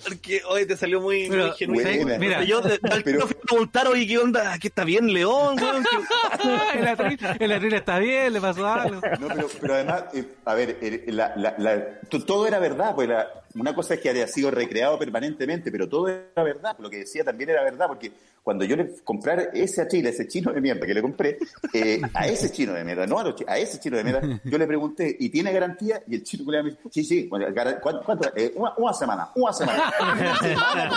Porque 0.04 0.42
hoy 0.48 0.66
te 0.66 0.76
salió 0.76 1.00
muy, 1.00 1.28
Pero, 1.28 1.48
muy 1.48 1.56
genuino. 1.56 2.02
buena. 2.02 2.18
Mira. 2.18 2.42
yo 2.44 2.58
al 2.64 3.02
Pero- 3.04 3.26
fui 3.26 3.36
a 3.36 3.46
preguntar, 3.46 3.86
oye, 3.88 4.06
¿qué 4.06 4.18
onda? 4.18 4.58
¿Qué 4.58 4.68
está 4.68 4.84
bien, 4.84 5.12
León, 5.12 5.56
weón? 5.60 5.84
¿Qué- 5.84 6.78
el, 6.78 6.86
atril, 6.88 7.18
el 7.38 7.52
atril 7.52 7.74
está 7.74 7.98
bien, 7.98 8.32
le 8.32 8.40
pasó 8.40 8.66
algo. 8.66 9.00
No, 9.20 9.28
pero, 9.28 9.48
pero 9.60 9.74
además, 9.74 10.04
eh, 10.14 10.24
a 10.44 10.54
ver, 10.54 10.78
eh, 10.80 11.04
la- 11.08 11.32
la- 11.36 11.54
la- 11.58 12.00
to- 12.08 12.24
todo 12.24 12.46
era 12.46 12.58
verdad, 12.58 12.94
pues 12.94 13.08
la- 13.08 13.28
una 13.54 13.74
cosa 13.74 13.94
es 13.94 14.00
que 14.00 14.08
haya 14.10 14.26
sido 14.28 14.50
recreado 14.50 14.98
permanentemente, 14.98 15.70
pero 15.72 15.88
todo 15.88 16.08
era 16.08 16.42
verdad, 16.42 16.76
lo 16.78 16.88
que 16.90 16.98
decía 16.98 17.24
también 17.24 17.50
era 17.50 17.62
verdad, 17.62 17.86
porque 17.88 18.12
cuando 18.42 18.64
yo 18.64 18.74
le 18.76 18.94
comprar 19.04 19.50
ese 19.52 19.82
a 19.82 19.88
Chile, 19.88 20.08
ese 20.10 20.26
chino 20.26 20.50
de 20.52 20.60
mierda 20.60 20.86
que 20.86 20.94
le 20.94 21.02
compré, 21.02 21.36
eh, 21.74 22.00
a 22.14 22.26
ese 22.26 22.50
chino 22.50 22.72
de 22.72 22.84
mierda, 22.84 23.06
no 23.06 23.18
a, 23.18 23.24
los 23.24 23.34
chi- 23.34 23.44
a 23.46 23.58
ese 23.58 23.78
chino 23.78 23.96
de 23.98 24.04
mierda, 24.04 24.40
yo 24.44 24.56
le 24.58 24.66
pregunté, 24.66 25.14
¿y 25.18 25.28
tiene 25.28 25.52
garantía? 25.52 26.02
Y 26.06 26.14
el 26.14 26.22
chino 26.24 26.44
me 26.44 26.70
dijo, 26.70 26.88
sí, 26.90 27.04
sí, 27.04 27.28
¿cuánto? 27.28 28.02
cuánto? 28.04 28.32
Eh, 28.34 28.52
una, 28.56 28.72
una 28.78 28.94
semana, 28.94 29.28
una 29.34 29.52
semana. 29.52 29.92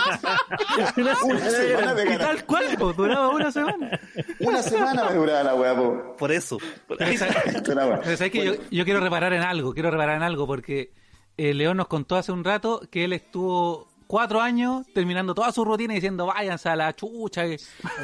una 0.96 1.14
semana 1.14 1.94
de 1.94 2.02
Y 2.02 2.06
garantía. 2.06 2.18
tal 2.18 2.44
cual, 2.46 2.76
duraba 2.96 3.28
una 3.28 3.52
semana. 3.52 4.00
Una 4.40 4.62
semana 4.62 5.04
me 5.10 5.14
duraba 5.16 5.42
la 5.42 5.54
weá, 5.54 5.76
po. 5.76 6.16
Por 6.16 6.32
eso. 6.32 6.58
Pero 6.88 8.16
sabes 8.16 8.30
que 8.30 8.44
yo, 8.44 8.52
yo 8.70 8.84
quiero 8.84 9.00
reparar 9.00 9.32
en 9.32 9.42
algo, 9.42 9.74
quiero 9.74 9.90
reparar 9.90 10.16
en 10.16 10.22
algo, 10.22 10.46
porque 10.46 10.92
eh, 11.36 11.54
León 11.54 11.76
nos 11.76 11.88
contó 11.88 12.16
hace 12.16 12.32
un 12.32 12.44
rato 12.44 12.80
que 12.90 13.04
él 13.04 13.12
estuvo 13.12 13.88
cuatro 14.06 14.40
años 14.40 14.86
terminando 14.94 15.34
toda 15.34 15.50
su 15.50 15.64
rutina 15.64 15.94
diciendo 15.94 16.26
váyanse 16.26 16.68
a 16.68 16.76
la 16.76 16.94
chucha, 16.94 17.42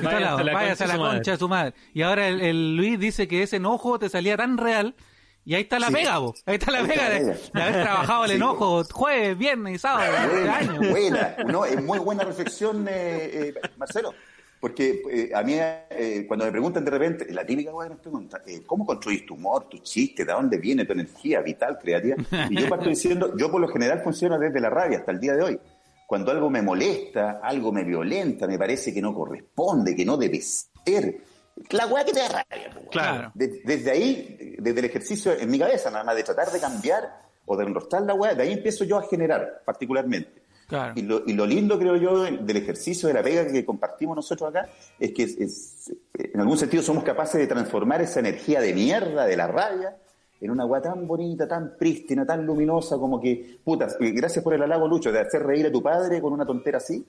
Váyanse 0.02 0.44
la 0.44 0.52
váyanse 0.52 0.84
a 0.84 0.86
la 0.88 0.96
concha 0.96 0.96
de 0.96 0.96
su 0.96 0.98
madre". 0.98 1.16
concha 1.18 1.30
de 1.32 1.36
su 1.38 1.48
madre. 1.48 1.74
Y 1.94 2.02
ahora 2.02 2.28
el, 2.28 2.40
el 2.40 2.76
Luis 2.76 2.98
dice 2.98 3.28
que 3.28 3.42
ese 3.42 3.56
enojo 3.56 3.98
te 3.98 4.08
salía 4.08 4.36
tan 4.36 4.56
real. 4.58 4.94
Y 5.42 5.54
ahí 5.54 5.62
está 5.62 5.78
la 5.78 5.86
Sí. 5.88 5.94
pega, 5.94 6.18
vos. 6.18 6.42
Ahí 6.44 6.56
está 6.56 6.70
la 6.70 6.80
Ahí 6.80 6.86
pega 6.86 7.16
está 7.16 7.58
de, 7.58 7.62
haber 7.62 7.82
trabajado 7.82 8.24
el 8.24 8.30
Sí, 8.30 8.36
enojo 8.36 8.84
jueves, 8.84 9.38
viernes 9.38 9.74
y 9.76 9.78
sábado 9.78 10.12
Buena, 10.28 10.74
buena. 10.90 11.36
No, 11.46 11.64
es 11.64 11.82
muy 11.82 11.98
buena 11.98 12.24
reflexión, 12.24 12.86
eh, 12.88 13.48
eh, 13.48 13.54
Marcelo. 13.78 14.12
Porque 14.60 15.02
eh, 15.10 15.30
a 15.34 15.42
mí, 15.42 15.54
eh, 15.58 16.24
cuando 16.28 16.44
me 16.44 16.50
preguntan 16.50 16.84
de 16.84 16.90
repente, 16.90 17.32
la 17.32 17.46
típica 17.46 17.72
weá 17.74 17.88
que 17.88 17.94
pregunta, 17.96 18.42
eh, 18.46 18.60
¿cómo 18.66 18.84
construís 18.84 19.24
tu 19.24 19.34
humor, 19.34 19.68
tu 19.70 19.78
chiste? 19.78 20.24
¿De 20.24 20.32
dónde 20.32 20.58
viene 20.58 20.84
tu 20.84 20.92
energía 20.92 21.40
vital, 21.40 21.78
creativa? 21.80 22.16
Y 22.50 22.60
yo 22.60 22.68
parto 22.68 22.88
diciendo, 22.90 23.34
yo 23.38 23.50
por 23.50 23.60
lo 23.60 23.68
general 23.68 24.02
funciono 24.02 24.38
desde 24.38 24.60
la 24.60 24.68
rabia 24.68 24.98
hasta 24.98 25.12
el 25.12 25.20
día 25.20 25.32
de 25.34 25.42
hoy. 25.42 25.60
Cuando 26.06 26.30
algo 26.30 26.50
me 26.50 26.60
molesta, 26.60 27.40
algo 27.42 27.72
me 27.72 27.84
violenta, 27.84 28.46
me 28.46 28.58
parece 28.58 28.92
que 28.92 29.00
no 29.00 29.14
corresponde, 29.14 29.96
que 29.96 30.04
no 30.04 30.16
debe 30.18 30.40
ser. 30.42 31.20
La 31.70 31.86
weá 31.86 32.04
que 32.04 32.12
te 32.12 32.20
da 32.20 32.28
rabia. 32.28 32.70
weón. 32.74 32.88
Claro. 32.90 33.32
De- 33.34 33.62
desde 33.64 33.90
ahí, 33.90 34.56
desde 34.58 34.78
el 34.80 34.84
ejercicio 34.86 35.32
en 35.38 35.50
mi 35.50 35.58
cabeza, 35.58 35.90
nada 35.90 36.04
más 36.04 36.16
de 36.16 36.22
tratar 36.24 36.50
de 36.50 36.60
cambiar 36.60 37.08
o 37.46 37.56
de 37.56 37.64
enrostrar 37.64 38.02
la 38.02 38.12
weá, 38.14 38.34
de 38.34 38.42
ahí 38.42 38.52
empiezo 38.52 38.84
yo 38.84 38.98
a 38.98 39.02
generar, 39.08 39.62
particularmente. 39.64 40.39
Y 40.94 41.02
lo, 41.02 41.22
y 41.26 41.32
lo 41.32 41.46
lindo, 41.46 41.78
creo 41.78 41.96
yo, 41.96 42.22
del 42.24 42.56
ejercicio 42.56 43.08
de 43.08 43.14
la 43.14 43.22
pega 43.22 43.46
que 43.46 43.64
compartimos 43.64 44.16
nosotros 44.16 44.50
acá, 44.50 44.68
es 44.98 45.12
que 45.12 45.22
es- 45.24 45.92
en 46.14 46.40
algún 46.40 46.56
sentido 46.56 46.82
somos 46.82 47.02
capaces 47.04 47.40
de 47.40 47.46
transformar 47.46 48.00
esa 48.02 48.20
energía 48.20 48.60
de 48.60 48.72
mierda, 48.74 49.26
de 49.26 49.36
la 49.36 49.46
rabia, 49.46 49.96
en 50.40 50.50
una 50.50 50.62
agua 50.62 50.80
tan 50.80 51.06
bonita, 51.06 51.46
tan 51.46 51.76
prístina, 51.76 52.24
tan 52.24 52.46
luminosa, 52.46 52.96
como 52.96 53.20
que, 53.20 53.58
puta, 53.62 53.88
eh, 54.00 54.10
gracias 54.12 54.42
por 54.42 54.54
el 54.54 54.62
halago, 54.62 54.88
Lucho, 54.88 55.12
de 55.12 55.20
hacer 55.20 55.42
reír 55.42 55.66
a 55.66 55.72
tu 55.72 55.82
padre 55.82 56.20
con 56.20 56.32
una 56.32 56.46
tontera 56.46 56.78
así. 56.78 57.04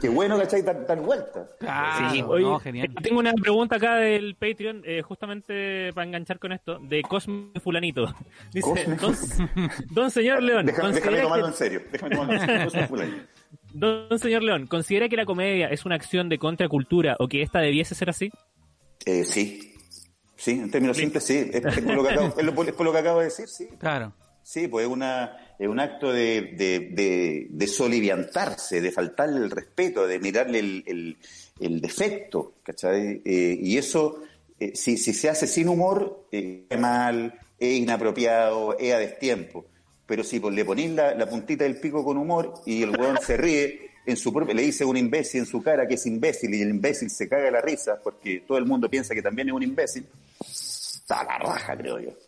Qué, 0.00 0.08
bueno, 0.08 0.38
¿cachai? 0.38 0.62
Dar, 0.62 0.86
dar 0.86 1.00
vuelta. 1.00 1.46
Claro, 1.58 2.10
Sí, 2.10 2.22
no, 2.22 2.28
oye, 2.28 2.60
genial. 2.62 2.88
tengo 3.02 3.18
una 3.20 3.32
pregunta 3.34 3.76
acá 3.76 3.96
del 3.96 4.34
Patreon, 4.34 4.82
eh, 4.84 5.02
justamente 5.02 5.92
para 5.94 6.06
enganchar 6.06 6.38
con 6.38 6.52
esto, 6.52 6.78
de 6.78 7.02
Cosme 7.02 7.50
Fulanito. 7.62 8.06
Dice, 8.52 8.96
Cosme 8.96 8.96
don, 8.96 9.70
don 9.90 10.10
señor 10.10 10.42
León, 10.42 10.66
Déjame, 10.66 10.92
déjame 10.94 11.00
¿considera 11.00 11.22
tomarlo 11.22 11.46
en 11.46 11.52
que, 11.52 11.58
serio. 11.58 11.82
Déjame 11.92 12.16
tomarlo 12.16 12.34
en 12.62 12.70
serio. 12.70 13.26
Don 13.72 14.18
señor 14.18 14.42
León, 14.42 14.66
¿considera 14.66 15.08
que 15.08 15.16
la 15.16 15.26
comedia 15.26 15.68
es 15.68 15.84
una 15.84 15.96
acción 15.96 16.30
de 16.30 16.38
contracultura 16.38 17.14
o 17.18 17.28
que 17.28 17.42
esta 17.42 17.58
debiese 17.60 17.94
ser 17.94 18.08
así? 18.08 18.30
Eh, 19.04 19.22
sí, 19.24 19.74
sí, 20.34 20.52
en 20.52 20.70
términos 20.70 20.96
simples, 20.96 21.22
sí. 21.24 21.50
Es, 21.52 21.62
es 21.62 21.80
por 21.80 21.94
lo 21.94 22.02
que 22.02 22.08
acabo, 22.10 22.26
es 22.38 22.44
lo- 22.44 22.62
es 22.62 22.72
por 22.72 22.86
lo 22.86 22.92
que 22.92 22.98
acabo 22.98 23.18
de 23.18 23.26
decir, 23.26 23.46
sí. 23.48 23.68
Claro. 23.78 24.12
Sí, 24.46 24.68
pues 24.68 24.86
es, 24.86 24.92
una, 24.92 25.56
es 25.58 25.66
un 25.66 25.80
acto 25.80 26.12
de, 26.12 27.48
soliviantarse, 27.66 28.80
de 28.80 28.92
faltarle 28.92 29.38
el 29.38 29.50
respeto, 29.50 30.06
de 30.06 30.20
mirarle 30.20 30.60
el, 30.86 31.80
defecto, 31.80 32.54
¿cachai? 32.62 33.22
Eh, 33.24 33.58
y 33.60 33.76
eso, 33.76 34.22
eh, 34.60 34.70
si, 34.76 34.98
si 34.98 35.12
se 35.14 35.28
hace 35.28 35.48
sin 35.48 35.68
humor, 35.68 36.28
eh, 36.30 36.64
es 36.70 36.78
mal, 36.78 37.36
es 37.58 37.76
inapropiado, 37.76 38.78
es 38.78 38.94
a 38.94 38.98
destiempo. 38.98 39.66
Pero 40.06 40.22
si 40.22 40.38
pues, 40.38 40.54
le 40.54 40.64
ponís 40.64 40.92
la, 40.92 41.28
puntita 41.28 41.64
del 41.64 41.80
pico 41.80 42.04
con 42.04 42.16
humor 42.16 42.54
y 42.64 42.84
el 42.84 42.90
weón 42.90 43.18
se 43.20 43.36
ríe, 43.36 43.90
en 44.06 44.16
su 44.16 44.32
propio, 44.32 44.54
le 44.54 44.62
dice 44.62 44.84
un 44.84 44.96
imbécil 44.96 45.40
en 45.40 45.46
su 45.46 45.60
cara 45.60 45.88
que 45.88 45.94
es 45.94 46.06
imbécil 46.06 46.54
y 46.54 46.62
el 46.62 46.70
imbécil 46.70 47.10
se 47.10 47.28
caga 47.28 47.50
la 47.50 47.60
risa 47.60 48.00
porque 48.00 48.44
todo 48.46 48.58
el 48.58 48.64
mundo 48.64 48.88
piensa 48.88 49.12
que 49.12 49.22
también 49.22 49.48
es 49.48 49.54
un 49.54 49.64
imbécil, 49.64 50.06
está 50.38 51.24
la 51.24 51.36
raja, 51.36 51.76
creo 51.76 51.98
yo. 51.98 52.25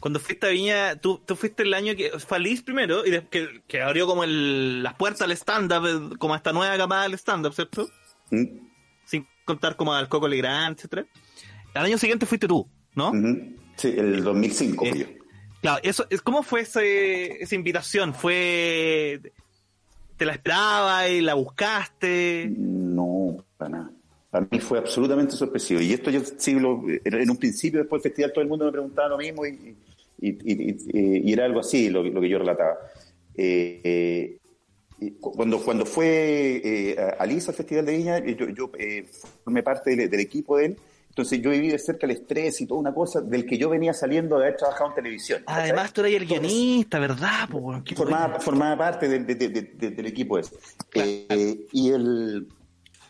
Cuando 0.00 0.18
fuiste 0.18 0.46
a 0.46 0.50
Viña, 0.50 0.96
tú, 0.96 1.18
tú 1.26 1.36
fuiste 1.36 1.62
el 1.62 1.74
año 1.74 1.94
que 1.94 2.10
fue 2.18 2.38
Alice 2.38 2.62
primero 2.62 3.04
y 3.06 3.10
de- 3.10 3.28
que, 3.28 3.62
que 3.68 3.82
abrió 3.82 4.06
como 4.06 4.24
el, 4.24 4.82
las 4.82 4.94
puertas 4.94 5.20
al 5.22 5.32
stand-up, 5.32 5.86
eh, 5.86 6.16
como 6.18 6.32
a 6.34 6.38
esta 6.38 6.52
nueva 6.52 6.76
camada 6.78 7.02
del 7.02 7.14
stand-up, 7.14 7.52
¿cierto? 7.52 7.88
¿Mm? 8.30 8.44
Sin 9.04 9.26
contar 9.44 9.76
como 9.76 9.92
al 9.92 10.08
Coco 10.08 10.26
Legrand, 10.26 10.76
etcétera. 10.78 11.06
Al 11.74 11.84
año 11.84 11.98
siguiente 11.98 12.24
fuiste 12.26 12.48
tú, 12.48 12.66
¿no? 12.94 13.12
Sí, 13.76 13.94
el 13.96 14.24
2005 14.24 14.86
fui 14.86 14.98
yo. 15.00 15.06
Claro, 15.60 15.80
eso, 15.82 16.06
es- 16.08 16.22
¿cómo 16.22 16.42
fue 16.42 16.62
ese, 16.62 17.42
esa 17.42 17.54
invitación? 17.54 18.14
¿Fue... 18.14 19.20
¿Te 20.16 20.24
la 20.26 20.32
esperabas 20.32 21.10
y 21.10 21.20
la 21.20 21.34
buscaste? 21.34 22.50
No, 22.56 23.44
para 23.56 23.70
nada. 23.70 23.90
Para 24.30 24.46
mí 24.50 24.60
fue 24.60 24.78
absolutamente 24.78 25.34
sorpresivo. 25.34 25.80
Y 25.80 25.92
esto 25.92 26.10
yo 26.10 26.20
sí 26.38 26.54
lo, 26.60 26.82
en 27.04 27.30
un 27.30 27.36
principio, 27.36 27.80
después 27.80 28.02
del 28.02 28.10
festival, 28.12 28.32
todo 28.32 28.42
el 28.42 28.48
mundo 28.48 28.64
me 28.66 28.70
preguntaba 28.72 29.08
lo 29.08 29.18
mismo 29.18 29.44
y, 29.46 29.76
y, 30.20 30.30
y- 30.30 30.76
y- 30.92 31.28
y 31.30 31.32
era 31.32 31.44
algo 31.44 31.60
así 31.60 31.88
lo, 31.90 32.02
que- 32.02 32.10
lo 32.10 32.20
que 32.20 32.28
yo 32.28 32.38
relataba. 32.38 32.76
Eh, 33.36 34.38
eh, 35.00 35.12
cuando, 35.20 35.62
cuando 35.62 35.86
fue 35.86 36.60
eh, 36.62 36.96
a- 36.98 37.22
Alice 37.22 37.50
al 37.50 37.56
Festival 37.56 37.86
de 37.86 37.96
Viña, 37.96 38.18
yo, 38.18 38.48
yo 38.50 38.70
eh, 38.78 39.04
formé 39.44 39.62
parte 39.62 39.96
del, 39.96 40.10
del 40.10 40.20
equipo 40.20 40.56
de 40.58 40.66
él. 40.66 40.76
Entonces 41.08 41.40
yo 41.42 41.50
viví 41.50 41.68
de 41.68 41.78
cerca 41.78 42.06
el 42.06 42.12
estrés 42.12 42.60
y 42.60 42.66
toda 42.66 42.80
una 42.80 42.94
cosa 42.94 43.20
del 43.20 43.44
que 43.44 43.58
yo 43.58 43.68
venía 43.68 43.92
saliendo 43.92 44.38
de 44.38 44.44
haber 44.46 44.56
trabajado 44.56 44.90
en 44.90 44.94
televisión. 44.96 45.42
Además, 45.46 45.92
tú 45.92 46.02
eras 46.02 46.12
el 46.12 46.26
guionista, 46.26 46.98
¿verdad? 47.00 47.48
formaba, 47.96 48.40
formaba 48.40 48.76
parte 48.78 49.08
del- 49.08 49.26
de- 49.26 49.34
de- 49.34 49.48
de- 49.48 49.62
de- 49.74 49.90
del 49.90 50.06
equipo 50.06 50.38
ese. 50.38 50.54
Eh, 50.94 51.66
y 51.72 51.90
el, 51.90 52.46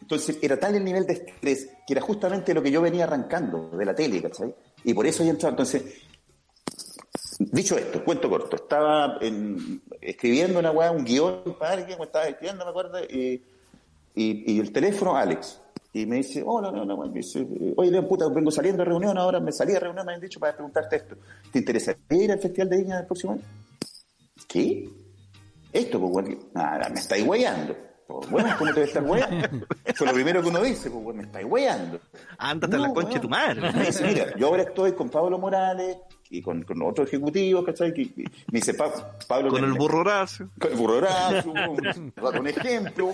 entonces 0.01 0.39
era 0.41 0.59
tal 0.59 0.77
el 0.77 0.85
nivel 0.85 1.07
de 1.07 1.13
estrés 1.13 1.69
que 1.87 1.93
era 1.93 2.01
justamente 2.01 2.55
lo 2.55 2.63
que 2.63 2.71
yo 2.71 2.81
venía 2.81 3.05
arrancando 3.05 3.69
de 3.77 3.85
la 3.85 3.95
tele, 3.95 4.23
¿cachai? 4.23 4.55
Y 4.83 4.95
por 4.95 5.07
eso 5.07 5.23
yo 5.23 5.31
entraba. 5.31 5.51
Entonces, 5.51 5.85
dicho 7.51 7.76
esto, 7.78 8.05
cuento 8.05 8.28
corto, 8.28 8.57
estaba 8.57 9.18
en- 9.20 9.82
escribiendo 10.01 10.59
una 10.59 10.70
weá, 10.70 10.91
un 10.91 11.05
guion 11.05 11.43
para 11.59 11.72
alguien, 11.72 11.99
me 11.99 12.05
estaba 12.05 12.26
escribiendo, 12.26 12.64
me 12.64 12.70
acuerdo, 12.70 12.99
y, 13.05 13.43
y, 14.14 14.53
y 14.55 14.61
el 14.61 14.72
teléfono, 14.72 15.16
Alex. 15.16 15.61
Y 15.93 16.07
me 16.07 16.16
dice, 16.16 16.43
hola, 16.47 16.70
no, 16.70 16.84
no, 16.84 16.97
me 16.97 17.09
dice, 17.09 17.45
oye, 17.76 17.91
León, 17.91 18.07
puta, 18.07 18.28
vengo 18.28 18.51
saliendo 18.53 18.84
de 18.84 18.91
reunión, 18.91 19.18
ahora 19.18 19.41
me 19.41 19.51
salí 19.51 19.72
de 19.72 19.80
reunión, 19.80 20.07
me 20.07 20.12
han 20.14 20.20
dicho 20.20 20.38
para 20.38 20.53
preguntarte 20.55 20.97
esto. 20.97 21.16
¿Te 21.51 21.59
interesaría 21.59 22.24
ir 22.24 22.30
al 22.30 22.38
Festival 22.38 22.68
de 22.68 22.76
Viña 22.76 22.97
del 22.99 23.07
próximo 23.07 23.32
año? 23.32 23.43
¿Qué? 24.47 24.88
Esto, 25.72 25.99
pues, 26.01 26.12
bueno, 26.12 26.36
nada, 26.55 26.88
me 26.91 27.01
estáis 27.01 27.26
weyando. 27.26 27.76
Pues, 28.07 28.30
bueno, 28.30 28.49
¿cómo 28.59 28.70
te 28.70 28.80
voy 28.80 28.82
a 28.82 28.86
estar 28.86 29.03
weyando? 29.05 29.66
Fue 29.95 30.07
lo 30.07 30.12
primero 30.12 30.43
que 30.43 30.49
uno 30.49 30.62
dice, 30.62 30.91
pues, 30.91 31.03
bueno, 31.03 31.22
me 31.22 31.26
estáis 31.26 31.47
weyando. 31.49 32.01
Ándate 32.38 32.76
a 32.76 32.78
la 32.78 32.88
No, 32.88 32.95
concha 32.95 33.14
de 33.14 33.20
tu 33.20 33.28
madre. 33.28 33.72
Me 33.72 33.86
dice, 33.86 34.05
mira, 34.07 34.36
yo 34.36 34.47
ahora 34.49 34.62
estoy 34.62 34.93
con 34.93 35.09
Pablo 35.11 35.38
Morales 35.38 35.97
y 36.31 36.41
con, 36.43 36.62
con 36.62 36.81
otros 36.83 37.09
ejecutivos, 37.09 37.64
¿cachai? 37.64 37.93
Que- 37.93 38.12
que- 38.12 38.22
me 38.22 38.59
dice, 38.61 38.74
Pa- 38.74 39.18
Pablo... 39.26 39.51
Con 39.51 39.64
el 39.64 39.72
burro 39.72 39.99
Horacio. 40.01 40.49
con 40.59 40.70
el 40.72 40.76
burro 40.78 40.99
Horacio, 40.99 41.53
un, 41.53 42.39
un 42.39 42.47
ejemplo. 42.47 43.12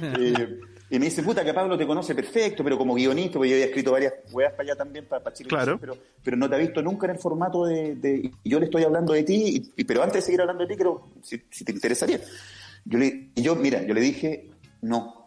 Eh, 0.00 0.60
y 0.90 0.98
me 0.98 1.06
dice, 1.06 1.22
puta, 1.22 1.44
que 1.44 1.52
Pablo 1.52 1.76
te 1.76 1.86
conoce 1.86 2.14
perfecto, 2.14 2.62
pero 2.62 2.78
como 2.78 2.94
guionista, 2.94 3.34
porque 3.34 3.48
yo 3.50 3.54
había 3.56 3.66
escrito 3.66 3.92
varias 3.92 4.12
weas 4.32 4.52
para 4.52 4.62
allá 4.64 4.76
también, 4.76 5.06
para, 5.06 5.22
para 5.22 5.34
Chile. 5.34 5.48
Claro. 5.48 5.78
Pero, 5.80 5.96
pero 6.22 6.36
no 6.36 6.48
te 6.48 6.54
ha 6.54 6.58
visto 6.58 6.80
nunca 6.82 7.06
en 7.06 7.12
el 7.14 7.18
formato 7.18 7.64
de... 7.66 7.96
de- 7.96 8.30
y 8.44 8.48
yo 8.50 8.60
le 8.60 8.66
estoy 8.66 8.84
hablando 8.84 9.12
de 9.12 9.22
ti, 9.24 9.72
y, 9.76 9.84
pero 9.84 10.02
antes 10.02 10.22
de 10.22 10.26
seguir 10.26 10.40
hablando 10.42 10.62
de 10.64 10.68
ti, 10.72 10.76
creo, 10.78 11.08
si, 11.22 11.42
si 11.50 11.64
te 11.64 11.72
interesaría. 11.72 12.20
Yo 12.84 12.98
le, 12.98 13.30
y 13.34 13.42
yo, 13.42 13.56
mira, 13.56 13.82
yo 13.82 13.94
le 13.94 14.00
dije, 14.00 14.50
no. 14.82 15.23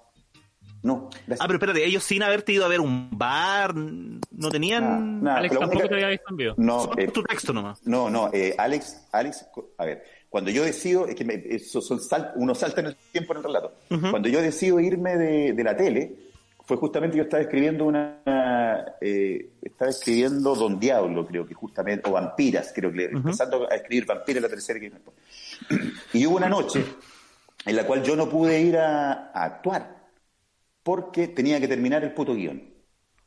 No. 0.87 1.09
gracias. 1.27 1.39
Ah, 1.41 1.47
pero 1.47 1.55
espérate, 1.57 1.85
ellos 1.85 2.03
sin 2.03 2.23
haberte 2.23 2.53
ido 2.53 2.65
a 2.65 2.67
ver 2.67 2.79
un 2.79 3.09
bar, 3.11 3.75
no 3.75 4.49
tenían... 4.51 5.21
Nada, 5.23 5.37
Alex 5.39 5.53
tampoco 5.53 5.73
única- 5.79 5.89
te 5.89 5.93
había 5.95 6.07
visto 6.09 6.25
en 6.29 6.37
vivo. 6.37 6.53
No, 6.57 6.81
Solo 6.83 7.01
eh, 7.01 7.07
tu 7.09 7.23
texto 7.23 7.53
nomás. 7.53 7.85
No, 7.85 8.09
no, 8.09 8.29
eh, 8.33 8.55
Alex, 8.57 9.07
Alex, 9.11 9.45
a 9.77 9.85
ver, 9.85 10.03
cuando 10.29 10.49
yo 10.51 10.63
decido, 10.63 11.07
es 11.07 11.15
que 11.15 11.25
me- 11.25 11.43
eso 11.49 11.81
son 11.81 11.99
sal- 12.01 12.31
uno 12.35 12.55
salta 12.55 12.81
en 12.81 12.87
el 12.87 12.95
tiempo 13.11 13.33
en 13.33 13.37
el 13.39 13.43
relato. 13.43 13.73
Cuando 14.11 14.29
yo 14.29 14.41
decido 14.41 14.79
irme 14.79 15.15
de, 15.17 15.53
de 15.53 15.63
la 15.63 15.75
tele, 15.75 16.15
fue 16.65 16.75
justamente 16.77 17.15
yo 17.15 17.23
estaba 17.23 17.41
escribiendo 17.41 17.85
una, 17.85 18.17
eh, 18.99 19.51
estaba 19.61 19.89
escribiendo 19.89 20.53
Don 20.53 20.77
Diablo, 20.79 21.25
creo 21.25 21.45
que 21.47 21.53
justamente, 21.53 22.09
o 22.09 22.13
Vampiras, 22.13 22.73
creo 22.75 22.91
que, 22.91 23.05
empezando 23.05 23.69
a 23.71 23.75
escribir 23.75 24.05
Vampiras 24.05 24.41
la 24.43 24.49
tercera 24.49 24.77
que 24.79 24.91
Y 26.13 26.25
hubo 26.25 26.35
una 26.35 26.49
noche 26.49 26.83
en 27.65 27.75
la 27.75 27.85
cual 27.85 28.03
yo 28.03 28.15
no 28.17 28.27
pude 28.29 28.59
ir 28.61 28.77
a, 28.77 29.31
a 29.33 29.43
actuar, 29.45 29.96
porque 30.87 31.27
tenía 31.27 31.59
que 31.59 31.67
terminar 31.67 32.01
el 32.05 32.13
puto 32.13 32.33
guion. 32.33 32.63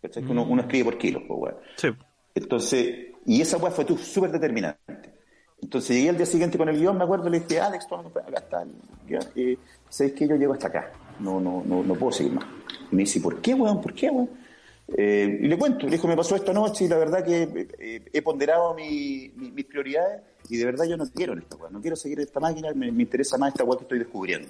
¿Cachai? 0.01 0.23
Que 0.25 0.31
Uno, 0.33 0.45
uno 0.49 0.63
escribe 0.63 0.85
por 0.87 0.97
kilos, 0.97 1.23
pues, 1.29 1.39
weón. 1.43 1.57
Sí. 1.77 1.89
Entonces, 2.35 3.09
y 3.27 3.43
esa 3.43 3.59
weá 3.59 3.71
fue 3.71 3.85
tú 3.85 3.99
súper 3.99 4.31
determinante. 4.31 5.13
Entonces 5.61 5.95
llegué 5.95 6.09
al 6.09 6.17
día 6.17 6.25
siguiente 6.25 6.57
con 6.57 6.71
el 6.71 6.79
guion, 6.79 6.97
me 6.97 7.05
acuerdo, 7.05 7.29
le 7.29 7.41
dije, 7.41 7.61
Alex, 7.61 7.87
toma, 7.87 8.09
acá 8.09 8.39
está 8.39 8.63
el 8.63 8.71
guion. 9.07 9.23
Y 9.35 9.59
sabes 9.91 10.15
que 10.15 10.27
yo 10.27 10.37
llego 10.37 10.55
hasta 10.55 10.69
acá, 10.69 10.91
no, 11.19 11.39
no, 11.39 11.63
no, 11.67 11.83
no 11.83 11.95
puedo 11.97 12.13
seguir 12.13 12.33
más. 12.33 12.47
Y 12.91 12.97
me 12.97 13.03
dice, 13.03 13.21
¿por 13.21 13.43
qué, 13.43 13.53
weón? 13.53 13.79
¿Por 13.83 13.93
qué, 13.93 14.09
weón? 14.09 14.31
Eh, 14.97 15.39
y 15.43 15.47
le 15.47 15.59
cuento, 15.59 15.85
le 15.85 15.93
dijo, 15.93 16.09
me 16.09 16.17
pasó 16.17 16.35
esta 16.35 16.55
noche 16.55 16.87
y 16.87 16.89
la 16.89 16.97
verdad 16.97 17.23
que 17.23 17.69
eh, 17.79 18.05
he 18.11 18.23
ponderado 18.23 18.73
mi- 18.75 19.31
mi- 19.37 19.51
mis 19.51 19.67
prioridades 19.67 20.23
y 20.49 20.57
de 20.57 20.65
verdad 20.65 20.87
yo 20.87 20.97
no 20.97 21.05
quiero 21.15 21.35
en 21.35 21.41
esta 21.41 21.57
weá, 21.57 21.71
no 21.71 21.81
quiero 21.83 21.95
seguir 21.95 22.19
esta 22.21 22.41
máquina, 22.41 22.73
me, 22.75 22.91
me 22.91 23.03
interesa 23.03 23.37
más 23.37 23.51
esta 23.53 23.65
weá 23.65 23.77
que 23.77 23.85
estoy 23.85 23.99
descubriendo. 23.99 24.49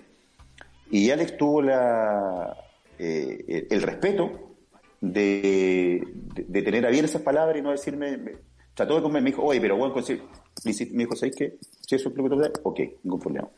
Y 0.93 1.11
Alex 1.11 1.37
tuvo 1.37 1.61
la, 1.61 2.57
eh, 3.03 3.67
el- 3.71 3.83
respeto 3.83 4.57
de, 5.01 6.03
de, 6.47 6.63
tener 6.63 6.85
a 6.85 6.91
bien 6.91 7.07
esas 7.07 7.23
palabras 7.23 7.57
y 7.59 7.63
no 7.63 7.71
decirme, 7.71 8.19
me- 8.19 8.37
trató 8.75 8.97
de 8.97 9.03
comer, 9.03 9.23
me 9.23 9.31
dijo, 9.31 9.43
oye, 9.43 9.61
pero 9.61 9.77
bueno, 9.77 9.95
consi- 9.95 10.21
me 10.65 11.05
dijo, 11.05 11.17
¿sabes 11.17 11.35
qué? 11.35 11.59
Si 11.87 11.95
eso 11.95 12.11
es 12.11 12.17
lo 12.17 12.29
que 12.29 12.53
ok, 12.63 12.81
ningún 13.03 13.21
problema. 13.21 13.49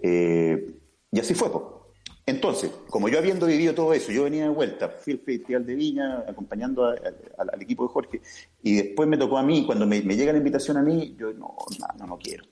Eh, 0.00 0.74
y 1.12 1.20
así 1.20 1.34
fue, 1.34 1.50
po. 1.52 1.92
Entonces, 2.24 2.70
como 2.88 3.08
yo 3.08 3.18
habiendo 3.18 3.46
vivido 3.46 3.74
todo 3.74 3.92
eso, 3.92 4.12
yo 4.12 4.24
venía 4.24 4.44
de 4.44 4.50
vuelta, 4.50 4.88
fui 4.88 5.14
al 5.14 5.18
Festival 5.20 5.66
de 5.66 5.74
Viña 5.74 6.24
acompañando 6.26 6.84
a- 6.84 6.94
al, 7.38 7.62
equipo 7.62 7.84
de 7.84 7.88
Jorge, 7.88 8.20
y 8.62 8.76
después 8.76 9.08
me 9.08 9.18
tocó 9.18 9.36
a 9.36 9.42
mí, 9.42 9.66
cuando 9.66 9.86
me, 9.86 10.00
llega 10.00 10.32
la 10.32 10.38
invitación 10.38 10.76
a 10.76 10.82
mí, 10.82 11.16
yo 11.18 11.32
no, 11.32 11.56
no, 11.98 12.06
no 12.06 12.18
quiero. 12.18 12.44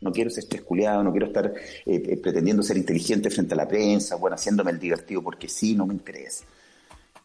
No 0.00 0.12
quiero 0.12 0.30
ser 0.30 0.44
esculeado, 0.50 1.02
no 1.02 1.10
quiero 1.10 1.26
estar 1.26 1.46
eh, 1.46 1.52
eh, 1.86 2.16
pretendiendo 2.22 2.62
ser 2.62 2.76
inteligente 2.76 3.30
frente 3.30 3.54
a 3.54 3.56
la 3.56 3.66
prensa, 3.66 4.16
bueno, 4.16 4.34
haciéndome 4.36 4.70
el 4.70 4.78
divertido 4.78 5.22
porque 5.22 5.48
sí, 5.48 5.74
no 5.74 5.86
me 5.86 5.94
interesa. 5.94 6.44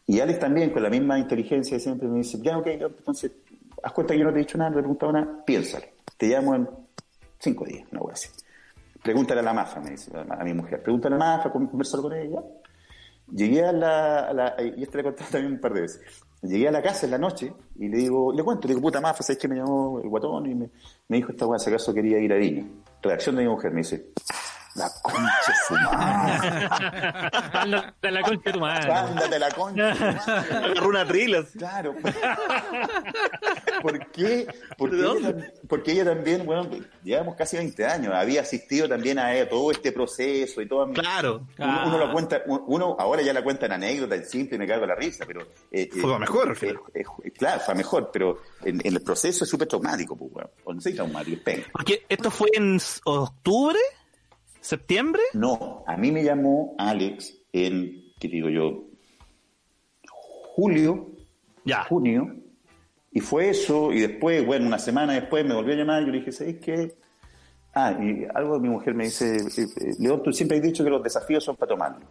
Y 0.06 0.20
Alex 0.20 0.40
también, 0.40 0.70
con 0.70 0.82
la 0.82 0.90
misma 0.90 1.18
inteligencia, 1.18 1.78
siempre 1.78 2.08
me 2.08 2.18
dice, 2.18 2.38
ya, 2.42 2.58
ok, 2.58 2.66
entonces, 2.66 3.30
haz 3.82 3.92
cuenta 3.92 4.12
que 4.12 4.18
yo 4.20 4.24
no 4.26 4.32
te 4.32 4.38
he 4.38 4.42
dicho 4.42 4.58
nada, 4.58 4.70
no 4.70 4.74
te 4.76 4.80
he 4.80 4.82
preguntado 4.82 5.12
nada, 5.12 5.44
piénsalo. 5.44 5.86
Te 6.16 6.26
llamo 6.28 6.54
en 6.54 6.68
cinco 7.38 7.64
días, 7.64 7.86
una 7.92 8.02
hora 8.02 8.14
así. 8.14 8.28
Pregúntale 9.02 9.40
a 9.40 9.44
la 9.44 9.52
mafa, 9.54 9.80
me 9.80 9.90
dice, 9.92 10.10
a, 10.16 10.44
mi 10.44 10.52
mujer. 10.54 10.82
Pregúntale 10.82 11.14
a 11.14 11.18
la 11.18 11.24
mafa, 11.36 11.50
con- 11.52 11.66
conversalo 11.68 12.02
con 12.02 12.12
ella. 12.14 12.42
Llegué 13.32 13.64
a 13.64 13.72
la, 13.72 14.18
a 14.28 14.32
la- 14.32 14.56
y 14.62 14.82
esto 14.82 14.96
le 14.96 15.00
he 15.00 15.04
contado 15.04 15.30
también 15.30 15.52
un 15.54 15.60
par 15.60 15.72
de 15.74 15.80
veces. 15.82 16.00
Llegué 16.44 16.68
a 16.68 16.70
la 16.70 16.82
casa 16.82 17.06
en 17.06 17.12
la 17.12 17.18
noche 17.18 17.54
y 17.76 17.88
le 17.88 17.96
digo, 17.96 18.32
le 18.32 18.42
cuento, 18.42 18.68
le 18.68 18.74
digo, 18.74 18.82
puta 18.82 19.00
mafa, 19.00 19.22
¿sabes 19.22 19.40
que 19.40 19.48
me 19.48 19.56
llamó 19.56 19.98
el 20.00 20.08
guatón? 20.08 20.46
Y 20.46 20.54
me, 20.54 20.70
dijo 21.08 21.32
esta 21.32 21.46
weá, 21.46 21.58
si 21.58 21.70
acaso 21.70 21.94
quería 21.94 22.18
ir 22.18 22.32
a 22.32 22.36
Viña. 22.36 22.66
Reacción 23.02 23.36
de 23.36 23.44
mi 23.44 23.48
mujer, 23.48 23.72
me 23.72 23.78
dice, 23.78 24.12
la 24.74 24.90
concha 25.02 25.30
de 25.46 25.54
su 25.68 25.74
madre. 25.74 26.68
La 28.10 28.22
concha 28.22 28.42
de 28.44 28.52
tu 28.52 28.60
madre. 28.60 28.92
Ándate 28.92 29.38
la 29.38 29.50
concha. 29.50 29.94
de 29.94 30.12
madre. 30.12 30.74
Runa 30.74 31.06
trilas. 31.06 31.46
Claro. 31.56 31.94
¿Por 33.82 34.10
qué? 34.10 34.46
Porque, 34.76 34.96
¿De 34.96 35.06
ella, 35.06 35.52
porque 35.68 35.92
ella 35.92 36.04
también, 36.04 36.44
bueno, 36.46 36.68
llevamos 37.02 37.36
casi 37.36 37.56
20 37.56 37.86
años, 37.86 38.14
había 38.14 38.40
asistido 38.40 38.88
también 38.88 39.18
a 39.18 39.34
ella, 39.34 39.48
todo 39.48 39.70
este 39.70 39.92
proceso 39.92 40.60
y 40.62 40.68
todo. 40.68 40.90
Claro. 40.92 41.46
Uno, 41.58 41.82
uno 41.86 41.98
lo 41.98 42.12
cuenta, 42.12 42.42
uno 42.46 42.96
ahora 42.98 43.22
ya 43.22 43.32
la 43.32 43.42
cuenta 43.44 43.66
en 43.66 43.72
anécdota, 43.72 44.14
en 44.14 44.24
simple 44.24 44.56
y 44.56 44.58
me 44.58 44.66
cago 44.66 44.82
en 44.84 44.88
la 44.88 44.94
risa, 44.96 45.24
pero... 45.26 45.46
eh, 45.70 45.88
Fue 45.90 46.12
eh, 46.14 46.18
mejor, 46.18 46.48
al 46.48 46.52
eh, 46.52 46.56
final. 46.56 46.78
eh, 46.94 47.30
claro, 47.32 47.60
fue 47.60 47.74
mejor, 47.74 48.10
pero 48.12 48.38
en, 48.62 48.80
en 48.84 48.94
el 48.94 49.02
proceso 49.02 49.44
es 49.44 49.50
súper 49.50 49.68
traumático, 49.68 50.16
pues, 50.16 50.30
weón. 50.32 50.50
O 50.64 50.74
no 50.74 50.80
sé, 50.80 50.92
traumático, 50.92 51.42
es. 51.50 51.66
Porque 51.72 52.04
esto 52.08 52.30
fue 52.30 52.48
en 52.54 52.78
octubre. 53.04 53.78
¿Septiembre? 54.64 55.20
No, 55.34 55.84
a 55.86 55.94
mí 55.98 56.10
me 56.10 56.24
llamó 56.24 56.74
Alex 56.78 57.36
en, 57.52 58.02
¿qué 58.18 58.28
digo 58.28 58.48
yo? 58.48 58.84
Julio, 60.08 61.10
Ya. 61.66 61.84
junio, 61.84 62.34
y 63.12 63.20
fue 63.20 63.50
eso, 63.50 63.92
y 63.92 64.00
después, 64.00 64.44
bueno, 64.46 64.66
una 64.66 64.78
semana 64.78 65.12
después 65.12 65.44
me 65.44 65.52
volvió 65.54 65.74
a 65.74 65.76
llamar 65.76 66.02
y 66.02 66.06
yo 66.06 66.12
le 66.12 66.18
dije, 66.20 66.32
¿sabes 66.32 66.56
qué? 66.64 66.96
Ah, 67.74 67.92
y 68.00 68.24
algo 68.34 68.58
mi 68.58 68.70
mujer 68.70 68.94
me 68.94 69.04
dice, 69.04 69.36
eh, 69.36 69.40
eh, 69.80 69.94
León, 69.98 70.22
tú 70.22 70.32
siempre 70.32 70.56
has 70.56 70.62
dicho 70.62 70.82
que 70.82 70.88
los 70.88 71.02
desafíos 71.02 71.44
son 71.44 71.56
para 71.56 71.68
tomarlos. 71.68 72.08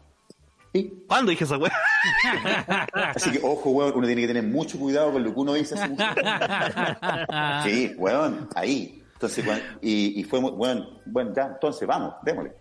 ¿Sí? 0.74 1.06
¿Cuándo 1.08 1.32
dije 1.32 1.46
esa 1.46 1.58
weá? 1.58 1.74
Así 3.16 3.32
que, 3.32 3.40
ojo, 3.42 3.72
weón, 3.72 3.94
uno 3.96 4.06
tiene 4.06 4.22
que 4.22 4.28
tener 4.28 4.44
mucho 4.44 4.78
cuidado 4.78 5.12
con 5.14 5.24
lo 5.24 5.34
que 5.34 5.40
uno 5.40 5.54
dice. 5.56 5.76
Sí, 7.64 7.94
weón, 7.98 8.48
ahí. 8.56 9.03
Entonces, 9.14 9.46
weón, 9.48 9.62
y, 9.82 10.20
y 10.20 10.24
fue, 10.24 10.42
muy- 10.42 10.52
weón, 10.52 10.88
bueno, 11.06 11.34
ya, 11.36 11.48
entonces 11.54 11.88
vamos, 11.88 12.16
démosle. 12.24 12.54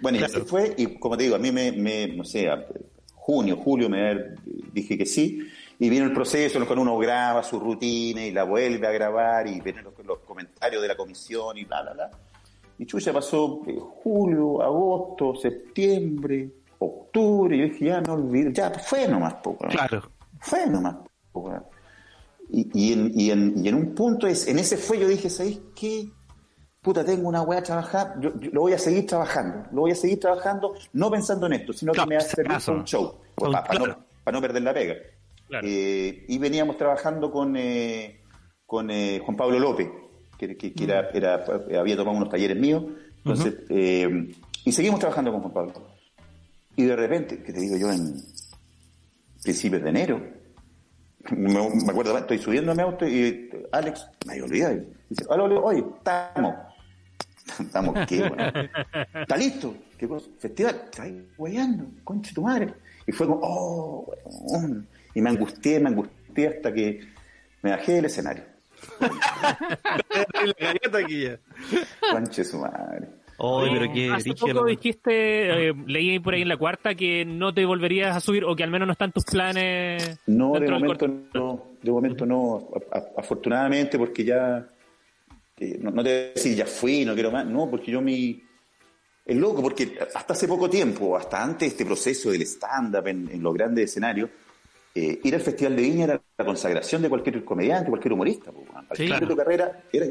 Bueno, 0.00 0.18
y 0.18 0.22
así 0.22 0.40
fue, 0.40 0.74
y 0.76 0.98
como 0.98 1.16
te 1.16 1.24
digo, 1.24 1.36
a 1.36 1.38
mí 1.38 1.52
me, 1.52 1.72
me 1.72 2.08
no 2.08 2.24
sé, 2.24 2.48
a- 2.48 2.64
junio, 3.14 3.56
julio 3.56 3.88
me 3.88 4.34
dije 4.72 4.98
que 4.98 5.06
sí, 5.06 5.46
y 5.78 5.88
vino 5.88 6.04
el 6.04 6.12
proceso 6.12 6.56
en 6.58 6.62
el 6.62 6.66
cual 6.66 6.80
uno 6.80 6.98
graba 6.98 7.42
su 7.42 7.60
rutina 7.60 8.24
y 8.24 8.32
la 8.32 8.44
vuelve 8.44 8.86
a 8.86 8.90
grabar 8.90 9.46
y 9.46 9.60
vienen 9.60 9.84
los, 9.84 9.94
los 10.04 10.18
comentarios 10.20 10.82
de 10.82 10.88
la 10.88 10.96
comisión 10.96 11.56
y 11.56 11.64
bla, 11.64 11.82
bla, 11.82 11.92
bla. 11.92 12.10
Y 12.78 12.86
chucha, 12.86 13.12
pasó 13.12 13.60
eh, 13.66 13.76
julio, 13.78 14.62
agosto, 14.62 15.34
septiembre, 15.36 16.50
octubre, 16.78 17.54
y 17.56 17.58
yo 17.60 17.64
dije, 17.66 17.84
ya 17.86 18.00
me 18.00 18.10
olvidé, 18.12 18.52
ya 18.52 18.70
fue 18.70 19.06
nomás, 19.06 19.34
po, 19.34 19.50
weón. 19.60 19.70
Claro. 19.72 20.02
Fue 20.40 20.66
nomás, 20.66 20.96
po, 21.30 21.40
weón. 21.40 21.62
Y, 22.52 22.68
y, 22.74 22.92
en, 22.92 23.12
y, 23.14 23.30
en, 23.30 23.64
y 23.64 23.68
en 23.68 23.74
un 23.74 23.94
punto, 23.94 24.26
es, 24.26 24.46
en 24.48 24.58
ese 24.58 24.76
fue, 24.76 24.98
yo 24.98 25.06
dije, 25.08 25.30
¿sabéis 25.30 25.60
qué? 25.74 26.08
Puta, 26.82 27.04
tengo 27.04 27.28
una 27.28 27.42
weá 27.42 27.58
a 27.60 27.62
trabajar, 27.62 28.14
yo, 28.20 28.38
yo 28.40 28.50
lo 28.52 28.62
voy 28.62 28.72
a 28.72 28.78
seguir 28.78 29.06
trabajando, 29.06 29.68
lo 29.72 29.82
voy 29.82 29.90
a 29.92 29.94
seguir 29.94 30.18
trabajando, 30.18 30.74
no 30.94 31.10
pensando 31.10 31.46
en 31.46 31.52
esto, 31.54 31.72
sino 31.72 31.92
Claro, 31.92 32.08
que 32.08 32.14
me 32.14 32.16
va 32.18 32.22
a 32.22 32.28
servir 32.28 32.46
para 32.58 32.72
un 32.78 32.84
show, 32.84 33.16
Claro. 33.36 33.52
para, 33.52 33.78
no, 33.78 34.04
para 34.24 34.36
no 34.36 34.40
perder 34.42 34.62
la 34.62 34.74
pega. 34.74 34.94
Claro. 35.46 35.66
Eh, 35.68 36.24
y 36.28 36.38
veníamos 36.38 36.76
trabajando 36.78 37.30
con, 37.30 37.54
eh, 37.56 38.20
con 38.66 38.90
eh, 38.90 39.20
Juan 39.24 39.36
Pablo 39.36 39.58
López, 39.58 39.88
que, 40.38 40.56
que- 40.56 40.72
que 40.72 40.84
era, 40.84 41.10
era- 41.10 41.44
había 41.78 41.96
tomado 41.96 42.16
unos 42.16 42.30
talleres 42.30 42.56
míos, 42.58 42.82
entonces, 43.18 43.54
eh, 43.68 44.32
y 44.64 44.72
seguimos 44.72 44.98
trabajando 45.00 45.32
con 45.32 45.42
Juan 45.42 45.52
Pablo. 45.52 45.72
Y 46.76 46.84
de 46.84 46.96
repente, 46.96 47.42
que 47.42 47.52
te 47.52 47.60
digo 47.60 47.76
yo, 47.76 47.92
en 47.92 48.14
principios 49.42 49.82
de 49.82 49.90
enero, 49.90 50.22
me, 51.30 51.48
me 51.48 51.90
acuerdo, 51.90 52.16
estoy 52.18 52.38
subiendo 52.38 52.72
a 52.72 52.74
mi 52.74 52.82
auto 52.82 53.06
y 53.06 53.50
Alex, 53.72 54.06
me 54.26 54.36
y 54.36 54.40
dice, 54.40 55.24
hola, 55.28 55.44
hola, 55.44 55.60
oye, 55.60 55.84
estamos. 55.96 56.54
¿Estamos 57.60 58.06
qué, 58.06 58.22
weón? 58.22 58.70
¿Está 59.14 59.36
listo? 59.36 59.74
¿Qué 59.98 60.08
cosa? 60.08 60.26
Festival, 60.38 60.82
está 60.84 61.02
ahí 61.02 61.28
weyando, 61.36 61.86
concha 62.04 62.32
tu 62.34 62.42
madre. 62.42 62.72
Y 63.06 63.12
fue 63.12 63.26
como, 63.26 63.40
oh, 63.42 64.14
weón. 64.24 64.86
Y 65.14 65.20
me 65.20 65.30
angustié, 65.30 65.80
me 65.80 65.88
angustié 65.88 66.48
hasta 66.48 66.72
que 66.72 67.00
me 67.62 67.70
bajé 67.70 67.94
del 67.94 68.04
escenario. 68.06 68.44
la 69.00 70.98
aquí 70.98 71.24
ya. 71.24 71.38
Concha 72.12 72.42
de 72.42 72.44
su 72.44 72.58
madre. 72.58 73.08
Oye, 73.42 73.70
pero 73.72 73.92
qué 73.92 74.10
Hace 74.10 74.34
poco 74.34 74.52
¿no? 74.52 74.64
dijiste, 74.66 75.68
eh, 75.68 75.74
leí 75.86 76.18
por 76.18 76.34
ahí 76.34 76.42
en 76.42 76.48
la 76.48 76.58
cuarta, 76.58 76.94
que 76.94 77.24
no 77.24 77.54
te 77.54 77.64
volverías 77.64 78.14
a 78.14 78.20
subir 78.20 78.44
o 78.44 78.54
que 78.54 78.62
al 78.64 78.70
menos 78.70 78.86
no 78.86 78.92
están 78.92 79.12
tus 79.12 79.24
planes. 79.24 80.18
No, 80.26 80.52
de 80.60 80.70
momento 80.70 81.08
no, 81.32 81.64
de 81.80 81.90
momento 81.90 82.26
no, 82.26 82.68
afortunadamente 83.16 83.98
porque 83.98 84.24
ya, 84.24 84.68
eh, 85.58 85.78
no, 85.80 85.90
no 85.90 86.02
te 86.02 86.10
voy 86.10 86.18
a 86.18 86.32
decir 86.34 86.54
ya 86.54 86.66
fui, 86.66 87.04
no 87.06 87.14
quiero 87.14 87.30
más, 87.30 87.46
no, 87.46 87.70
porque 87.70 87.90
yo 87.90 88.02
mi, 88.02 88.42
es 89.24 89.36
loco, 89.36 89.62
porque 89.62 89.96
hasta 90.14 90.34
hace 90.34 90.46
poco 90.46 90.68
tiempo, 90.68 91.16
hasta 91.16 91.42
antes 91.42 91.60
de 91.60 91.66
este 91.68 91.86
proceso 91.86 92.30
del 92.30 92.42
stand-up 92.42 93.06
en, 93.06 93.26
en 93.32 93.42
los 93.42 93.54
grandes 93.54 93.86
escenarios, 93.86 94.28
eh, 94.94 95.20
ir 95.22 95.34
al 95.34 95.40
Festival 95.40 95.76
de 95.76 95.82
Viña 95.82 96.04
era 96.04 96.20
la 96.36 96.44
consagración 96.44 97.00
de 97.00 97.08
cualquier 97.08 97.44
comediante, 97.44 97.88
cualquier 97.88 98.12
humorista. 98.12 98.50
po. 98.50 98.64
Al 98.74 98.84
Sí, 98.96 99.04
final 99.04 99.20
claro. 99.20 99.26
de 99.26 99.32
tu 99.32 99.36
carrera, 99.36 99.82
era, 99.92 100.06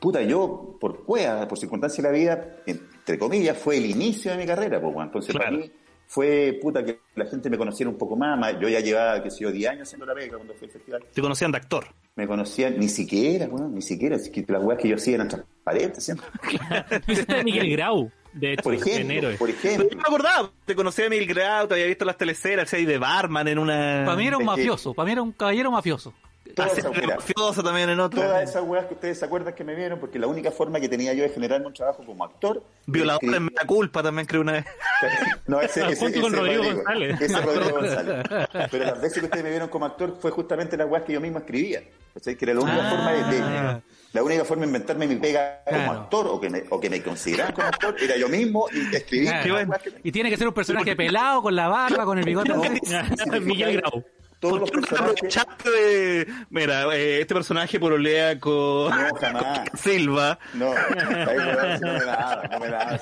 puta, 0.00 0.22
yo, 0.22 0.76
por 0.80 1.04
cueva, 1.04 1.46
por 1.46 1.58
circunstancia 1.58 2.02
de 2.02 2.10
la 2.10 2.16
vida, 2.18 2.56
entre 2.66 3.18
comillas, 3.18 3.56
fue 3.58 3.76
el 3.76 3.86
inicio 3.86 4.30
de 4.32 4.38
mi 4.38 4.46
carrera. 4.46 4.78
weón. 4.78 5.06
Entonces, 5.06 5.34
para 5.36 5.50
mí, 5.50 5.70
fue, 6.06 6.58
puta, 6.60 6.84
que 6.84 7.00
la 7.14 7.26
gente 7.26 7.48
me 7.48 7.56
conociera 7.56 7.88
un 7.90 7.96
poco 7.98 8.16
más. 8.16 8.36
más- 8.38 8.58
Yo 8.60 8.68
ya 8.68 8.80
llevaba, 8.80 9.22
qué 9.22 9.30
sé 9.30 9.44
yo, 9.44 9.52
10 9.52 9.70
años 9.70 9.82
haciendo 9.88 10.06
la 10.06 10.14
pega 10.14 10.36
cuando 10.36 10.54
fui 10.54 10.66
al 10.66 10.72
festival. 10.72 11.04
Te 11.14 11.20
conocían 11.22 11.52
de 11.52 11.58
actor. 11.58 11.86
Me 12.16 12.26
conocían, 12.26 12.78
ni 12.78 12.88
siquiera, 12.88 13.46
weón, 13.46 13.74
ni 13.74 13.82
siquiera. 13.82 14.16
es 14.16 14.28
que 14.30 14.44
las 14.48 14.62
weas 14.64 14.80
que 14.80 14.88
yo 14.88 14.96
hacía 14.96 15.14
eran 15.14 15.28
transparentes 15.28 16.02
siempre. 16.04 16.26
Miguel 17.44 17.70
Grau, 17.70 18.10
de 18.32 18.52
hecho, 18.54 18.62
Por 18.64 18.74
en 18.74 18.80
ejemplo, 18.80 19.14
héroe. 19.14 19.36
por 19.36 19.48
Pero 19.48 19.58
ejemplo. 19.58 19.88
yo 19.90 19.96
me 19.96 20.02
acordaba, 20.02 20.50
te 20.64 20.74
conocía 20.74 21.06
a 21.06 21.08
Mil 21.08 21.26
Grau, 21.26 21.68
te 21.68 21.74
había 21.74 21.86
visto 21.86 22.04
las 22.04 22.16
teleseras, 22.16 22.68
¿sí? 22.68 22.84
de 22.84 22.98
barman 22.98 23.46
en 23.48 23.58
una... 23.58 24.02
Para 24.04 24.16
mí 24.16 24.26
era 24.26 24.36
un 24.38 24.44
mafioso, 24.44 24.92
para 24.94 25.06
mí 25.06 25.12
era 25.12 25.22
un 25.22 25.32
caballero 25.32 25.70
mafioso. 25.70 26.12
Weas. 26.56 27.06
mafioso 27.16 27.62
también 27.62 27.88
en 27.90 28.00
otra. 28.00 28.22
Todas 28.22 28.48
esas 28.50 28.62
weas 28.64 28.86
que 28.86 28.94
ustedes 28.94 29.18
se 29.18 29.24
acuerdan 29.24 29.54
que 29.54 29.64
me 29.64 29.74
vieron, 29.74 29.98
porque 29.98 30.18
la 30.18 30.26
única 30.26 30.50
forma 30.50 30.80
que 30.80 30.88
tenía 30.88 31.12
yo 31.14 31.22
de 31.22 31.28
generarme 31.30 31.66
un 31.66 31.74
trabajo 31.74 32.04
como 32.04 32.24
actor. 32.24 32.62
Violador 32.86 33.22
en 33.24 33.50
la 33.54 33.64
culpa 33.66 34.02
también 34.02 34.26
creo 34.26 34.40
una 34.42 34.52
vez. 34.52 34.64
No, 35.46 35.60
ese, 35.60 35.80
ese, 35.90 35.96
Junto 35.96 36.20
con 36.20 36.32
ese 36.34 36.40
Rodrigo 36.42 36.64
González. 36.74 37.20
Ese 37.20 37.24
es 37.38 37.44
Rodrigo 37.44 37.70
González. 37.78 38.24
Pero 38.70 38.84
las 38.84 39.00
veces 39.00 39.18
que 39.18 39.24
ustedes 39.24 39.44
me 39.44 39.50
vieron 39.50 39.68
como 39.68 39.86
actor 39.86 40.16
fue 40.20 40.30
justamente 40.30 40.76
las 40.76 40.88
weas 40.88 41.04
que 41.04 41.12
yo 41.14 41.20
mismo 41.20 41.38
escribía. 41.38 41.82
¿cachai? 42.14 42.36
Que 42.36 42.44
era 42.44 42.54
la 42.54 42.60
única 42.60 42.86
Ah. 42.86 42.90
forma 42.90 43.12
de, 43.12 43.40
de- 43.40 43.82
la 44.12 44.24
única 44.24 44.44
forma 44.44 44.62
de 44.62 44.66
inventarme 44.66 45.06
mi 45.06 45.14
pega 45.16 45.62
como 45.64 45.92
actor 45.92 46.26
o 46.28 46.40
que 46.40 46.50
me, 46.50 46.64
o 46.70 46.80
que 46.80 46.90
me 46.90 47.00
consideraran 47.00 47.52
como 47.54 47.68
actor 47.68 47.94
era 48.02 48.16
yo 48.16 48.28
mismo 48.28 48.66
y 48.72 48.94
escribir 48.94 49.28
Claro. 49.44 49.72
que- 49.82 49.92
Y 50.02 50.10
tiene 50.10 50.30
que 50.30 50.36
ser 50.36 50.48
un 50.48 50.54
personaje 50.54 50.96
pelado, 50.96 51.42
con 51.42 51.54
la 51.54 51.68
barba, 51.68 52.04
con 52.04 52.18
el 52.18 52.24
bigote. 52.24 52.48
No, 52.52 52.60
Miguel 53.40 53.76
Grau. 53.80 54.04
Todos 54.40 54.58
¿Por 54.58 54.60
los 54.60 54.70
personajes. 54.70 55.46
de... 55.64 56.26
Mira, 56.48 56.96
eh, 56.96 57.20
este 57.20 57.34
personaje 57.34 57.78
porolea 57.78 58.40
con... 58.40 58.88
No, 58.88 59.14
jamás. 59.20 59.68
Silva. 59.74 60.38
No, 60.54 60.72
ahí, 60.72 61.78
no 61.80 61.92
me 61.92 62.04
da, 62.04 62.48
no 62.50 62.60
me 62.60 62.68
da. 62.68 63.00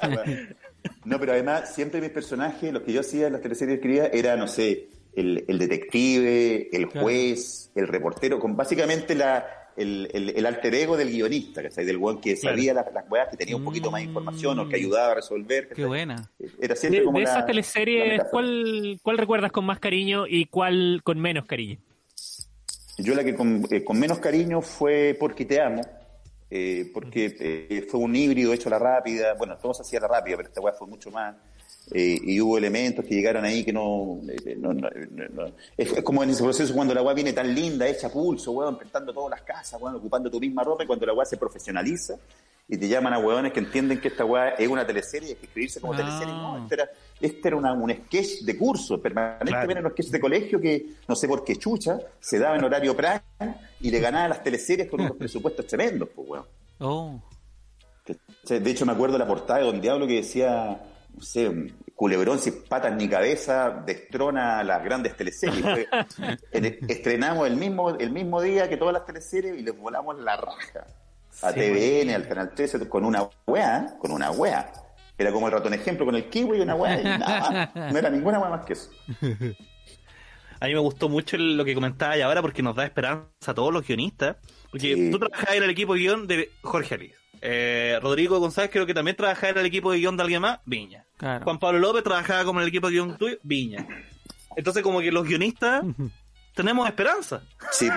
No, 1.05 1.18
pero 1.18 1.32
además, 1.32 1.74
siempre 1.74 2.01
mis 2.01 2.11
personajes, 2.11 2.72
los 2.72 2.82
que 2.82 2.93
yo 2.93 3.01
hacía 3.01 3.28
en 3.28 3.34
las 3.34 3.43
teleseries 3.43 3.78
que 3.78 3.80
escribía, 3.80 4.07
era, 4.07 4.36
no 4.36 4.49
sé, 4.49 4.89
el, 5.14 5.45
el 5.47 5.59
detective, 5.59 6.68
el 6.72 6.86
juez, 6.86 7.70
el 7.74 7.86
reportero, 7.89 8.39
con 8.39 8.57
básicamente 8.57 9.14
la, 9.14 9.47
el, 9.79 10.11
el, 10.12 10.31
el 10.31 10.47
alter 10.47 10.74
ego 10.74 10.97
del 10.97 11.11
guionista, 11.11 11.62
¿cachai? 11.62 11.85
Del 11.85 11.97
weón 11.97 12.20
que 12.20 12.37
sabía 12.37 12.74
las, 12.74 12.93
las 12.93 13.09
weas, 13.11 13.29
que 13.29 13.37
tenía 13.37 13.57
un 13.57 13.64
poquito 13.64 13.91
más 13.91 14.01
de 14.01 14.07
información 14.09 14.59
o 14.59 14.68
que 14.68 14.76
ayudaba 14.76 15.12
a 15.12 15.14
resolver. 15.14 15.68
Qué 15.68 15.85
buena. 15.85 16.31
Era 16.61 16.76
siempre 16.76 17.01
De, 17.01 17.07
como 17.07 17.18
de 17.18 17.24
esas 17.24 17.39
la 17.39 17.47
teleseries. 17.47 18.22
¿cuál, 18.31 18.99
¿cuál 19.03 19.18
recuerdas 19.18 19.53
con 19.53 19.64
más 19.64 19.79
cariño 19.79 20.26
y 20.26 20.47
cuál 20.47 21.01
con 21.05 21.18
menos 21.18 21.47
cariño? 21.47 21.79
Yo 22.99 23.14
la 23.14 23.22
que 23.22 23.35
con, 23.35 23.64
eh, 23.70 23.85
con 23.85 23.99
menos 23.99 24.18
cariño 24.18 24.61
fue 24.61 25.16
Porque 25.18 25.45
te 25.45 25.61
amo, 25.61 25.83
eh, 26.51 26.91
porque 26.93 27.37
eh, 27.39 27.87
fue 27.89 28.01
un 28.01 28.16
híbrido 28.16 28.53
hecho 28.53 28.68
a 28.68 28.70
la 28.70 28.79
rápida, 28.79 29.35
bueno, 29.35 29.57
todo 29.59 29.74
se 29.74 29.83
hacía 29.83 30.01
a 30.01 30.03
la 30.03 30.09
rápida, 30.09 30.37
pero 30.37 30.49
esta 30.49 30.61
weá 30.61 30.72
fue 30.72 30.89
mucho 30.89 31.11
más, 31.11 31.37
eh, 31.93 32.18
y 32.22 32.41
hubo 32.41 32.59
elementos 32.59 33.05
que 33.05 33.14
llegaron 33.14 33.45
ahí 33.45 33.64
que 33.64 33.72
no... 33.72 34.20
eh, 34.28 34.57
no- 34.59 34.72
no- 34.74 34.89
no- 35.11 35.28
no. 35.30 35.45
Es, 35.76 35.93
es 35.93 36.03
como 36.03 36.22
en 36.22 36.30
ese 36.30 36.43
proceso 36.43 36.74
cuando 36.74 36.93
la 36.95 37.03
weá 37.03 37.14
viene 37.14 37.32
tan 37.32 37.55
linda, 37.55 37.86
hecha 37.89 38.11
pulso, 38.11 38.53
weón, 38.53 38.78
pintando 38.78 39.12
todas 39.12 39.30
las 39.30 39.43
casas, 39.43 39.80
weón, 39.80 39.97
ocupando 39.97 40.30
tu 40.30 40.39
misma 40.41 40.62
ropa, 40.64 40.84
y 40.84 40.86
cuando 40.86 41.07
la 41.07 41.14
weá 41.14 41.24
se 41.24 41.36
profesionaliza, 41.36 42.14
y 42.70 42.76
te 42.76 42.86
llaman 42.86 43.14
a 43.14 43.18
weones 43.18 43.53
que 43.55 43.61
entienden 43.61 43.99
que 43.99 44.09
esta 44.09 44.26
weá 44.26 44.51
es 44.51 44.68
una 44.68 44.86
teleserie 44.86 45.28
y 45.28 45.32
hay 45.32 45.36
que 45.39 45.47
escribirse 45.47 45.80
como 45.80 45.97
teleserie, 45.97 46.34
no, 46.34 46.59
este 46.62 46.74
era, 46.74 46.91
este 47.18 47.49
era 47.49 47.57
una- 47.57 47.72
un 47.72 47.91
sketch 47.91 48.41
de 48.43 48.59
curso, 48.59 49.01
permanentemente 49.01 49.51
Claro. 49.53 49.70
eran 49.70 49.82
los 49.84 49.93
sketches 49.93 50.12
de 50.12 50.20
colegio 50.20 50.61
que, 50.61 50.86
no 51.09 51.16
sé 51.16 51.26
por 51.26 51.43
qué 51.45 51.57
chucha, 51.57 51.99
se 52.20 52.39
daba 52.39 52.57
en 52.57 52.64
horario 52.64 52.95
prime 52.95 53.22
y 53.80 53.91
le 53.91 54.01
ganaba 54.01 54.28
las 54.28 54.43
teleseries 54.45 54.89
con 54.91 55.01
unos 55.01 55.16
presupuestos 55.18 55.66
tremendos, 55.66 56.11
pues 56.14 56.28
weón. 56.28 56.45
Oh. 56.80 57.22
De 58.49 58.70
hecho, 58.70 58.86
me 58.86 58.93
acuerdo 58.93 59.18
la 59.18 59.26
portada 59.26 59.59
de 59.61 59.66
Don 59.66 59.80
Diablo 59.80 60.07
que 60.07 60.14
decía, 60.16 60.80
no 61.19 61.23
sé, 61.25 61.73
culebrón 61.95 62.39
sin 62.39 62.62
patas 62.64 62.95
ni 62.97 63.09
cabeza, 63.09 63.83
destrona 63.85 64.62
las 64.62 64.83
grandes 64.85 65.16
teleseries. 65.16 65.62
Fue- 65.62 65.89
estrenamos 66.89 67.47
el 67.49 67.57
mismo, 67.57 67.91
el 67.91 68.11
mismo 68.11 68.41
día 68.41 68.69
que 68.69 68.77
todas 68.77 68.93
las 68.95 69.05
teleseries 69.05 69.59
y 69.59 69.62
les 69.62 69.77
volamos 69.77 70.19
la 70.21 70.37
raja. 70.37 70.87
A 71.43 71.53
Sí, 71.53 71.61
TVN, 71.61 72.14
al 72.14 72.27
Canal 72.29 72.55
13, 72.55 72.89
con 72.89 73.05
una 73.05 73.29
wea, 73.47 73.97
con 74.01 74.11
una 74.11 74.31
wea. 74.31 74.73
Era 75.16 75.33
como 75.33 75.47
el 75.47 75.53
ratón 75.53 75.75
ejemplo 75.75 76.05
con 76.07 76.14
el 76.14 76.29
kiwi 76.29 76.59
y 76.59 76.61
una 76.61 76.75
wea 76.77 77.01
y 77.01 77.05
nada 77.05 77.71
más. 77.75 77.93
No 77.93 77.99
era 77.99 78.11
ninguna 78.11 78.39
wea 78.39 78.51
más 78.51 78.64
que 78.64 78.73
eso. 78.75 78.91
A 80.61 80.66
mí 80.66 80.73
me 80.75 80.81
gustó 80.81 81.09
mucho 81.09 81.37
lo 81.37 81.64
que 81.64 81.75
comentaba 81.75 82.16
y 82.16 82.21
ahora 82.21 82.43
porque 82.43 82.62
nos 82.64 82.75
da 82.75 82.85
esperanza 82.85 83.29
a 83.53 83.55
todos 83.55 83.73
los 83.73 83.87
guionistas. 83.87 84.37
Porque 84.71 84.95
Sí. 84.95 85.11
tú 85.11 85.19
trabajabas 85.21 85.55
en 85.57 85.62
el 85.62 85.71
equipo 85.71 85.93
guion 85.95 86.27
de 86.27 86.51
Jorge 86.62 86.95
Alís. 86.97 87.14
Eh, 87.43 87.99
Rodrigo 88.03 88.39
González 88.41 88.70
creo 88.72 88.86
que 88.86 88.95
también 88.95 89.16
trabajaba 89.16 89.51
en 89.53 89.59
el 89.59 89.66
equipo 89.66 89.93
de 89.93 89.99
guion 89.99 90.16
de 90.16 90.22
alguien 90.22 90.43
más, 90.43 90.61
Viña. 90.66 91.05
Claro. 91.16 91.45
Juan 91.45 91.59
Pablo 91.59 91.78
López 91.78 92.03
trabajaba 92.05 92.45
como 92.45 92.61
en 92.61 92.64
el 92.64 92.68
equipo 92.68 92.86
de 92.89 92.93
guion 92.95 93.16
tuyo, 93.18 93.36
Viña. 93.43 93.86
Entonces 94.57 94.82
como 94.82 95.01
que 95.01 95.12
los 95.12 95.26
guionistas 95.26 95.84
tenemos 96.55 96.89
esperanza. 96.89 97.43
Sí, 97.70 97.89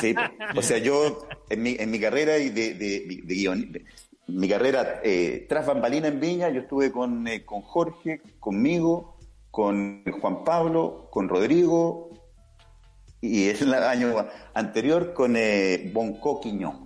sí. 0.00 0.14
O 0.56 0.62
sea, 0.62 0.78
yo 0.78 1.26
en 1.50 1.62
mi, 1.62 1.76
en 1.78 1.90
mi 1.90 1.98
carrera 2.00 2.38
y 2.38 2.50
de, 2.50 2.74
de, 2.74 3.00
de 3.24 3.34
guion- 3.34 3.70
de- 3.70 3.84
mi 4.26 4.48
carrera 4.48 5.00
eh, 5.04 5.44
tras 5.50 5.66
bambalina 5.66 6.08
en 6.08 6.18
Viña, 6.18 6.48
yo 6.48 6.60
estuve 6.62 6.90
con, 6.90 7.28
eh, 7.28 7.44
con 7.44 7.60
Jorge, 7.60 8.22
conmigo, 8.40 9.18
con 9.50 10.02
Juan 10.20 10.44
Pablo, 10.44 11.08
con 11.10 11.28
Rodrigo 11.28 12.08
y 13.20 13.48
el 13.48 13.74
año 13.74 14.14
anterior 14.54 15.12
con 15.12 15.34
eh, 15.36 15.90
Bonco 15.92 16.40
Quiñongo. 16.40 16.83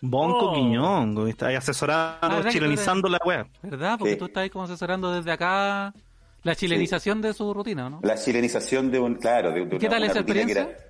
Bonco 0.00 0.50
Oh. 0.50 0.54
Quiñongo, 0.54 1.26
está 1.26 1.48
ahí 1.48 1.56
asesorando, 1.56 2.18
Ah, 2.22 2.28
¿verdad 2.28 2.44
que 2.44 2.50
chilenizando 2.58 3.08
la 3.08 3.18
wea. 3.24 3.46
¿Verdad? 3.62 3.96
Porque 3.98 4.12
Sí. 4.14 4.18
tú 4.18 4.26
estás 4.26 4.42
ahí 4.42 4.50
como 4.50 4.64
asesorando 4.64 5.12
desde 5.12 5.30
acá 5.32 5.92
la 6.44 6.54
chilenización 6.54 7.20
de 7.20 7.34
su 7.34 7.52
rutina, 7.52 7.90
¿no? 7.90 8.00
La 8.02 8.16
chilenización 8.16 8.90
de 8.92 9.00
un, 9.00 9.16
claro, 9.16 9.50
de, 9.52 9.64
de 9.66 9.78
¿Qué 9.78 9.86
una- 9.86 9.88
tal 9.88 10.02
una 10.04 10.12
esa 10.12 10.20
rutina 10.20 10.34
que 10.46 10.52
experiencia? 10.52 10.62
era, 10.78 10.88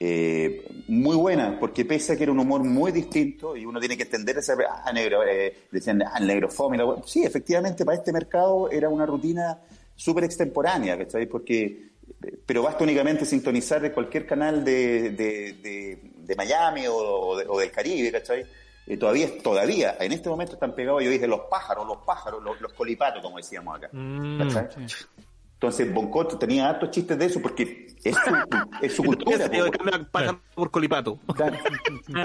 eh, 0.00 0.68
muy 0.88 1.16
buena, 1.16 1.58
porque 1.58 1.84
pese 1.84 2.12
a 2.12 2.16
que 2.16 2.22
era 2.24 2.32
un 2.32 2.38
humor 2.38 2.62
muy 2.62 2.92
distinto 2.92 3.56
y 3.56 3.64
uno 3.64 3.80
tiene 3.80 3.96
que 3.96 4.04
entender 4.04 4.36
ese, 4.38 4.52
ah, 4.68 4.92
negro, 4.92 5.24
eh, 5.26 5.66
decían, 5.72 6.02
ah, 6.02 6.18
el 6.20 6.26
negrofome, 6.26 6.76
y 6.76 6.78
la 6.80 6.84
wea. 6.86 7.02
sí, 7.06 7.24
efectivamente 7.24 7.84
para 7.84 7.96
este 7.96 8.12
mercado 8.12 8.70
era 8.70 8.88
una 8.90 9.06
rutina 9.06 9.58
súper 9.96 10.24
extemporánea, 10.24 10.96
¿cachai? 10.98 11.26
Porque, 11.26 11.64
eh, 12.22 12.38
pero 12.46 12.62
basta 12.62 12.84
únicamente 12.84 13.24
sintonizar 13.24 13.80
de 13.80 13.90
cualquier 13.90 14.26
canal 14.26 14.64
de, 14.64 15.10
de, 15.10 15.52
de- 15.54 16.12
de 16.28 16.36
Miami 16.36 16.86
o, 16.86 16.94
o 16.94 17.36
de- 17.36 17.46
o 17.48 17.58
del 17.58 17.70
Caribe, 17.72 18.12
¿cachai? 18.12 18.46
Eh, 18.86 18.96
todavía, 18.96 19.28
todavía, 19.42 19.96
en 20.00 20.12
este 20.12 20.28
momento 20.28 20.52
están 20.54 20.74
pegados, 20.74 21.02
yo 21.02 21.10
dije, 21.10 21.26
los 21.26 21.40
pájaros, 21.50 21.86
los 21.86 21.98
pájaros, 22.06 22.42
los, 22.42 22.60
los 22.60 22.72
colipatos, 22.74 23.20
como 23.22 23.36
decíamos 23.38 23.76
acá. 23.76 23.88
Mm, 23.92 24.38
¿cachai? 24.52 24.86
Entonces, 25.54 25.92
Boncoto 25.92 26.38
tenía 26.38 26.68
hartos 26.68 26.92
chistes 26.92 27.18
de 27.18 27.24
eso 27.26 27.42
porque 27.42 27.88
es 28.04 28.14
su, 28.14 28.30
es 28.80 28.94
su 28.94 29.02
cultura. 29.08 29.50
Yo 29.50 29.66
po, 29.66 29.72
cambio 29.72 30.08
paja 30.08 30.40
por 30.54 30.70
colipato. 30.70 31.18
Claro. 31.34 31.56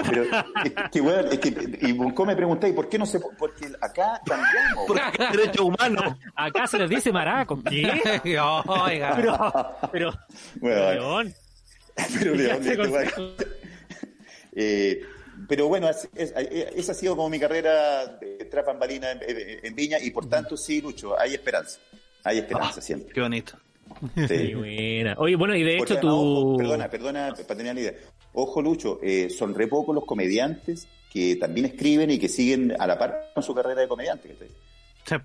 Pero 0.08 0.22
es 0.22 0.72
que, 0.92 1.00
weón, 1.00 1.26
es 1.32 1.38
que, 1.40 1.78
y 1.82 1.92
Bonco 1.92 2.24
me 2.24 2.36
pregunté, 2.36 2.68
¿y 2.68 2.72
por 2.72 2.88
qué 2.88 2.96
no 2.96 3.04
se.? 3.06 3.18
Porque 3.36 3.66
acá 3.80 4.20
cambiamos. 4.24 4.86
Por 4.86 5.00
derechos 5.32 5.60
humanos. 5.66 6.14
Acá 6.36 6.66
se 6.68 6.78
les 6.78 6.88
dice 6.88 7.10
maraco. 7.12 7.60
¿Qué? 7.68 7.90
Oiga. 8.66 9.14
Pero, 9.16 9.76
pero, 9.90 10.12
Weón, 10.60 10.94
León, 10.94 11.34
pero, 11.96 12.32
¿qué 12.32 12.38
León, 12.38 13.02
este. 13.02 13.44
Eh, 14.56 15.00
pero 15.48 15.68
bueno, 15.68 15.88
es- 15.88 16.08
es- 16.14 16.32
eh, 16.36 16.70
esa 16.76 16.92
ha 16.92 16.94
sido 16.94 17.16
como 17.16 17.28
mi 17.28 17.40
carrera 17.40 18.06
de 18.06 18.48
bambalina 18.66 19.10
en, 19.12 19.20
en- 19.22 19.66
en 19.66 19.74
Viña 19.74 19.98
y 20.00 20.10
por 20.10 20.28
tanto, 20.28 20.56
sí, 20.56 20.80
Lucho, 20.80 21.18
hay 21.18 21.34
esperanza. 21.34 21.78
Hay 22.22 22.38
esperanza 22.38 22.80
siempre. 22.80 23.12
Qué 23.12 23.20
bonito. 23.20 23.58
Sí. 24.16 24.26
Qué 24.28 24.54
buena. 24.56 25.14
Oye, 25.18 25.36
bueno, 25.36 25.54
y 25.54 25.62
de 25.62 25.76
Porque 25.76 25.94
hecho 25.94 26.00
además, 26.00 26.14
tú... 26.16 26.38
ojo, 26.50 26.56
perdona, 26.56 26.88
perdona, 26.90 27.34
para 27.34 27.56
tener 27.56 27.74
la 27.74 27.80
idea. 27.80 27.94
Ojo, 28.32 28.62
Lucho, 28.62 28.98
eh, 29.02 29.28
son 29.30 29.54
re 29.54 29.66
pocos 29.68 29.94
los 29.94 30.04
comediantes 30.06 30.88
que 31.12 31.36
también 31.36 31.66
escriben 31.66 32.10
y 32.10 32.18
que 32.18 32.28
siguen 32.28 32.74
a 32.78 32.86
la 32.86 32.98
par 32.98 33.30
con 33.34 33.42
su 33.42 33.54
carrera 33.54 33.82
de 33.82 33.88
comediante. 33.88 34.34
Sí. 35.06 35.16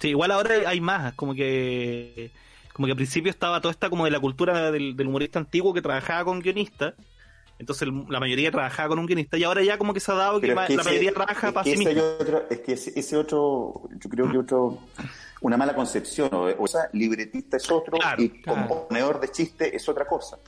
Sí, 0.00 0.08
igual 0.10 0.30
ahora 0.32 0.54
hay 0.68 0.80
más, 0.80 1.14
como 1.14 1.34
que 1.34 2.30
como 2.72 2.86
que 2.86 2.92
al 2.92 2.96
principio 2.96 3.30
estaba 3.30 3.60
toda 3.60 3.72
esta 3.72 3.88
como 3.88 4.04
de 4.04 4.10
la 4.10 4.20
cultura 4.20 4.70
del, 4.72 4.96
del 4.96 5.06
humorista 5.06 5.38
antiguo 5.38 5.72
que 5.72 5.80
trabajaba 5.80 6.24
con 6.24 6.40
guionistas, 6.40 6.94
entonces 7.58 7.88
el- 7.88 8.04
la 8.08 8.20
mayoría 8.20 8.50
trabajaba 8.50 8.88
con 8.90 8.98
un 8.98 9.06
guionista 9.06 9.36
y 9.36 9.44
ahora 9.44 9.62
ya 9.62 9.78
como 9.78 9.94
que 9.94 10.00
se 10.00 10.10
ha 10.12 10.14
dado 10.14 10.40
que, 10.40 10.48
es 10.48 10.54
la 10.54 10.66
ese- 10.66 10.76
mayoría 10.76 11.12
trabaja 11.12 11.52
para 11.52 11.64
sí 11.64 11.76
mismo. 11.76 12.02
otro- 12.20 12.44
es 12.50 12.60
que 12.60 12.72
ese, 12.72 12.92
ese 12.98 13.16
otro, 13.16 13.82
yo 13.98 14.10
creo 14.10 14.30
que 14.30 14.38
otro, 14.38 14.78
una 15.40 15.56
mala 15.56 15.74
concepción. 15.74 16.28
O, 16.32 16.46
o 16.58 16.66
sea, 16.66 16.88
libretista 16.92 17.56
es 17.56 17.70
otro 17.70 17.98
Claro, 17.98 18.22
y 18.22 18.28
claro. 18.30 18.68
componedor 18.68 19.20
de 19.20 19.28
chiste 19.30 19.74
es 19.76 19.88
otra 19.88 20.06
cosa. 20.06 20.38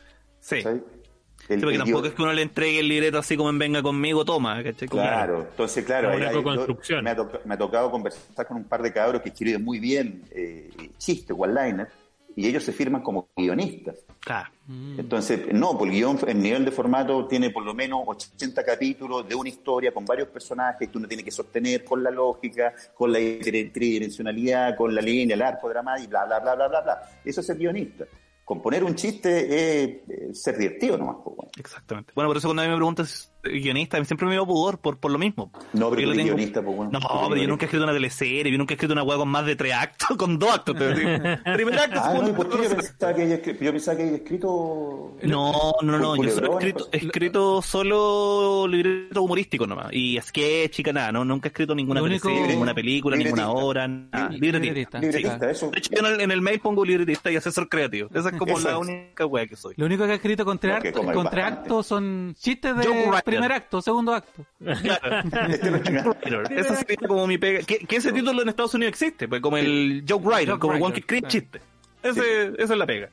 Sí. 0.40 0.62
Sí, 0.62 1.52
El- 1.52 1.60
porque 1.60 1.74
el 1.76 1.78
tampoco 1.82 2.02
guion- 2.02 2.06
es 2.08 2.14
que 2.14 2.22
uno 2.22 2.32
le 2.32 2.42
entregue 2.42 2.80
el 2.80 2.88
libreto 2.88 3.18
así 3.18 3.36
como 3.36 3.50
en 3.50 3.58
venga 3.58 3.82
conmigo, 3.82 4.24
toma, 4.24 4.62
Claro, 4.88 5.46
entonces, 5.50 5.84
claro, 5.84 6.10
ahí- 6.10 6.22
ahí 6.22 6.34
yo- 6.34 7.02
me, 7.02 7.10
ha 7.10 7.14
toca- 7.16 7.40
me 7.44 7.54
ha 7.54 7.58
tocado 7.58 7.90
conversar 7.90 8.46
con 8.48 8.56
un 8.56 8.64
par 8.64 8.82
de 8.82 8.92
cabros 8.92 9.22
que 9.22 9.28
escriben 9.28 9.62
muy 9.62 9.78
bien 9.78 10.24
eh, 10.32 10.68
chistes, 10.98 11.36
one-liner, 11.38 11.88
y 12.36 12.46
ellos 12.46 12.62
se 12.62 12.72
firman 12.72 13.02
como 13.02 13.28
guionistas. 13.34 13.96
Claro. 14.20 14.50
Entonces, 14.98 15.52
no, 15.52 15.78
por 15.78 15.88
el 15.88 15.94
guion, 15.94 16.18
el 16.26 16.40
nivel 16.40 16.64
de 16.64 16.70
formato 16.72 17.26
tiene 17.26 17.50
por 17.50 17.64
lo 17.64 17.72
menos 17.74 18.02
80 18.06 18.62
capítulos 18.64 19.26
de 19.28 19.34
una 19.34 19.48
historia 19.48 19.92
con 19.92 20.04
varios 20.04 20.28
personajes 20.28 20.88
que 20.88 20.98
uno 20.98 21.06
tiene 21.08 21.22
que 21.24 21.30
sostener 21.30 21.82
con 21.84 22.02
la 22.02 22.10
lógica, 22.10 22.74
con 22.94 23.12
la 23.12 23.18
tri- 23.20 23.72
tridimensionalidad, 23.72 24.76
con 24.76 24.94
la 24.94 25.00
línea, 25.00 25.34
el 25.34 25.42
arco 25.42 25.68
dramático, 25.68 26.04
y 26.06 26.08
bla, 26.10 26.24
bla, 26.26 26.40
bla, 26.40 26.54
bla, 26.56 26.68
bla, 26.68 26.80
bla. 26.82 26.98
Eso 27.24 27.40
es 27.40 27.46
ser 27.46 27.56
guionista. 27.56 28.04
Componer 28.44 28.84
un 28.84 28.94
chiste 28.94 29.40
es, 29.84 29.88
eh, 30.08 30.28
ser 30.32 30.56
divertido 30.58 30.96
nomás. 30.98 31.16
bueno. 31.24 31.50
Exactamente. 31.58 32.12
Bueno, 32.14 32.28
por 32.30 32.36
eso 32.36 32.46
cuando 32.48 32.62
a 32.62 32.64
mí 32.66 32.70
me 32.70 32.76
soy 32.76 33.28
guionista, 33.48 34.02
siempre 34.04 34.26
me 34.26 34.32
dio 34.34 34.46
pudor 34.46 34.78
por, 34.78 34.98
por 34.98 35.10
lo 35.10 35.18
mismo. 35.18 35.50
No, 35.72 35.90
pero 35.90 36.02
yo 36.02 36.12
tengo- 36.12 36.24
guionista, 36.34 36.62
pues 36.62 36.76
bueno. 36.76 36.92
No, 36.92 37.00
pero 37.28 37.40
yo 37.42 37.48
nunca 37.48 37.64
he 37.64 37.66
escrito 37.66 37.84
una 37.84 37.92
teleserie, 37.92 38.50
yo 38.52 38.58
nunca 38.58 38.74
he 38.74 38.76
escrito 38.76 38.92
una 38.92 39.02
hueá 39.02 39.16
con 39.18 39.28
más 39.28 39.46
de 39.46 39.56
tres 39.56 39.72
actos, 39.74 40.08
con 40.18 40.38
dos 40.38 40.50
actos. 40.54 40.76
te 40.76 40.94
digo. 40.94 41.10
Primer 41.54 41.78
acto, 41.78 42.00
Ah, 42.02 42.10
no, 42.14 42.14
¿y 42.14 42.26
segundo 42.26 42.34
por 42.36 42.48
qué 42.50 42.56
yo 42.56 42.62
acto. 42.70 42.76
pensaba 42.76 43.14
que 43.14 43.22
ella 43.24 43.42
escri- 43.42 43.58
yo 43.60 43.72
pensaba 43.72 43.96
que 43.96 44.04
ella 44.08 44.16
escrito... 44.16 45.16
No, 45.22 45.72
no, 45.82 45.98
no, 45.98 46.16
yo 46.22 46.30
solo 46.30 46.52
he 46.52 46.54
escrito, 46.54 46.88
he 46.92 46.96
escrito 46.98 47.62
solo 47.62 48.66
libreto 48.68 49.22
humorístico 49.22 49.66
nomás. 49.66 49.88
Y 49.92 50.18
sketch 50.20 50.80
y 50.80 50.82
que 50.82 50.92
nada, 50.92 51.12
no, 51.12 51.24
nunca 51.24 51.48
he 51.48 51.50
escrito 51.50 51.74
ninguna 51.74 52.02
único- 52.02 52.28
teleserie, 52.28 52.52
ninguna 52.52 52.74
película, 52.74 53.16
ninguna 53.16 53.50
obra, 53.50 53.88
nada. 53.88 54.28
Lib- 54.30 54.40
Libretista. 54.56 54.98
libretista. 54.98 55.00
Libretista, 55.00 55.50
eso. 55.50 55.70
De 55.70 55.78
hecho, 55.78 55.90
yo 55.92 56.06
en 56.06 56.14
el, 56.14 56.20
en 56.20 56.30
el 56.30 56.42
mail 56.42 56.60
pongo 56.60 56.84
libretista 56.84 57.30
y 57.30 57.36
asesor 57.36 57.68
creativo. 57.68 58.08
Esa 58.14 58.30
es 58.30 58.36
como 58.36 58.58
la 58.58 58.78
única 58.78 59.26
wea 59.26 59.46
que 59.46 59.56
soy. 59.56 59.74
Lo 59.76 59.86
único 59.86 60.04
que 60.06 60.12
ha 60.12 60.14
escrito 60.16 60.44
con 60.44 60.58
tres 60.58 60.74
actos, 60.76 61.06
con 61.12 61.30
tres 61.30 61.44
actos 61.44 61.86
son 61.86 62.34
chistes 62.38 62.76
de. 62.76 62.82
Primer 63.38 63.52
acto, 63.52 63.82
segundo 63.82 64.12
acto. 64.14 64.44
Claro. 64.62 65.28
Esa 66.50 66.76
sería 66.76 66.96
como 67.08 67.26
mi 67.26 67.38
pega. 67.38 67.60
Que, 67.60 67.78
que 67.78 67.96
ese 67.96 68.12
título 68.12 68.42
en 68.42 68.48
Estados 68.48 68.74
Unidos 68.74 68.90
existe, 68.92 69.28
pues 69.28 69.40
como 69.40 69.56
el 69.56 70.04
joke 70.08 70.24
writer, 70.26 70.48
Joke 70.50 70.60
como 70.60 70.74
el 70.74 70.82
one 70.82 70.94
que 70.94 71.00
escribe 71.00 71.28
chistes. 71.28 71.62
Ese, 72.02 72.46
Esa 72.58 72.72
es 72.74 72.78
la 72.78 72.86
pega. 72.86 73.08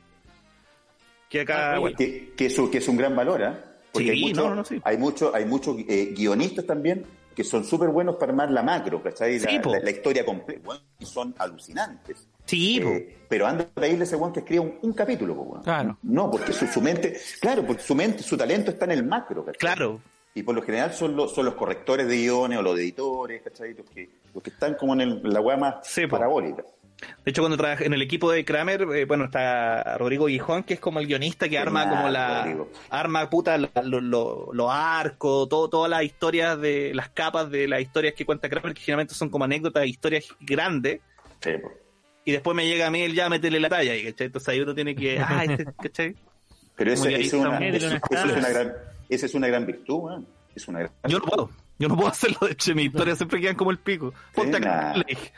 Que 1.28 1.40
acá, 1.40 1.78
bueno. 1.78 1.96
que, 1.96 2.32
que 2.36 2.46
es, 2.46 2.58
un- 2.58 2.70
que 2.70 2.78
es 2.78 2.88
un 2.88 2.96
gran 2.96 3.14
valor, 3.16 3.42
¿ah? 3.42 3.58
Porque 3.92 4.08
Sí, 4.08 4.10
hay 4.14 4.20
muchos 4.22 4.44
no, 4.48 4.54
no, 4.54 4.64
sí. 4.64 4.80
hay 4.84 4.98
mucho, 4.98 5.34
hay 5.34 5.44
muchos 5.44 5.76
eh, 5.88 6.12
guionistas 6.16 6.66
también 6.66 7.04
que 7.34 7.42
son 7.42 7.64
súper 7.64 7.88
buenos 7.88 8.14
para 8.16 8.30
armar 8.30 8.50
la 8.52 8.62
macro, 8.62 9.02
¿cachai? 9.02 9.38
La, 9.40 9.50
la- 9.52 9.80
la 9.80 9.90
historia 9.90 10.24
completa, 10.24 10.60
bueno, 10.64 10.82
y 11.00 11.04
son 11.06 11.34
alucinantes. 11.38 12.28
Sí. 12.44 12.78
Eh, 12.84 13.18
pero 13.28 13.46
anda 13.46 13.64
a 13.64 13.80
pedirle 13.80 14.02
a 14.02 14.04
ese 14.04 14.14
weón 14.16 14.32
que 14.32 14.40
escriba 14.40 14.62
un, 14.62 14.78
un 14.82 14.92
capítulo, 14.92 15.34
po. 15.34 15.60
Claro. 15.62 15.96
No, 16.02 16.30
porque 16.30 16.52
su, 16.52 16.66
su 16.68 16.80
mente, 16.80 17.18
claro, 17.40 17.64
porque 17.66 17.82
su 17.82 17.94
mente, 17.96 18.22
su 18.22 18.36
talento 18.36 18.70
está 18.70 18.84
en 18.84 18.92
el 18.92 19.04
macro, 19.04 19.44
¿cachai? 19.44 19.58
Claro. 19.58 20.00
Y 20.34 20.42
por 20.42 20.54
lo 20.54 20.62
general 20.62 20.92
son 20.92 21.14
los, 21.14 21.32
son 21.34 21.44
los 21.44 21.54
correctores 21.54 22.08
de 22.08 22.16
guiones 22.16 22.58
o 22.58 22.62
los 22.62 22.76
editores, 22.78 23.40
¿cachai? 23.42 23.74
Los 23.74 23.88
que, 23.88 24.08
los 24.34 24.42
que 24.42 24.50
están 24.50 24.74
como 24.74 24.94
en 24.94 25.00
el- 25.02 25.20
la 25.22 25.40
weá 25.40 25.56
más 25.56 25.76
Sí, 25.84 26.06
parabólica. 26.08 26.64
De 27.24 27.30
hecho, 27.30 27.42
cuando 27.42 27.56
trabajé 27.56 27.86
en 27.86 27.92
el 27.92 28.02
equipo 28.02 28.30
de 28.30 28.44
Kramer, 28.44 28.82
eh, 28.94 29.04
bueno, 29.04 29.24
está 29.26 29.96
Rodrigo 29.98 30.24
Guijón, 30.26 30.62
que 30.62 30.74
es 30.74 30.80
como 30.80 31.00
el 31.00 31.06
guionista 31.06 31.48
que 31.48 31.58
arma 31.58 31.80
Genial, 31.82 31.98
como 31.98 32.10
la... 32.10 32.38
Rodrigo. 32.42 32.70
Arma, 32.90 33.28
puta, 33.30 33.58
la- 33.58 33.70
lo- 33.84 34.00
lo- 34.00 34.50
los 34.52 34.68
arcos, 34.72 35.48
todo, 35.48 35.68
todas 35.68 35.90
las 35.90 36.02
historias 36.02 36.58
de... 36.60 36.92
Las 36.94 37.10
capas 37.10 37.50
de 37.50 37.68
las 37.68 37.80
historias 37.80 38.14
que 38.14 38.24
cuenta 38.24 38.48
Kramer, 38.48 38.74
que 38.74 38.80
generalmente 38.80 39.14
son 39.14 39.28
como 39.28 39.44
anécdotas, 39.44 39.86
historias 39.86 40.26
grandes. 40.40 41.00
Sí, 41.40 41.50
po. 41.62 41.70
Y 42.24 42.32
después 42.32 42.56
me 42.56 42.66
llega 42.66 42.86
a 42.86 42.90
mí 42.90 43.02
el 43.02 43.14
ya 43.14 43.28
meterle 43.28 43.60
la 43.60 43.68
talla, 43.68 43.94
y, 43.94 44.04
¿cachai? 44.04 44.26
Entonces 44.28 44.48
ahí 44.48 44.60
uno 44.60 44.74
tiene 44.74 44.96
que... 44.96 45.18
Ah, 45.20 45.44
este, 45.44 45.64
¿cachai? 45.80 46.16
Pero 46.76 46.92
ese 46.92 47.14
es 47.20 47.32
una, 47.34 47.60
métele 47.60 47.76
eso- 47.76 47.86
unas 47.88 48.02
eso 48.10 48.14
es 48.14 48.24
una 48.24 48.32
tablas. 48.32 48.50
gran, 48.54 48.74
esa 49.08 49.26
es 49.26 49.34
una 49.34 49.48
gran 49.48 49.66
virtud, 49.66 49.94
weón. 49.96 50.26
Es 50.54 50.68
una 50.68 50.80
gran 50.80 50.92
Yo 51.08 51.18
no 51.18 51.24
puedo. 51.24 51.50
Yo 51.78 51.88
no 51.88 51.96
puedo 51.96 52.08
hacerlo, 52.08 52.38
de 52.42 52.52
hecho, 52.52 52.74
mis 52.74 52.86
historias 52.86 53.16
siempre 53.18 53.40
quedan 53.40 53.56
como 53.56 53.70
el 53.72 53.78
pico. 53.78 54.12
Ponte 54.34 54.58
acá, 54.58 54.92
nah. 54.92 54.96
le 54.98 55.04
dije. 55.08 55.32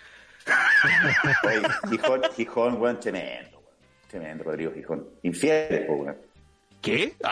Oye, 1.44 1.62
Gijón, 1.90 2.22
Gijón, 2.36 2.80
weón, 2.80 3.00
tremendo, 3.00 3.58
weón. 3.58 3.64
Tremendo, 4.08 4.44
Rodrigo 4.44 4.72
Gijón. 4.72 5.04
Infieles, 5.22 5.86
po, 5.86 5.94
weón. 5.94 6.16
¿Qué? 6.82 7.14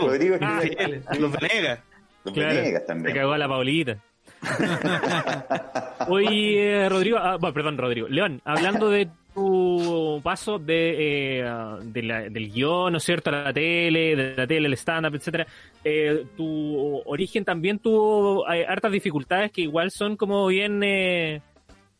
Rodrigo 0.00 0.36
Fieles, 0.38 1.04
Los 1.18 1.32
Venegas. 1.32 1.80
los 2.24 2.34
Claro, 2.34 2.54
Venegas 2.54 2.80
te 2.82 2.86
también. 2.86 3.16
cagó 3.16 3.32
a 3.32 3.38
la 3.38 3.48
Paulita. 3.48 3.98
Oye, 6.08 6.84
eh, 6.84 6.88
Rodrigo, 6.88 7.18
ah, 7.18 7.36
bueno, 7.36 7.54
perdón, 7.54 7.78
Rodrigo. 7.78 8.08
León, 8.08 8.40
hablando 8.44 8.90
de 8.90 9.08
tu 9.36 10.18
paso 10.24 10.58
de, 10.58 11.40
eh, 11.40 11.44
de 11.82 12.02
la- 12.02 12.22
del 12.30 12.50
guion, 12.50 12.90
¿no 12.92 12.96
es 12.98 13.04
cierto?, 13.04 13.28
a 13.30 13.44
la 13.44 13.52
tele, 13.52 14.16
de 14.16 14.34
la 14.34 14.46
tele, 14.46 14.66
el 14.66 14.72
stand-up, 14.72 15.14
etcétera. 15.14 15.46
eh, 15.84 16.24
tu 16.36 17.02
origen 17.04 17.44
también 17.44 17.78
tuvo 17.78 18.50
eh, 18.50 18.64
hartas 18.66 18.90
dificultades 18.90 19.52
que 19.52 19.60
igual 19.60 19.90
son 19.90 20.16
como 20.16 20.46
bien 20.46 20.82
eh, 20.82 21.40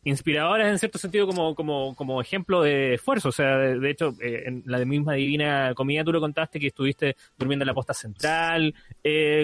inspiradoras 0.03 0.67
en 0.69 0.79
cierto 0.79 0.97
sentido 0.97 1.27
como, 1.27 1.53
como, 1.53 1.95
como 1.95 2.19
ejemplo 2.21 2.63
de 2.63 2.95
esfuerzo. 2.95 3.29
O 3.29 3.31
sea, 3.31 3.55
de, 3.57 3.89
hecho, 3.91 4.15
eh, 4.19 4.43
en 4.47 4.63
la 4.65 4.83
misma 4.83 5.13
Divina 5.13 5.73
Comida 5.75 6.03
tú 6.03 6.11
lo 6.11 6.19
contaste 6.19 6.59
que 6.59 6.67
estuviste 6.67 7.15
durmiendo 7.37 7.63
en 7.63 7.67
la 7.67 7.73
posta 7.75 7.93
central. 7.93 8.73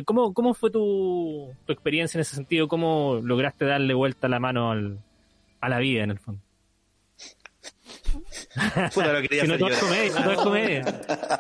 ¿cómo, 0.05 0.33
¿Cómo 0.33 0.53
fue 0.55 0.71
tu, 0.71 1.49
tu 1.65 1.71
experiencia 1.71 2.17
en 2.17 2.21
ese 2.21 2.35
sentido? 2.35 2.67
¿Cómo 2.67 3.19
lograste 3.23 3.65
darle 3.65 3.93
vuelta 3.93 4.27
la 4.27 4.39
mano 4.39 4.71
al, 4.71 4.97
a 5.61 5.69
la 5.69 5.77
vida 5.79 6.03
en 6.03 6.11
el 6.11 6.19
fondo? 6.19 6.41
Puta, 8.93 9.13
lo 9.13 9.21
quería 9.21 9.41
Si 9.43 9.47
no 9.47 9.57
todo 9.57 9.69
es 9.69 9.77
comedia, 9.79 10.11
no 10.13 10.21
todo 10.21 10.31
es 10.31 10.37
comedia. 10.39 10.83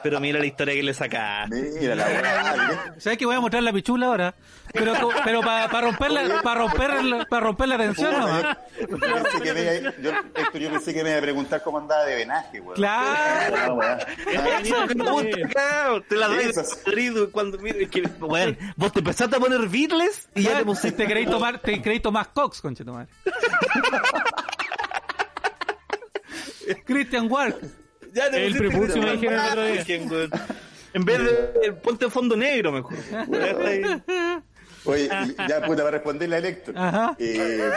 Pero 0.01 0.19
mira 0.19 0.39
la 0.39 0.45
historia 0.45 0.73
que 0.73 0.83
le 0.83 0.93
sacaste. 0.93 1.71
Mira 1.79 1.95
la 1.95 2.05
weá. 2.07 2.95
¿Sabes 2.97 3.17
que 3.19 3.25
voy 3.25 3.35
a 3.35 3.39
mostrar 3.39 3.61
la 3.63 3.71
pichula 3.71 4.07
ahora? 4.07 4.33
Pero, 4.73 4.93
pero 5.23 5.41
para 5.41 5.81
romper 5.81 6.11
la, 6.11 6.41
para 6.41 6.61
romper, 6.61 6.91
para 7.29 7.45
romper 7.45 7.67
la 7.69 7.77
tensión 7.77 8.11
nomás. 8.17 8.57
Yo 8.79 8.97
pensé 8.97 9.41
que 9.43 9.53
me 9.53 9.61
iba- 9.61 9.93
yo, 10.01 10.11
Héctor, 10.35 10.61
yo 10.61 10.69
pensé 10.71 10.93
que 10.93 11.03
me 11.03 11.09
iba 11.11 11.19
a 11.19 11.21
preguntar 11.21 11.61
cómo 11.61 11.77
andaba 11.77 12.03
de 12.05 12.15
venaje, 12.15 12.59
weón. 12.59 12.75
Claro. 12.75 13.79
Ah. 13.83 13.97
Ah, 14.35 14.59
Eso, 14.63 14.87
claro, 15.51 16.01
te 16.01 16.15
la 16.15 16.27
doy 16.27 16.45
de 16.45 17.27
cuando 17.31 17.57
mira, 17.59 17.77
es 17.79 17.89
que, 17.89 18.01
weón, 18.21 18.57
vos 18.75 18.91
te 18.91 18.99
empezaste 18.99 19.35
a 19.35 19.39
poner 19.39 19.67
Beatles 19.67 20.27
y 20.33 20.43
ya 20.43 20.53
te 20.53 20.59
Si 20.59 20.63
pusiste 20.65 20.91
te 21.03 21.07
queréis 21.07 21.29
tomar, 21.29 21.59
te 21.59 21.79
queréis 21.81 22.01
tomar 22.01 22.29
Cox, 22.33 22.61
conche 22.61 22.83
tu 22.83 22.93
madre. 22.93 23.09
Christian 26.85 27.31
Wark. 27.31 27.57
Ya 28.13 28.29
te 28.29 28.45
El 28.45 28.55
prepucio 28.55 29.01
me 29.01 29.13
dijeron 29.13 29.39
el 29.39 29.47
otro 29.49 29.65
día. 29.65 30.29
En 30.93 31.03
vez 31.03 31.17
de 31.17 31.31
eh, 31.63 31.71
ponte 31.71 32.07
fondo 32.11 32.35
negro 32.37 32.71
mejor. 32.71 32.93
Oye, 34.85 35.09
ya 35.49 35.61
puta, 35.65 35.81
va 35.81 35.89
a 35.89 35.91
responderle 35.93 36.35
a 36.35 36.39
Héctor. 36.39 36.77
Ajá. 36.77 37.15
Eh, 37.17 37.71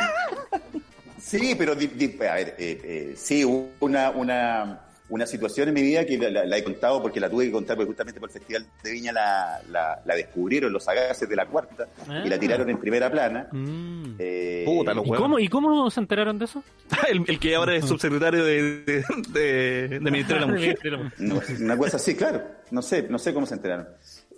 sí, 1.19 1.55
pero 1.57 1.75
di- 1.75 1.87
di- 1.87 2.19
a 2.27 2.35
ver, 2.35 2.55
eh, 2.59 2.81
eh, 2.85 3.15
sí, 3.17 3.47
hubo 3.47 3.71
una, 3.81 4.11
una, 4.11 4.81
una 5.09 5.25
situación 5.27 5.69
en 5.69 5.75
mi 5.75 5.83
vida 5.83 6.05
que 6.05 6.19
la, 6.19 6.31
la- 6.31 6.45
la 6.47 6.57
he 6.59 6.65
contado 6.65 7.01
porque 7.01 7.21
la 7.21 7.31
tuve 7.31 7.45
que 7.47 7.53
contar 7.53 7.77
porque 7.77 7.87
justamente 7.87 8.19
por 8.19 8.29
el 8.29 8.33
Festival 8.33 8.67
de 8.83 8.91
Viña 8.91 9.13
la, 9.13 9.61
la, 9.71 10.03
la 10.05 10.15
descubrieron 10.17 10.73
los 10.73 10.83
sagaces 10.85 11.29
de 11.29 11.37
la 11.37 11.47
cuarta 11.47 11.87
y 12.25 12.29
la 12.29 12.39
tiraron 12.39 12.69
en 12.71 12.79
primera 12.79 13.11
plana. 13.11 13.49
Mm. 13.53 14.15
Eh, 14.19 14.63
Puta, 14.67 14.93
los 14.95 15.07
¿Y 15.07 15.11
cómo, 15.11 15.39
¿Y 15.39 15.49
cómo 15.49 15.91
se 15.91 16.01
enteraron 16.01 16.39
de 16.39 16.47
eso? 16.47 16.63
el, 17.09 17.23
el 17.27 17.39
que 17.39 17.55
ahora 17.55 17.77
es 17.77 17.85
subsecretario 17.85 18.45
de, 18.45 18.83
de, 18.85 19.05
de- 19.29 19.89
de 20.01 20.01
Ministerio 20.11 20.41
de 20.43 20.47
la 20.47 20.53
Mujer. 20.53 20.79
No, 21.19 21.41
una 21.61 21.77
cosa 21.77 21.97
así, 21.99 22.15
claro. 22.17 22.43
No 22.73 22.83
sé, 22.83 23.03
no 23.09 23.19
sé 23.19 23.33
cómo 23.33 23.47
se 23.47 23.55
enteraron. 23.55 23.87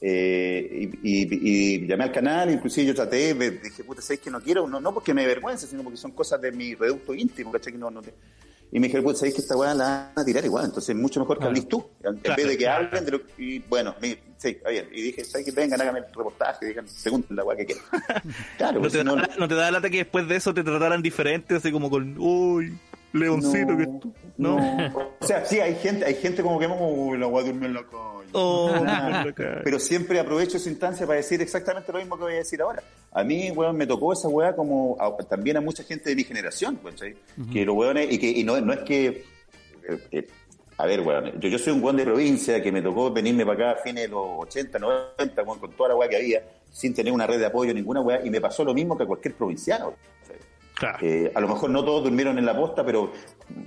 Eh, 0.01 0.91
y, 1.03 1.23
y- 1.23 1.29
y 1.83 1.87
llamé 1.87 2.05
al 2.05 2.13
canal, 2.13 2.51
inclusive 2.53 2.87
yo 2.87 2.95
traté, 2.95 3.35
me- 3.35 3.51
dije, 3.51 3.83
puta, 3.85 4.01
¿sabes 4.01 4.21
que 4.21 4.31
no 4.31 4.41
quiero? 4.41 4.69
No, 4.69 4.81
no 4.81 4.93
porque 4.95 5.13
me 5.13 5.25
avergüence, 5.25 5.67
sino 5.67 5.83
porque 5.83 5.97
son 5.97 6.13
cosas 6.13 6.41
de 6.41 6.53
mi 6.53 6.75
reducto 6.75 7.15
íntimo, 7.15 7.51
¿cachai? 7.51 7.73
Que 7.73 7.79
no, 7.79 7.91
no 7.91 8.01
te- 8.03 8.15
Y 8.71 8.79
me 8.81 8.87
dijeron, 8.89 9.05
puta, 9.05 9.19
¿sabes 9.21 9.35
que 9.35 9.41
esta 9.41 9.57
weá 9.57 9.73
la 9.75 10.11
van 10.15 10.23
a 10.23 10.25
tirar 10.27 10.45
igual? 10.45 10.67
Entonces 10.67 10.91
es 10.95 10.97
mucho 11.01 11.21
mejor 11.21 11.39
que 11.39 11.47
hables 11.47 11.67
tú, 11.69 11.87
en 12.03 12.17
Claro, 12.19 12.37
vez 12.37 12.47
de 12.49 12.59
que 12.59 12.65
claro. 12.65 12.87
hablen 12.87 13.05
de 13.07 13.11
lo 13.13 13.21
Y 13.39 13.61
bueno, 13.61 13.95
mi- 14.03 14.17
sí, 14.37 14.49
está 14.49 14.69
bien. 14.69 14.89
Y 14.93 15.01
dije, 15.03 15.25
¿sabes 15.25 15.47
que 15.47 15.53
vengan, 15.53 15.81
háganme 15.81 16.01
el 16.01 16.05
reportaje, 16.07 16.67
digan, 16.67 16.87
pregunten 17.03 17.37
la 17.37 17.45
weá 17.45 17.57
que 17.57 17.65
quieran. 17.67 17.85
claro, 18.59 18.75
¿No 18.75 18.81
pues, 18.81 18.93
te, 18.93 19.05
no- 19.05 19.17
da, 19.17 19.29
¿No 19.39 19.49
te 19.49 19.55
da 19.55 19.71
lata 19.71 19.89
que 19.89 19.99
después 19.99 20.29
de 20.29 20.37
eso 20.37 20.53
te 20.53 20.63
trataran 20.63 21.01
diferente, 21.03 21.55
así 21.57 21.73
como 21.73 21.89
con, 21.89 22.17
uy, 22.19 22.77
leoncito 23.13 23.77
que 23.77 23.87
tú? 23.87 24.13
No. 24.37 24.57
O 25.21 25.25
sea, 25.27 25.45
sí, 25.45 25.59
hay 25.61 25.75
gente, 25.77 26.05
hay 26.05 26.15
gente 26.15 26.43
como 26.43 26.59
que, 26.59 26.67
oh, 26.67 27.15
la 27.17 27.27
weá 27.27 27.45
durmió 27.45 27.67
en 27.69 27.75
la 27.75 27.83
calle. 27.83 28.29
Oh, 28.33 28.71
Ah, 28.87 29.25
pero 29.65 29.79
siempre 29.81 30.21
aprovecho 30.21 30.59
esa 30.59 30.69
instancia 30.69 31.07
para 31.07 31.17
decir 31.17 31.41
exactamente 31.41 31.91
lo 31.93 31.99
mismo 31.99 32.17
que 32.17 32.25
voy 32.25 32.33
a 32.35 32.37
decir 32.37 32.61
ahora. 32.61 32.83
A 33.13 33.25
mí, 33.25 33.51
weón, 33.51 33.77
me 33.77 33.87
tocó 33.87 34.13
esa 34.13 34.29
weá 34.29 34.55
como 34.55 34.97
a- 35.01 35.17
también 35.25 35.57
a 35.57 35.61
mucha 35.61 35.83
gente 35.83 36.11
de 36.11 36.17
mi 36.17 36.25
generación. 36.25 36.79
Que 37.53 37.65
los 37.65 37.75
weones, 37.75 38.13
y 38.13 38.19
que 38.19 38.29
y 38.29 38.45
no, 38.45 38.61
no 38.61 38.73
es 38.75 38.81
que. 38.81 39.07
eh, 39.89 39.99
eh, 40.13 40.29
a 40.77 40.87
ver, 40.87 41.01
weón, 41.01 41.41
yo, 41.41 41.49
yo 41.49 41.59
soy 41.59 41.73
un 41.73 41.83
weón 41.83 41.97
de 41.97 42.05
provincia 42.05 42.63
que 42.63 42.71
me 42.71 42.81
tocó 42.83 43.11
venirme 43.11 43.45
para 43.45 43.71
acá 43.71 43.81
a 43.81 43.83
fines 43.83 44.05
de 44.05 44.09
los 44.11 44.25
80, 44.41 44.79
90, 44.79 45.43
weón, 45.43 45.59
con 45.59 45.73
toda 45.73 45.89
la 45.89 45.97
weá 45.97 46.09
que 46.09 46.17
había, 46.17 46.43
sin 46.71 46.95
tener 46.95 47.13
una 47.13 47.27
red 47.27 47.39
de 47.41 47.47
apoyo, 47.47 47.73
ninguna 47.75 48.01
weá, 48.03 48.25
y 48.25 48.31
me 48.31 48.41
pasó 48.41 48.63
lo 48.63 48.73
mismo 48.75 48.97
que 48.97 49.03
a 49.03 49.07
cualquier 49.07 49.35
provinciano. 49.35 49.95
Eh, 51.03 51.33
a 51.35 51.41
lo 51.41 51.49
mejor 51.49 51.71
no 51.71 51.85
todos 51.85 52.05
durmieron 52.05 52.39
en 52.39 52.47
la 52.47 52.57
posta, 52.57 52.85
pero 52.85 53.13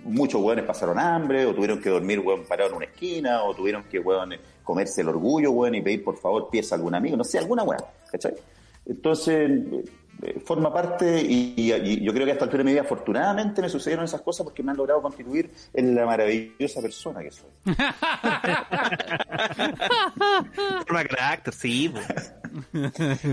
muchos 0.03 0.41
hueones 0.41 0.66
pasaron 0.66 0.97
hambre, 0.99 1.45
o 1.45 1.53
tuvieron 1.53 1.82
que 1.82 1.89
dormir, 1.89 2.20
hueón, 2.20 2.43
parado 2.47 2.70
en 2.72 2.76
una 2.78 2.86
esquina, 2.86 3.43
o 3.43 3.53
tuvieron 3.53 3.84
que, 3.84 3.99
hueón, 3.99 4.34
comerse 4.64 5.01
el 5.01 5.09
orgullo, 5.09 5.51
hueón, 5.51 5.76
y 5.76 5.82
pedir 5.82 6.03
por 6.03 6.18
favor 6.18 6.49
pieza 6.49 6.76
a 6.76 6.78
algún 6.78 6.95
amigo, 6.95 7.18
no 7.18 7.24
sé, 7.24 7.38
alguna 7.38 7.64
hueón, 7.64 7.84
¿cachai? 8.12 8.34
Entonces, 8.86 9.49
eh, 9.49 9.84
eh, 10.24 10.39
forma 10.45 10.72
parte, 10.74 11.22
y, 11.22 11.53
y- 11.57 11.72
y 11.74 12.01
yo 12.03 12.14
creo 12.14 12.26
que 12.26 12.32
a 12.32 12.34
esta 12.34 12.45
altura 12.45 12.59
de 12.59 12.66
mi 12.66 12.72
vida, 12.74 12.82
afortunadamente 12.82 13.62
me 13.62 13.70
sucedieron 13.70 14.05
esas 14.05 14.22
cosas 14.22 14.43
porque 14.43 14.62
me 14.64 14.72
han 14.72 14.78
logrado 14.78 15.01
constituir 15.01 15.49
en 15.74 15.95
la 15.95 16.05
maravillosa 16.05 16.82
persona 16.82 17.22
que 17.22 17.32
soy. 17.32 17.49
Forma 20.86 21.03
carácter, 21.05 21.53
sí. 21.53 21.89
po. 21.89 21.99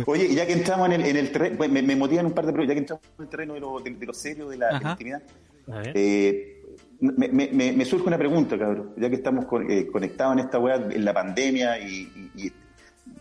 Oye, 0.06 0.34
ya 0.34 0.46
que 0.46 0.52
entramos 0.52 0.86
en 0.88 0.92
el, 1.00 1.06
en 1.06 1.16
el 1.16 1.32
terreno, 1.32 1.56
me, 1.68 1.82
me 1.82 1.96
motivan 1.96 2.26
un 2.26 2.32
par 2.32 2.46
de 2.46 2.52
preguntas, 2.52 2.68
ya 2.68 2.74
que 2.74 2.80
entramos 2.80 3.02
en 3.18 3.24
el 3.24 3.28
terreno 3.30 3.54
de 3.54 3.60
lo, 3.60 3.80
de, 3.80 3.90
de 3.90 4.06
lo 4.06 4.14
serio, 4.14 4.48
de 4.48 4.56
la, 4.56 4.66
de 4.66 4.72
la 4.72 4.78
Ajá. 4.78 4.90
intimidad. 4.92 5.22
Eh, 5.94 6.62
me, 7.00 7.28
me- 7.28 7.48
me- 7.52 7.72
me 7.72 7.84
surge 7.84 8.06
una 8.06 8.18
pregunta, 8.18 8.58
cabrón, 8.58 8.92
ya 8.96 9.08
que 9.08 9.16
estamos 9.16 9.44
con- 9.46 9.70
eh, 9.70 9.86
conectados 9.86 10.34
en 10.34 10.38
esta 10.40 10.58
weá, 10.58 10.76
en 10.76 11.04
la 11.04 11.12
pandemia 11.14 11.78
y, 11.78 12.30
y- 12.36 12.46
y 12.46 12.52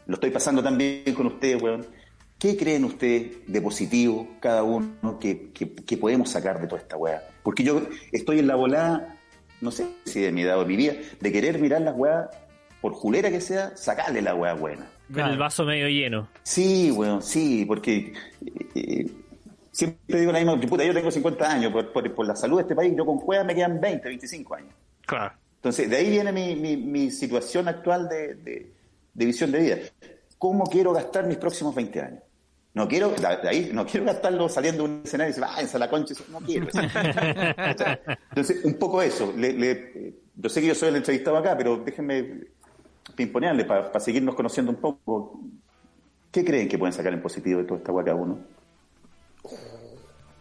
lo 0.06 0.16
estoy 0.16 0.32
pasando 0.32 0.64
también 0.64 1.14
con 1.16 1.28
ustedes, 1.28 1.62
weón. 1.62 1.86
¿Qué 2.39 2.56
creen 2.56 2.84
ustedes 2.86 3.38
de 3.48 3.62
positivo, 3.62 4.28
cada 4.39 4.62
uno, 4.64 5.18
que, 5.20 5.50
que- 5.52 5.74
que 5.74 5.98
podemos 5.98 6.30
sacar 6.30 6.62
de 6.62 6.68
toda 6.68 6.82
esta 6.82 6.95
weá? 6.95 7.22
Porque 7.43 7.64
yo 7.64 7.82
estoy 8.12 8.39
en 8.39 8.48
la 8.48 8.56
volada, 8.56 9.18
no 9.60 9.72
sé 9.72 9.88
si 10.06 10.22
de 10.22 10.32
mi 10.32 10.41
edad 10.43 10.58
o 10.58 10.62
de 10.62 10.68
mi 10.68 10.76
vida, 10.76 10.93
de 11.20 11.32
querer 11.32 11.60
mirar 11.60 11.82
las 11.82 11.95
weas, 11.98 12.28
por 12.80 12.93
julera 12.93 13.32
que 13.32 13.41
sea, 13.41 13.76
sacarle 13.76 14.22
la 14.22 14.36
weá 14.36 14.54
buena. 14.54 14.88
Ver 15.10 15.26
el 15.28 15.38
vaso 15.38 15.64
medio 15.66 15.88
lleno. 15.88 16.28
Sí, 16.43 16.91
weón, 16.91 17.22
sí, 17.22 17.64
porque 17.66 18.14
eh, 18.76 19.08
siempre 19.72 20.20
digo 20.20 20.32
la 20.32 20.39
misma, 20.39 20.60
puta, 20.60 20.84
yo 20.84 20.93
tengo 20.93 21.10
50 21.12 21.51
años, 21.51 21.72
por, 21.72 21.91
por- 21.93 22.14
por 22.14 22.28
la 22.28 22.36
salud 22.36 22.58
de 22.58 22.62
este 22.64 22.76
país, 22.76 22.93
yo 22.97 23.05
con 23.05 23.18
juegas 23.18 23.45
me 23.45 23.55
quedan 23.55 23.80
20, 23.80 24.08
25 24.08 24.55
años. 24.55 24.74
Claro. 25.05 25.34
Entonces, 25.55 25.89
de 25.89 25.95
ahí 25.97 26.10
viene 26.10 26.32
mi, 26.32 26.55
mi, 26.55 26.78
mi 26.78 27.12
situación 27.12 27.68
actual 27.68 28.08
de, 28.10 28.36
de- 28.36 28.72
de 29.14 29.26
visión 29.26 29.51
de 29.51 29.60
vida. 29.60 29.78
¿Cómo 30.38 30.66
quiero 30.66 30.93
gastar 30.93 31.26
mis 31.26 31.38
próximos 31.38 31.74
20 31.74 32.01
años? 32.01 32.24
No 32.74 32.88
quiero, 32.88 33.10
de 33.10 33.49
ahí, 33.49 33.72
no 33.74 33.88
quiero 33.88 34.05
gastarlo 34.05 34.47
saliendo 34.49 34.84
de 34.84 34.89
un 34.89 35.01
escenario 35.03 35.30
y 35.30 35.34
decir, 35.34 35.43
váyanse 35.49 35.78
a 35.78 35.80
la 35.80 35.89
concha, 35.89 36.14
no 36.30 36.39
quiero. 36.41 36.68
Entonces, 38.30 38.64
un 38.66 38.76
poco 38.76 39.01
eso. 39.01 39.34
Le- 39.36 39.53
le- 39.53 40.14
yo 40.36 40.49
sé 40.49 40.62
que 40.62 40.68
yo 40.68 40.76
soy 40.76 40.89
el 40.89 40.97
entrevistado 40.97 41.38
acá, 41.38 41.58
pero 41.58 41.78
déjenme 41.78 42.41
pimponearle 43.16 43.66
para 43.66 43.99
seguirnos 43.99 44.36
conociendo 44.36 44.72
un 44.72 44.78
poco. 44.78 45.39
¿Qué 46.32 46.43
creen 46.43 46.68
que 46.68 46.78
pueden 46.78 46.93
sacar 46.93 47.14
en 47.14 47.22
positivo 47.22 47.60
de 47.60 47.66
toda 47.66 47.80
esta 47.80 47.91
guaca 47.91 48.14
uno? 48.14 48.38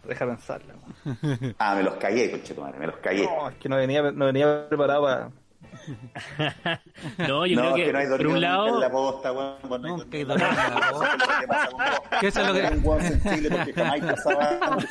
Deja 0.07 0.25
pensarla. 0.25 0.75
man. 0.75 1.55
Ah, 1.59 1.75
me 1.75 1.83
los 1.83 1.95
cagué, 1.95 2.31
conchetumadre, 2.31 2.79
me 2.79 2.87
los 2.87 2.97
cagué. 2.97 3.25
No, 3.25 3.49
es 3.49 3.55
que 3.55 3.67
no 3.67 3.75
venía, 3.75 4.11
no 4.11 4.25
venía 4.25 4.67
preparado 4.69 5.03
para. 5.03 5.31
No, 7.17 7.45
yo 7.45 7.55
no, 7.55 7.61
creo 7.61 7.75
que, 7.75 7.83
que, 7.85 7.93
no 7.93 7.99
hay 7.99 8.07
por 8.07 8.17
dormido 8.17 8.29
un 8.31 8.35
en 8.35 8.41
la 8.41 8.49
lado, 8.49 8.91
posta. 8.91 9.31
Vos 9.31 9.57
no 9.69 9.75
hay 9.75 9.81
Nunca 9.93 10.17
hay 10.17 10.23
dormido 10.23 10.49
en 10.49 10.55
la. 10.59 12.01
Que 12.19 12.27
eso 12.27 12.41
es 12.41 12.47
lo 12.47 12.53
que- 12.53 12.67
Un 12.77 12.85
weón 12.85 13.01
sensible 13.01 13.49
porque 13.49 13.73
jamás 13.73 13.99
pasaba 13.99 14.59
antes. 14.61 14.89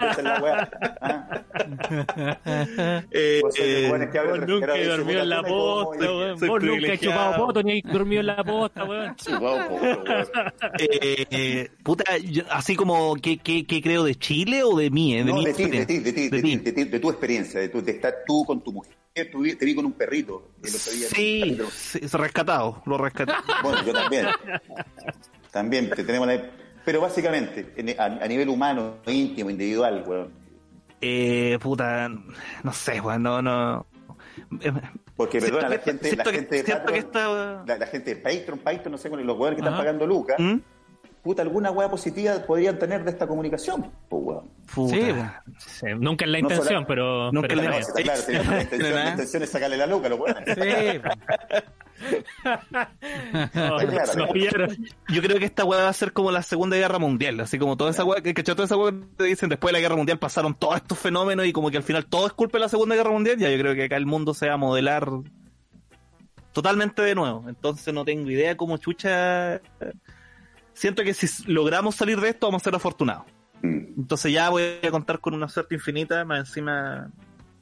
Esa 0.00 0.10
es 0.10 0.24
la 0.24 0.40
weá. 0.42 0.70
Ah. 1.00 1.42
Eh, 3.10 3.42
de 3.42 3.42
eh, 3.58 3.86
el 3.86 4.46
nunca 4.46 4.76
he 4.76 4.84
dormido 4.86 5.22
en 5.22 5.28
la 5.28 5.42
puta, 5.42 5.48
¿cómo 5.48 5.84
posta, 5.84 6.04
weón. 6.06 6.32
Vos 6.32 6.40
nunca 6.40 6.54
he 6.56 6.58
privilegiado. 6.60 6.96
chupado 7.30 7.46
poto 7.46 7.62
ni 7.62 7.78
he 7.78 7.82
dormido 7.82 8.20
en 8.20 8.26
la 8.26 8.44
posta, 8.44 8.84
weón. 8.84 9.16
Chupado, 9.16 9.68
po, 9.68 9.74
weón. 9.76 9.98
eh, 10.78 11.26
eh, 11.30 11.70
puta, 11.82 12.16
yo- 12.18 12.44
así 12.50 12.76
como, 12.76 13.14
¿qué, 13.16 13.38
qué, 13.38 13.66
qué 13.66 13.82
creo 13.82 14.04
de 14.04 14.14
Chile 14.16 14.62
o 14.64 14.76
de 14.76 14.90
mí? 14.90 15.14
eh? 15.14 15.24
De 15.24 15.30
No, 15.32 15.38
mi 15.38 15.44
de 15.46 15.54
ti, 15.54 15.64
de 15.66 15.86
ti, 15.86 15.98
de 16.00 16.12
ti, 16.72 16.84
de 16.84 17.00
tu 17.00 17.10
experiencia, 17.10 17.60
de, 17.60 17.68
tu, 17.68 17.82
de 17.82 17.92
estar 17.92 18.14
tú 18.26 18.44
con 18.44 18.60
tu 18.62 18.72
mujer. 18.72 18.94
Tú 19.26 19.40
vi- 19.40 19.54
te 19.54 19.64
vi 19.64 19.74
con 19.74 19.84
un 19.86 19.92
perrito 19.92 20.50
el 20.62 20.74
otro 20.74 20.92
día. 20.92 21.08
Sí, 21.08 21.40
perrito. 21.40 21.64
es 21.68 22.12
rescatado, 22.14 22.82
lo 22.86 22.98
rescaté. 22.98 23.32
Bueno, 23.62 23.84
yo 23.84 23.92
también. 23.92 24.26
También 25.50 25.90
te 25.90 26.04
tenemos 26.04 26.26
la... 26.28 26.42
Pero 26.84 27.00
básicamente, 27.00 27.72
en- 27.76 28.00
a, 28.00 28.04
a 28.04 28.28
nivel 28.28 28.48
humano, 28.48 28.96
íntimo, 29.06 29.50
individual, 29.50 30.04
weón. 30.06 30.30
Eh, 31.00 31.58
puta, 31.60 32.08
no 32.08 32.72
sé, 32.72 33.00
weón, 33.00 33.22
no, 33.22 33.42
no. 33.42 33.86
Eh, 34.60 34.72
Porque, 35.16 35.40
perdona, 35.40 35.68
la 35.68 35.78
gente, 35.78 36.16
la 36.16 36.24
gente 36.24 36.62
de 36.62 36.74
Patreon, 36.74 37.64
la, 37.66 37.86
gente 37.86 38.14
de 38.14 38.20
Patreon, 38.20 38.58
Patreon, 38.60 38.92
no 38.92 38.98
sé, 38.98 39.10
con 39.10 39.24
los 39.26 39.36
weones 39.38 39.56
que 39.60 39.64
están 39.64 39.78
pagando 39.78 40.06
lucas, 40.06 40.36
¿Mm? 40.38 40.56
puta, 41.22 41.42
alguna 41.42 41.70
weá 41.72 41.90
positiva 41.90 42.34
podrían 42.46 42.78
tener 42.78 43.04
de 43.04 43.10
esta 43.10 43.26
comunicación, 43.26 43.90
pues, 44.08 44.22
weón. 44.24 44.50
Puta. 44.74 45.42
Sí, 45.58 45.86
nunca 45.98 46.24
es 46.24 46.30
la 46.30 46.40
No 46.40 46.48
intención, 46.50 46.84
pero, 46.86 47.32
nunca 47.32 47.48
pero 47.48 47.60
es 47.62 47.68
la- 47.68 47.78
está 47.78 47.92
bien. 47.94 48.04
Claro, 48.04 48.22
sí, 48.22 48.32
la, 48.32 48.62
intención, 48.62 48.94
la 48.94 49.10
intención 49.10 49.42
es 49.42 49.50
sacarle 49.50 49.76
la 49.76 49.86
luca 49.86 50.06
a 50.06 50.10
los 50.10 50.20
weones. 50.20 50.44
Sí, 50.54 51.00
claro, 53.52 54.14
nos 54.16 54.30
pillaron. 54.30 54.86
Yo 55.08 55.22
creo 55.22 55.38
que 55.38 55.44
esta 55.46 55.64
weá 55.64 55.82
va 55.82 55.88
a 55.88 55.92
ser 55.92 56.12
como 56.12 56.30
la 56.30 56.42
Segunda 56.42 56.76
Guerra 56.76 56.98
Mundial, 56.98 57.40
así 57.40 57.58
como 57.58 57.76
toda 57.76 57.90
esa 57.90 58.04
weá, 58.04 58.20
que 58.22 58.34
toda 58.34 58.64
esa 58.64 58.76
weá 58.76 58.92
te 59.16 59.24
dicen 59.24 59.48
después 59.48 59.70
de 59.70 59.78
la 59.78 59.80
Guerra 59.80 59.96
Mundial 59.96 60.18
pasaron 60.18 60.54
todos 60.54 60.76
estos 60.76 60.98
fenómenos 60.98 61.46
y 61.46 61.52
como 61.52 61.70
que 61.70 61.76
al 61.76 61.82
final 61.82 62.06
todo 62.06 62.26
es 62.26 62.32
culpa 62.32 62.58
de 62.58 62.62
la 62.62 62.68
Segunda 62.68 62.94
Guerra 62.94 63.10
Mundial, 63.10 63.38
ya 63.38 63.50
yo 63.50 63.58
creo 63.58 63.74
que 63.74 63.84
acá 63.84 63.96
el 63.96 64.06
mundo 64.06 64.34
se 64.34 64.48
va 64.48 64.54
a 64.54 64.58
modelar 64.58 65.08
totalmente 66.52 67.02
de 67.02 67.14
nuevo. 67.14 67.44
Entonces 67.48 67.92
no 67.92 68.04
tengo 68.04 68.30
idea 68.30 68.56
cómo 68.56 68.76
chucha. 68.76 69.60
Siento 70.72 71.02
que 71.02 71.14
si 71.14 71.26
logramos 71.50 71.96
salir 71.96 72.20
de 72.20 72.28
esto 72.30 72.46
vamos 72.46 72.62
a 72.62 72.64
ser 72.64 72.74
afortunados. 72.74 73.24
Mm. 73.62 73.98
Entonces 73.98 74.32
ya 74.32 74.50
voy 74.50 74.62
a 74.82 74.90
contar 74.90 75.20
con 75.20 75.34
una 75.34 75.48
suerte 75.48 75.74
infinita, 75.74 76.24
más 76.24 76.40
encima 76.40 77.10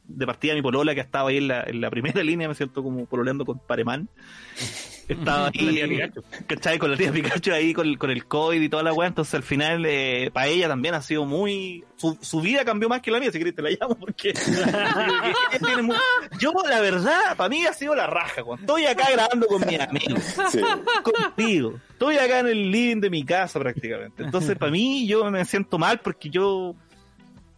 de 0.09 0.27
partida 0.27 0.55
mi 0.55 0.63
polola 0.63 0.95
que 0.95 1.01
estaba 1.01 1.31
ahí 1.31 1.39
en 1.39 1.49
la, 1.49 1.63
en 1.65 1.81
la 1.81 1.91
primera 1.91 2.21
línea, 2.23 2.49
me 2.49 2.55
siento 2.55 2.83
como 2.83 3.07
pololeando 3.07 3.45
con 3.45 3.59
Paremán. 3.59 4.09
Estaba 5.09 5.53
ahí, 5.55 6.01
¿cachai? 6.49 6.81
Con 6.81 6.91
la 6.91 6.97
tía 6.97 7.13
Pikachu 7.13 7.53
ahí, 7.53 7.73
con, 7.73 7.87
el- 7.87 7.97
con 7.97 8.11
el 8.11 8.27
COVID 8.27 8.61
y 8.61 8.69
toda 8.69 8.83
la 8.83 8.93
weá. 8.93 9.07
Entonces, 9.07 9.35
al 9.35 9.45
final, 9.45 9.85
eh, 9.87 10.31
para 10.33 10.49
ella 10.49 10.67
también 10.67 10.95
ha 10.95 11.01
sido 11.01 11.25
muy. 11.25 11.85
Su, 11.95 12.19
su 12.21 12.41
vida 12.41 12.65
cambió 12.65 12.89
más 12.89 13.03
que 13.03 13.13
la 13.13 13.21
mía, 13.21 13.31
si 13.31 13.39
querés 13.39 13.55
te 13.55 13.63
la 13.63 13.71
llamo, 13.71 13.95
porque. 13.95 14.33
Yo, 16.41 16.53
la 16.69 16.81
verdad, 16.81 17.37
para 17.37 17.49
mí 17.49 17.65
ha 17.67 17.73
sido 17.73 17.95
la 17.95 18.07
raja, 18.09 18.43
cuando 18.43 18.63
estoy 18.63 18.87
acá 18.87 19.11
grabando 19.13 19.47
con 19.47 19.65
mis 19.67 19.79
amigos 19.81 20.23
Sí. 20.51 20.61
contigo. 21.03 21.81
Estoy 21.93 22.17
acá 22.19 22.41
en 22.41 22.49
el 22.49 22.71
living 22.71 23.01
de 23.01 23.11
mi 23.11 23.25
casa 23.25 23.59
prácticamente. 23.59 24.23
Entonces, 24.25 24.57
para 24.59 24.71
mí, 24.73 25.07
yo 25.07 25.31
me 25.31 25.45
siento 25.45 25.79
mal 25.79 26.01
porque 26.01 26.31
yo. 26.31 26.75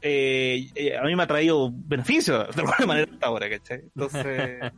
Eh, 0.03 0.67
eh, 0.75 0.97
a 0.97 1.03
mí 1.05 1.15
me 1.17 1.23
ha 1.23 1.27
traído 1.27 1.71
beneficios 1.73 2.55
de 2.55 2.63
alguna 2.63 2.77
manera 2.87 3.11
hasta 3.13 3.27
ahora, 3.27 3.49
¿cachai? 3.51 3.81
Entonces. 3.95 4.61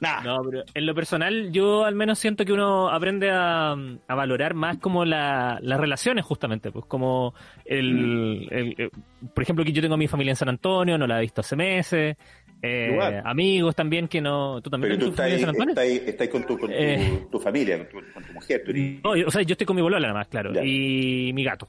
Nada. 0.00 0.22
No, 0.22 0.38
pero 0.48 0.64
en 0.72 0.86
lo 0.86 0.94
personal 0.94 1.52
yo 1.52 1.84
al 1.84 1.94
menos 1.94 2.18
siento 2.18 2.46
que 2.46 2.54
uno 2.54 2.88
aprende 2.88 3.28
a, 3.30 3.72
a 3.72 4.14
valorar 4.14 4.54
más 4.54 4.78
como 4.78 5.04
la- 5.04 5.58
las 5.60 5.78
relaciones 5.78 6.24
justamente, 6.24 6.72
pues 6.72 6.86
como 6.86 7.34
el, 7.66 8.48
el- 8.50 8.74
eh, 8.78 8.90
por 9.34 9.42
ejemplo 9.42 9.62
que 9.62 9.72
yo 9.72 9.82
tengo 9.82 9.96
a 9.96 9.98
mi 9.98 10.08
familia 10.08 10.30
en 10.32 10.36
San 10.36 10.48
Antonio, 10.48 10.96
no 10.96 11.06
la 11.06 11.18
he 11.18 11.20
visto 11.20 11.42
hace 11.42 11.54
meses, 11.54 12.16
eh, 12.62 12.88
Igual. 12.92 13.20
amigos 13.26 13.76
también 13.76 14.08
que 14.08 14.22
no, 14.22 14.62
tú 14.62 14.70
también 14.70 14.94
Pero 14.96 15.10
tú 15.10 15.14
tienes 15.14 15.16
tu 15.16 15.16
familia 15.22 15.34
en 15.36 15.40
San 15.40 15.68
estás, 15.68 15.68
Antonio. 15.68 15.92
estás, 15.92 16.08
estás 16.14 16.28
con, 16.28 16.42
tu, 16.46 16.58
con 16.58 16.70
tu, 16.70 16.74
Eh. 16.78 17.26
tu 17.30 17.38
familia, 17.38 17.76
con 17.76 17.88
tu, 17.88 18.12
con 18.14 18.24
tu 18.24 18.32
mujer. 18.32 18.62
eres- 18.68 19.02
No, 19.04 19.16
yo- 19.16 19.26
o 19.26 19.30
sea, 19.30 19.42
yo 19.42 19.52
estoy 19.52 19.66
con 19.66 19.76
mi 19.76 19.82
bolola 19.82 20.00
nada 20.08 20.18
más, 20.20 20.28
claro, 20.28 20.50
Ya. 20.54 20.64
y 20.64 21.30
mi 21.34 21.44
gato. 21.44 21.68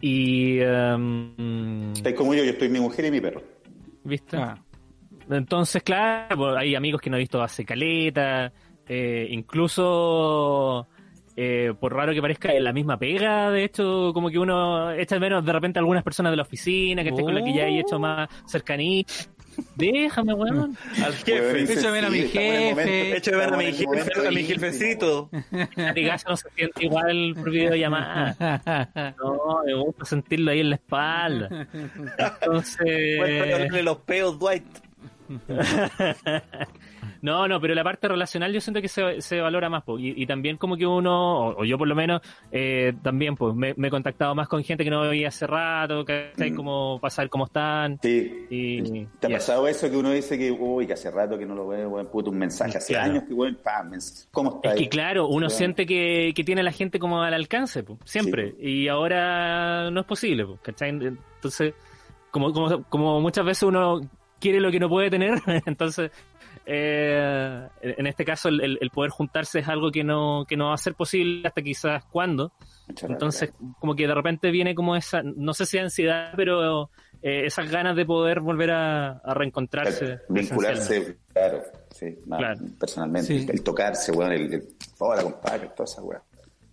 Y, 0.00 0.58
Estás 0.58 2.14
como 2.14 2.34
yo, 2.34 2.44
yo 2.44 2.50
estoy 2.50 2.68
mi 2.68 2.80
mujer 2.80 3.04
y 3.06 3.10
mi 3.10 3.20
perro. 3.20 3.42
¿viste? 4.04 4.36
Ah. 4.36 4.56
Entonces, 5.30 5.82
claro, 5.82 6.36
pues, 6.36 6.56
hay 6.56 6.74
amigos 6.74 7.00
que 7.00 7.10
no 7.10 7.16
he 7.16 7.20
visto 7.20 7.40
hace 7.42 7.64
caleta, 7.64 8.52
eh, 8.86 9.28
incluso 9.30 10.88
eh, 11.36 11.72
por 11.78 11.94
raro 11.94 12.12
que 12.12 12.20
parezca 12.20 12.52
en 12.52 12.64
la 12.64 12.72
misma 12.72 12.98
pega, 12.98 13.50
de 13.50 13.64
hecho, 13.64 14.10
como 14.12 14.28
que 14.30 14.38
uno 14.38 14.90
echa 14.92 15.14
de 15.14 15.20
menos 15.20 15.44
de 15.44 15.52
repente 15.52 15.78
a 15.78 15.80
algunas 15.80 16.02
personas 16.02 16.32
de 16.32 16.36
la 16.36 16.42
oficina, 16.42 17.02
que 17.02 17.10
esté 17.10 17.22
con 17.22 17.34
la 17.34 17.42
que 17.42 17.54
ya 17.54 17.64
hay 17.64 17.78
hecho 17.78 17.98
más 17.98 18.28
cercanía. 18.46 19.04
Déjame, 19.76 20.34
weón. 20.34 20.76
Al 21.04 21.14
jefe. 21.14 21.62
Echo 21.72 21.80
de 21.86 21.90
ver 21.92 22.04
a 22.04 22.10
mi 22.10 22.18
jefe. 22.20 22.70
momento- 22.70 23.16
Echo 23.16 23.30
de 23.32 23.36
ver 23.36 23.52
a 23.52 23.56
mi 23.56 23.64
jefe, 23.66 23.84
momento 23.86 24.28
a 24.28 24.30
mi 24.30 24.42
jefecito. 24.44 25.30
Latigazo 25.76 26.28
no 26.30 26.36
se 26.36 26.48
siente 26.56 26.84
igual 26.84 27.34
por 27.34 27.50
videollamada. 27.50 28.36
No, 29.18 29.62
me 29.64 29.74
gusta 29.74 30.04
sentirlo 30.04 30.50
ahí 30.50 30.60
en 30.60 30.70
la 30.70 30.76
espalda. 30.76 31.48
Cuéntame 31.48 32.32
Entonces. 32.40 33.20
olerle 33.20 33.82
los 33.82 33.96
peos, 33.98 34.38
Dwight. 34.38 34.64
No, 37.22 37.48
no, 37.48 37.60
pero 37.60 37.74
la 37.74 37.84
parte 37.84 38.08
relacional 38.08 38.52
yo 38.52 38.60
siento 38.60 38.82
que 38.82 38.88
se, 38.88 39.20
se 39.20 39.40
valora 39.40 39.70
más, 39.70 39.84
po. 39.84 39.98
y, 39.98 40.12
y 40.16 40.26
también 40.26 40.56
como 40.58 40.76
que 40.76 40.86
uno, 40.86 41.38
o, 41.48 41.60
o 41.60 41.64
yo 41.64 41.78
por 41.78 41.88
lo 41.88 41.94
menos, 41.94 42.20
eh, 42.50 42.92
también 43.02 43.36
pues 43.36 43.54
me, 43.54 43.72
me 43.76 43.88
he 43.88 43.90
contactado 43.90 44.34
más 44.34 44.48
con 44.48 44.62
gente 44.64 44.82
que 44.84 44.90
no 44.90 45.02
veía 45.02 45.28
hace 45.28 45.46
rato, 45.46 46.04
que 46.04 46.32
Mm. 46.36 46.56
como 46.56 46.98
para 47.00 47.10
saber 47.10 47.30
cómo 47.30 47.44
están. 47.44 47.98
Sí. 48.02 48.46
Y, 48.50 49.06
¿Te 49.20 49.28
ha 49.28 49.30
y 49.30 49.32
pasado 49.34 49.66
eso 49.68 49.88
que 49.90 49.96
uno 49.96 50.10
dice 50.10 50.36
que, 50.36 50.50
uy, 50.50 50.86
que 50.86 50.92
hace 50.94 51.10
rato 51.10 51.38
que 51.38 51.46
no 51.46 51.54
lo 51.54 51.68
veo, 51.68 51.88
weón, 51.90 52.08
puto, 52.08 52.30
un 52.30 52.38
mensaje, 52.38 52.76
hace 52.78 52.92
Claro. 52.92 53.12
años 53.12 53.24
que, 53.28 53.34
weón, 53.34 53.56
pam, 53.62 53.92
¿cómo 54.32 54.56
está 54.56 54.74
Es 54.74 54.80
que 54.80 54.88
claro, 54.88 55.28
uno 55.28 55.48
siente 55.48 55.86
que, 55.86 56.32
que 56.34 56.44
tiene 56.44 56.60
a 56.62 56.64
la 56.64 56.72
gente 56.72 56.98
como 56.98 57.22
al 57.22 57.34
alcance, 57.34 57.82
po, 57.84 57.98
siempre. 58.04 58.52
Sí, 58.58 58.82
Y 58.82 58.88
ahora 58.88 59.90
no 59.90 60.00
es 60.00 60.06
posible, 60.06 60.44
po, 60.44 60.58
¿cachai? 60.62 60.90
Entonces, 60.90 61.74
como, 62.30 62.52
como, 62.52 62.82
como 62.84 63.20
muchas 63.20 63.44
veces 63.44 63.62
uno 63.64 64.00
quiere 64.40 64.58
lo 64.60 64.70
que 64.72 64.80
no 64.80 64.88
puede 64.88 65.08
tener, 65.10 65.34
entonces, 65.66 66.10
eh, 66.66 67.66
en 67.82 68.06
este 68.06 68.24
caso, 68.24 68.48
el, 68.48 68.60
el- 68.60 68.78
el 68.80 68.90
poder 68.90 69.10
juntarse 69.10 69.60
es 69.60 69.68
algo 69.68 69.90
que 69.90 70.04
no, 70.04 70.44
que 70.48 70.56
no 70.56 70.68
va 70.68 70.74
a 70.74 70.78
ser 70.78 70.94
posible 70.94 71.46
hasta 71.46 71.62
quizás 71.62 72.04
cuándo. 72.06 72.52
Gracias. 72.88 73.10
Entonces, 73.10 73.52
como 73.78 73.94
que 73.94 74.06
de 74.06 74.14
repente 74.14 74.50
viene 74.50 74.74
como 74.74 74.96
esa, 74.96 75.22
no 75.22 75.54
sé 75.54 75.66
si 75.66 75.78
ansiedad, 75.78 76.32
pero 76.36 76.90
eh, 77.22 77.46
esas 77.46 77.70
ganas 77.70 77.96
de 77.96 78.04
poder 78.04 78.40
volver 78.40 78.70
a, 78.72 79.18
a 79.18 79.34
reencontrarse. 79.34 80.18
Vincularse, 80.28 81.16
claro, 81.32 81.62
sí, 81.90 82.18
más 82.26 82.38
Claro. 82.38 82.60
personalmente. 82.78 83.26
Sí. 83.38 83.44
El, 83.44 83.50
el 83.50 83.62
tocarse, 83.62 84.12
weón, 84.12 84.32
el, 84.32 84.52
el 84.54 84.62
hola, 84.98 85.22
compadre, 85.22 85.68
toda 85.76 85.84
esa 85.84 86.02
weá. 86.02 86.22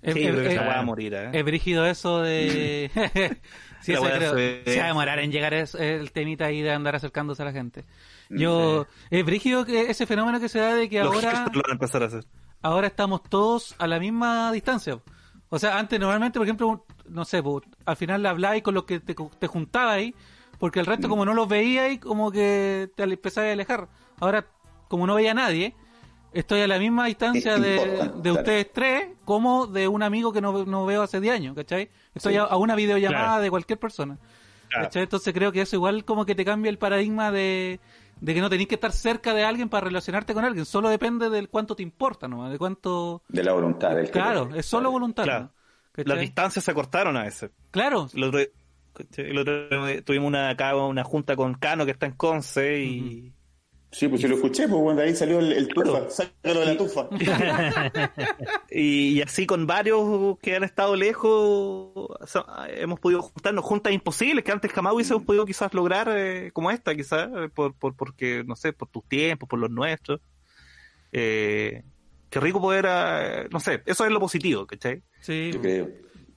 Es, 0.02 0.14
Sí, 0.14 0.24
es- 0.24 0.34
es- 0.36 0.58
a 0.60 0.82
morir, 0.82 1.14
¿eh? 1.14 1.30
es 1.34 1.44
brígido 1.44 1.86
eso 1.86 2.22
de... 2.22 2.90
sí, 3.82 3.92
La 3.92 4.00
eso 4.00 4.08
creo. 4.16 4.34
se- 4.36 4.62
Se 4.66 4.78
va 4.80 4.86
a 4.86 4.88
demorar 4.88 5.20
en 5.20 5.32
llegar 5.32 5.54
es- 5.54 5.76
el 5.76 6.12
temita 6.12 6.46
ahí 6.46 6.62
de 6.62 6.72
andar 6.72 6.96
acercándose 6.96 7.42
a 7.42 7.46
la 7.46 7.52
gente. 7.52 7.84
Yo... 8.30 8.86
Es 9.10 9.26
brígido 9.26 9.66
que 9.66 9.90
ese 9.90 10.06
fenómeno 10.06 10.40
que 10.40 10.50
se 10.50 10.60
da 10.60 10.76
de 10.76 10.88
que 10.90 11.00
Los 11.04 11.14
ahora... 11.16 11.46
lo 11.54 11.62
van 11.62 11.70
a 11.70 11.74
empezar 11.74 12.04
a 12.04 12.06
hacer. 12.08 12.26
ahora 12.62 12.88
estamos 12.88 13.24
todos 13.24 13.76
a 13.80 13.88
la 13.88 14.00
misma 14.00 14.52
distancia. 14.52 15.00
O 15.50 15.58
sea, 15.58 15.80
antes 15.80 16.00
normalmente, 16.00 16.38
por 16.38 16.46
ejemplo, 16.46 16.86
no 17.08 17.26
sé, 17.26 17.42
po, 17.42 17.62
al 17.86 17.96
final 17.96 18.24
hablabas 18.26 18.62
con 18.62 18.76
los 18.76 18.84
que 18.84 19.00
te, 19.00 19.16
te 19.16 19.48
juntabas 19.48 19.94
ahí, 19.96 20.14
porque 20.60 20.80
el 20.80 20.86
resto 20.86 21.08
Mm. 21.08 21.10
como 21.10 21.26
no 21.26 21.34
los 21.34 21.48
veías, 21.50 21.98
como 22.00 22.32
que 22.32 22.90
te 22.96 23.04
empezabas 23.04 23.50
a 23.50 23.54
alejar. 23.54 23.88
Ahora, 24.20 24.46
como 24.90 25.08
no 25.08 25.16
veía 25.16 25.32
a 25.32 25.34
nadie, 25.36 25.74
estoy 26.34 26.62
a 26.62 26.68
la 26.68 26.78
misma 26.78 27.08
distancia 27.08 27.58
de, 27.58 27.72
de 27.80 27.96
claro. 28.22 28.34
ustedes 28.34 28.72
tres 28.72 29.08
como 29.26 29.66
de 29.66 29.88
un 29.88 30.04
amigo 30.04 30.32
que 30.32 30.42
no, 30.42 30.66
no 30.66 30.86
veo 30.86 31.02
hace 31.02 31.20
10 31.20 31.34
años, 31.34 31.56
¿cachai? 31.56 31.90
Estoy 32.14 32.34
Sí. 32.34 32.38
a, 32.38 32.44
a 32.44 32.58
una 32.58 32.76
videollamada 32.76 33.26
Claro. 33.26 33.42
de 33.42 33.50
cualquier 33.50 33.80
persona. 33.80 34.20
Claro. 34.68 34.86
¿cachai? 34.86 35.04
Entonces 35.04 35.34
creo 35.34 35.52
que 35.52 35.62
eso 35.62 35.76
igual 35.78 36.06
como 36.06 36.26
que 36.28 36.36
te 36.36 36.46
cambia 36.46 36.70
el 36.70 36.78
paradigma 36.78 37.32
de, 37.32 37.80
de 38.22 38.34
que 38.34 38.42
no 38.42 38.50
tenés 38.50 38.68
que 38.68 38.76
estar 38.76 38.92
cerca 38.92 39.34
de 39.34 39.44
alguien 39.44 39.70
para 39.70 39.86
relacionarte 39.86 40.34
con 40.34 40.44
alguien, 40.44 40.66
solo 40.66 40.90
depende 40.90 41.30
del 41.30 41.50
cuánto 41.50 41.76
te 41.76 41.84
importa, 41.84 42.28
¿no? 42.28 42.50
De 42.50 42.58
cuánto... 42.58 43.24
De 43.28 43.44
la 43.44 43.54
voluntad. 43.54 43.96
Del 43.96 44.12
Claro, 44.12 44.50
es 44.56 44.66
solo 44.66 44.82
claro. 44.82 44.92
voluntad. 44.92 45.24
Claro. 45.24 45.44
¿no? 45.44 45.54
¿Cachai? 45.92 46.10
Las 46.10 46.20
distancias 46.20 46.66
se 46.66 46.72
acortaron 46.72 47.18
a 47.18 47.24
veces. 47.24 47.52
Claro, 47.72 48.08
El 48.14 48.24
otro, 48.24 48.40
el 49.18 49.38
otro 49.38 49.86
día 49.86 50.02
tuvimos 50.04 50.28
una, 50.28 50.50
acá 50.50 50.76
una 50.76 51.04
junta 51.04 51.36
con 51.36 51.56
Cano 51.56 51.86
que 51.86 51.92
está 51.92 52.06
en 52.06 52.14
Conce 52.14 52.84
y, 52.84 53.34
Sí, 53.92 54.08
pues 54.08 54.22
yo 54.22 54.28
lo 54.28 54.36
escuché, 54.36 54.68
pues 54.68 54.80
bueno, 54.82 55.02
de 55.02 55.08
ahí 55.08 55.16
salió 55.16 55.40
el, 55.40 55.52
el 55.52 55.68
tufa, 55.68 56.10
sácalo 56.12 56.60
de 56.60 56.66
la 56.68 56.78
tufa. 56.78 57.08
y, 58.70 59.18
y 59.18 59.22
así 59.22 59.46
con 59.48 59.66
varios 59.66 60.38
que 60.42 60.56
han 60.56 60.64
estado 60.64 60.96
lejos 60.96 62.08
so- 62.28 62.46
hemos 62.68 63.00
podido 63.00 63.22
juntarnos 63.24 63.66
juntas 63.66 63.92
imposibles 63.94 64.44
que 64.46 64.52
antes 64.52 64.72
jamás 64.72 64.94
hubiésemos 64.94 65.24
podido 65.24 65.46
quizás 65.46 65.74
lograr 65.74 66.08
eh, 66.16 66.52
como 66.54 66.70
esta 66.72 66.96
quizás 66.96 67.30
eh, 67.36 67.50
por, 67.54 67.74
por 67.74 67.96
porque 67.96 68.44
no 68.46 68.56
sé 68.56 68.74
por 68.74 68.90
tus 68.90 69.04
tiempos 69.08 69.50
por 69.50 69.58
los 69.60 69.72
nuestros 69.72 70.20
eh, 71.12 71.84
qué 72.30 72.40
rico 72.40 72.62
poder 72.62 72.86
eh, 72.88 73.48
no 73.52 73.60
sé 73.60 73.82
eso 73.86 74.06
es 74.06 74.12
lo 74.12 74.20
positivo 74.20 74.68
¿cachai? 74.68 75.02
sí. 75.22 75.50
Yo 75.54 75.62
creo. 75.62 75.90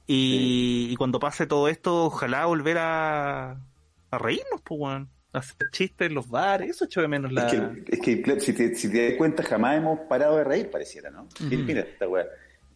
y, 0.07 0.88
y 0.90 0.96
cuando 0.96 1.20
pase 1.20 1.46
todo 1.46 1.68
esto 1.68 2.07
ojalá 2.07 2.46
volver 2.46 2.78
a, 2.78 3.50
a 4.11 4.18
reírnos 4.18 4.62
pues 4.64 4.80
weón. 4.80 5.11
Hacer 5.33 5.70
chistes 5.70 6.09
en 6.09 6.14
los 6.14 6.28
bares 6.28 6.70
eso 6.70 6.85
echo 6.85 7.01
de 7.01 7.09
menos 7.09 7.33
la 7.33 7.47
Es 7.47 7.53
que, 7.53 7.85
es 7.89 8.01
que 8.01 8.22
claro, 8.22 8.41
si, 8.41 8.53
te, 8.53 8.74
si 8.74 8.91
te 8.91 9.09
das 9.09 9.18
cuenta, 9.18 9.43
jamás 9.43 9.78
hemos 9.78 10.01
parado 10.01 10.37
de 10.37 10.45
reír, 10.45 10.70
pareciera, 10.70 11.11
¿no? 11.11 11.26
Mira 11.41 11.80
esta 11.80 12.09
weá. 12.09 12.26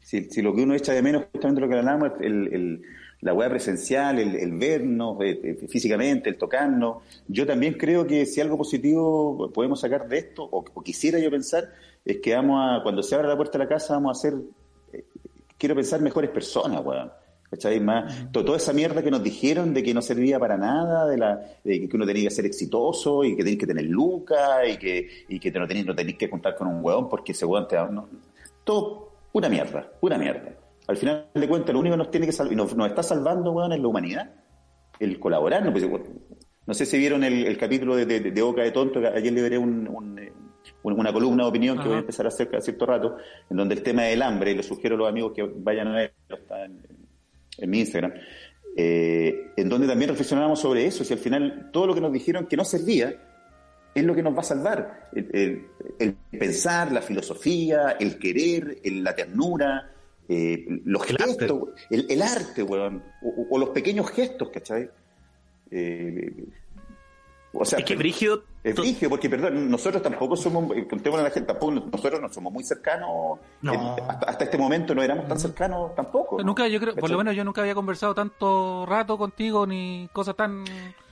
Si, 0.01 0.25
si 0.31 0.41
lo 0.41 0.55
que 0.55 0.63
uno 0.63 0.75
echa 0.75 0.93
de 0.93 1.03
menos, 1.03 1.25
justamente 1.33 1.61
lo 1.61 1.69
que 1.69 1.75
hablamos, 1.75 2.13
el, 2.21 2.55
el, 2.55 2.83
la 3.21 3.35
weá 3.35 3.51
presencial, 3.51 4.19
el, 4.19 4.37
el 4.37 4.53
vernos 4.53 5.21
eh, 5.21 5.41
eh, 5.43 5.67
físicamente, 5.69 6.31
el 6.31 6.37
tocarnos. 6.37 7.03
Yo 7.27 7.45
también 7.45 7.75
creo 7.75 8.07
que 8.07 8.25
si 8.25 8.41
algo 8.41 8.57
positivo 8.57 9.51
podemos 9.53 9.81
sacar 9.81 10.09
de 10.09 10.19
esto, 10.19 10.45
o, 10.45 10.65
o 10.73 10.83
quisiera 10.83 11.19
yo 11.19 11.31
pensar, 11.31 11.73
es 12.05 12.19
que 12.19 12.35
vamos 12.35 12.61
a, 12.63 12.83
cuando 12.83 13.03
se 13.03 13.17
abra 13.17 13.29
la 13.29 13.37
puerta 13.37 13.59
de 13.59 13.65
la 13.65 13.69
casa, 13.69 13.95
vamos 13.95 14.17
a 14.17 14.21
ser, 14.21 14.35
eh, 14.93 15.05
quiero 15.59 15.75
pensar, 15.75 16.01
mejores 16.01 16.31
personas, 16.31 16.85
weón. 16.85 17.11
¿Cachai? 17.51 17.79
Más, 17.81 18.31
to- 18.33 18.45
toda 18.45 18.57
esa 18.59 18.73
mierda 18.73 19.03
que 19.03 19.11
nos 19.11 19.23
dijeron 19.23 19.73
de 19.73 19.83
que 19.83 19.95
no 19.95 20.03
servía 20.03 20.39
para 20.39 20.57
nada, 20.57 21.07
de, 21.07 21.17
la, 21.17 21.41
de 21.63 21.89
que 21.89 21.97
uno 21.97 22.05
tenía 22.05 22.25
que 22.25 22.31
ser 22.35 22.45
exitoso 22.47 23.23
y 23.25 23.37
que 23.37 23.45
tenés 23.45 23.59
que 23.59 23.67
tener 23.67 23.85
lucas 23.85 24.69
y 24.69 24.77
que, 24.77 25.09
y 25.29 25.39
que 25.39 25.53
te 25.53 25.59
no 25.59 25.67
tenés, 25.67 25.87
no 25.87 25.95
tenés 25.95 26.17
que 26.17 26.29
contar 26.29 26.57
con 26.57 26.67
un 26.69 26.85
hueón 26.85 27.09
porque 27.09 27.33
ese 27.33 27.47
hueón 27.47 27.69
te 27.69 27.77
da... 27.77 27.87
no- 27.89 28.09
todo 28.65 29.13
una 29.33 29.49
mierda, 29.49 29.93
una 30.01 30.19
mierda. 30.19 30.55
Al 30.89 30.97
final 30.97 31.27
de 31.35 31.49
cuentas, 31.49 31.73
lo 31.73 31.81
único 31.81 31.95
que 31.95 31.99
nos 31.99 32.11
tiene 32.11 32.27
que 32.27 32.33
salvar, 32.33 32.53
y 32.53 32.57
nos, 32.57 32.75
nos 32.77 32.89
está 32.89 33.03
salvando, 33.03 33.53
hueón, 33.53 33.73
es 33.73 33.81
la 33.81 33.89
humanidad. 33.89 34.31
El 34.99 35.19
colaborar. 35.21 35.65
No, 35.65 35.73
Pues, 35.73 35.85
no 36.67 36.75
sé 36.75 36.87
si 36.87 36.99
vieron 36.99 37.23
el, 37.23 37.47
el 37.47 37.59
capítulo 37.59 37.95
de, 37.97 38.07
de, 38.07 38.21
de 38.33 38.43
Boca 38.43 38.63
de 38.63 38.73
Tonto, 38.73 39.01
que 39.01 39.07
ayer 39.07 39.33
le 39.33 39.43
veré 39.43 39.59
un, 39.59 39.87
un, 39.89 40.19
eh, 40.19 40.33
un- 40.83 40.99
una 40.99 41.13
columna 41.13 41.45
de 41.45 41.49
opinión 41.51 41.79
que 41.79 41.87
voy 41.87 41.97
a 41.97 42.01
empezar 42.01 42.27
a 42.27 42.29
hacer 42.29 42.49
cada 42.49 42.61
cierto 42.61 42.87
rato, 42.87 43.17
en 43.51 43.57
donde 43.57 43.75
el 43.77 43.83
tema 43.83 44.03
del 44.05 44.23
hambre, 44.23 44.53
y 44.53 44.55
les 44.57 44.67
sugiero 44.67 44.97
a 44.97 44.99
los 44.99 45.09
amigos 45.09 45.33
que 45.35 45.43
vayan 45.45 45.89
a 45.89 45.97
ver, 45.97 46.15
está 46.29 46.65
en, 46.65 46.81
en 47.59 47.71
mi 47.71 47.81
Instagram, 47.81 48.13
eh, 48.77 49.53
en 49.57 49.69
donde 49.69 49.87
también 49.87 50.11
reflexionábamos 50.11 50.61
sobre 50.61 50.87
eso, 50.87 51.05
si 51.05 51.13
al 51.13 51.19
final 51.19 51.71
todo 51.73 51.87
lo 51.87 51.95
que 51.95 52.01
nos 52.01 52.13
dijeron 52.13 52.47
que 52.47 52.57
no 52.57 52.65
servía, 52.65 53.15
es 53.95 54.05
lo 54.05 54.15
que 54.15 54.23
nos 54.23 54.35
va 54.37 54.41
a 54.41 54.45
salvar. 54.45 55.09
El, 55.15 55.29
el- 55.33 55.67
el 55.99 56.15
pensar, 56.39 56.93
la 56.93 57.01
filosofía, 57.01 57.97
el 57.99 58.19
querer, 58.19 58.79
el- 58.85 59.03
la 59.03 59.15
ternura, 59.15 59.91
eh, 60.29 60.67
los 60.85 61.03
arte. 61.03 61.25
gestos, 61.25 61.69
el, 61.89 62.21
arte, 62.23 62.63
weón, 62.63 63.03
o 63.51 63.59
los 63.59 63.71
pequeños 63.71 64.11
gestos, 64.11 64.51
¿cachai? 64.51 64.91
Eh, 65.71 66.31
O 67.53 67.65
sea, 67.65 67.79
Es 67.79 67.85
que 67.87 67.97
Brigio. 67.97 68.43
es 68.63 68.75
brígido, 68.75 69.09
porque, 69.09 69.31
perdón, 69.31 69.71
nosotros 69.71 70.03
tampoco 70.03 70.37
somos, 70.37 70.77
eh, 70.77 70.87
contémosle 70.87 71.23
a 71.23 71.29
la 71.29 71.31
gente, 71.31 71.47
tampoco, 71.47 71.73
nosotros 71.73 72.21
no 72.21 72.29
somos 72.29 72.53
muy 72.53 72.63
cercanos, 72.65 73.39
No. 73.63 73.73
eh, 73.73 74.03
hasta, 74.09 74.27
hasta 74.27 74.45
este 74.45 74.59
momento 74.59 74.95
no 74.95 75.03
éramos 75.03 75.27
tan 75.27 75.39
cercanos 75.39 75.95
tampoco. 75.95 76.37
¿no? 76.39 76.45
Nunca, 76.45 76.69
yo 76.69 76.79
creo, 76.79 76.95
por 76.95 77.09
lo 77.09 77.17
menos 77.17 77.35
yo 77.35 77.45
nunca 77.45 77.63
había 77.63 77.75
conversado 77.75 78.15
tanto 78.15 78.85
rato 78.85 79.17
contigo 79.17 79.67
ni 79.67 80.09
cosas 80.13 80.37
tan... 80.37 80.65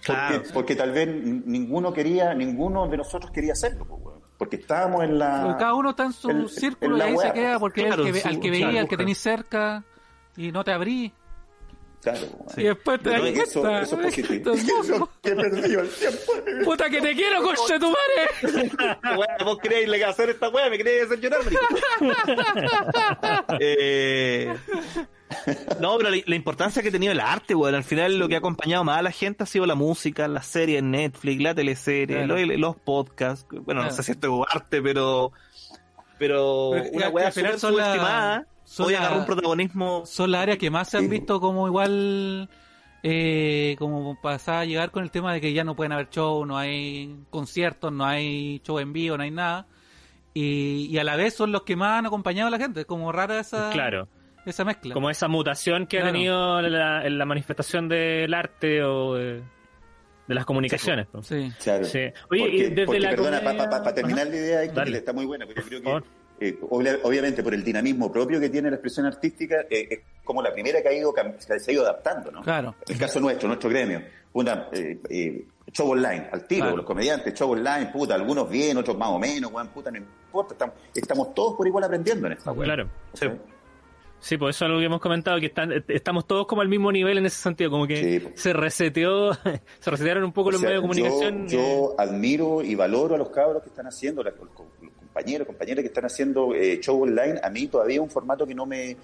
Claro. 0.03 0.35
Porque, 0.37 0.53
porque 0.53 0.77
tal 0.77 0.91
vez 0.93 1.09
ninguno 1.09 1.93
quería, 1.95 2.35
ninguno 2.35 2.87
de 2.89 2.99
nosotros 2.99 3.31
quería 3.31 3.53
hacerlo, 3.53 3.87
pues, 3.87 4.03
porque 4.37 4.57
estábamos 4.57 5.03
en 5.05 5.19
la... 5.19 5.57
Cada 5.59 5.73
uno 5.75 5.91
está 5.91 6.05
en 6.05 6.13
su 6.13 6.29
en- 6.31 6.41
en 6.41 6.49
círculo 6.51 6.99
y 6.99 7.01
ahí 7.01 7.17
se 7.17 7.33
queda 7.33 7.59
porque 7.59 7.81
es 7.83 7.87
claro, 7.87 8.03
el 8.03 8.07
que, 8.09 8.13
ve- 8.13 8.21
su- 8.21 8.29
al 8.29 8.41
que 8.41 8.51
veía, 8.51 8.81
al 8.81 8.89
que 8.89 8.97
tenís 8.99 9.17
cerca 9.19 9.83
y 10.37 10.53
no 10.53 10.63
te 10.63 10.73
abrí. 10.73 11.11
Claro. 12.05 12.21
Y 12.57 12.63
después 12.65 13.01
te 13.03 13.09
das 13.11 13.21
que 13.23 13.29
eso, 13.41 13.61
cuenta, 13.63 13.81
eso 13.83 14.01
es 14.01 14.07
positivo. 14.15 14.53
qué 14.55 14.61
hermoso. 14.61 15.11
que 15.23 15.31
he 15.31 15.35
perdido 15.37 15.81
el 15.81 15.89
tiempo. 15.89 16.33
¡Puta 16.65 16.91
que 16.91 17.01
te 17.01 17.15
quiero, 17.15 17.43
conche 17.43 17.79
tu 17.81 17.87
madre! 17.91 18.99
Vos 19.45 19.59
queréis 19.59 19.89
le- 19.89 20.05
hacer 20.05 20.29
esta 20.31 20.49
weá, 20.51 20.69
me 20.69 20.77
queréis 20.77 21.05
hacer 21.05 21.19
llorar, 21.21 21.41
eh, 23.61 24.55
no, 25.81 25.97
pero 25.99 26.11
la, 26.11 26.17
la 26.27 26.35
importancia 26.37 26.83
que 26.83 26.89
ha 26.89 26.93
tenido 26.93 27.13
el 27.13 27.21
arte, 27.21 27.55
weón. 27.55 27.75
Al 27.75 27.85
final 27.85 28.19
lo 28.19 28.29
que 28.29 28.35
ha 28.35 28.39
acompañado 28.39 28.85
más 28.85 28.99
a 28.99 29.03
la 29.03 29.11
gente 29.11 29.43
ha 29.43 29.47
sido 29.47 29.67
la 29.67 29.75
música, 29.75 30.29
las 30.29 30.47
series 30.47 30.79
en 30.81 30.91
Netflix, 30.93 31.43
la 31.43 31.55
teleserie, 31.55 32.25
Claro. 32.25 32.37
los, 32.47 32.59
los 32.59 32.77
podcasts. 32.77 33.47
Bueno, 33.51 33.83
no 33.83 33.91
sé 33.91 34.03
si 34.03 34.13
esto 34.13 34.45
es 34.49 34.55
arte, 34.55 34.81
pero. 34.83 35.33
Pero, 36.19 36.71
Pero, 36.75 36.91
una 36.93 37.09
weá 37.09 37.33
súper 37.33 37.59
son 37.59 37.77
la- 37.77 37.85
subestimada. 37.87 38.47
Son 38.65 38.87
Hoy 38.87 38.93
la- 38.95 39.01
agarró 39.01 39.21
un 39.21 39.27
protagonismo. 39.27 40.07
Son 40.07 40.31
las 40.31 40.43
áreas 40.43 40.59
que 40.59 40.71
más 40.71 40.89
se 40.91 40.97
han 40.99 41.05
Sí. 41.05 41.09
visto 41.11 41.41
como 41.41 41.67
igual... 41.67 42.49
Eh, 43.07 43.77
como 43.79 44.19
pasar 44.19 44.61
a 44.61 44.65
llegar 44.65 44.91
con 44.91 45.03
el 45.05 45.11
tema 45.11 45.35
de 45.35 45.41
que 45.43 45.53
ya 45.53 45.63
no 45.63 45.77
pueden 45.77 45.93
haber 45.93 46.09
show, 46.09 46.47
no 46.47 46.57
hay 46.57 47.15
conciertos, 47.29 47.93
no 47.93 48.07
hay 48.07 48.61
show 48.65 48.79
en 48.79 48.95
vivo, 48.95 49.19
no 49.19 49.25
hay 49.25 49.31
nada. 49.31 49.67
Y, 50.33 50.87
y 50.91 50.97
a 50.99 51.05
la 51.05 51.15
vez 51.15 51.35
son 51.35 51.53
los 51.53 51.65
que 51.65 51.77
más 51.77 51.99
han 51.99 52.07
acompañado 52.07 52.49
a 52.49 52.51
la 52.51 52.57
gente. 52.59 52.81
Es 52.81 52.87
como 52.87 53.13
rara 53.13 53.39
esa, 53.41 53.69
Claro, 53.73 54.09
esa 54.47 54.65
mezcla. 54.65 54.95
como 54.95 55.11
esa 55.11 55.29
mutación 55.29 55.87
que 55.87 55.99
ha 56.01 56.05
tenido 56.05 56.63
la, 56.63 57.05
en 57.07 57.19
la 57.19 57.27
manifestación 57.27 57.91
del 57.91 58.33
arte 58.33 58.83
o 58.83 59.15
de, 59.17 59.43
de 60.27 60.35
las 60.35 60.47
comunicaciones. 60.47 61.07
Sí. 61.25 61.53
Claro. 61.63 61.85
Sí. 61.85 61.99
Oye, 62.31 62.41
porque, 62.41 62.57
y 62.57 62.63
desde 62.71 62.87
porque, 62.87 63.01
la 63.01 63.11
perdona, 63.11 63.41
comedia- 63.43 63.69
para 63.69 63.95
terminar 63.95 64.27
la 64.29 64.35
idea, 64.37 64.73
que 64.73 64.97
está 64.97 65.13
muy 65.13 65.27
buena, 65.27 65.45
porque 65.45 65.61
yo 65.61 65.69
creo 65.69 66.01
que, 66.01 66.09
eh, 66.41 66.59
obvia- 66.69 66.99
obviamente, 67.03 67.43
por 67.43 67.55
el 67.55 67.63
dinamismo 67.65 68.11
propio 68.13 68.41
que 68.41 68.49
tiene 68.51 68.71
la 68.71 68.77
expresión 68.77 69.07
artística, 69.07 69.63
eh, 69.71 69.87
es 69.91 70.01
como 70.25 70.43
la 70.43 70.53
primera 70.53 70.83
que 70.83 70.89
ha 70.89 70.93
ido, 70.93 71.13
que 71.15 71.23
se 71.61 71.71
ha 71.71 71.75
ido 71.75 71.83
adaptando, 71.83 72.31
¿no? 72.31 72.43
Claro. 72.43 72.75
El 72.89 72.99
caso 72.99 73.21
nuestro, 73.21 73.47
nuestro 73.49 73.71
gremio, 73.71 74.03
puta, 74.33 74.69
eh, 74.73 75.45
show 75.73 75.91
online, 75.91 76.29
al 76.33 76.47
tiro, 76.47 76.63
Claro. 76.63 76.77
los 76.79 76.87
comediantes, 76.87 77.35
show 77.35 77.51
online, 77.51 77.87
puta, 77.93 78.15
algunos 78.15 78.49
bien, 78.49 78.77
otros 78.77 78.97
más 78.99 79.09
o 79.11 79.19
menos, 79.19 79.51
weón, 79.53 79.69
puta, 79.69 79.91
no 79.91 79.99
importa, 79.99 80.55
estamos, 80.55 80.75
estamos 80.95 81.35
todos 81.35 81.55
por 81.57 81.67
igual 81.67 81.85
aprendiendo 81.85 82.27
en 82.27 82.33
esta 82.35 82.53
weón. 82.53 82.65
Claro. 82.65 82.89
Sí. 83.15 83.27
Sí, 84.21 84.39
por 84.39 84.49
eso 84.49 84.65
es 84.65 84.69
algo 84.71 84.79
que 84.81 84.87
hemos 84.87 85.01
comentado, 85.03 85.39
que 85.39 85.47
están, 85.47 85.71
estamos 85.89 86.27
todos 86.27 86.47
como 86.47 86.63
al 86.63 86.69
mismo 86.69 86.91
nivel 86.91 87.19
en 87.19 87.27
ese 87.27 87.37
sentido, 87.43 87.71
como 87.71 87.87
que 87.87 87.97
Sí, 87.97 88.21
po. 88.21 88.31
se 88.35 88.55
reseteó, 88.55 89.35
se 89.81 89.91
resetearon 89.91 90.25
un 90.25 90.33
poco 90.33 90.49
O 90.49 90.53
los 90.53 90.61
sea, 90.63 90.71
medios 90.71 90.83
de 90.83 90.89
comunicación. 90.89 91.47
Yo, 91.49 91.59
yo 91.59 91.95
admiro 92.01 92.63
y 92.63 92.75
valoro 92.75 93.17
a 93.17 93.19
los 93.19 93.29
cabros 93.29 93.63
que 93.63 93.69
están 93.69 93.87
haciendo, 93.87 94.23
los, 94.23 94.33
los 94.35 94.49
compañeros, 95.15 95.47
compañeras 95.47 95.83
que 95.83 95.89
están 95.89 96.05
haciendo 96.05 96.55
eh, 96.55 96.81
show 96.81 97.01
online. 97.01 97.39
A 97.43 97.49
mí 97.49 97.69
todavía 97.69 97.97
es 97.97 98.01
un 98.01 98.11
formato 98.11 98.45
que 98.47 98.55
no 98.55 98.67
me, 98.67 98.97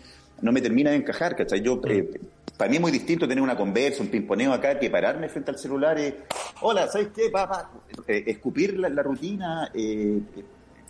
no 0.43 0.51
me 0.51 0.61
termina 0.61 0.91
de 0.91 0.97
encajar, 0.97 1.37
¿cachai? 1.37 1.61
Yo, 1.63 1.81
eh, 1.87 2.11
para 2.57 2.69
mí 2.69 2.77
es 2.77 2.83
muy 2.83 2.91
distinto 2.91 3.29
tener 3.29 3.43
una 3.43 3.57
conversa, 3.57 4.03
un 4.03 4.09
pimponeo 4.09 4.53
acá, 4.53 4.79
que 4.79 4.91
pararme 4.91 5.29
frente 5.29 5.53
al 5.53 5.59
celular 5.59 5.99
y, 6.01 6.13
hola, 6.63 6.89
¿sabes 6.89 7.09
qué? 7.15 7.31
papá? 7.31 7.71
escupir 8.09 8.79
la, 8.79 8.89
la 8.89 9.03
rutina. 9.03 9.71
eh, 9.73 10.21
eh, 10.37 10.45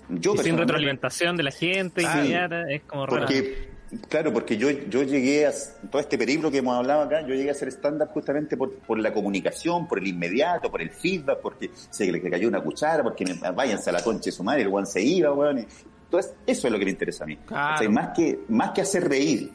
yo 0.08 0.36
sin 0.38 0.56
retroalimentación 0.56 1.36
de 1.36 1.42
la 1.44 1.52
gente, 1.52 2.02
inmediata, 2.02 2.68
es 2.70 2.82
como 2.82 3.06
raro. 3.06 3.20
porque, 3.20 3.68
claro, 4.08 4.32
porque 4.32 4.56
yo, 4.56 4.70
yo 4.70 5.02
llegué 5.02 5.46
a 5.46 5.52
todo 5.90 6.00
este 6.00 6.16
periplo 6.16 6.50
que 6.50 6.58
hemos 6.58 6.76
hablado 6.76 7.02
acá, 7.02 7.20
yo 7.22 7.34
llegué 7.34 7.48
a 7.48 7.52
hacer 7.52 7.68
stand-up 7.68 8.08
justamente 8.10 8.56
por, 8.56 8.72
por 8.78 8.98
la 8.98 9.12
comunicación, 9.12 9.86
por 9.88 9.98
el 9.98 10.06
inmediato, 10.06 10.70
por 10.70 10.80
el 10.82 10.90
feedback, 10.90 11.38
porque 11.40 11.70
se 11.90 12.10
le 12.10 12.20
cayó 12.30 12.48
una 12.48 12.62
cuchara, 12.62 13.02
porque 13.02 13.24
me, 13.24 13.34
váyanse 13.52 13.90
a 13.90 13.94
la 13.94 14.02
concha 14.02 14.26
de 14.26 14.32
su 14.32 14.42
madre, 14.44 14.62
el 14.62 14.68
guan 14.68 14.86
se 14.86 15.02
iba, 15.02 15.32
weón. 15.32 15.58
y- 15.60 15.66
Entonces, 16.04 16.34
eso 16.46 16.66
es 16.66 16.72
lo 16.72 16.78
que 16.78 16.84
me 16.84 16.90
interesa 16.92 17.24
a 17.24 17.26
mí. 17.26 17.36
Claro. 17.46 17.74
¿cachai? 17.74 17.88
Más 17.88 18.08
que, 18.16 18.40
más 18.48 18.70
que 18.72 18.80
hacer 18.80 19.08
reír, 19.08 19.50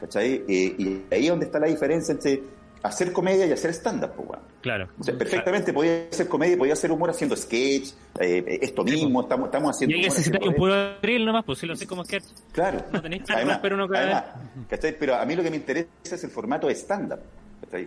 ¿cachai? 0.00 0.44
Eh, 0.48 0.74
y 0.78 1.02
ahí 1.10 1.24
es 1.24 1.28
donde 1.30 1.46
está 1.46 1.58
la 1.58 1.66
diferencia 1.66 2.12
entre 2.12 2.42
hacer 2.82 3.12
comedia 3.12 3.46
y 3.46 3.52
hacer 3.52 3.70
stand-up, 3.70 4.12
pues, 4.14 4.28
weón. 4.28 4.42
Claro. 4.60 4.88
O 4.98 5.04
sea, 5.04 5.16
perfectamente 5.16 5.72
podía 5.72 6.08
hacer 6.10 6.28
comedia, 6.28 6.56
podía 6.56 6.72
hacer 6.72 6.90
humor 6.90 7.10
haciendo 7.10 7.36
sketch, 7.36 7.90
eh, 8.20 8.58
esto 8.62 8.84
mismo, 8.84 9.22
estamos, 9.22 9.46
estamos 9.46 9.70
Y 9.70 9.84
haciendo 9.84 9.96
humor 9.96 10.08
necesitas 10.08 10.46
un 10.46 10.54
puro 10.54 11.00
drill 11.00 11.24
nomás, 11.24 11.44
pues 11.44 11.58
si 11.58 11.66
lo 11.66 11.76
sé 11.76 11.86
como 11.86 12.04
sketch. 12.04 12.24
Claro. 12.52 12.84
No 12.92 13.02
tenéis 13.02 13.24
que 13.24 13.32
además, 13.32 13.56
romper 13.56 13.74
uno 13.74 13.88
cada 13.88 14.04
además, 14.04 14.24
¿cachai? 14.68 14.98
Pero 14.98 15.14
a 15.16 15.24
mí 15.24 15.36
lo 15.36 15.42
que 15.42 15.50
me 15.50 15.56
interesa 15.56 15.88
es 16.04 16.24
el 16.24 16.30
formato 16.30 16.66
de 16.66 16.74
stand-up. 16.74 17.20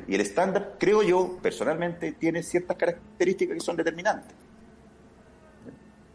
Y 0.08 0.14
el 0.14 0.22
stand-up, 0.22 0.78
creo 0.78 1.02
yo, 1.02 1.38
personalmente, 1.42 2.12
tiene 2.14 2.44
ciertas 2.44 2.78
características 2.78 3.56
que 3.56 3.62
son 3.62 3.78
determinantes. 3.78 4.34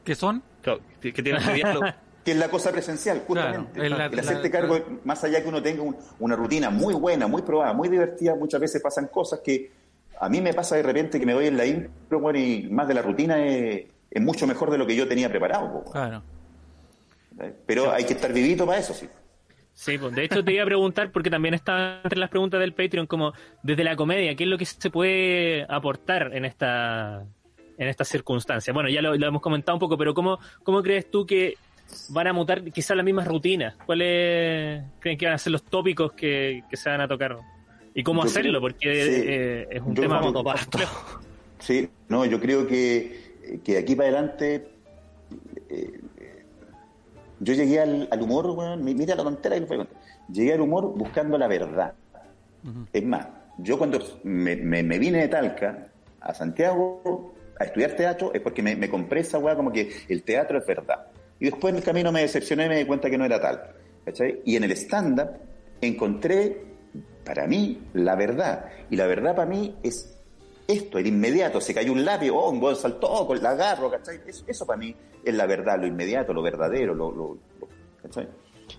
¿Qué 0.04 0.14
son? 0.14 0.42
Que 0.62 1.12
que 1.12 1.22
tiene 1.22 1.38
ese 1.38 1.52
diálogo. 1.52 1.86
Que 2.26 2.32
es 2.32 2.36
la 2.38 2.48
cosa 2.48 2.72
presencial, 2.72 3.22
justamente. 3.26 3.70
Claro, 3.72 3.86
es 3.86 3.98
la- 3.98 4.06
el 4.06 4.18
hacerte 4.18 4.48
la- 4.48 4.50
cargo, 4.50 4.78
más 5.04 5.22
allá 5.22 5.40
que 5.42 5.48
uno 5.48 5.62
tenga 5.62 5.80
un- 5.82 5.96
una 6.18 6.34
rutina 6.36 6.68
muy 6.70 6.92
buena, 6.94 7.26
muy 7.28 7.40
probada, 7.42 7.72
muy 7.72 7.88
divertida, 7.88 8.34
muchas 8.34 8.60
veces 8.60 8.82
pasan 8.82 9.06
cosas 9.06 9.40
que 9.44 9.70
a 10.18 10.28
mí 10.28 10.40
me 10.40 10.52
pasa 10.52 10.74
de 10.76 10.82
repente 10.82 11.20
que 11.20 11.24
me 11.26 11.34
voy 11.34 11.46
en 11.46 11.56
la 11.56 11.64
impro, 11.64 12.18
bueno, 12.20 12.38
y 12.38 12.64
más 12.68 12.88
de 12.88 12.94
la 12.94 13.02
rutina 13.02 13.42
es, 13.46 13.84
es 14.10 14.22
mucho 14.22 14.46
mejor 14.46 14.70
de 14.72 14.78
lo 14.78 14.86
que 14.86 14.96
yo 14.96 15.06
tenía 15.06 15.28
preparado. 15.28 15.84
Claro. 15.92 16.22
Pero 17.66 17.92
hay 17.92 18.04
que 18.04 18.14
estar 18.14 18.32
vivito 18.32 18.66
para 18.66 18.78
eso, 18.78 18.94
sí. 18.94 19.08
Sí, 19.74 19.98
pues 19.98 20.14
de 20.14 20.24
hecho 20.24 20.42
te 20.42 20.52
iba 20.54 20.62
a 20.62 20.66
preguntar, 20.66 21.12
porque 21.12 21.28
también 21.28 21.52
está 21.54 22.00
entre 22.02 22.18
las 22.18 22.30
preguntas 22.30 22.58
del 22.58 22.72
Patreon, 22.72 23.06
como 23.06 23.34
desde 23.62 23.84
la 23.84 23.94
comedia, 23.94 24.34
¿qué 24.34 24.44
es 24.44 24.50
lo 24.50 24.56
que 24.56 24.64
se 24.64 24.90
puede 24.90 25.66
aportar 25.68 26.30
en 26.34 26.44
esta 26.44 27.22
en 27.78 27.88
estas 27.88 28.08
circunstancias? 28.08 28.72
Bueno, 28.72 28.88
ya 28.88 29.02
lo, 29.02 29.14
lo 29.14 29.26
hemos 29.28 29.42
comentado 29.42 29.76
un 29.76 29.80
poco, 29.80 29.98
pero 29.98 30.14
¿cómo, 30.14 30.38
¿cómo 30.62 30.82
crees 30.82 31.10
tú 31.10 31.26
que 31.26 31.58
van 32.10 32.26
a 32.26 32.32
mutar 32.32 32.62
quizás 32.64 32.96
las 32.96 33.04
mismas 33.04 33.26
rutinas? 33.26 33.74
¿Cuáles 33.86 34.82
creen 35.00 35.18
que 35.18 35.26
van 35.26 35.34
a 35.34 35.38
ser 35.38 35.52
los 35.52 35.62
tópicos 35.64 36.12
que, 36.12 36.62
que 36.68 36.76
se 36.76 36.88
van 36.90 37.00
a 37.00 37.08
tocar? 37.08 37.36
¿Y 37.94 38.02
cómo 38.02 38.22
Yo 38.22 38.28
hacerlo? 38.28 38.50
creo- 38.52 38.60
Porque 38.60 39.04
sí. 39.04 39.22
eh, 39.26 39.66
es 39.70 39.82
un 39.82 39.94
tema 39.94 40.20
creo-. 40.70 40.88
Sí, 41.58 41.88
no, 42.08 42.24
yo 42.26 42.38
creo 42.38 42.66
que, 42.66 43.60
que 43.64 43.72
de 43.72 43.78
aquí 43.78 43.94
para 43.96 44.08
adelante 44.10 44.68
eh, 45.70 46.00
yo 47.40 47.54
llegué 47.54 47.80
al, 47.80 48.08
al 48.10 48.22
humor, 48.22 48.46
weón, 48.50 48.84
mi- 48.84 48.94
mira 48.94 49.14
la 49.14 49.22
tontera 49.24 49.56
voy 49.60 49.64
a 49.64 49.76
contar. 49.78 49.96
Llegué 50.30 50.52
al 50.52 50.60
humor 50.60 50.92
buscando 50.96 51.38
la 51.38 51.48
verdad. 51.48 51.94
Es 52.92 53.04
más, 53.04 53.26
yo 53.58 53.78
cuando 53.78 53.98
me, 54.24 54.56
me- 54.56 54.82
me 54.82 54.98
vine 54.98 55.18
de 55.20 55.28
Talca 55.28 55.88
a 56.20 56.34
Santiago 56.34 57.34
a 57.58 57.64
estudiar 57.64 57.92
teatro 57.92 58.32
es 58.34 58.40
porque 58.42 58.62
me, 58.62 58.76
me 58.76 58.88
compré 58.90 59.20
esa 59.20 59.38
weá 59.38 59.54
como 59.56 59.72
que 59.72 59.90
el 60.08 60.22
teatro 60.22 60.58
es 60.58 60.66
verdad. 60.66 61.06
Y 61.38 61.46
después 61.46 61.72
en 61.72 61.78
el 61.78 61.84
camino 61.84 62.12
me 62.12 62.22
decepcioné 62.22 62.66
y 62.66 62.68
me 62.68 62.78
di 62.78 62.84
cuenta 62.84 63.10
que 63.10 63.18
no 63.18 63.24
era 63.24 63.40
tal. 63.40 63.74
Y 64.44 64.56
en 64.56 64.64
el 64.64 64.72
stand-up 64.72 65.30
encontré, 65.80 66.64
para 67.24 67.46
mí, 67.46 67.82
la 67.94 68.14
verdad. 68.14 68.66
Y 68.90 68.96
la 68.96 69.06
verdad 69.06 69.34
para 69.34 69.48
mí 69.48 69.76
es 69.82 70.16
esto, 70.68 70.98
el 70.98 71.06
inmediato, 71.06 71.60
se 71.60 71.72
cayó 71.72 71.92
un 71.92 72.04
lápiz, 72.04 72.30
oh, 72.30 72.50
un 72.50 72.58
gol 72.58 72.76
saltó, 72.76 73.26
con 73.26 73.40
la 73.40 73.50
agarro, 73.50 73.90
¿cachai? 73.90 74.20
Eso, 74.26 74.44
eso 74.46 74.66
para 74.66 74.78
mí 74.78 74.94
es 75.24 75.34
la 75.34 75.46
verdad, 75.46 75.78
lo 75.78 75.86
inmediato, 75.86 76.32
lo 76.32 76.42
verdadero, 76.42 76.94
lo. 76.94 77.38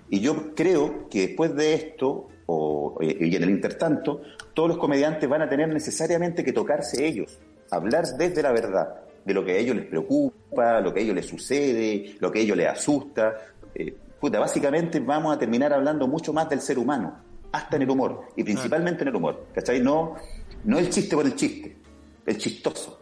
Y 0.09 0.19
yo 0.19 0.53
creo 0.53 1.07
que 1.09 1.27
después 1.27 1.55
de 1.55 1.73
esto, 1.73 2.27
o, 2.45 2.97
y 3.01 3.35
en 3.35 3.43
el 3.43 3.49
intertanto, 3.49 4.21
todos 4.53 4.69
los 4.69 4.77
comediantes 4.77 5.29
van 5.29 5.41
a 5.41 5.49
tener 5.49 5.69
necesariamente 5.69 6.43
que 6.43 6.53
tocarse 6.53 7.05
ellos, 7.05 7.39
hablar 7.71 8.05
desde 8.17 8.41
la 8.41 8.51
verdad, 8.51 9.01
de 9.27 9.33
lo 9.33 9.43
que 9.43 9.51
a 9.51 9.57
ellos 9.57 9.75
les 9.75 9.85
preocupa, 9.85 10.79
lo 10.79 10.93
que 10.93 11.01
a 11.01 11.03
ellos 11.03 11.15
les 11.15 11.25
sucede, 11.25 12.15
lo 12.19 12.31
que 12.31 12.39
a 12.39 12.41
ellos 12.41 12.55
les 12.55 12.67
asusta. 12.67 13.35
Eh, 13.75 13.93
puta, 14.19 14.39
básicamente 14.39 15.01
vamos 15.01 15.35
a 15.35 15.37
terminar 15.37 15.73
hablando 15.73 16.07
mucho 16.07 16.31
más 16.31 16.49
del 16.49 16.61
ser 16.61 16.79
humano, 16.79 17.19
hasta 17.51 17.75
en 17.75 17.81
el 17.81 17.89
humor, 17.89 18.21
y 18.37 18.43
principalmente 18.43 19.01
en 19.03 19.09
el 19.09 19.15
humor, 19.17 19.47
¿cachai? 19.53 19.81
No, 19.81 20.15
no 20.63 20.79
el 20.79 20.89
chiste 20.89 21.13
por 21.15 21.25
el 21.25 21.35
chiste, 21.35 21.77
el 22.25 22.37
chistoso. 22.37 23.01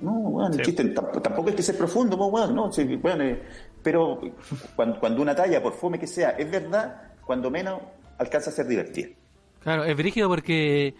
No, 0.00 0.12
bueno, 0.12 0.54
el 0.54 0.62
chiste 0.62 0.84
tamp- 0.94 1.20
tampoco 1.20 1.50
es 1.50 1.56
que 1.56 1.62
sea 1.62 1.76
profundo, 1.76 2.16
pues, 2.16 2.30
bueno, 2.30 2.52
no, 2.52 2.72
sí, 2.72 2.84
bueno, 2.96 3.24
eh, 3.24 3.42
pero 3.82 4.20
cuando, 4.74 4.98
cuando 4.98 5.20
una 5.20 5.34
talla, 5.34 5.62
por 5.62 5.74
fome 5.74 5.98
que 5.98 6.06
sea, 6.06 6.30
es 6.30 6.50
verdad, 6.50 7.12
cuando 7.26 7.50
menos 7.50 7.80
alcanza 8.16 8.48
a 8.50 8.52
ser 8.54 8.66
divertida. 8.66 9.08
Claro, 9.60 9.84
es 9.84 9.96
brígido 9.96 10.28
porque 10.28 10.94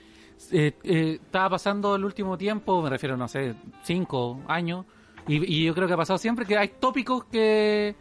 eh, 0.53 0.75
eh, 0.85 1.19
estaba 1.23 1.51
pasando 1.51 1.97
el 1.97 2.05
último 2.05 2.37
tiempo, 2.39 2.83
me 2.83 2.91
refiero, 2.91 3.17
no 3.17 3.29
sé, 3.29 3.55
cinco 3.83 4.41
años, 4.49 4.87
y, 5.27 5.61
y 5.61 5.65
yo 5.65 5.75
creo 5.75 5.87
que 5.87 5.95
ha 5.95 5.99
pasado 5.99 6.19
siempre 6.19 6.47
que 6.47 6.57
hay 6.57 6.69
tópicos 6.69 7.25
que, 7.25 7.95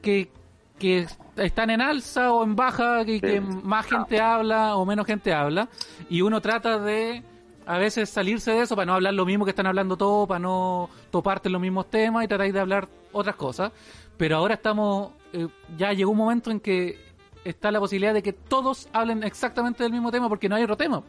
que, 0.00 0.30
que 0.78 1.06
están 1.36 1.70
en 1.70 1.80
alza 1.80 2.32
o 2.32 2.44
en 2.44 2.54
baja, 2.54 3.04
que, 3.04 3.20
que 3.20 3.40
más 3.40 3.86
gente 3.86 4.20
habla 4.20 4.76
o 4.76 4.86
menos 4.86 5.06
gente 5.06 5.32
habla, 5.32 5.68
y 6.08 6.20
uno 6.20 6.40
trata 6.40 6.78
de 6.78 7.22
a 7.66 7.78
veces 7.78 8.10
salirse 8.10 8.50
de 8.52 8.62
eso 8.62 8.74
para 8.74 8.86
no 8.86 8.94
hablar 8.94 9.14
lo 9.14 9.24
mismo 9.24 9.44
que 9.44 9.50
están 9.50 9.66
hablando 9.66 9.96
todos, 9.96 10.28
para 10.28 10.40
no 10.40 10.90
toparte 11.10 11.48
en 11.48 11.52
los 11.52 11.62
mismos 11.62 11.90
temas 11.90 12.24
y 12.24 12.28
tratar 12.28 12.52
de 12.52 12.60
hablar 12.60 12.88
otras 13.12 13.36
cosas. 13.36 13.72
Pero 14.16 14.36
ahora 14.36 14.54
estamos, 14.54 15.12
eh, 15.32 15.48
ya 15.76 15.92
llegó 15.92 16.10
un 16.10 16.18
momento 16.18 16.50
en 16.50 16.60
que 16.60 16.98
está 17.44 17.70
la 17.70 17.80
posibilidad 17.80 18.14
de 18.14 18.22
que 18.22 18.32
todos 18.32 18.88
hablen 18.92 19.22
exactamente 19.24 19.82
del 19.82 19.92
mismo 19.92 20.10
tema 20.10 20.28
porque 20.28 20.48
no 20.48 20.56
hay 20.56 20.62
otro 20.64 20.76
tema. 20.76 21.02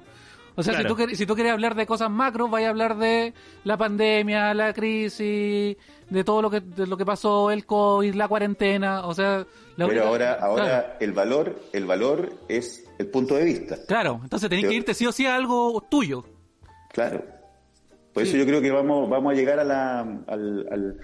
O 0.56 0.62
sea, 0.64 0.74
Claro. 0.74 0.90
si, 0.90 0.96
tú, 0.96 1.02
quer- 1.02 1.16
si 1.16 1.26
tú 1.26 1.34
quieres 1.36 1.52
hablar 1.54 1.74
de 1.76 1.86
cosas 1.88 2.10
macro, 2.12 2.48
vaya 2.48 2.68
a 2.68 2.70
hablar 2.70 2.98
de 2.98 3.34
la 3.64 3.76
pandemia, 3.78 4.54
la 4.54 4.74
crisis, 4.74 5.78
de 6.10 6.24
todo 6.24 6.42
lo 6.44 6.50
que, 6.52 6.60
de 6.60 6.86
lo 6.86 6.96
que 6.96 7.06
pasó, 7.06 7.50
el 7.52 7.66
COVID, 7.66 8.14
la 8.14 8.28
cuarentena. 8.28 9.06
O 9.08 9.14
sea, 9.16 9.40
la 9.78 9.88
Pero 9.88 9.88
única- 9.88 10.08
ahora, 10.08 10.34
ahora 10.34 10.64
Claro. 10.66 10.88
el 11.00 11.12
valor, 11.14 11.60
el 11.74 11.86
valor 11.86 12.34
es 12.48 12.86
el 13.00 13.08
punto 13.08 13.36
de 13.36 13.46
vista. 13.46 13.78
Claro, 13.88 14.20
entonces 14.24 14.48
tenés 14.50 14.64
Yo- 14.64 14.70
que 14.70 14.76
irte 14.76 14.94
sí 14.94 15.06
o 15.08 15.12
sí 15.12 15.26
a 15.26 15.36
algo 15.36 15.82
tuyo. 15.90 16.24
Claro. 16.92 17.24
Por 18.14 18.22
eso 18.22 18.38
yo 18.38 18.46
creo 18.46 18.62
que 18.62 18.70
vamos, 18.70 19.10
vamos 19.10 19.34
a 19.34 19.36
llegar 19.36 19.58
a 19.60 19.64
la, 19.64 20.00
al, 20.02 20.68
al- 20.72 20.98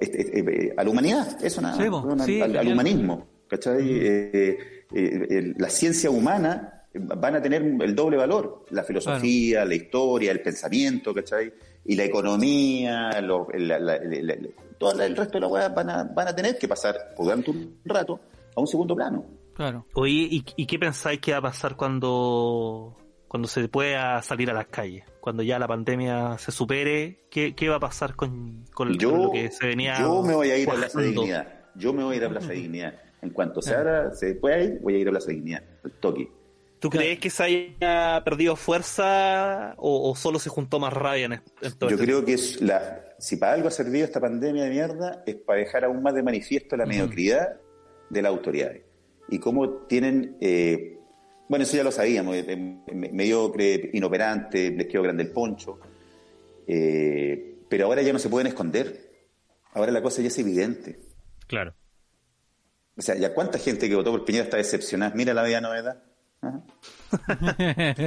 este, 0.00 0.20
este, 0.20 0.66
eh, 0.66 0.74
a 0.76 0.84
la 0.84 0.90
humanidad, 0.90 1.42
eso 1.42 1.62
nada, 1.62 1.76
Sí, 1.76 1.84
Sí, 2.26 2.40
al, 2.42 2.68
humanismo. 2.68 3.26
¿cachai? 3.48 3.78
Eh, 3.90 4.58
eh, 4.92 5.26
eh, 5.30 5.54
la 5.56 5.70
ciencia 5.70 6.10
humana 6.10 6.79
van 6.94 7.36
a 7.36 7.42
tener 7.42 7.62
el 7.62 7.94
doble 7.94 8.16
valor, 8.16 8.64
la 8.70 8.82
filosofía, 8.82 9.64
la 9.64 9.74
historia, 9.74 10.32
el 10.32 10.40
pensamiento, 10.42 11.14
¿cachai? 11.14 11.52
Y 11.84 11.94
la 11.96 12.04
economía, 12.04 13.20
lo- 13.22 13.46
la- 13.54 13.78
la- 13.78 13.98
la- 13.98 14.20
la- 14.22 14.36
todo 14.78 15.00
el 15.02 15.16
resto 15.16 15.34
de 15.34 15.40
las 15.42 15.50
weas 15.50 15.74
van 15.74 15.90
a, 15.90 16.04
van 16.04 16.28
a 16.28 16.34
tener 16.34 16.58
que 16.58 16.66
pasar 16.68 16.96
durante 17.18 17.50
un 17.50 17.78
rato 17.84 18.18
a 18.56 18.60
un 18.60 18.66
segundo 18.66 18.94
plano. 18.96 19.24
Claro. 19.54 19.86
Oye, 19.94 20.12
¿y, 20.30 20.44
y 20.56 20.66
qué 20.66 20.78
pensáis 20.78 21.20
que 21.20 21.32
va 21.32 21.38
a 21.38 21.42
pasar 21.42 21.76
cuando, 21.76 22.96
cuando 23.28 23.46
se 23.48 23.68
pueda 23.68 24.20
salir 24.22 24.50
a 24.50 24.54
las 24.54 24.66
calles? 24.68 25.04
Cuando 25.20 25.42
ya 25.42 25.58
la 25.58 25.68
pandemia 25.68 26.38
se 26.38 26.50
supere, 26.50 27.26
¿qué, 27.30 27.54
qué 27.54 27.68
va 27.68 27.76
a 27.76 27.80
pasar 27.80 28.16
con, 28.16 28.64
con- 28.72 28.96
Yo, 28.98 29.10
con 29.10 29.22
lo 29.24 29.30
que 29.32 29.50
se 29.50 29.66
venía 29.66 29.98
yo 30.00 30.22
me 30.22 30.34
voy 30.34 30.50
a 30.50 30.56
ir 30.56 30.68
a 30.70 30.74
Plaza? 30.74 31.00
Dignidad. 31.00 31.46
Yo 31.76 31.92
me 31.92 32.02
voy 32.04 32.14
a 32.14 32.18
ir 32.18 32.24
a 32.24 32.28
Plaza 32.30 32.52
Dignidad. 32.52 32.94
En 33.22 33.30
cuanto 33.30 33.60
se 33.60 33.74
abra, 33.74 34.12
se 34.14 34.34
pueda 34.34 34.58
ir, 34.62 34.78
voy 34.82 34.94
a 34.94 34.98
ir 34.98 35.08
a 35.08 35.10
Plaza 35.10 35.30
Dignidad. 35.30 35.62
Al 35.84 35.92
toque. 35.92 36.30
¿Tú 36.80 36.88
crees 36.90 37.18
que 37.18 37.28
se 37.30 37.42
haya 37.42 38.22
perdido 38.24 38.56
fuerza 38.56 39.74
o, 39.76 40.10
o 40.10 40.16
solo 40.16 40.38
se 40.38 40.48
juntó 40.48 40.80
más 40.80 40.92
rabia 40.92 41.26
en, 41.26 41.32
est- 41.34 41.48
en 41.62 41.72
todo 41.78 41.90
Yo 41.90 41.96
este 41.96 42.06
creo 42.06 42.24
que 42.24 42.32
es 42.34 42.60
la, 42.62 43.04
si 43.18 43.36
para 43.36 43.52
algo 43.52 43.68
ha 43.68 43.70
servido 43.70 44.04
esta 44.06 44.18
pandemia 44.20 44.64
de 44.64 44.70
mierda, 44.70 45.22
es 45.26 45.36
para 45.36 45.60
dejar 45.60 45.84
aún 45.84 46.02
más 46.02 46.14
de 46.14 46.22
manifiesto 46.22 46.76
la 46.76 46.86
mediocridad 46.86 47.60
de 48.08 48.22
las 48.22 48.30
autoridades. 48.30 48.82
Y 49.28 49.38
cómo 49.38 49.68
tienen, 49.86 50.36
eh, 50.40 50.98
bueno, 51.48 51.64
eso 51.64 51.76
ya 51.76 51.84
lo 51.84 51.92
sabíamos, 51.92 52.34
eh, 52.34 52.44
eh, 52.48 52.94
mediocre, 52.94 53.90
inoperante, 53.92 54.70
les 54.70 54.86
quedó 54.86 55.02
grande 55.02 55.22
el 55.24 55.30
poncho, 55.32 55.78
eh, 56.66 57.58
pero 57.68 57.86
ahora 57.86 58.02
ya 58.02 58.12
no 58.12 58.18
se 58.18 58.28
pueden 58.28 58.46
esconder. 58.48 59.10
Ahora 59.72 59.92
la 59.92 60.02
cosa 60.02 60.22
ya 60.22 60.28
es 60.28 60.38
evidente. 60.38 60.98
Claro. 61.46 61.74
O 62.96 63.02
sea, 63.02 63.14
¿ya 63.16 63.32
cuánta 63.34 63.58
gente 63.58 63.88
que 63.88 63.94
votó 63.94 64.10
por 64.10 64.24
Piñera 64.24 64.44
está 64.44 64.56
decepcionada? 64.56 65.14
Mira 65.14 65.32
la 65.34 65.42
media 65.42 65.60
novedad. 65.60 66.02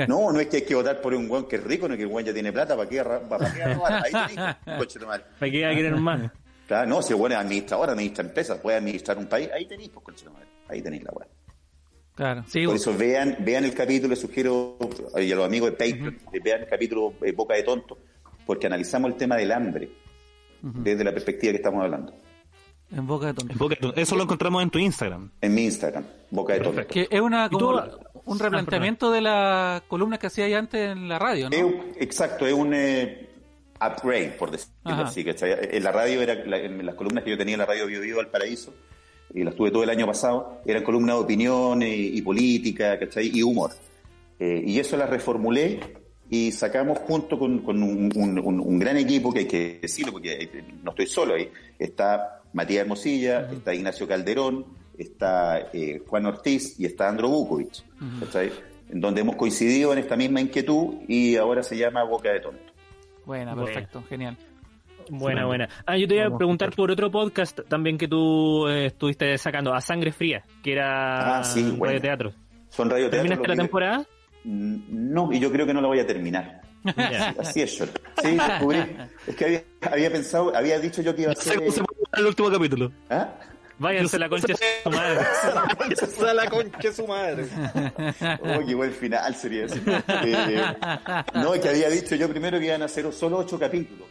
No, 0.08 0.32
no 0.32 0.40
es 0.40 0.48
que 0.48 0.58
hay 0.58 0.66
que 0.66 0.76
votar 0.76 1.02
por 1.02 1.14
un 1.14 1.28
guan 1.28 1.46
que 1.46 1.58
es 1.58 1.64
rico, 1.64 1.88
no 1.88 1.94
es 1.94 1.98
que 1.98 2.04
el 2.04 2.10
guan 2.10 2.26
ya 2.26 2.34
tiene 2.34 2.52
plata, 2.52 2.76
¿para 2.76 2.90
qué, 2.90 3.04
para 3.04 3.54
qué 3.54 3.74
robar? 3.74 4.04
Ahí 4.06 4.12
tenéis, 4.12 4.56
coche 4.78 5.00
de 5.00 5.06
madre. 5.06 5.24
¿Para 5.40 5.52
qué 5.52 5.66
va 5.66 5.72
a 5.72 5.76
querer 5.76 5.96
más? 5.96 6.32
Claro, 6.68 6.90
no, 6.90 7.02
si 7.02 7.14
el 7.14 7.20
guan 7.20 7.34
es 7.34 7.38
administrador, 7.38 7.90
administra 7.90 8.24
empresas, 8.24 8.60
puede 8.60 8.78
administrar 8.78 9.18
un 9.18 9.28
país, 9.28 9.50
ahí 9.54 9.66
tenéis, 9.66 9.90
pues, 9.90 10.04
coche. 10.06 10.26
Ahí 10.68 10.82
tenéis 10.82 11.04
la 11.04 11.12
weá. 11.12 11.28
Claro. 12.16 12.44
Sí, 12.48 12.66
Por 12.66 12.76
eso 12.76 12.96
vean, 12.96 13.38
vean 13.40 13.66
el 13.66 13.74
capítulo, 13.74 14.10
les 14.10 14.20
sugiero 14.20 14.78
a 15.16 15.20
los 15.20 15.46
amigos 15.46 15.72
de 15.72 15.78
Patreon, 15.78 16.18
que 16.32 16.40
vean 16.40 16.62
el 16.62 16.68
capítulo 16.68 17.14
eh, 17.22 17.32
Boca 17.32 17.56
de 17.56 17.64
Tonto, 17.64 17.98
porque 18.46 18.68
analizamos 18.68 19.12
el 19.12 19.18
tema 19.18 19.36
del 19.36 19.52
hambre 19.52 19.90
desde 20.62 21.04
la 21.04 21.12
perspectiva 21.12 21.52
que 21.52 21.58
estamos 21.58 21.84
hablando. 21.84 22.14
En 22.96 23.08
boca 23.08 23.28
de 23.28 23.34
tonto. 23.34 23.94
Eso 23.96 24.16
lo 24.16 24.24
encontramos 24.24 24.62
en 24.64 24.70
tu 24.70 24.80
Instagram. 24.80 25.32
En 25.42 25.54
mi 25.54 25.64
Instagram, 25.66 26.04
Boca 26.32 26.54
de 26.54 26.60
Tonto. 26.62 26.88
Que 26.88 27.08
es 27.10 27.22
una 27.22 27.50
como 27.50 27.78
Ah, 27.78 27.90
un 28.26 28.40
replanteamiento 28.40 29.12
de 29.12 29.22
las 29.22 29.82
columnas 29.84 30.20
que 30.20 30.28
hacía 30.28 30.46
ahí 30.46 30.54
antes 30.54 30.92
en 30.92 31.08
la 31.10 31.20
radio, 31.20 31.50
¿no? 31.50 31.56
Es 31.56 31.64
un- 31.64 31.82
exacto, 32.00 32.46
es 32.48 32.54
un 32.54 32.74
eh, 32.74 33.30
upgrade, 33.76 34.30
por 34.40 34.52
decirlo 34.52 34.74
Ajá. 34.86 35.04
así. 35.04 35.24
¿cachai? 35.24 35.52
En 35.72 35.84
la 35.84 35.92
radio, 35.92 36.22
era 36.22 36.36
la- 36.46 36.58
en 36.60 36.86
las 36.86 36.96
columnas 36.96 37.24
que 37.24 37.32
yo 37.32 37.38
tenía 37.38 37.56
en 37.56 37.60
la 37.60 37.66
radio 37.66 37.86
Bio 37.88 38.00
Bio 38.02 38.18
Valparaíso, 38.18 38.74
y 39.34 39.44
las 39.44 39.56
tuve 39.56 39.72
todo 39.72 39.84
el 39.84 39.90
año 39.90 40.06
pasado, 40.06 40.62
eran 40.66 40.84
columnas 40.84 41.16
de 41.18 41.22
opinión 41.24 41.82
y, 41.82 41.86
y 42.18 42.22
política, 42.22 42.98
¿cachai? 43.00 43.32
Y 43.34 43.42
humor. 43.44 43.72
Eh, 44.40 44.64
y 44.66 44.80
eso 44.80 44.96
las 44.98 45.10
reformulé 45.10 45.80
y 46.30 46.52
sacamos 46.52 47.00
junto 47.00 47.38
con, 47.38 47.60
con 47.60 47.82
un, 47.84 48.12
un- 48.16 48.40
un- 48.40 48.60
un 48.60 48.80
gran 48.80 48.98
equipo 48.98 49.32
que 49.34 49.40
hay 49.40 49.48
que 49.48 49.80
decirlo, 49.82 50.14
porque 50.14 50.34
eh, 50.34 50.64
no 50.84 50.92
estoy 50.92 51.08
solo 51.08 51.34
ahí. 51.36 51.50
Está 51.78 52.42
Matías 52.54 52.82
Hermosilla, 52.82 53.50
está 53.52 53.74
Ignacio 53.74 54.08
Calderón, 54.08 54.66
está 54.98 55.70
eh, 55.74 56.02
Juan 56.08 56.26
Ortiz 56.26 56.80
y 56.80 56.86
está 56.86 57.10
Andro 57.10 57.30
Bukovic, 57.30 57.84
¿cachai? 58.20 58.52
En 58.90 59.02
donde 59.02 59.22
hemos 59.22 59.36
coincidido 59.36 59.92
en 59.94 60.00
esta 60.00 60.16
misma 60.16 60.40
inquietud 60.42 60.96
y 61.08 61.36
ahora 61.36 61.64
se 61.64 61.78
llama 61.78 62.04
Boca 62.04 62.32
de 62.32 62.40
Tonto. 62.40 62.74
Buena, 63.26 63.54
Buena. 63.54 63.66
perfecto, 63.66 64.04
genial. 64.08 64.38
Buena, 65.10 65.46
buena. 65.46 65.68
Ah, 65.86 65.98
yo 65.98 66.08
te 66.08 66.16
iba 66.16 66.28
a 66.28 66.38
preguntar 66.38 66.72
por 66.74 66.90
otro 66.92 67.12
podcast 67.12 67.60
también 67.68 67.98
que 67.98 68.08
tú 68.08 68.68
eh, 68.68 68.86
estuviste 68.88 69.38
sacando, 69.38 69.74
A 69.74 69.82
Sangre 69.82 70.12
Fría, 70.12 70.44
que 70.64 70.74
era 70.74 71.40
Ah, 71.40 71.44
sí, 71.44 71.76
radio 71.80 72.02
teatro. 72.02 72.34
Son 72.70 72.90
radio 72.90 73.10
¿Terminaste 73.10 73.48
la 73.48 73.56
temporada? 73.56 74.06
No, 74.46 75.32
y 75.32 75.40
yo 75.40 75.52
creo 75.52 75.66
que 75.66 75.74
no 75.74 75.82
la 75.82 75.88
voy 75.88 76.00
a 76.00 76.08
terminar. 76.08 76.62
Así 77.40 77.62
es, 77.62 77.78
yo. 77.78 77.86
Sí, 78.22 78.32
descubrí. 78.32 78.80
Es 79.28 79.36
que 79.36 79.46
había, 79.46 79.64
había 79.92 80.12
pensado, 80.12 80.56
había 80.56 80.80
dicho 80.80 81.02
yo 81.02 81.16
que 81.16 81.24
iba 81.24 81.32
a 81.32 81.36
No 81.66 81.72
sé 81.72 81.82
el 82.18 82.26
último 82.26 82.52
capítulo. 82.52 82.92
¿Ah? 83.10 83.34
Váyanse 83.80 84.16
a 84.18 84.20
la 84.20 84.30
concha 84.30 84.48
de 84.48 84.56
su 84.84 84.90
madre. 84.90 85.20
Es 85.90 86.20
la 86.22 86.50
concha 86.50 86.78
de 86.90 86.94
su 86.94 87.08
madre. 87.08 87.48
Oh, 88.42 88.66
qué 88.66 88.76
buen 88.76 88.92
final 88.92 89.36
sería 89.36 89.66
ese. 89.66 89.82
Eh, 90.24 90.76
no, 91.34 91.54
es 91.56 91.62
que 91.62 91.70
había 91.70 91.90
dicho 91.90 92.16
yo 92.16 92.30
primero 92.30 92.60
que 92.60 92.66
iban 92.68 92.84
a 92.84 92.88
ser 92.88 93.12
solo 93.12 93.40
ocho 93.40 93.58
capítulos. 93.60 94.08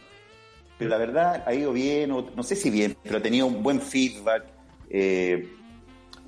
Pero 0.77 0.89
la 0.89 0.97
verdad 0.97 1.43
ha 1.45 1.53
ido 1.53 1.71
bien, 1.71 2.11
o 2.11 2.29
no 2.35 2.43
sé 2.43 2.55
si 2.55 2.69
bien, 2.69 2.97
pero 3.03 3.17
ha 3.17 3.21
tenido 3.21 3.45
un 3.47 3.63
buen 3.63 3.79
feedback. 3.81 4.43
eh, 4.89 5.49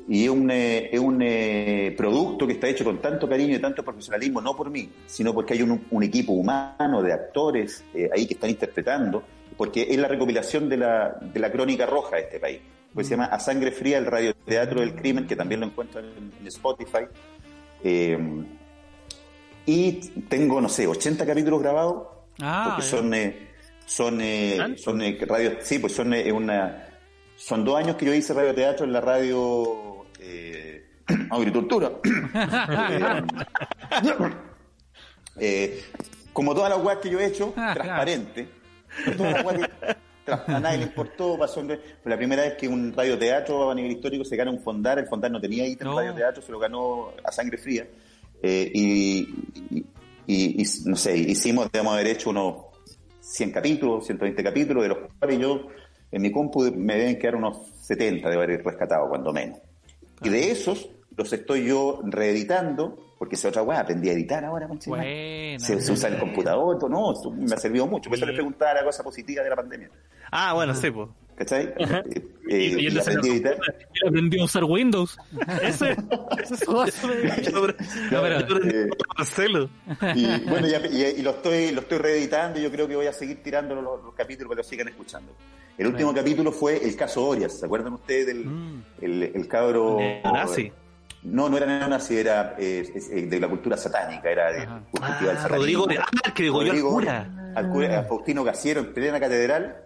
y 0.07 0.25
es 0.25 0.29
un, 0.29 0.51
eh, 0.51 0.89
es 0.91 0.99
un 0.99 1.19
eh, 1.21 1.93
producto 1.97 2.45
que 2.45 2.53
está 2.53 2.67
hecho 2.67 2.83
con 2.83 3.01
tanto 3.01 3.27
cariño 3.27 3.55
y 3.55 3.59
tanto 3.59 3.83
profesionalismo, 3.83 4.39
no 4.39 4.55
por 4.55 4.69
mí, 4.69 4.89
sino 5.07 5.33
porque 5.33 5.53
hay 5.53 5.63
un, 5.63 5.83
un 5.89 6.03
equipo 6.03 6.33
humano 6.33 7.01
de 7.01 7.11
actores 7.11 7.83
eh, 7.93 8.09
ahí 8.13 8.27
que 8.27 8.35
están 8.35 8.51
interpretando, 8.51 9.23
porque 9.57 9.87
es 9.89 9.97
la 9.97 10.07
recopilación 10.07 10.69
de 10.69 10.77
la, 10.77 11.17
de 11.21 11.39
la 11.39 11.51
crónica 11.51 11.85
roja 11.85 12.17
de 12.17 12.23
este 12.23 12.39
país. 12.39 12.59
Pues 12.93 13.07
se 13.07 13.15
llama 13.15 13.25
A 13.25 13.39
Sangre 13.39 13.71
Fría, 13.71 13.97
el 13.97 14.05
radioteatro 14.05 14.79
del 14.79 14.95
crimen, 14.95 15.27
que 15.27 15.35
también 15.35 15.61
lo 15.61 15.67
encuentran 15.67 16.05
en, 16.05 16.31
en 16.39 16.47
Spotify. 16.47 17.05
Eh, 17.83 18.17
y 19.65 19.91
tengo, 20.29 20.61
no 20.61 20.69
sé, 20.69 20.87
80 20.87 21.25
capítulos 21.25 21.61
grabados, 21.61 22.07
Ah, 22.41 22.65
porque 22.69 22.81
son, 22.83 23.13
eh, 23.13 23.49
son, 23.85 24.19
eh, 24.21 24.75
son 24.77 25.01
eh, 25.01 25.17
radio, 25.25 25.53
sí, 25.61 25.79
pues 25.79 25.93
son 25.93 26.13
eh, 26.13 26.31
una, 26.31 26.89
son 27.37 27.63
dos 27.63 27.77
años 27.77 27.95
que 27.95 28.05
yo 28.05 28.13
hice 28.13 28.33
radioteatro 28.33 28.85
en 28.85 28.91
la 28.93 29.01
radio 29.01 30.05
Agricultura. 31.29 31.91
Como 36.33 36.53
todas 36.53 36.69
las 36.69 36.83
weas 36.83 36.99
que 36.99 37.09
yo 37.09 37.19
he 37.19 37.27
hecho, 37.27 37.53
transparente. 37.53 38.49
A 40.47 40.59
nadie 40.59 40.79
le 40.79 40.83
importó, 40.85 41.37
pasó 41.37 41.59
en- 41.59 41.67
fue 42.01 42.09
la 42.09 42.17
primera 42.17 42.41
vez 42.41 42.55
que 42.55 42.67
un 42.67 42.91
radioteatro 42.93 43.69
a 43.69 43.75
nivel 43.75 43.91
histórico 43.91 44.25
se 44.25 44.35
gana 44.35 44.49
un 44.49 44.59
fondar, 44.59 44.97
el 44.97 45.05
fondar 45.07 45.29
no 45.29 45.39
tenía 45.39 45.67
ítem 45.67 45.87
No. 45.87 45.95
radioteatro, 45.97 46.41
se 46.41 46.51
lo 46.51 46.57
ganó 46.57 47.09
a 47.23 47.31
sangre 47.31 47.59
fría. 47.59 47.87
Eh, 48.41 48.71
y, 48.73 49.19
y- 49.69 49.85
y- 50.25 50.61
y, 50.61 50.65
no 50.85 50.95
sé, 50.95 51.15
hicimos, 51.15 51.71
debemos 51.71 51.93
haber 51.93 52.07
hecho 52.07 52.31
unos 52.31 52.55
100 53.21 53.51
capítulos, 53.51 54.05
120 54.07 54.43
capítulos, 54.43 54.81
de 54.83 54.89
los 54.89 54.97
cuales 55.19 55.39
yo, 55.39 55.67
en 56.11 56.21
mi 56.21 56.31
compu, 56.31 56.71
me 56.75 56.95
deben 56.97 57.19
quedar 57.19 57.35
unos 57.35 57.57
70 57.81 58.27
de 58.27 58.35
haber 58.35 58.63
rescatado, 58.63 59.07
cuando 59.09 59.31
menos. 59.31 59.59
Y 60.23 60.29
de 60.29 60.49
esos, 60.49 60.89
los 61.15 61.31
estoy 61.33 61.67
yo 61.67 62.01
reeditando, 62.03 63.04
porque 63.17 63.35
esa 63.35 63.49
otra 63.49 63.61
weá, 63.63 63.79
aprendí 63.79 64.09
a 64.09 64.13
editar 64.13 64.43
ahora, 64.43 64.67
madre. 64.67 64.81
Buena. 64.87 65.59
se, 65.59 65.81
se 65.81 65.91
usa 65.91 66.09
el 66.09 66.17
computador, 66.19 66.77
todo, 66.79 66.89
no, 66.89 67.13
me 67.31 67.53
ha 67.53 67.57
servido 67.57 67.87
mucho. 67.87 68.09
Por 68.09 68.17
eso 68.17 68.25
le 68.25 68.33
preguntaba 68.33 68.73
la 68.73 68.83
cosa 68.83 69.03
positiva 69.03 69.43
de 69.43 69.49
la 69.49 69.55
pandemia. 69.55 69.89
Ah, 70.31 70.53
bueno, 70.53 70.73
sí, 70.75 70.91
pues. 70.91 71.09
¿Cachai? 71.35 71.73
Eh, 71.77 72.03
Y- 72.47 72.53
eh, 72.53 72.75
y 72.79 72.87
y 72.87 72.97
aprendí 72.97 73.29
a 73.29 73.33
editar. 73.33 73.57
Aprendió 74.07 74.41
a 74.41 74.45
usar 74.45 74.63
Windows. 74.63 75.17
Ese, 75.61 75.91
ese 76.41 76.53
es 76.53 76.63
pero- 78.47 78.63
Eh, 78.65 78.89
Marcelo. 79.17 79.69
y 80.15 80.25
bueno, 80.49 80.67
ya- 80.67 80.85
y, 80.85 81.19
y 81.19 81.21
lo 81.21 81.31
estoy 81.31 81.71
lo 81.71 81.81
estoy 81.81 81.97
reeditando 81.97 82.59
y 82.59 82.63
yo 82.63 82.71
creo 82.71 82.87
que 82.87 82.95
voy 82.95 83.07
a 83.07 83.13
seguir 83.13 83.43
tirando 83.43 83.75
los, 83.75 84.03
los 84.03 84.13
capítulos 84.13 84.47
para 84.49 84.61
que 84.61 84.65
lo 84.65 84.69
sigan 84.69 84.87
escuchando. 84.87 85.33
El 85.77 85.87
último 85.87 86.13
capítulo 86.13 86.51
fue 86.53 86.77
el 86.85 86.95
caso 86.95 87.25
Orias, 87.27 87.59
¿se 87.59 87.65
acuerdan 87.65 87.93
ustedes 87.93 88.27
del 88.27 88.45
Mm. 88.45 88.83
el, 89.01 89.23
el 89.35 89.47
cabro 89.49 89.97
Ah, 90.23 90.45
sí. 90.47 90.71
No, 91.25 91.49
no 91.49 91.57
era 91.57 91.65
neonazi, 91.65 92.17
era 92.17 92.55
eh, 92.59 92.87
eh, 93.11 93.21
de 93.23 93.39
la 93.39 93.47
cultura 93.49 93.75
satánica, 93.77 94.29
era 94.29 94.51
de 94.51 94.59
Ah, 94.61 94.81
satanismo. 95.41 95.47
Rodrigo, 95.47 95.87
ah, 95.89 96.05
el 96.25 96.33
que 96.33 96.43
al 96.47 96.53
Rodrigo, 96.53 96.89
cura. 96.91 97.51
al 97.55 97.69
cura- 97.69 97.99
a 97.99 98.03
Faustino 98.03 98.43
Gasiero 98.43 98.79
en 98.81 98.93
plena 98.93 99.19
catedral. 99.19 99.77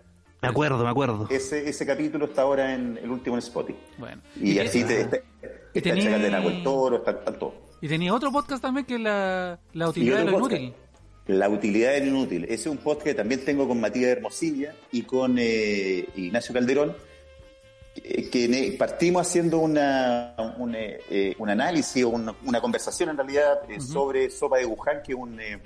Me 0.41 0.47
acuerdo, 0.49 0.83
me 0.83 0.89
acuerdo. 0.89 1.27
Ese, 1.29 1.67
ese 1.69 1.85
capítulo 1.85 2.25
está 2.25 2.41
ahora 2.43 2.73
en 2.73 2.97
el 3.01 3.09
último 3.09 3.35
en 3.35 3.39
Spotify. 3.39 3.79
Bueno. 3.97 4.21
Y, 4.35 4.51
Y 4.53 4.59
así 4.59 4.83
te, 4.83 5.01
está, 5.01 5.17
está 5.17 5.93
tenía- 5.93 6.15
el 6.15 6.21
de 6.43 6.61
Toro, 6.63 6.97
está, 6.97 7.11
está 7.11 7.33
todo. 7.37 7.53
Y 7.81 7.87
tenía 7.87 8.13
otro 8.13 8.31
podcast 8.31 8.61
también 8.61 8.85
que 8.85 8.95
es 8.95 9.01
la, 9.01 9.57
la 9.73 9.89
utilidad 9.89 10.19
de 10.19 10.25
lo 10.25 10.39
podcast, 10.39 10.61
inútil. 10.61 10.75
La 11.27 11.47
utilidad 11.49 11.91
del 11.91 12.07
inútil. 12.09 12.43
Ese 12.45 12.53
es 12.53 12.67
un 12.67 12.77
podcast 12.77 13.05
que 13.07 13.13
también 13.13 13.45
tengo 13.45 13.67
con 13.67 13.79
Matías 13.79 14.11
Hermosilla 14.11 14.73
y 14.91 15.03
con 15.03 15.35
eh, 15.39 16.05
Ignacio 16.15 16.53
Calderón, 16.53 16.95
que 18.31 18.47
ne- 18.47 18.71
partimos 18.77 19.21
haciendo 19.27 19.59
una, 19.59 20.35
un, 20.57 20.75
eh, 20.75 20.99
eh, 21.09 21.35
un 21.39 21.49
análisis 21.49 22.03
o 22.03 22.09
una, 22.09 22.33
una 22.45 22.61
conversación 22.61 23.09
en 23.09 23.17
realidad 23.17 23.59
eh, 23.69 23.79
sobre 23.81 24.29
Sopa 24.29 24.57
de 24.57 24.65
Wuhan, 24.65 25.01
que 25.03 25.13
es 25.13 25.17
un, 25.17 25.39
eh, 25.39 25.59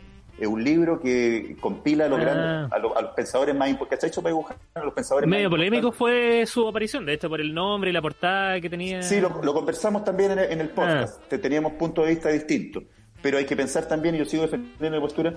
un 0.47 0.64
libro 0.64 0.99
que 0.99 1.55
compila 1.60 2.05
a 2.05 2.10
los, 2.10 2.19
Ah. 2.19 2.23
grandes, 2.23 2.72
a, 2.73 2.80
los, 2.80 2.97
a 2.97 3.01
los 3.01 3.11
pensadores 3.14 3.55
más 3.55 3.69
importantes. 3.69 3.99
¿Cachai 3.99 4.14
Sopa 4.14 4.30
de 4.30 4.34
Wuhan? 4.35 4.55
A 4.76 4.80
los 4.84 4.93
pensadores 4.93 5.30
Medio 5.30 5.49
más 5.49 5.57
polémico 5.57 5.91
fue 5.91 6.45
su 6.45 6.68
aparición, 6.68 7.05
de 7.05 7.14
hecho, 7.14 7.30
por 7.30 7.39
el 7.39 7.53
nombre 7.53 7.89
y 7.89 7.93
la 7.93 8.01
portada 8.01 8.60
que 8.60 8.69
tenía. 8.69 9.01
Sí, 9.03 9.22
lo, 9.22 9.41
lo 9.43 9.53
conversamos 9.53 10.03
también 10.03 10.31
en 10.31 10.39
el, 10.39 10.51
en 10.51 10.61
el 10.61 10.69
podcast. 10.69 11.19
Ah. 11.22 11.26
Te- 11.30 11.38
Teníamos 11.38 11.73
puntos 11.73 12.05
de 12.05 12.11
vista 12.11 12.30
distintos. 12.30 12.84
Pero 13.22 13.38
hay 13.38 13.45
que 13.45 13.55
pensar 13.55 13.88
también, 13.88 14.15
y 14.15 14.18
yo 14.18 14.26
sigo 14.26 14.43
defendiendo 14.43 14.97
mi 14.97 14.99
postura, 15.01 15.34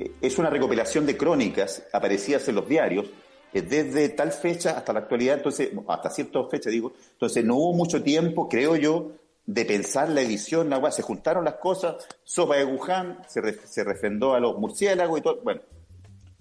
eh, 0.00 0.10
es 0.20 0.36
una 0.38 0.50
recopilación 0.50 1.06
de 1.06 1.16
crónicas 1.16 1.86
aparecidas 1.92 2.48
en 2.48 2.56
los 2.56 2.68
diarios 2.68 3.06
eh, 3.52 3.62
desde 3.62 4.08
tal 4.10 4.32
fecha 4.32 4.76
hasta 4.78 4.92
la 4.92 5.00
actualidad, 5.00 5.36
entonces, 5.36 5.70
hasta 5.88 6.10
cierta 6.10 6.44
fecha 6.44 6.70
digo, 6.70 6.92
entonces 7.12 7.44
no 7.44 7.56
hubo 7.56 7.72
mucho 7.74 8.02
tiempo, 8.02 8.48
creo 8.48 8.76
yo, 8.76 9.12
de 9.46 9.64
pensar 9.64 10.08
la 10.08 10.20
edición, 10.20 10.70
la 10.70 10.92
se 10.92 11.02
juntaron 11.02 11.44
las 11.44 11.54
cosas, 11.54 11.96
sopa 12.22 12.56
de 12.56 12.64
Wuhan, 12.64 13.18
se, 13.26 13.40
re- 13.40 13.58
se 13.66 13.82
refrendó 13.82 14.34
a 14.34 14.40
los 14.40 14.56
murciélagos 14.58 15.18
y 15.18 15.22
todo, 15.22 15.40
bueno, 15.42 15.60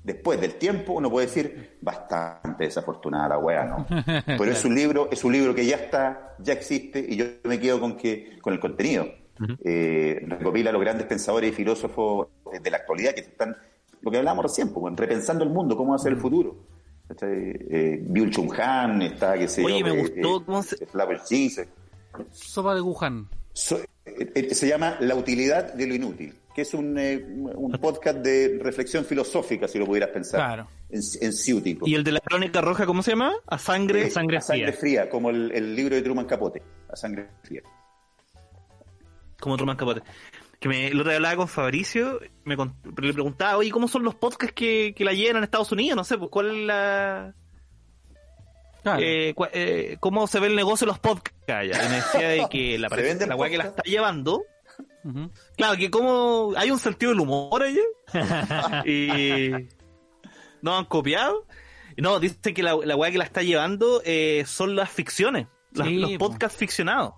después 0.04 0.40
del 0.40 0.56
tiempo 0.56 0.94
uno 0.94 1.10
puede 1.10 1.28
decir 1.28 1.78
bastante 1.82 2.66
desafortunada 2.66 3.30
la 3.30 3.38
weá, 3.40 3.66
¿no? 3.66 3.88
Pero 4.26 4.46
es 4.46 4.64
un 4.64 4.76
libro, 4.76 5.10
es 5.12 5.24
un 5.24 5.34
libro 5.34 5.56
que 5.56 5.66
ya 5.66 5.76
está, 5.78 6.36
ya 6.40 6.54
existe, 6.54 7.04
y 7.08 7.16
yo 7.16 7.26
me 7.44 7.60
quedo 7.60 7.80
con 7.80 7.98
que, 7.98 8.38
con 8.42 8.54
el 8.54 8.60
contenido. 8.60 9.08
Eh, 9.64 10.22
recopila 10.28 10.70
a 10.70 10.74
los 10.74 10.82
grandes 10.82 11.08
pensadores 11.08 11.50
y 11.52 11.54
filósofos 11.54 12.28
de 12.62 12.70
la 12.70 12.78
actualidad 12.78 13.14
que 13.14 13.22
están, 13.22 13.56
lo 14.02 14.12
que 14.12 14.18
hablábamos 14.18 14.44
recién, 14.44 14.74
pues, 14.74 14.94
repensando 14.98 15.46
el 15.46 15.50
mundo, 15.50 15.78
cómo 15.78 15.92
va 15.92 15.96
a 15.96 16.00
ser 16.00 16.12
el 16.12 16.20
futuro. 16.20 16.58
Eh, 17.22 18.00
Byul 18.02 18.30
Chung 18.32 18.54
Han, 18.60 19.02
está, 19.02 19.38
que 19.38 19.48
se 19.48 19.64
Oye, 19.64 19.84
me 19.84 19.92
gustó 19.92 20.46
cómo 20.46 20.62
se- 20.64 20.78
Zizek. 21.28 21.70
Sopa 22.32 22.76
de 22.76 22.82
Wuhan. 22.82 23.28
So- 23.54 23.80
eh, 24.06 24.32
eh, 24.36 24.54
se 24.56 24.68
llama 24.68 24.98
La 25.00 25.16
utilidad 25.16 25.74
de 25.74 25.88
lo 25.88 25.96
inútil, 25.96 26.36
que 26.56 26.62
es 26.62 26.74
un, 26.74 26.98
eh, 26.98 27.18
un 27.28 27.72
podcast 27.74 28.20
de 28.20 28.60
reflexión 28.62 29.06
filosófica, 29.06 29.68
si 29.68 29.80
lo 29.80 29.86
pudieras 29.86 30.10
pensar, 30.12 30.40
Claro. 30.40 30.68
en, 30.90 31.02
en 31.22 31.34
ciútico. 31.34 31.88
¿Y 31.88 31.96
el 31.96 32.04
de 32.04 32.12
la 32.14 32.20
crónica 32.20 32.62
roja, 32.62 32.86
cómo 32.86 33.02
se 33.04 33.12
llama? 33.12 33.34
A 33.48 33.58
sangre. 33.58 34.08
Eh, 34.08 34.10
Sangre 34.12 34.38
a 34.38 34.42
sangre 34.42 34.72
fría. 34.74 35.02
fría, 35.04 35.10
como 35.10 35.30
el, 35.30 35.52
el 35.52 35.76
libro 35.76 35.96
de 35.96 36.02
Truman 36.02 36.26
Capote, 36.26 36.62
a 36.90 36.96
sangre 36.96 37.28
fría. 37.44 37.62
como 39.40 39.56
más 39.58 39.78
capote. 39.78 40.02
Que 40.60 40.68
me, 40.68 40.88
el 40.88 41.00
otro 41.00 41.10
día 41.12 41.18
hablaba 41.18 41.36
con 41.38 41.48
Fabricio, 41.48 42.20
me 42.44 42.58
con- 42.58 42.76
le 43.02 43.14
preguntaba, 43.14 43.58
oye, 43.58 43.72
¿cómo 43.72 43.88
son 43.88 44.04
los 44.04 44.16
podcasts 44.16 44.54
que, 44.54 44.94
que 44.96 45.06
la 45.06 45.14
llenan 45.14 45.38
en 45.38 45.44
Estados 45.46 45.72
Unidos? 45.72 45.96
No 45.96 46.04
sé, 46.04 46.18
pues 46.18 46.30
cuál 46.30 46.48
es 46.56 46.66
la... 46.68 47.34
Claro. 48.84 49.02
eh, 49.02 49.34
cua- 49.36 49.50
eh, 49.54 49.98
¿Cómo 50.00 50.26
se 50.28 50.40
ve 50.40 50.48
el 50.48 50.56
negocio 50.56 50.86
de 50.86 50.92
los 50.92 51.00
podcasts 51.00 51.38
allá? 51.50 51.86
Y 51.86 51.90
me 51.90 51.96
decía 51.96 52.28
de 52.30 52.48
que 52.50 52.78
la, 52.80 52.90
¿Se 52.90 53.02
venden 53.02 53.30
la 53.30 53.36
weá 53.36 53.50
que 53.50 53.58
la 53.58 53.66
está 53.66 53.84
llevando, 53.84 54.44
claro, 55.58 55.78
que 55.78 55.90
como 55.90 56.54
hay 56.58 56.72
un 56.72 56.80
sentido 56.80 57.12
del 57.12 57.22
humor 57.22 57.62
allá, 57.64 58.84
y 58.86 59.52
no 60.62 60.78
han 60.78 60.86
copiado. 60.86 61.46
No, 61.98 62.20
dice 62.22 62.54
que 62.54 62.64
la, 62.64 62.76
la 62.84 62.96
weá 62.96 63.12
que 63.12 63.18
la 63.18 63.24
está 63.26 63.42
llevando 63.44 64.02
eh, 64.06 64.44
son 64.46 64.76
las 64.76 64.90
ficciones, 64.90 65.48
las- 65.74 65.88
los 65.92 66.12
po. 66.14 66.30
podcasts 66.30 66.58
ficcionados. 66.58 67.14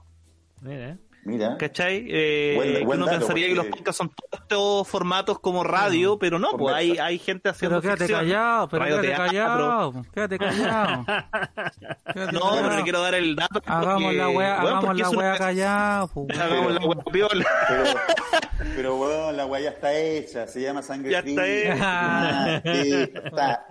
Mira, 0.61 0.97
Mira, 1.23 1.56
¿Cachai? 1.57 2.06
Eh, 2.10 2.53
Buen- 2.56 2.85
buen 2.85 2.99
uno 2.99 3.06
dato, 3.06 3.19
pensaría 3.19 3.48
que 3.48 3.53
los 3.56 3.68
podcasts 3.68 3.98
son 3.98 4.10
todos 4.10 4.41
estos 4.41 4.88
formatos 4.88 5.38
como 5.39 5.64
radio, 5.64 6.18
pero 6.18 6.39
no, 6.39 6.52
pues 6.57 6.73
hay, 6.76 6.98
hay 6.98 7.19
gente 7.19 7.48
haciendo 7.49 7.80
Pero 7.80 7.95
quédate 7.95 8.07
ficción, 8.07 8.19
callado, 8.22 8.68
pero 8.69 8.85
quédate 8.85 9.07
radioteatro. 9.15 9.68
callado. 9.68 10.06
Quédate 10.14 10.39
callado. 10.39 11.06
Quédate 12.14 12.31
No, 12.34 12.39
callado. 12.39 12.61
pero 12.64 12.76
le 12.77 12.84
quiero 12.84 13.02
dar 13.02 13.14
el 13.15 13.35
dato. 13.35 13.61
Hagamos 13.65 14.03
porque, 14.03 14.18
la 14.18 14.30
weá, 14.30 14.35
weón, 14.35 14.68
hagamos 14.68 14.85
porque 14.85 15.02
la 15.03 15.10
una- 15.10 15.18
weá 15.19 15.38
callado. 15.38 16.10
weón. 16.15 16.31
Hagamos 16.41 16.73
la 16.73 16.85
weá 16.88 17.03
piola. 17.11 17.45
pero, 17.68 17.84
pero 18.76 18.95
weón, 18.98 19.38
la 19.38 19.45
weá 19.45 19.61
ya 19.61 19.69
está 19.69 19.93
hecha, 19.93 20.48
se 20.48 20.61
llama 20.61 20.81
sangre 20.81 21.11
Ya 21.11 21.22
fría. 21.22 21.73
está 21.73 22.56
Ah, 22.56 22.61
sí, 22.64 22.93
está. 23.26 23.65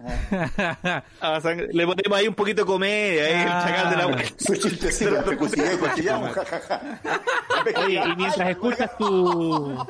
Ah, 1.20 1.38
Le 1.72 1.86
ponemos 1.86 2.18
ahí 2.18 2.26
un 2.28 2.34
poquito 2.34 2.62
de 2.62 2.66
comedia, 2.66 3.28
eh, 3.28 3.42
el 3.42 3.48
chacal 3.48 3.90
de 3.90 3.96
la. 3.96 4.24
Su 4.38 4.54
chistecito, 4.56 5.22
te 5.24 5.36
cuchillé, 5.36 5.78
cuchillamos, 5.78 6.30
jajaja. 6.32 6.80
Oye, 7.84 8.02
y 8.06 8.16
mientras 8.16 8.48
escuchas 8.50 8.96
tu. 8.96 9.86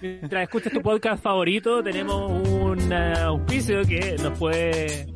mientras 0.00 0.42
escuchas 0.42 0.72
tu 0.72 0.82
podcast 0.82 1.22
favorito, 1.22 1.82
tenemos 1.82 2.30
un 2.48 2.92
eh, 2.92 3.14
auspicio 3.20 3.82
que 3.84 4.16
nos 4.20 4.36
puede 4.38 5.06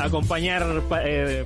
acompañar 0.00 0.64
pa- 0.88 1.02
eh, 1.04 1.44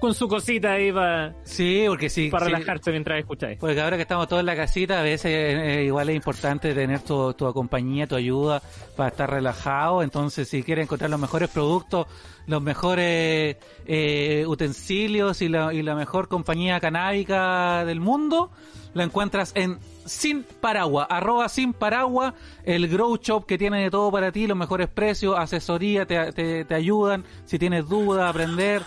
con 0.00 0.14
su 0.14 0.26
cosita 0.28 0.72
ahí 0.72 0.90
para 0.90 1.34
Sí, 1.44 1.84
porque 1.86 2.08
sí. 2.08 2.30
para 2.30 2.46
sí. 2.46 2.52
relajarse 2.52 2.90
mientras 2.90 3.18
escucháis. 3.18 3.58
Porque 3.58 3.80
ahora 3.80 3.96
que 3.96 4.02
estamos 4.02 4.26
todos 4.26 4.40
en 4.40 4.46
la 4.46 4.56
casita, 4.56 4.98
a 4.98 5.02
veces 5.02 5.30
eh, 5.32 5.84
igual 5.84 6.08
es 6.08 6.16
importante 6.16 6.74
tener 6.74 7.00
tu, 7.02 7.34
tu 7.34 7.52
compañía, 7.52 8.06
tu 8.06 8.16
ayuda 8.16 8.62
para 8.96 9.10
estar 9.10 9.30
relajado. 9.30 10.02
Entonces, 10.02 10.48
si 10.48 10.62
quieres 10.62 10.84
encontrar 10.84 11.10
los 11.10 11.20
mejores 11.20 11.50
productos, 11.50 12.06
los 12.46 12.62
mejores 12.62 13.56
eh, 13.86 14.44
utensilios 14.46 15.42
y 15.42 15.48
la, 15.48 15.72
y 15.74 15.82
la 15.82 15.94
mejor 15.94 16.28
compañía 16.28 16.80
canábica 16.80 17.84
del 17.84 18.00
mundo, 18.00 18.50
la 18.94 19.04
encuentras 19.04 19.52
en 19.54 19.78
Sin 20.04 20.42
Paragua, 20.42 21.04
arroba 21.04 21.48
Sin 21.48 21.72
Paragua, 21.72 22.34
el 22.64 22.88
grow 22.88 23.16
shop 23.16 23.46
que 23.46 23.56
tiene 23.58 23.82
de 23.82 23.90
todo 23.90 24.10
para 24.10 24.32
ti, 24.32 24.46
los 24.46 24.56
mejores 24.56 24.88
precios, 24.88 25.38
asesoría, 25.38 26.06
te, 26.06 26.32
te, 26.32 26.64
te 26.64 26.74
ayudan, 26.74 27.24
si 27.44 27.58
tienes 27.58 27.88
dudas, 27.88 28.28
aprender, 28.28 28.82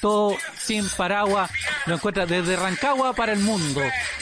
todo 0.00 0.36
sin 0.58 0.88
paraguas. 0.90 1.50
Lo 1.86 1.94
encuentras 1.94 2.28
desde 2.28 2.56
Rancagua 2.56 3.12
para 3.12 3.32
el 3.32 3.40
mundo. 3.40 3.80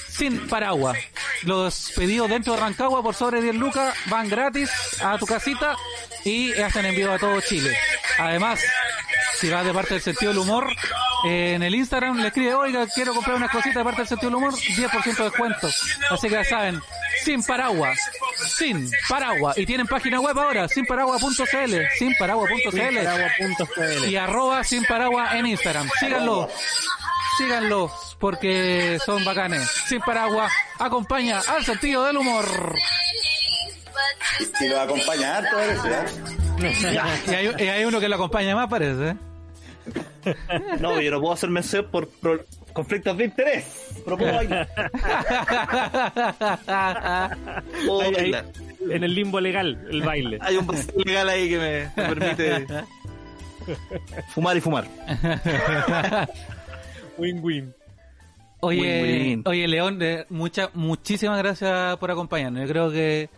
Sin 0.09 0.49
paraguas. 0.49 0.99
Los 1.43 1.93
pedidos 1.95 2.29
dentro 2.29 2.55
de 2.55 2.61
Rancagua 2.61 3.03
por 3.03 3.15
sobre 3.15 3.41
10 3.41 3.55
lucas 3.55 3.95
van 4.07 4.29
gratis 4.29 4.71
a 5.03 5.17
tu 5.19 5.27
casita 5.27 5.77
y 6.25 6.53
hacen 6.61 6.87
envío 6.87 7.13
a 7.13 7.19
todo 7.19 7.41
Chile. 7.41 7.77
Además, 8.19 8.61
si 9.39 9.49
vas 9.49 9.65
de 9.65 9.73
parte 9.73 9.95
del 9.95 10.03
sentido 10.03 10.33
del 10.33 10.41
humor, 10.41 10.67
eh, 11.25 11.55
en 11.55 11.63
el 11.63 11.75
Instagram 11.75 12.19
le 12.19 12.29
escribe, 12.29 12.55
oiga, 12.55 12.87
quiero 12.93 13.15
comprar 13.15 13.37
unas 13.37 13.51
cositas 13.51 13.77
de 13.77 13.85
parte 13.85 14.01
del 14.01 14.09
sentido 14.09 14.31
del 14.31 14.37
humor, 14.37 14.55
10% 14.55 15.17
de 15.17 15.25
descuento. 15.25 15.69
Así 16.11 16.29
que 16.29 16.35
ya 16.35 16.45
saben, 16.45 16.81
sin 17.25 17.43
paraguas, 17.45 17.99
sin 18.59 18.91
paraguas. 19.09 19.57
Y 19.57 19.65
tienen 19.67 19.87
página 19.87 20.21
web 20.21 20.37
ahora, 20.39 20.69
sinparagua.cl, 20.69 21.75
sinparagua.cl 21.99 24.09
y 24.09 24.17
arroba 24.17 24.65
sin 24.65 24.85
paraguas 24.85 25.35
en 25.35 25.47
Instagram. 25.47 25.89
Síganlo, 26.01 26.49
síganlo, 27.39 27.91
porque 28.19 28.99
son 29.05 29.25
bacanes. 29.25 29.69
Sin 29.87 30.01
paraguas, 30.01 30.53
acompaña 30.79 31.41
al 31.41 31.65
sentido 31.65 32.05
del 32.05 32.17
humor. 32.17 32.45
Y 34.61 34.69
lo 34.69 34.81
acompaña 34.81 35.39
harto, 35.39 35.57
parece, 35.57 35.89
¿eh? 35.89 36.05
Y 37.29 37.35
hay, 37.35 37.51
y 37.59 37.69
hay 37.69 37.85
uno 37.85 38.01
que 38.01 38.09
lo 38.09 38.17
acompaña 38.17 38.55
más, 38.55 38.69
parece. 38.69 39.17
No, 40.81 41.01
yo 41.01 41.11
no 41.11 41.21
puedo 41.21 41.33
hacer 41.33 41.49
mención 41.49 41.87
por, 41.91 42.09
por 42.09 42.45
conflictos 42.79 43.17
de 43.17 43.25
interés. 43.25 43.65
Pero 44.05 44.17
puedo 44.17 44.35
bailar. 44.35 44.69
Puedo 47.85 48.03
en 48.91 49.03
el 49.05 49.15
limbo 49.17 49.41
legal, 49.41 49.85
el 49.91 50.03
baile. 50.03 50.39
Hay 50.41 50.57
un 50.57 50.67
vacío 50.67 51.03
legal 51.05 51.29
ahí 51.29 51.49
que 51.49 51.59
me, 51.59 51.91
me 51.97 52.15
permite 52.15 52.67
fumar 54.29 54.57
y 54.57 54.61
fumar. 54.61 54.87
Win-win. 57.19 57.75
Oye, 58.61 59.43
oye 59.45 59.69
León, 59.69 59.99
eh, 60.01 60.25
mucha, 60.29 60.71
muchísimas 60.75 61.39
gracias 61.39 61.97
por 61.97 62.13
acompañarnos. 62.13 62.63
Yo 62.63 62.69
creo 62.69 62.93
que 62.93 63.29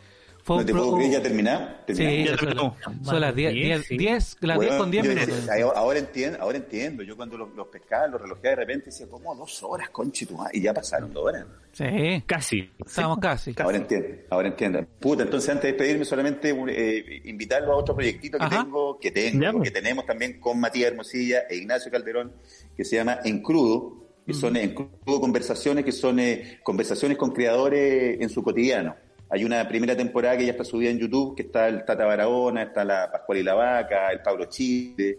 No 0.59 0.65
te 0.67 0.73
puedo 0.73 0.97
creer, 0.97 1.13
ya 1.13 1.23
terminamos. 1.23 1.69
Sí, 1.89 1.95
terminamos. 1.95 2.25
Ya 2.25 2.31
son, 2.31 2.37
terminamos. 2.39 3.07
son 3.07 3.21
las 3.21 3.35
10, 3.35 3.53
Diez, 3.53 3.65
10, 3.67 3.87
sí. 3.87 3.97
10, 3.99 4.37
las 4.41 4.59
10 4.59 4.71
Weón, 4.71 4.83
con 4.83 4.91
10 4.91 5.05
yo 5.05 5.11
minutos. 5.15 5.49
ahora- 5.77 5.99
entiendo, 5.99 6.39
ahora 6.41 6.59
entiendo. 6.59 7.03
Yo 7.03 7.17
cuando 7.17 7.39
los, 7.39 7.51
los 7.55 7.67
pescaba, 7.69 8.07
los 8.09 8.21
relojeaba 8.21 8.51
de 8.51 8.57
repente 8.57 8.87
decía, 8.87 9.07
¿cómo 9.11 9.35
dos 9.35 9.63
horas, 9.63 9.91
conche 9.91 10.27
tu 10.27 10.37
madre? 10.37 10.59
Y 10.59 10.63
ya 10.63 10.75
pasaron 10.75 11.13
dos 11.13 11.25
horas. 11.25 11.47
Sí, 11.73 11.85
Casi. 12.27 12.69
estamos 12.85 13.19
casi. 13.19 13.55
Ahora 13.59 13.77
entiendo, 13.77 14.09
ahora 14.31 14.49
entiendo. 14.49 14.85
Puta, 14.99 15.23
entonces 15.23 15.49
antes 15.51 15.63
de 15.65 15.73
despedirme 15.73 16.05
solamente 16.05 16.51
eh, 16.69 17.23
invitarlo 17.27 17.73
a 17.73 17.77
otro 17.77 17.95
proyectito 17.95 18.39
que 18.39 18.45
Ajá. 18.45 18.65
tengo, 18.65 18.99
que 18.99 19.11
tengo, 19.13 19.41
Ya, 19.43 19.53
pues. 19.53 19.65
que 19.65 19.71
tenemos 19.71 20.05
también 20.05 20.41
con 20.41 20.59
Matías 20.59 20.91
Hermosilla 20.91 21.43
e 21.49 21.57
Ignacio 21.57 21.91
Calderón, 21.93 22.33
que 22.77 22.85
se 22.85 22.97
llama 22.97 23.21
En 23.25 23.41
Crudo. 23.43 23.99
que 24.27 24.35
son 24.35 24.57
en 24.57 24.75
crudo 24.75 25.21
conversaciones, 25.21 25.85
que 25.85 25.91
son 25.93 26.21
eh, 26.21 26.61
conversaciones 26.63 27.17
con 27.19 27.31
creadores 27.33 28.21
en 28.21 28.29
su 28.29 28.43
cotidiano. 28.45 28.95
Hay 29.31 29.45
una 29.45 29.67
primera 29.69 29.97
temporada 29.97 30.37
que 30.37 30.45
ya 30.45 30.51
está 30.53 30.65
subida 30.65 30.91
en 30.91 30.99
YouTube, 30.99 31.37
que 31.37 31.43
está 31.43 31.69
el 31.69 31.85
Tata 31.85 32.05
Barahona, 32.05 32.65
está 32.65 32.85
la 32.85 33.11
Pascual 33.13 33.39
y 33.39 33.43
la 33.43 33.55
Vaca, 33.55 34.11
el 34.11 34.21
Pablo 34.23 34.47
Chile. 34.47 35.19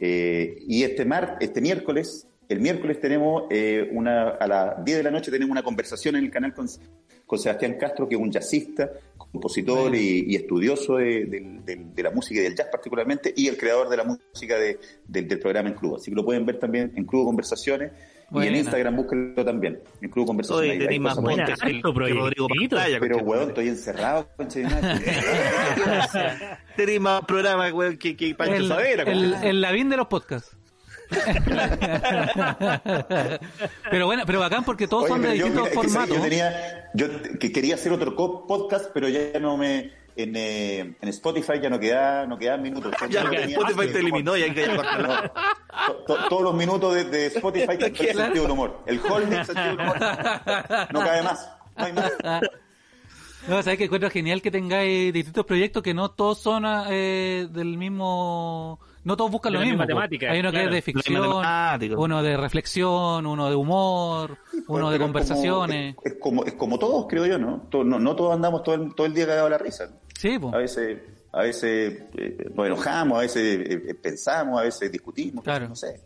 eh, 0.00 0.56
y 0.66 0.82
este, 0.82 1.04
mar, 1.04 1.36
este 1.40 1.60
miércoles, 1.60 2.26
el 2.48 2.58
miércoles 2.60 2.98
tenemos 3.00 3.44
eh, 3.50 3.88
una, 3.92 4.30
a 4.30 4.46
las 4.48 4.84
10 4.84 4.98
de 4.98 5.02
la 5.04 5.10
noche 5.12 5.30
tenemos 5.30 5.52
una 5.52 5.62
conversación 5.62 6.16
en 6.16 6.24
el 6.24 6.30
canal 6.30 6.52
con, 6.52 6.66
con 7.24 7.38
Sebastián 7.38 7.76
Castro, 7.78 8.08
que 8.08 8.16
es 8.16 8.20
un 8.20 8.30
jazzista, 8.32 8.90
compositor 9.16 9.94
y, 9.94 10.24
y 10.28 10.34
estudioso 10.36 10.96
de, 10.96 11.24
del- 11.26 11.64
del- 11.64 11.94
de 11.94 12.02
la 12.02 12.10
música 12.10 12.40
y 12.40 12.42
del 12.42 12.54
jazz 12.56 12.66
particularmente, 12.70 13.32
y 13.34 13.46
el 13.48 13.56
creador 13.56 13.88
de 13.88 13.96
la 13.96 14.04
música 14.04 14.58
de- 14.58 14.78
del- 15.06 15.28
del 15.28 15.38
programa 15.38 15.68
En 15.68 15.74
Crudo. 15.76 15.96
Así 15.96 16.10
que 16.10 16.16
lo 16.16 16.24
pueden 16.24 16.44
ver 16.44 16.58
también 16.58 16.92
en 16.96 17.04
Crudo 17.04 17.24
Conversaciones, 17.26 17.92
y 18.32 18.34
Buena. 18.34 18.50
en 18.50 18.56
Instagram 18.56 18.96
búsquenlo 18.96 19.44
también, 19.44 19.80
en 20.00 20.08
Crudo 20.08 20.26
Conversaciones. 20.26 20.70
Oye, 20.70 20.78
tenéis 20.78 21.00
más 21.02 21.20
montes 21.20 21.60
que, 21.60 21.72
que 21.72 21.82
Rodrigo. 21.82 22.48
Pantalla. 22.48 22.98
Pero, 22.98 23.18
weón, 23.18 23.48
estoy 23.48 23.68
encerrado, 23.68 24.26
concha 24.36 24.60
de 24.60 24.64
madre. 24.64 24.82
madre. 26.14 26.58
Tenéis 26.74 27.00
más 27.00 27.22
programas, 27.26 27.72
weón, 27.72 27.98
que, 27.98 28.16
que 28.16 28.34
Pancho 28.34 28.54
El, 28.54 28.68
Savera. 28.68 29.02
el, 29.04 29.34
el 29.34 29.60
Lavín 29.60 29.90
de 29.90 29.98
los 29.98 30.06
podcasts. 30.06 30.56
pero 33.90 34.06
bueno, 34.06 34.22
pero 34.26 34.40
bacán 34.40 34.64
porque 34.64 34.88
todos 34.88 35.04
Oye, 35.04 35.12
son 35.12 35.20
de 35.22 35.28
yo, 35.36 35.44
distintos 35.44 35.68
mira, 35.68 35.74
formatos. 35.82 36.16
yo 36.16 36.22
tenía, 36.22 36.90
yo 36.94 37.06
que 37.38 37.52
quería 37.52 37.74
hacer 37.74 37.92
otro 37.92 38.16
podcast, 38.16 38.90
pero 38.94 39.10
ya 39.10 39.38
no 39.38 39.58
me, 39.58 39.92
en, 40.16 40.36
eh, 40.36 40.78
en 41.00 41.08
Spotify 41.08 41.54
ya 41.62 41.70
no 41.70 41.78
queda, 41.80 42.26
no 42.26 42.38
quedan 42.38 42.62
minutos. 42.62 42.92
Ya, 43.08 43.22
Spotify 43.22 43.92
te 43.92 43.98
eliminó 44.00 44.36
y 44.36 44.42
hay 44.42 44.54
que 44.54 44.66
cortarla. 44.76 45.32
To- 45.86 45.94
to- 46.06 46.28
todos 46.28 46.42
los 46.42 46.54
minutos 46.54 46.94
de, 46.94 47.04
de 47.04 47.26
Spotify 47.26 47.76
que 47.92 48.10
el 48.10 48.16
sentido 48.16 48.42
del 48.42 48.50
humor. 48.52 48.82
El 48.86 49.00
holding 49.00 49.44
sentido 49.44 49.66
del 49.68 49.80
humor. 49.80 49.96
No 50.92 51.00
cabe 51.00 51.22
más. 51.22 51.48
No 51.76 51.84
hay 51.84 51.92
más. 51.92 52.12
No, 53.48 53.60
sabes 53.62 53.76
que 53.78 53.84
encuentro 53.84 54.08
genial 54.10 54.40
que 54.40 54.50
tengáis 54.52 55.12
distintos 55.12 55.44
proyectos 55.44 55.82
que 55.82 55.94
no 55.94 56.10
todos 56.12 56.38
son 56.38 56.64
eh, 56.90 57.48
del 57.50 57.76
mismo. 57.76 58.78
No 59.04 59.16
todos 59.16 59.30
buscan 59.32 59.52
De 59.52 59.58
lo 59.58 59.60
la 59.60 59.66
mismo. 59.66 59.82
misma 59.82 59.84
po. 59.84 59.88
temática, 60.00 60.30
Hay 60.30 60.40
uno 60.40 60.50
claro. 60.50 60.70
que 60.70 60.76
es 60.78 60.84
de 60.84 60.92
ficción, 60.92 61.26
uno 61.96 62.22
de 62.22 62.36
reflexión, 62.36 63.26
uno 63.26 63.48
de 63.50 63.56
humor, 63.56 64.38
uno 64.68 64.90
de 64.90 64.96
es 64.96 65.02
conversaciones. 65.02 65.94
Como, 65.96 66.06
es, 66.06 66.12
es 66.12 66.18
como, 66.20 66.44
es 66.44 66.52
como 66.54 66.78
todos, 66.78 67.06
creo 67.08 67.26
yo, 67.26 67.38
¿no? 67.38 67.66
No, 67.72 67.98
no 67.98 68.16
todos 68.16 68.32
andamos 68.34 68.62
todo 68.62 68.74
el, 68.76 68.94
todo 68.94 69.06
el 69.06 69.14
día 69.14 69.26
cagados 69.26 69.48
a 69.48 69.50
la 69.50 69.58
risa. 69.58 69.86
¿no? 69.86 69.96
Sí, 70.16 70.38
po. 70.38 70.54
A 70.54 70.58
veces, 70.58 70.98
a 71.32 71.40
veces 71.42 72.02
eh, 72.16 72.50
nos 72.54 72.66
enojamos, 72.66 73.18
a 73.18 73.22
veces 73.22 73.58
eh, 73.68 73.82
eh, 73.88 73.94
pensamos, 73.94 74.60
a 74.60 74.64
veces 74.64 74.92
discutimos, 74.92 75.42
Claro. 75.42 75.68
no 75.68 75.74
sé. 75.76 76.00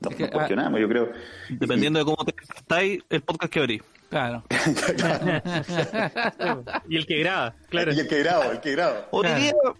Nos, 0.00 0.10
Es 0.12 0.16
que, 0.18 0.22
nos 0.24 0.32
cuestionamos, 0.32 0.80
yo 0.80 0.88
creo. 0.88 1.08
Dependiendo 1.48 2.00
de 2.00 2.04
cómo 2.04 2.22
te 2.24 2.34
estáis, 2.56 3.00
el 3.08 3.22
podcast 3.22 3.52
que 3.52 3.60
abrís. 3.60 3.82
Claro. 4.10 4.42
Y 6.88 6.96
el 6.96 7.06
que 7.06 7.18
graba, 7.20 7.54
claro. 7.70 7.92
Y 7.94 8.00
el 8.00 8.08
que 8.08 8.18
grabo, 8.18 8.50
el 8.52 8.60
que 8.60 8.72
grabo. 8.72 8.96
Hoy 9.12 9.22
Claro. 9.26 9.76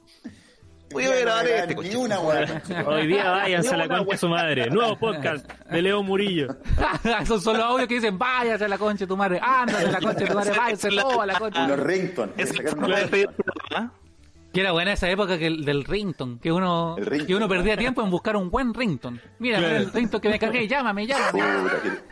Voy 0.93 1.05
a 1.05 1.16
grabar 1.20 1.47
este. 1.47 1.74
Ni 1.74 1.94
una, 1.94 2.20
weón. 2.20 2.62
Hoy 2.86 3.06
día 3.06 3.31
váyanse 3.31 3.74
a 3.74 3.77
la 3.77 3.89
concha 3.89 4.12
de 4.12 4.19
su 4.19 4.28
madre. 4.28 4.70
Nuevo 4.70 4.98
podcast 4.98 5.51
de 5.70 5.82
Leo 5.82 6.02
Murillo. 6.02 6.48
Son 7.27 7.40
solo 7.40 7.64
audios 7.64 7.89
que 7.89 7.94
dicen, 7.94 8.19
váyase 8.19 8.64
a 8.64 8.69
la 8.69 8.78
concha 8.78 9.05
de 9.05 9.06
tu 9.06 9.16
madre, 9.16 9.40
ándate 9.43 9.86
a 9.86 9.93
la 9.93 10.01
concha 10.01 10.20
de 10.20 10.27
tu 10.27 10.35
madre, 10.35 10.52
váyase 10.56 10.89
todo 10.90 11.20
a 11.20 11.27
la 11.27 11.39
concha. 11.39 11.64
Unos 11.64 11.81
rington. 11.81 12.32
Programa. 12.32 13.93
Que 14.52 14.60
era 14.60 14.73
buena 14.73 14.93
esa 14.93 15.09
época 15.09 15.39
que 15.39 15.47
el, 15.47 15.64
del 15.64 15.85
rington, 15.85 16.39
que 16.39 16.52
uno, 16.52 16.97
que 17.27 17.35
uno 17.35 17.48
perdía 17.48 17.74
tiempo 17.77 18.02
en 18.02 18.10
buscar 18.10 18.36
un 18.36 18.51
buen 18.51 18.74
rington. 18.74 19.19
Mira, 19.39 19.59
el 19.59 19.90
rington 19.90 20.20
que 20.20 20.28
me 20.28 20.39
cargué, 20.39 20.69
llámame, 20.69 21.06
llámame. 21.06 21.32
Puta, 21.32 22.02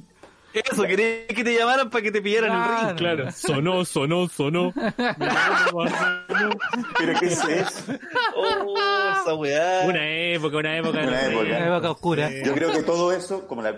Eso, 0.52 0.82
quería 0.82 1.26
que 1.28 1.44
te 1.44 1.56
llamaran 1.56 1.88
para 1.90 2.02
que 2.02 2.10
te 2.10 2.20
pillaran 2.20 2.50
el 2.52 2.88
ring. 2.88 2.96
Claro. 2.98 3.30
Sonó, 3.32 3.84
sonó, 3.84 4.28
sonó. 4.28 4.72
¿Pero 6.98 7.20
qué 7.20 7.26
es 7.26 7.44
eso? 7.44 7.92
Oh, 8.36 8.74
esa 9.22 9.34
weá. 9.34 9.82
Una 9.86 10.08
época, 10.08 10.56
una 10.56 10.76
época. 10.78 10.98
Una 11.02 11.26
época. 11.26 11.44
Una 11.44 11.66
época 11.74 11.90
oscura. 11.90 12.30
Yo 12.44 12.54
creo 12.54 12.72
que 12.72 12.82
todo 12.82 13.12
eso, 13.12 13.46
como 13.46 13.62
la, 13.62 13.74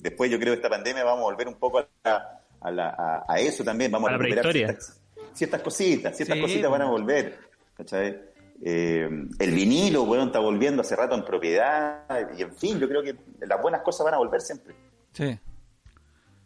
después 0.00 0.30
yo 0.30 0.38
creo 0.38 0.52
que 0.52 0.56
esta 0.58 0.70
pandemia 0.70 1.04
vamos 1.04 1.20
a 1.20 1.24
volver 1.24 1.48
un 1.48 1.54
poco 1.54 1.78
a, 1.80 1.86
la- 2.04 2.40
a, 2.60 2.70
la- 2.70 2.90
a- 2.90 3.24
a 3.28 3.40
eso 3.40 3.64
también, 3.64 3.90
vamos 3.90 4.08
a, 4.10 4.14
A 4.14 4.16
la 4.16 4.22
recuperar 4.22 4.52
ciertas, 4.52 5.00
ciertas 5.32 5.62
cositas, 5.62 6.16
ciertas 6.16 6.36
Sí, 6.36 6.42
cositas 6.42 6.70
van 6.70 6.82
a 6.82 6.86
volver, 6.86 7.38
¿cachai? 7.76 8.20
Eh, 8.64 9.08
el 9.40 9.50
vinilo, 9.50 10.04
weón, 10.04 10.28
está 10.28 10.38
volviendo 10.38 10.82
hace 10.82 10.94
rato 10.94 11.16
en 11.16 11.24
propiedad, 11.24 12.04
y 12.38 12.42
en 12.42 12.54
fin, 12.54 12.78
yo 12.78 12.88
creo 12.88 13.02
que 13.02 13.16
las 13.44 13.60
buenas 13.60 13.82
cosas 13.82 14.04
van 14.04 14.14
a 14.14 14.18
volver 14.18 14.40
siempre. 14.40 14.72
Sí. 15.12 15.36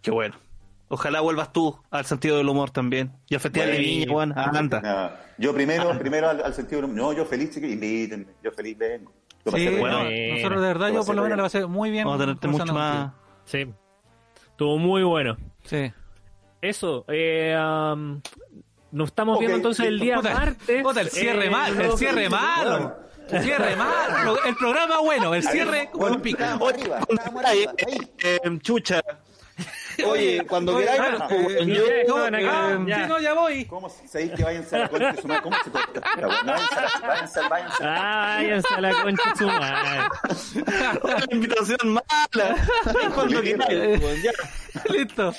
Qué 0.07 0.13
bueno. 0.13 0.37
Ojalá 0.87 1.21
vuelvas 1.21 1.53
tú 1.53 1.77
al 1.91 2.05
sentido 2.07 2.37
del 2.37 2.49
humor 2.49 2.71
también. 2.71 3.11
Y 3.29 3.35
al 3.35 3.41
Festival 3.41 3.73
de 3.73 4.07
Bueno. 4.09 4.35
Viña, 4.37 4.47
weón. 4.47 4.57
Anda. 4.57 5.21
Yo 5.37 5.53
primero, 5.53 5.99
primero 5.99 6.31
al, 6.31 6.45
al 6.45 6.55
sentido, 6.55 6.83
del- 6.83 6.95
no, 6.95 7.13
yo 7.13 7.25
feliz, 7.25 7.51
chiquillos, 7.51 7.75
invítenme, 7.75 8.27
yo 8.41 8.53
feliz 8.53 8.79
vengo. 8.79 9.13
Sí, 9.53 9.69
bueno. 9.81 10.05
bien. 10.05 10.37
nosotros 10.37 10.63
de 10.63 10.69
verdad 10.69 10.89
yo 10.93 11.05
por 11.05 11.17
lo 11.17 11.23
menos 11.23 11.27
bien. 11.27 11.37
lo 11.39 11.43
pasé 11.43 11.67
muy 11.67 11.91
bien. 11.91 12.05
Vamos 12.05 12.21
a 12.21 12.25
tenerte 12.25 12.47
mucho 12.47 12.73
más. 12.73 13.11
Sí. 13.47 13.67
Estuvo 14.51 14.79
muy 14.79 15.03
bueno. 15.03 15.37
Sí. 15.65 15.93
Eso. 16.63 17.05
Eh, 17.09 17.57
um, 17.59 18.21
nos 18.93 19.09
estamos 19.09 19.41
viendo 19.41 19.57
entonces 19.57 19.87
el 19.87 19.99
día 19.99 20.17
Puta, 20.19 20.35
martes. 20.35 20.83
puta, 20.85 21.01
el 21.01 21.09
cierre 21.11 21.47
Eh, 21.47 21.51
mal, 21.51 21.81
el 21.81 21.89
no, 21.89 21.97
cierre 21.97 22.31
malo. 22.31 22.97
El 23.29 23.43
cierre 23.43 23.75
malo. 23.75 24.37
El 24.47 24.55
programa 24.55 25.01
bueno, 25.01 25.35
el 25.35 25.43
cierre 25.43 25.89
con 25.91 25.99
Bueno, 26.01 26.23
pica. 26.23 26.45
estábamos 26.45 26.73
arriba, 26.73 26.99
estábamos 27.09 27.45
arriba, 27.45 27.73
ahí. 27.89 27.99
Eh, 28.25 28.59
chucha. 28.61 29.03
Oye, 30.07 30.45
cuando 30.47 30.77
Oye, 30.77 30.85
queráis, 30.87 31.01
claro, 31.17 31.27
pues, 31.29 31.57
eh, 31.57 31.67
yo- 31.67 31.87
ya, 31.87 32.31
No, 32.31 32.87
ya. 32.87 32.97
sí, 32.97 33.03
no, 33.09 33.19
ya 33.19 33.33
voy. 33.33 33.65
¿Cómo 33.65 33.89
sabéis 33.89 34.33
que 34.33 34.45
váyanse 34.45 34.77
a 34.77 34.79
la 34.81 34.89
concha 34.89 35.13
de 35.13 35.23
su 35.23 35.29
madre? 35.29 35.43
¿Cómo 35.43 35.57
se 35.65 35.71
corta? 35.71 36.01
Váyanse, 36.15 37.07
váyanse, 37.07 37.41
váyanse. 37.49 37.77
Ah, 37.83 38.35
váyanse 38.37 38.75
a 38.75 38.81
la 38.83 39.03
concha 39.03 39.31
de 39.31 39.37
su 39.37 39.47
madre. 39.47 40.01
la 41.05 41.25
invitación 41.35 41.79
mala. 41.85 42.57
Cuando 43.15 43.41
queráis, 43.43 44.03
weón, 44.03 44.23
ya. 44.23 44.33
Listo. 44.93 45.33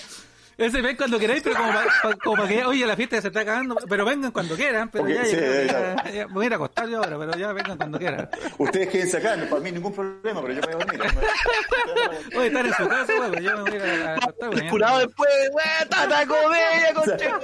Ese 0.58 0.82
ven 0.82 0.96
cuando 0.98 1.20
queráis, 1.20 1.44
pero 1.44 1.56
como 1.56 1.70
para 1.72 1.86
como 2.24 2.48
que, 2.48 2.66
oye, 2.66 2.86
la 2.88 2.96
fiesta 2.96 3.18
ya 3.18 3.22
se 3.22 3.28
está 3.28 3.42
acabando, 3.42 3.76
pero 3.88 4.06
vengan 4.06 4.32
cuando 4.32 4.56
quieran, 4.56 4.90
pero 4.90 5.04
Ok, 5.04 5.10
ya, 5.12 5.26
sí, 5.26 5.36
ya. 5.36 5.64
ya- 5.66 6.10
ya- 6.12 6.28
me 6.28 6.34
voy 6.34 6.46
a 6.46 6.48
ir 6.48 6.54
a 6.54 6.56
acostar 6.56 6.88
yo 6.90 6.98
ahora, 6.98 7.18
pero 7.20 7.38
ya 7.38 7.54
vengan 7.54 7.78
cuando 7.78 8.00
quieran. 8.00 8.28
Ustedes 8.58 8.88
quédense 8.90 9.18
acá, 9.18 9.36
no, 9.36 9.46
para 9.46 9.62
mí 9.62 9.72
ningún 9.72 9.94
problema, 9.94 10.42
pero 10.42 10.54
yo 10.54 10.62
me 10.62 10.74
voy 10.74 10.82
a 10.82 10.86
dormir. 10.86 11.02
Oye, 12.38 12.48
estar 12.48 12.66
en 12.66 12.74
su 12.74 12.88
casa, 12.88 13.14
güey, 13.18 13.30
pero 13.30 13.42
yo 13.42 13.58
me 13.58 13.62
voy 13.70 13.72
a 13.72 13.76
ir 13.76 14.02
a, 14.02 14.10
a 14.10 14.16
acostar. 14.16 14.50
güey. 14.52 14.70
Curado 14.70 14.98
después, 15.00 15.30
weón, 15.54 15.90
tata 15.90 16.26
comedia, 16.26 16.94
concha. 16.96 17.40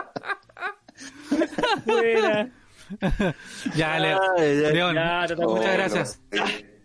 Buena. 1.86 2.50
Ya, 3.74 3.98
Leo. 3.98 4.20
Ay, 4.38 4.60
ya. 4.62 4.70
León, 4.70 4.96
muchas 5.38 5.72
gracias. 5.74 6.20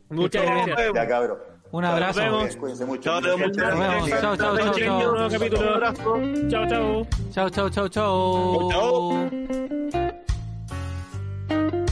Muchas 0.10 0.44
gracias. 0.46 0.78
Ya, 0.94 1.08
cabrón. 1.08 1.55
Un 1.76 1.84
abrazo. 1.84 2.22
Nos 2.24 2.32
vemos. 2.32 2.56
Cuídense 2.56 2.86
mucho. 2.86 3.02
Chao, 3.02 3.20
Nos 3.20 3.38
vemos. 3.38 4.10
Chao, 4.10 4.38
chao, 4.38 4.58
chao. 4.58 4.74
Chao, 6.50 6.68
chao. 6.70 7.08
Chao, 7.34 7.50
chao, 7.50 7.70
chao, 7.70 7.88
chao. 7.90 8.70
Chao, 8.70 9.30
chao. 11.50 11.85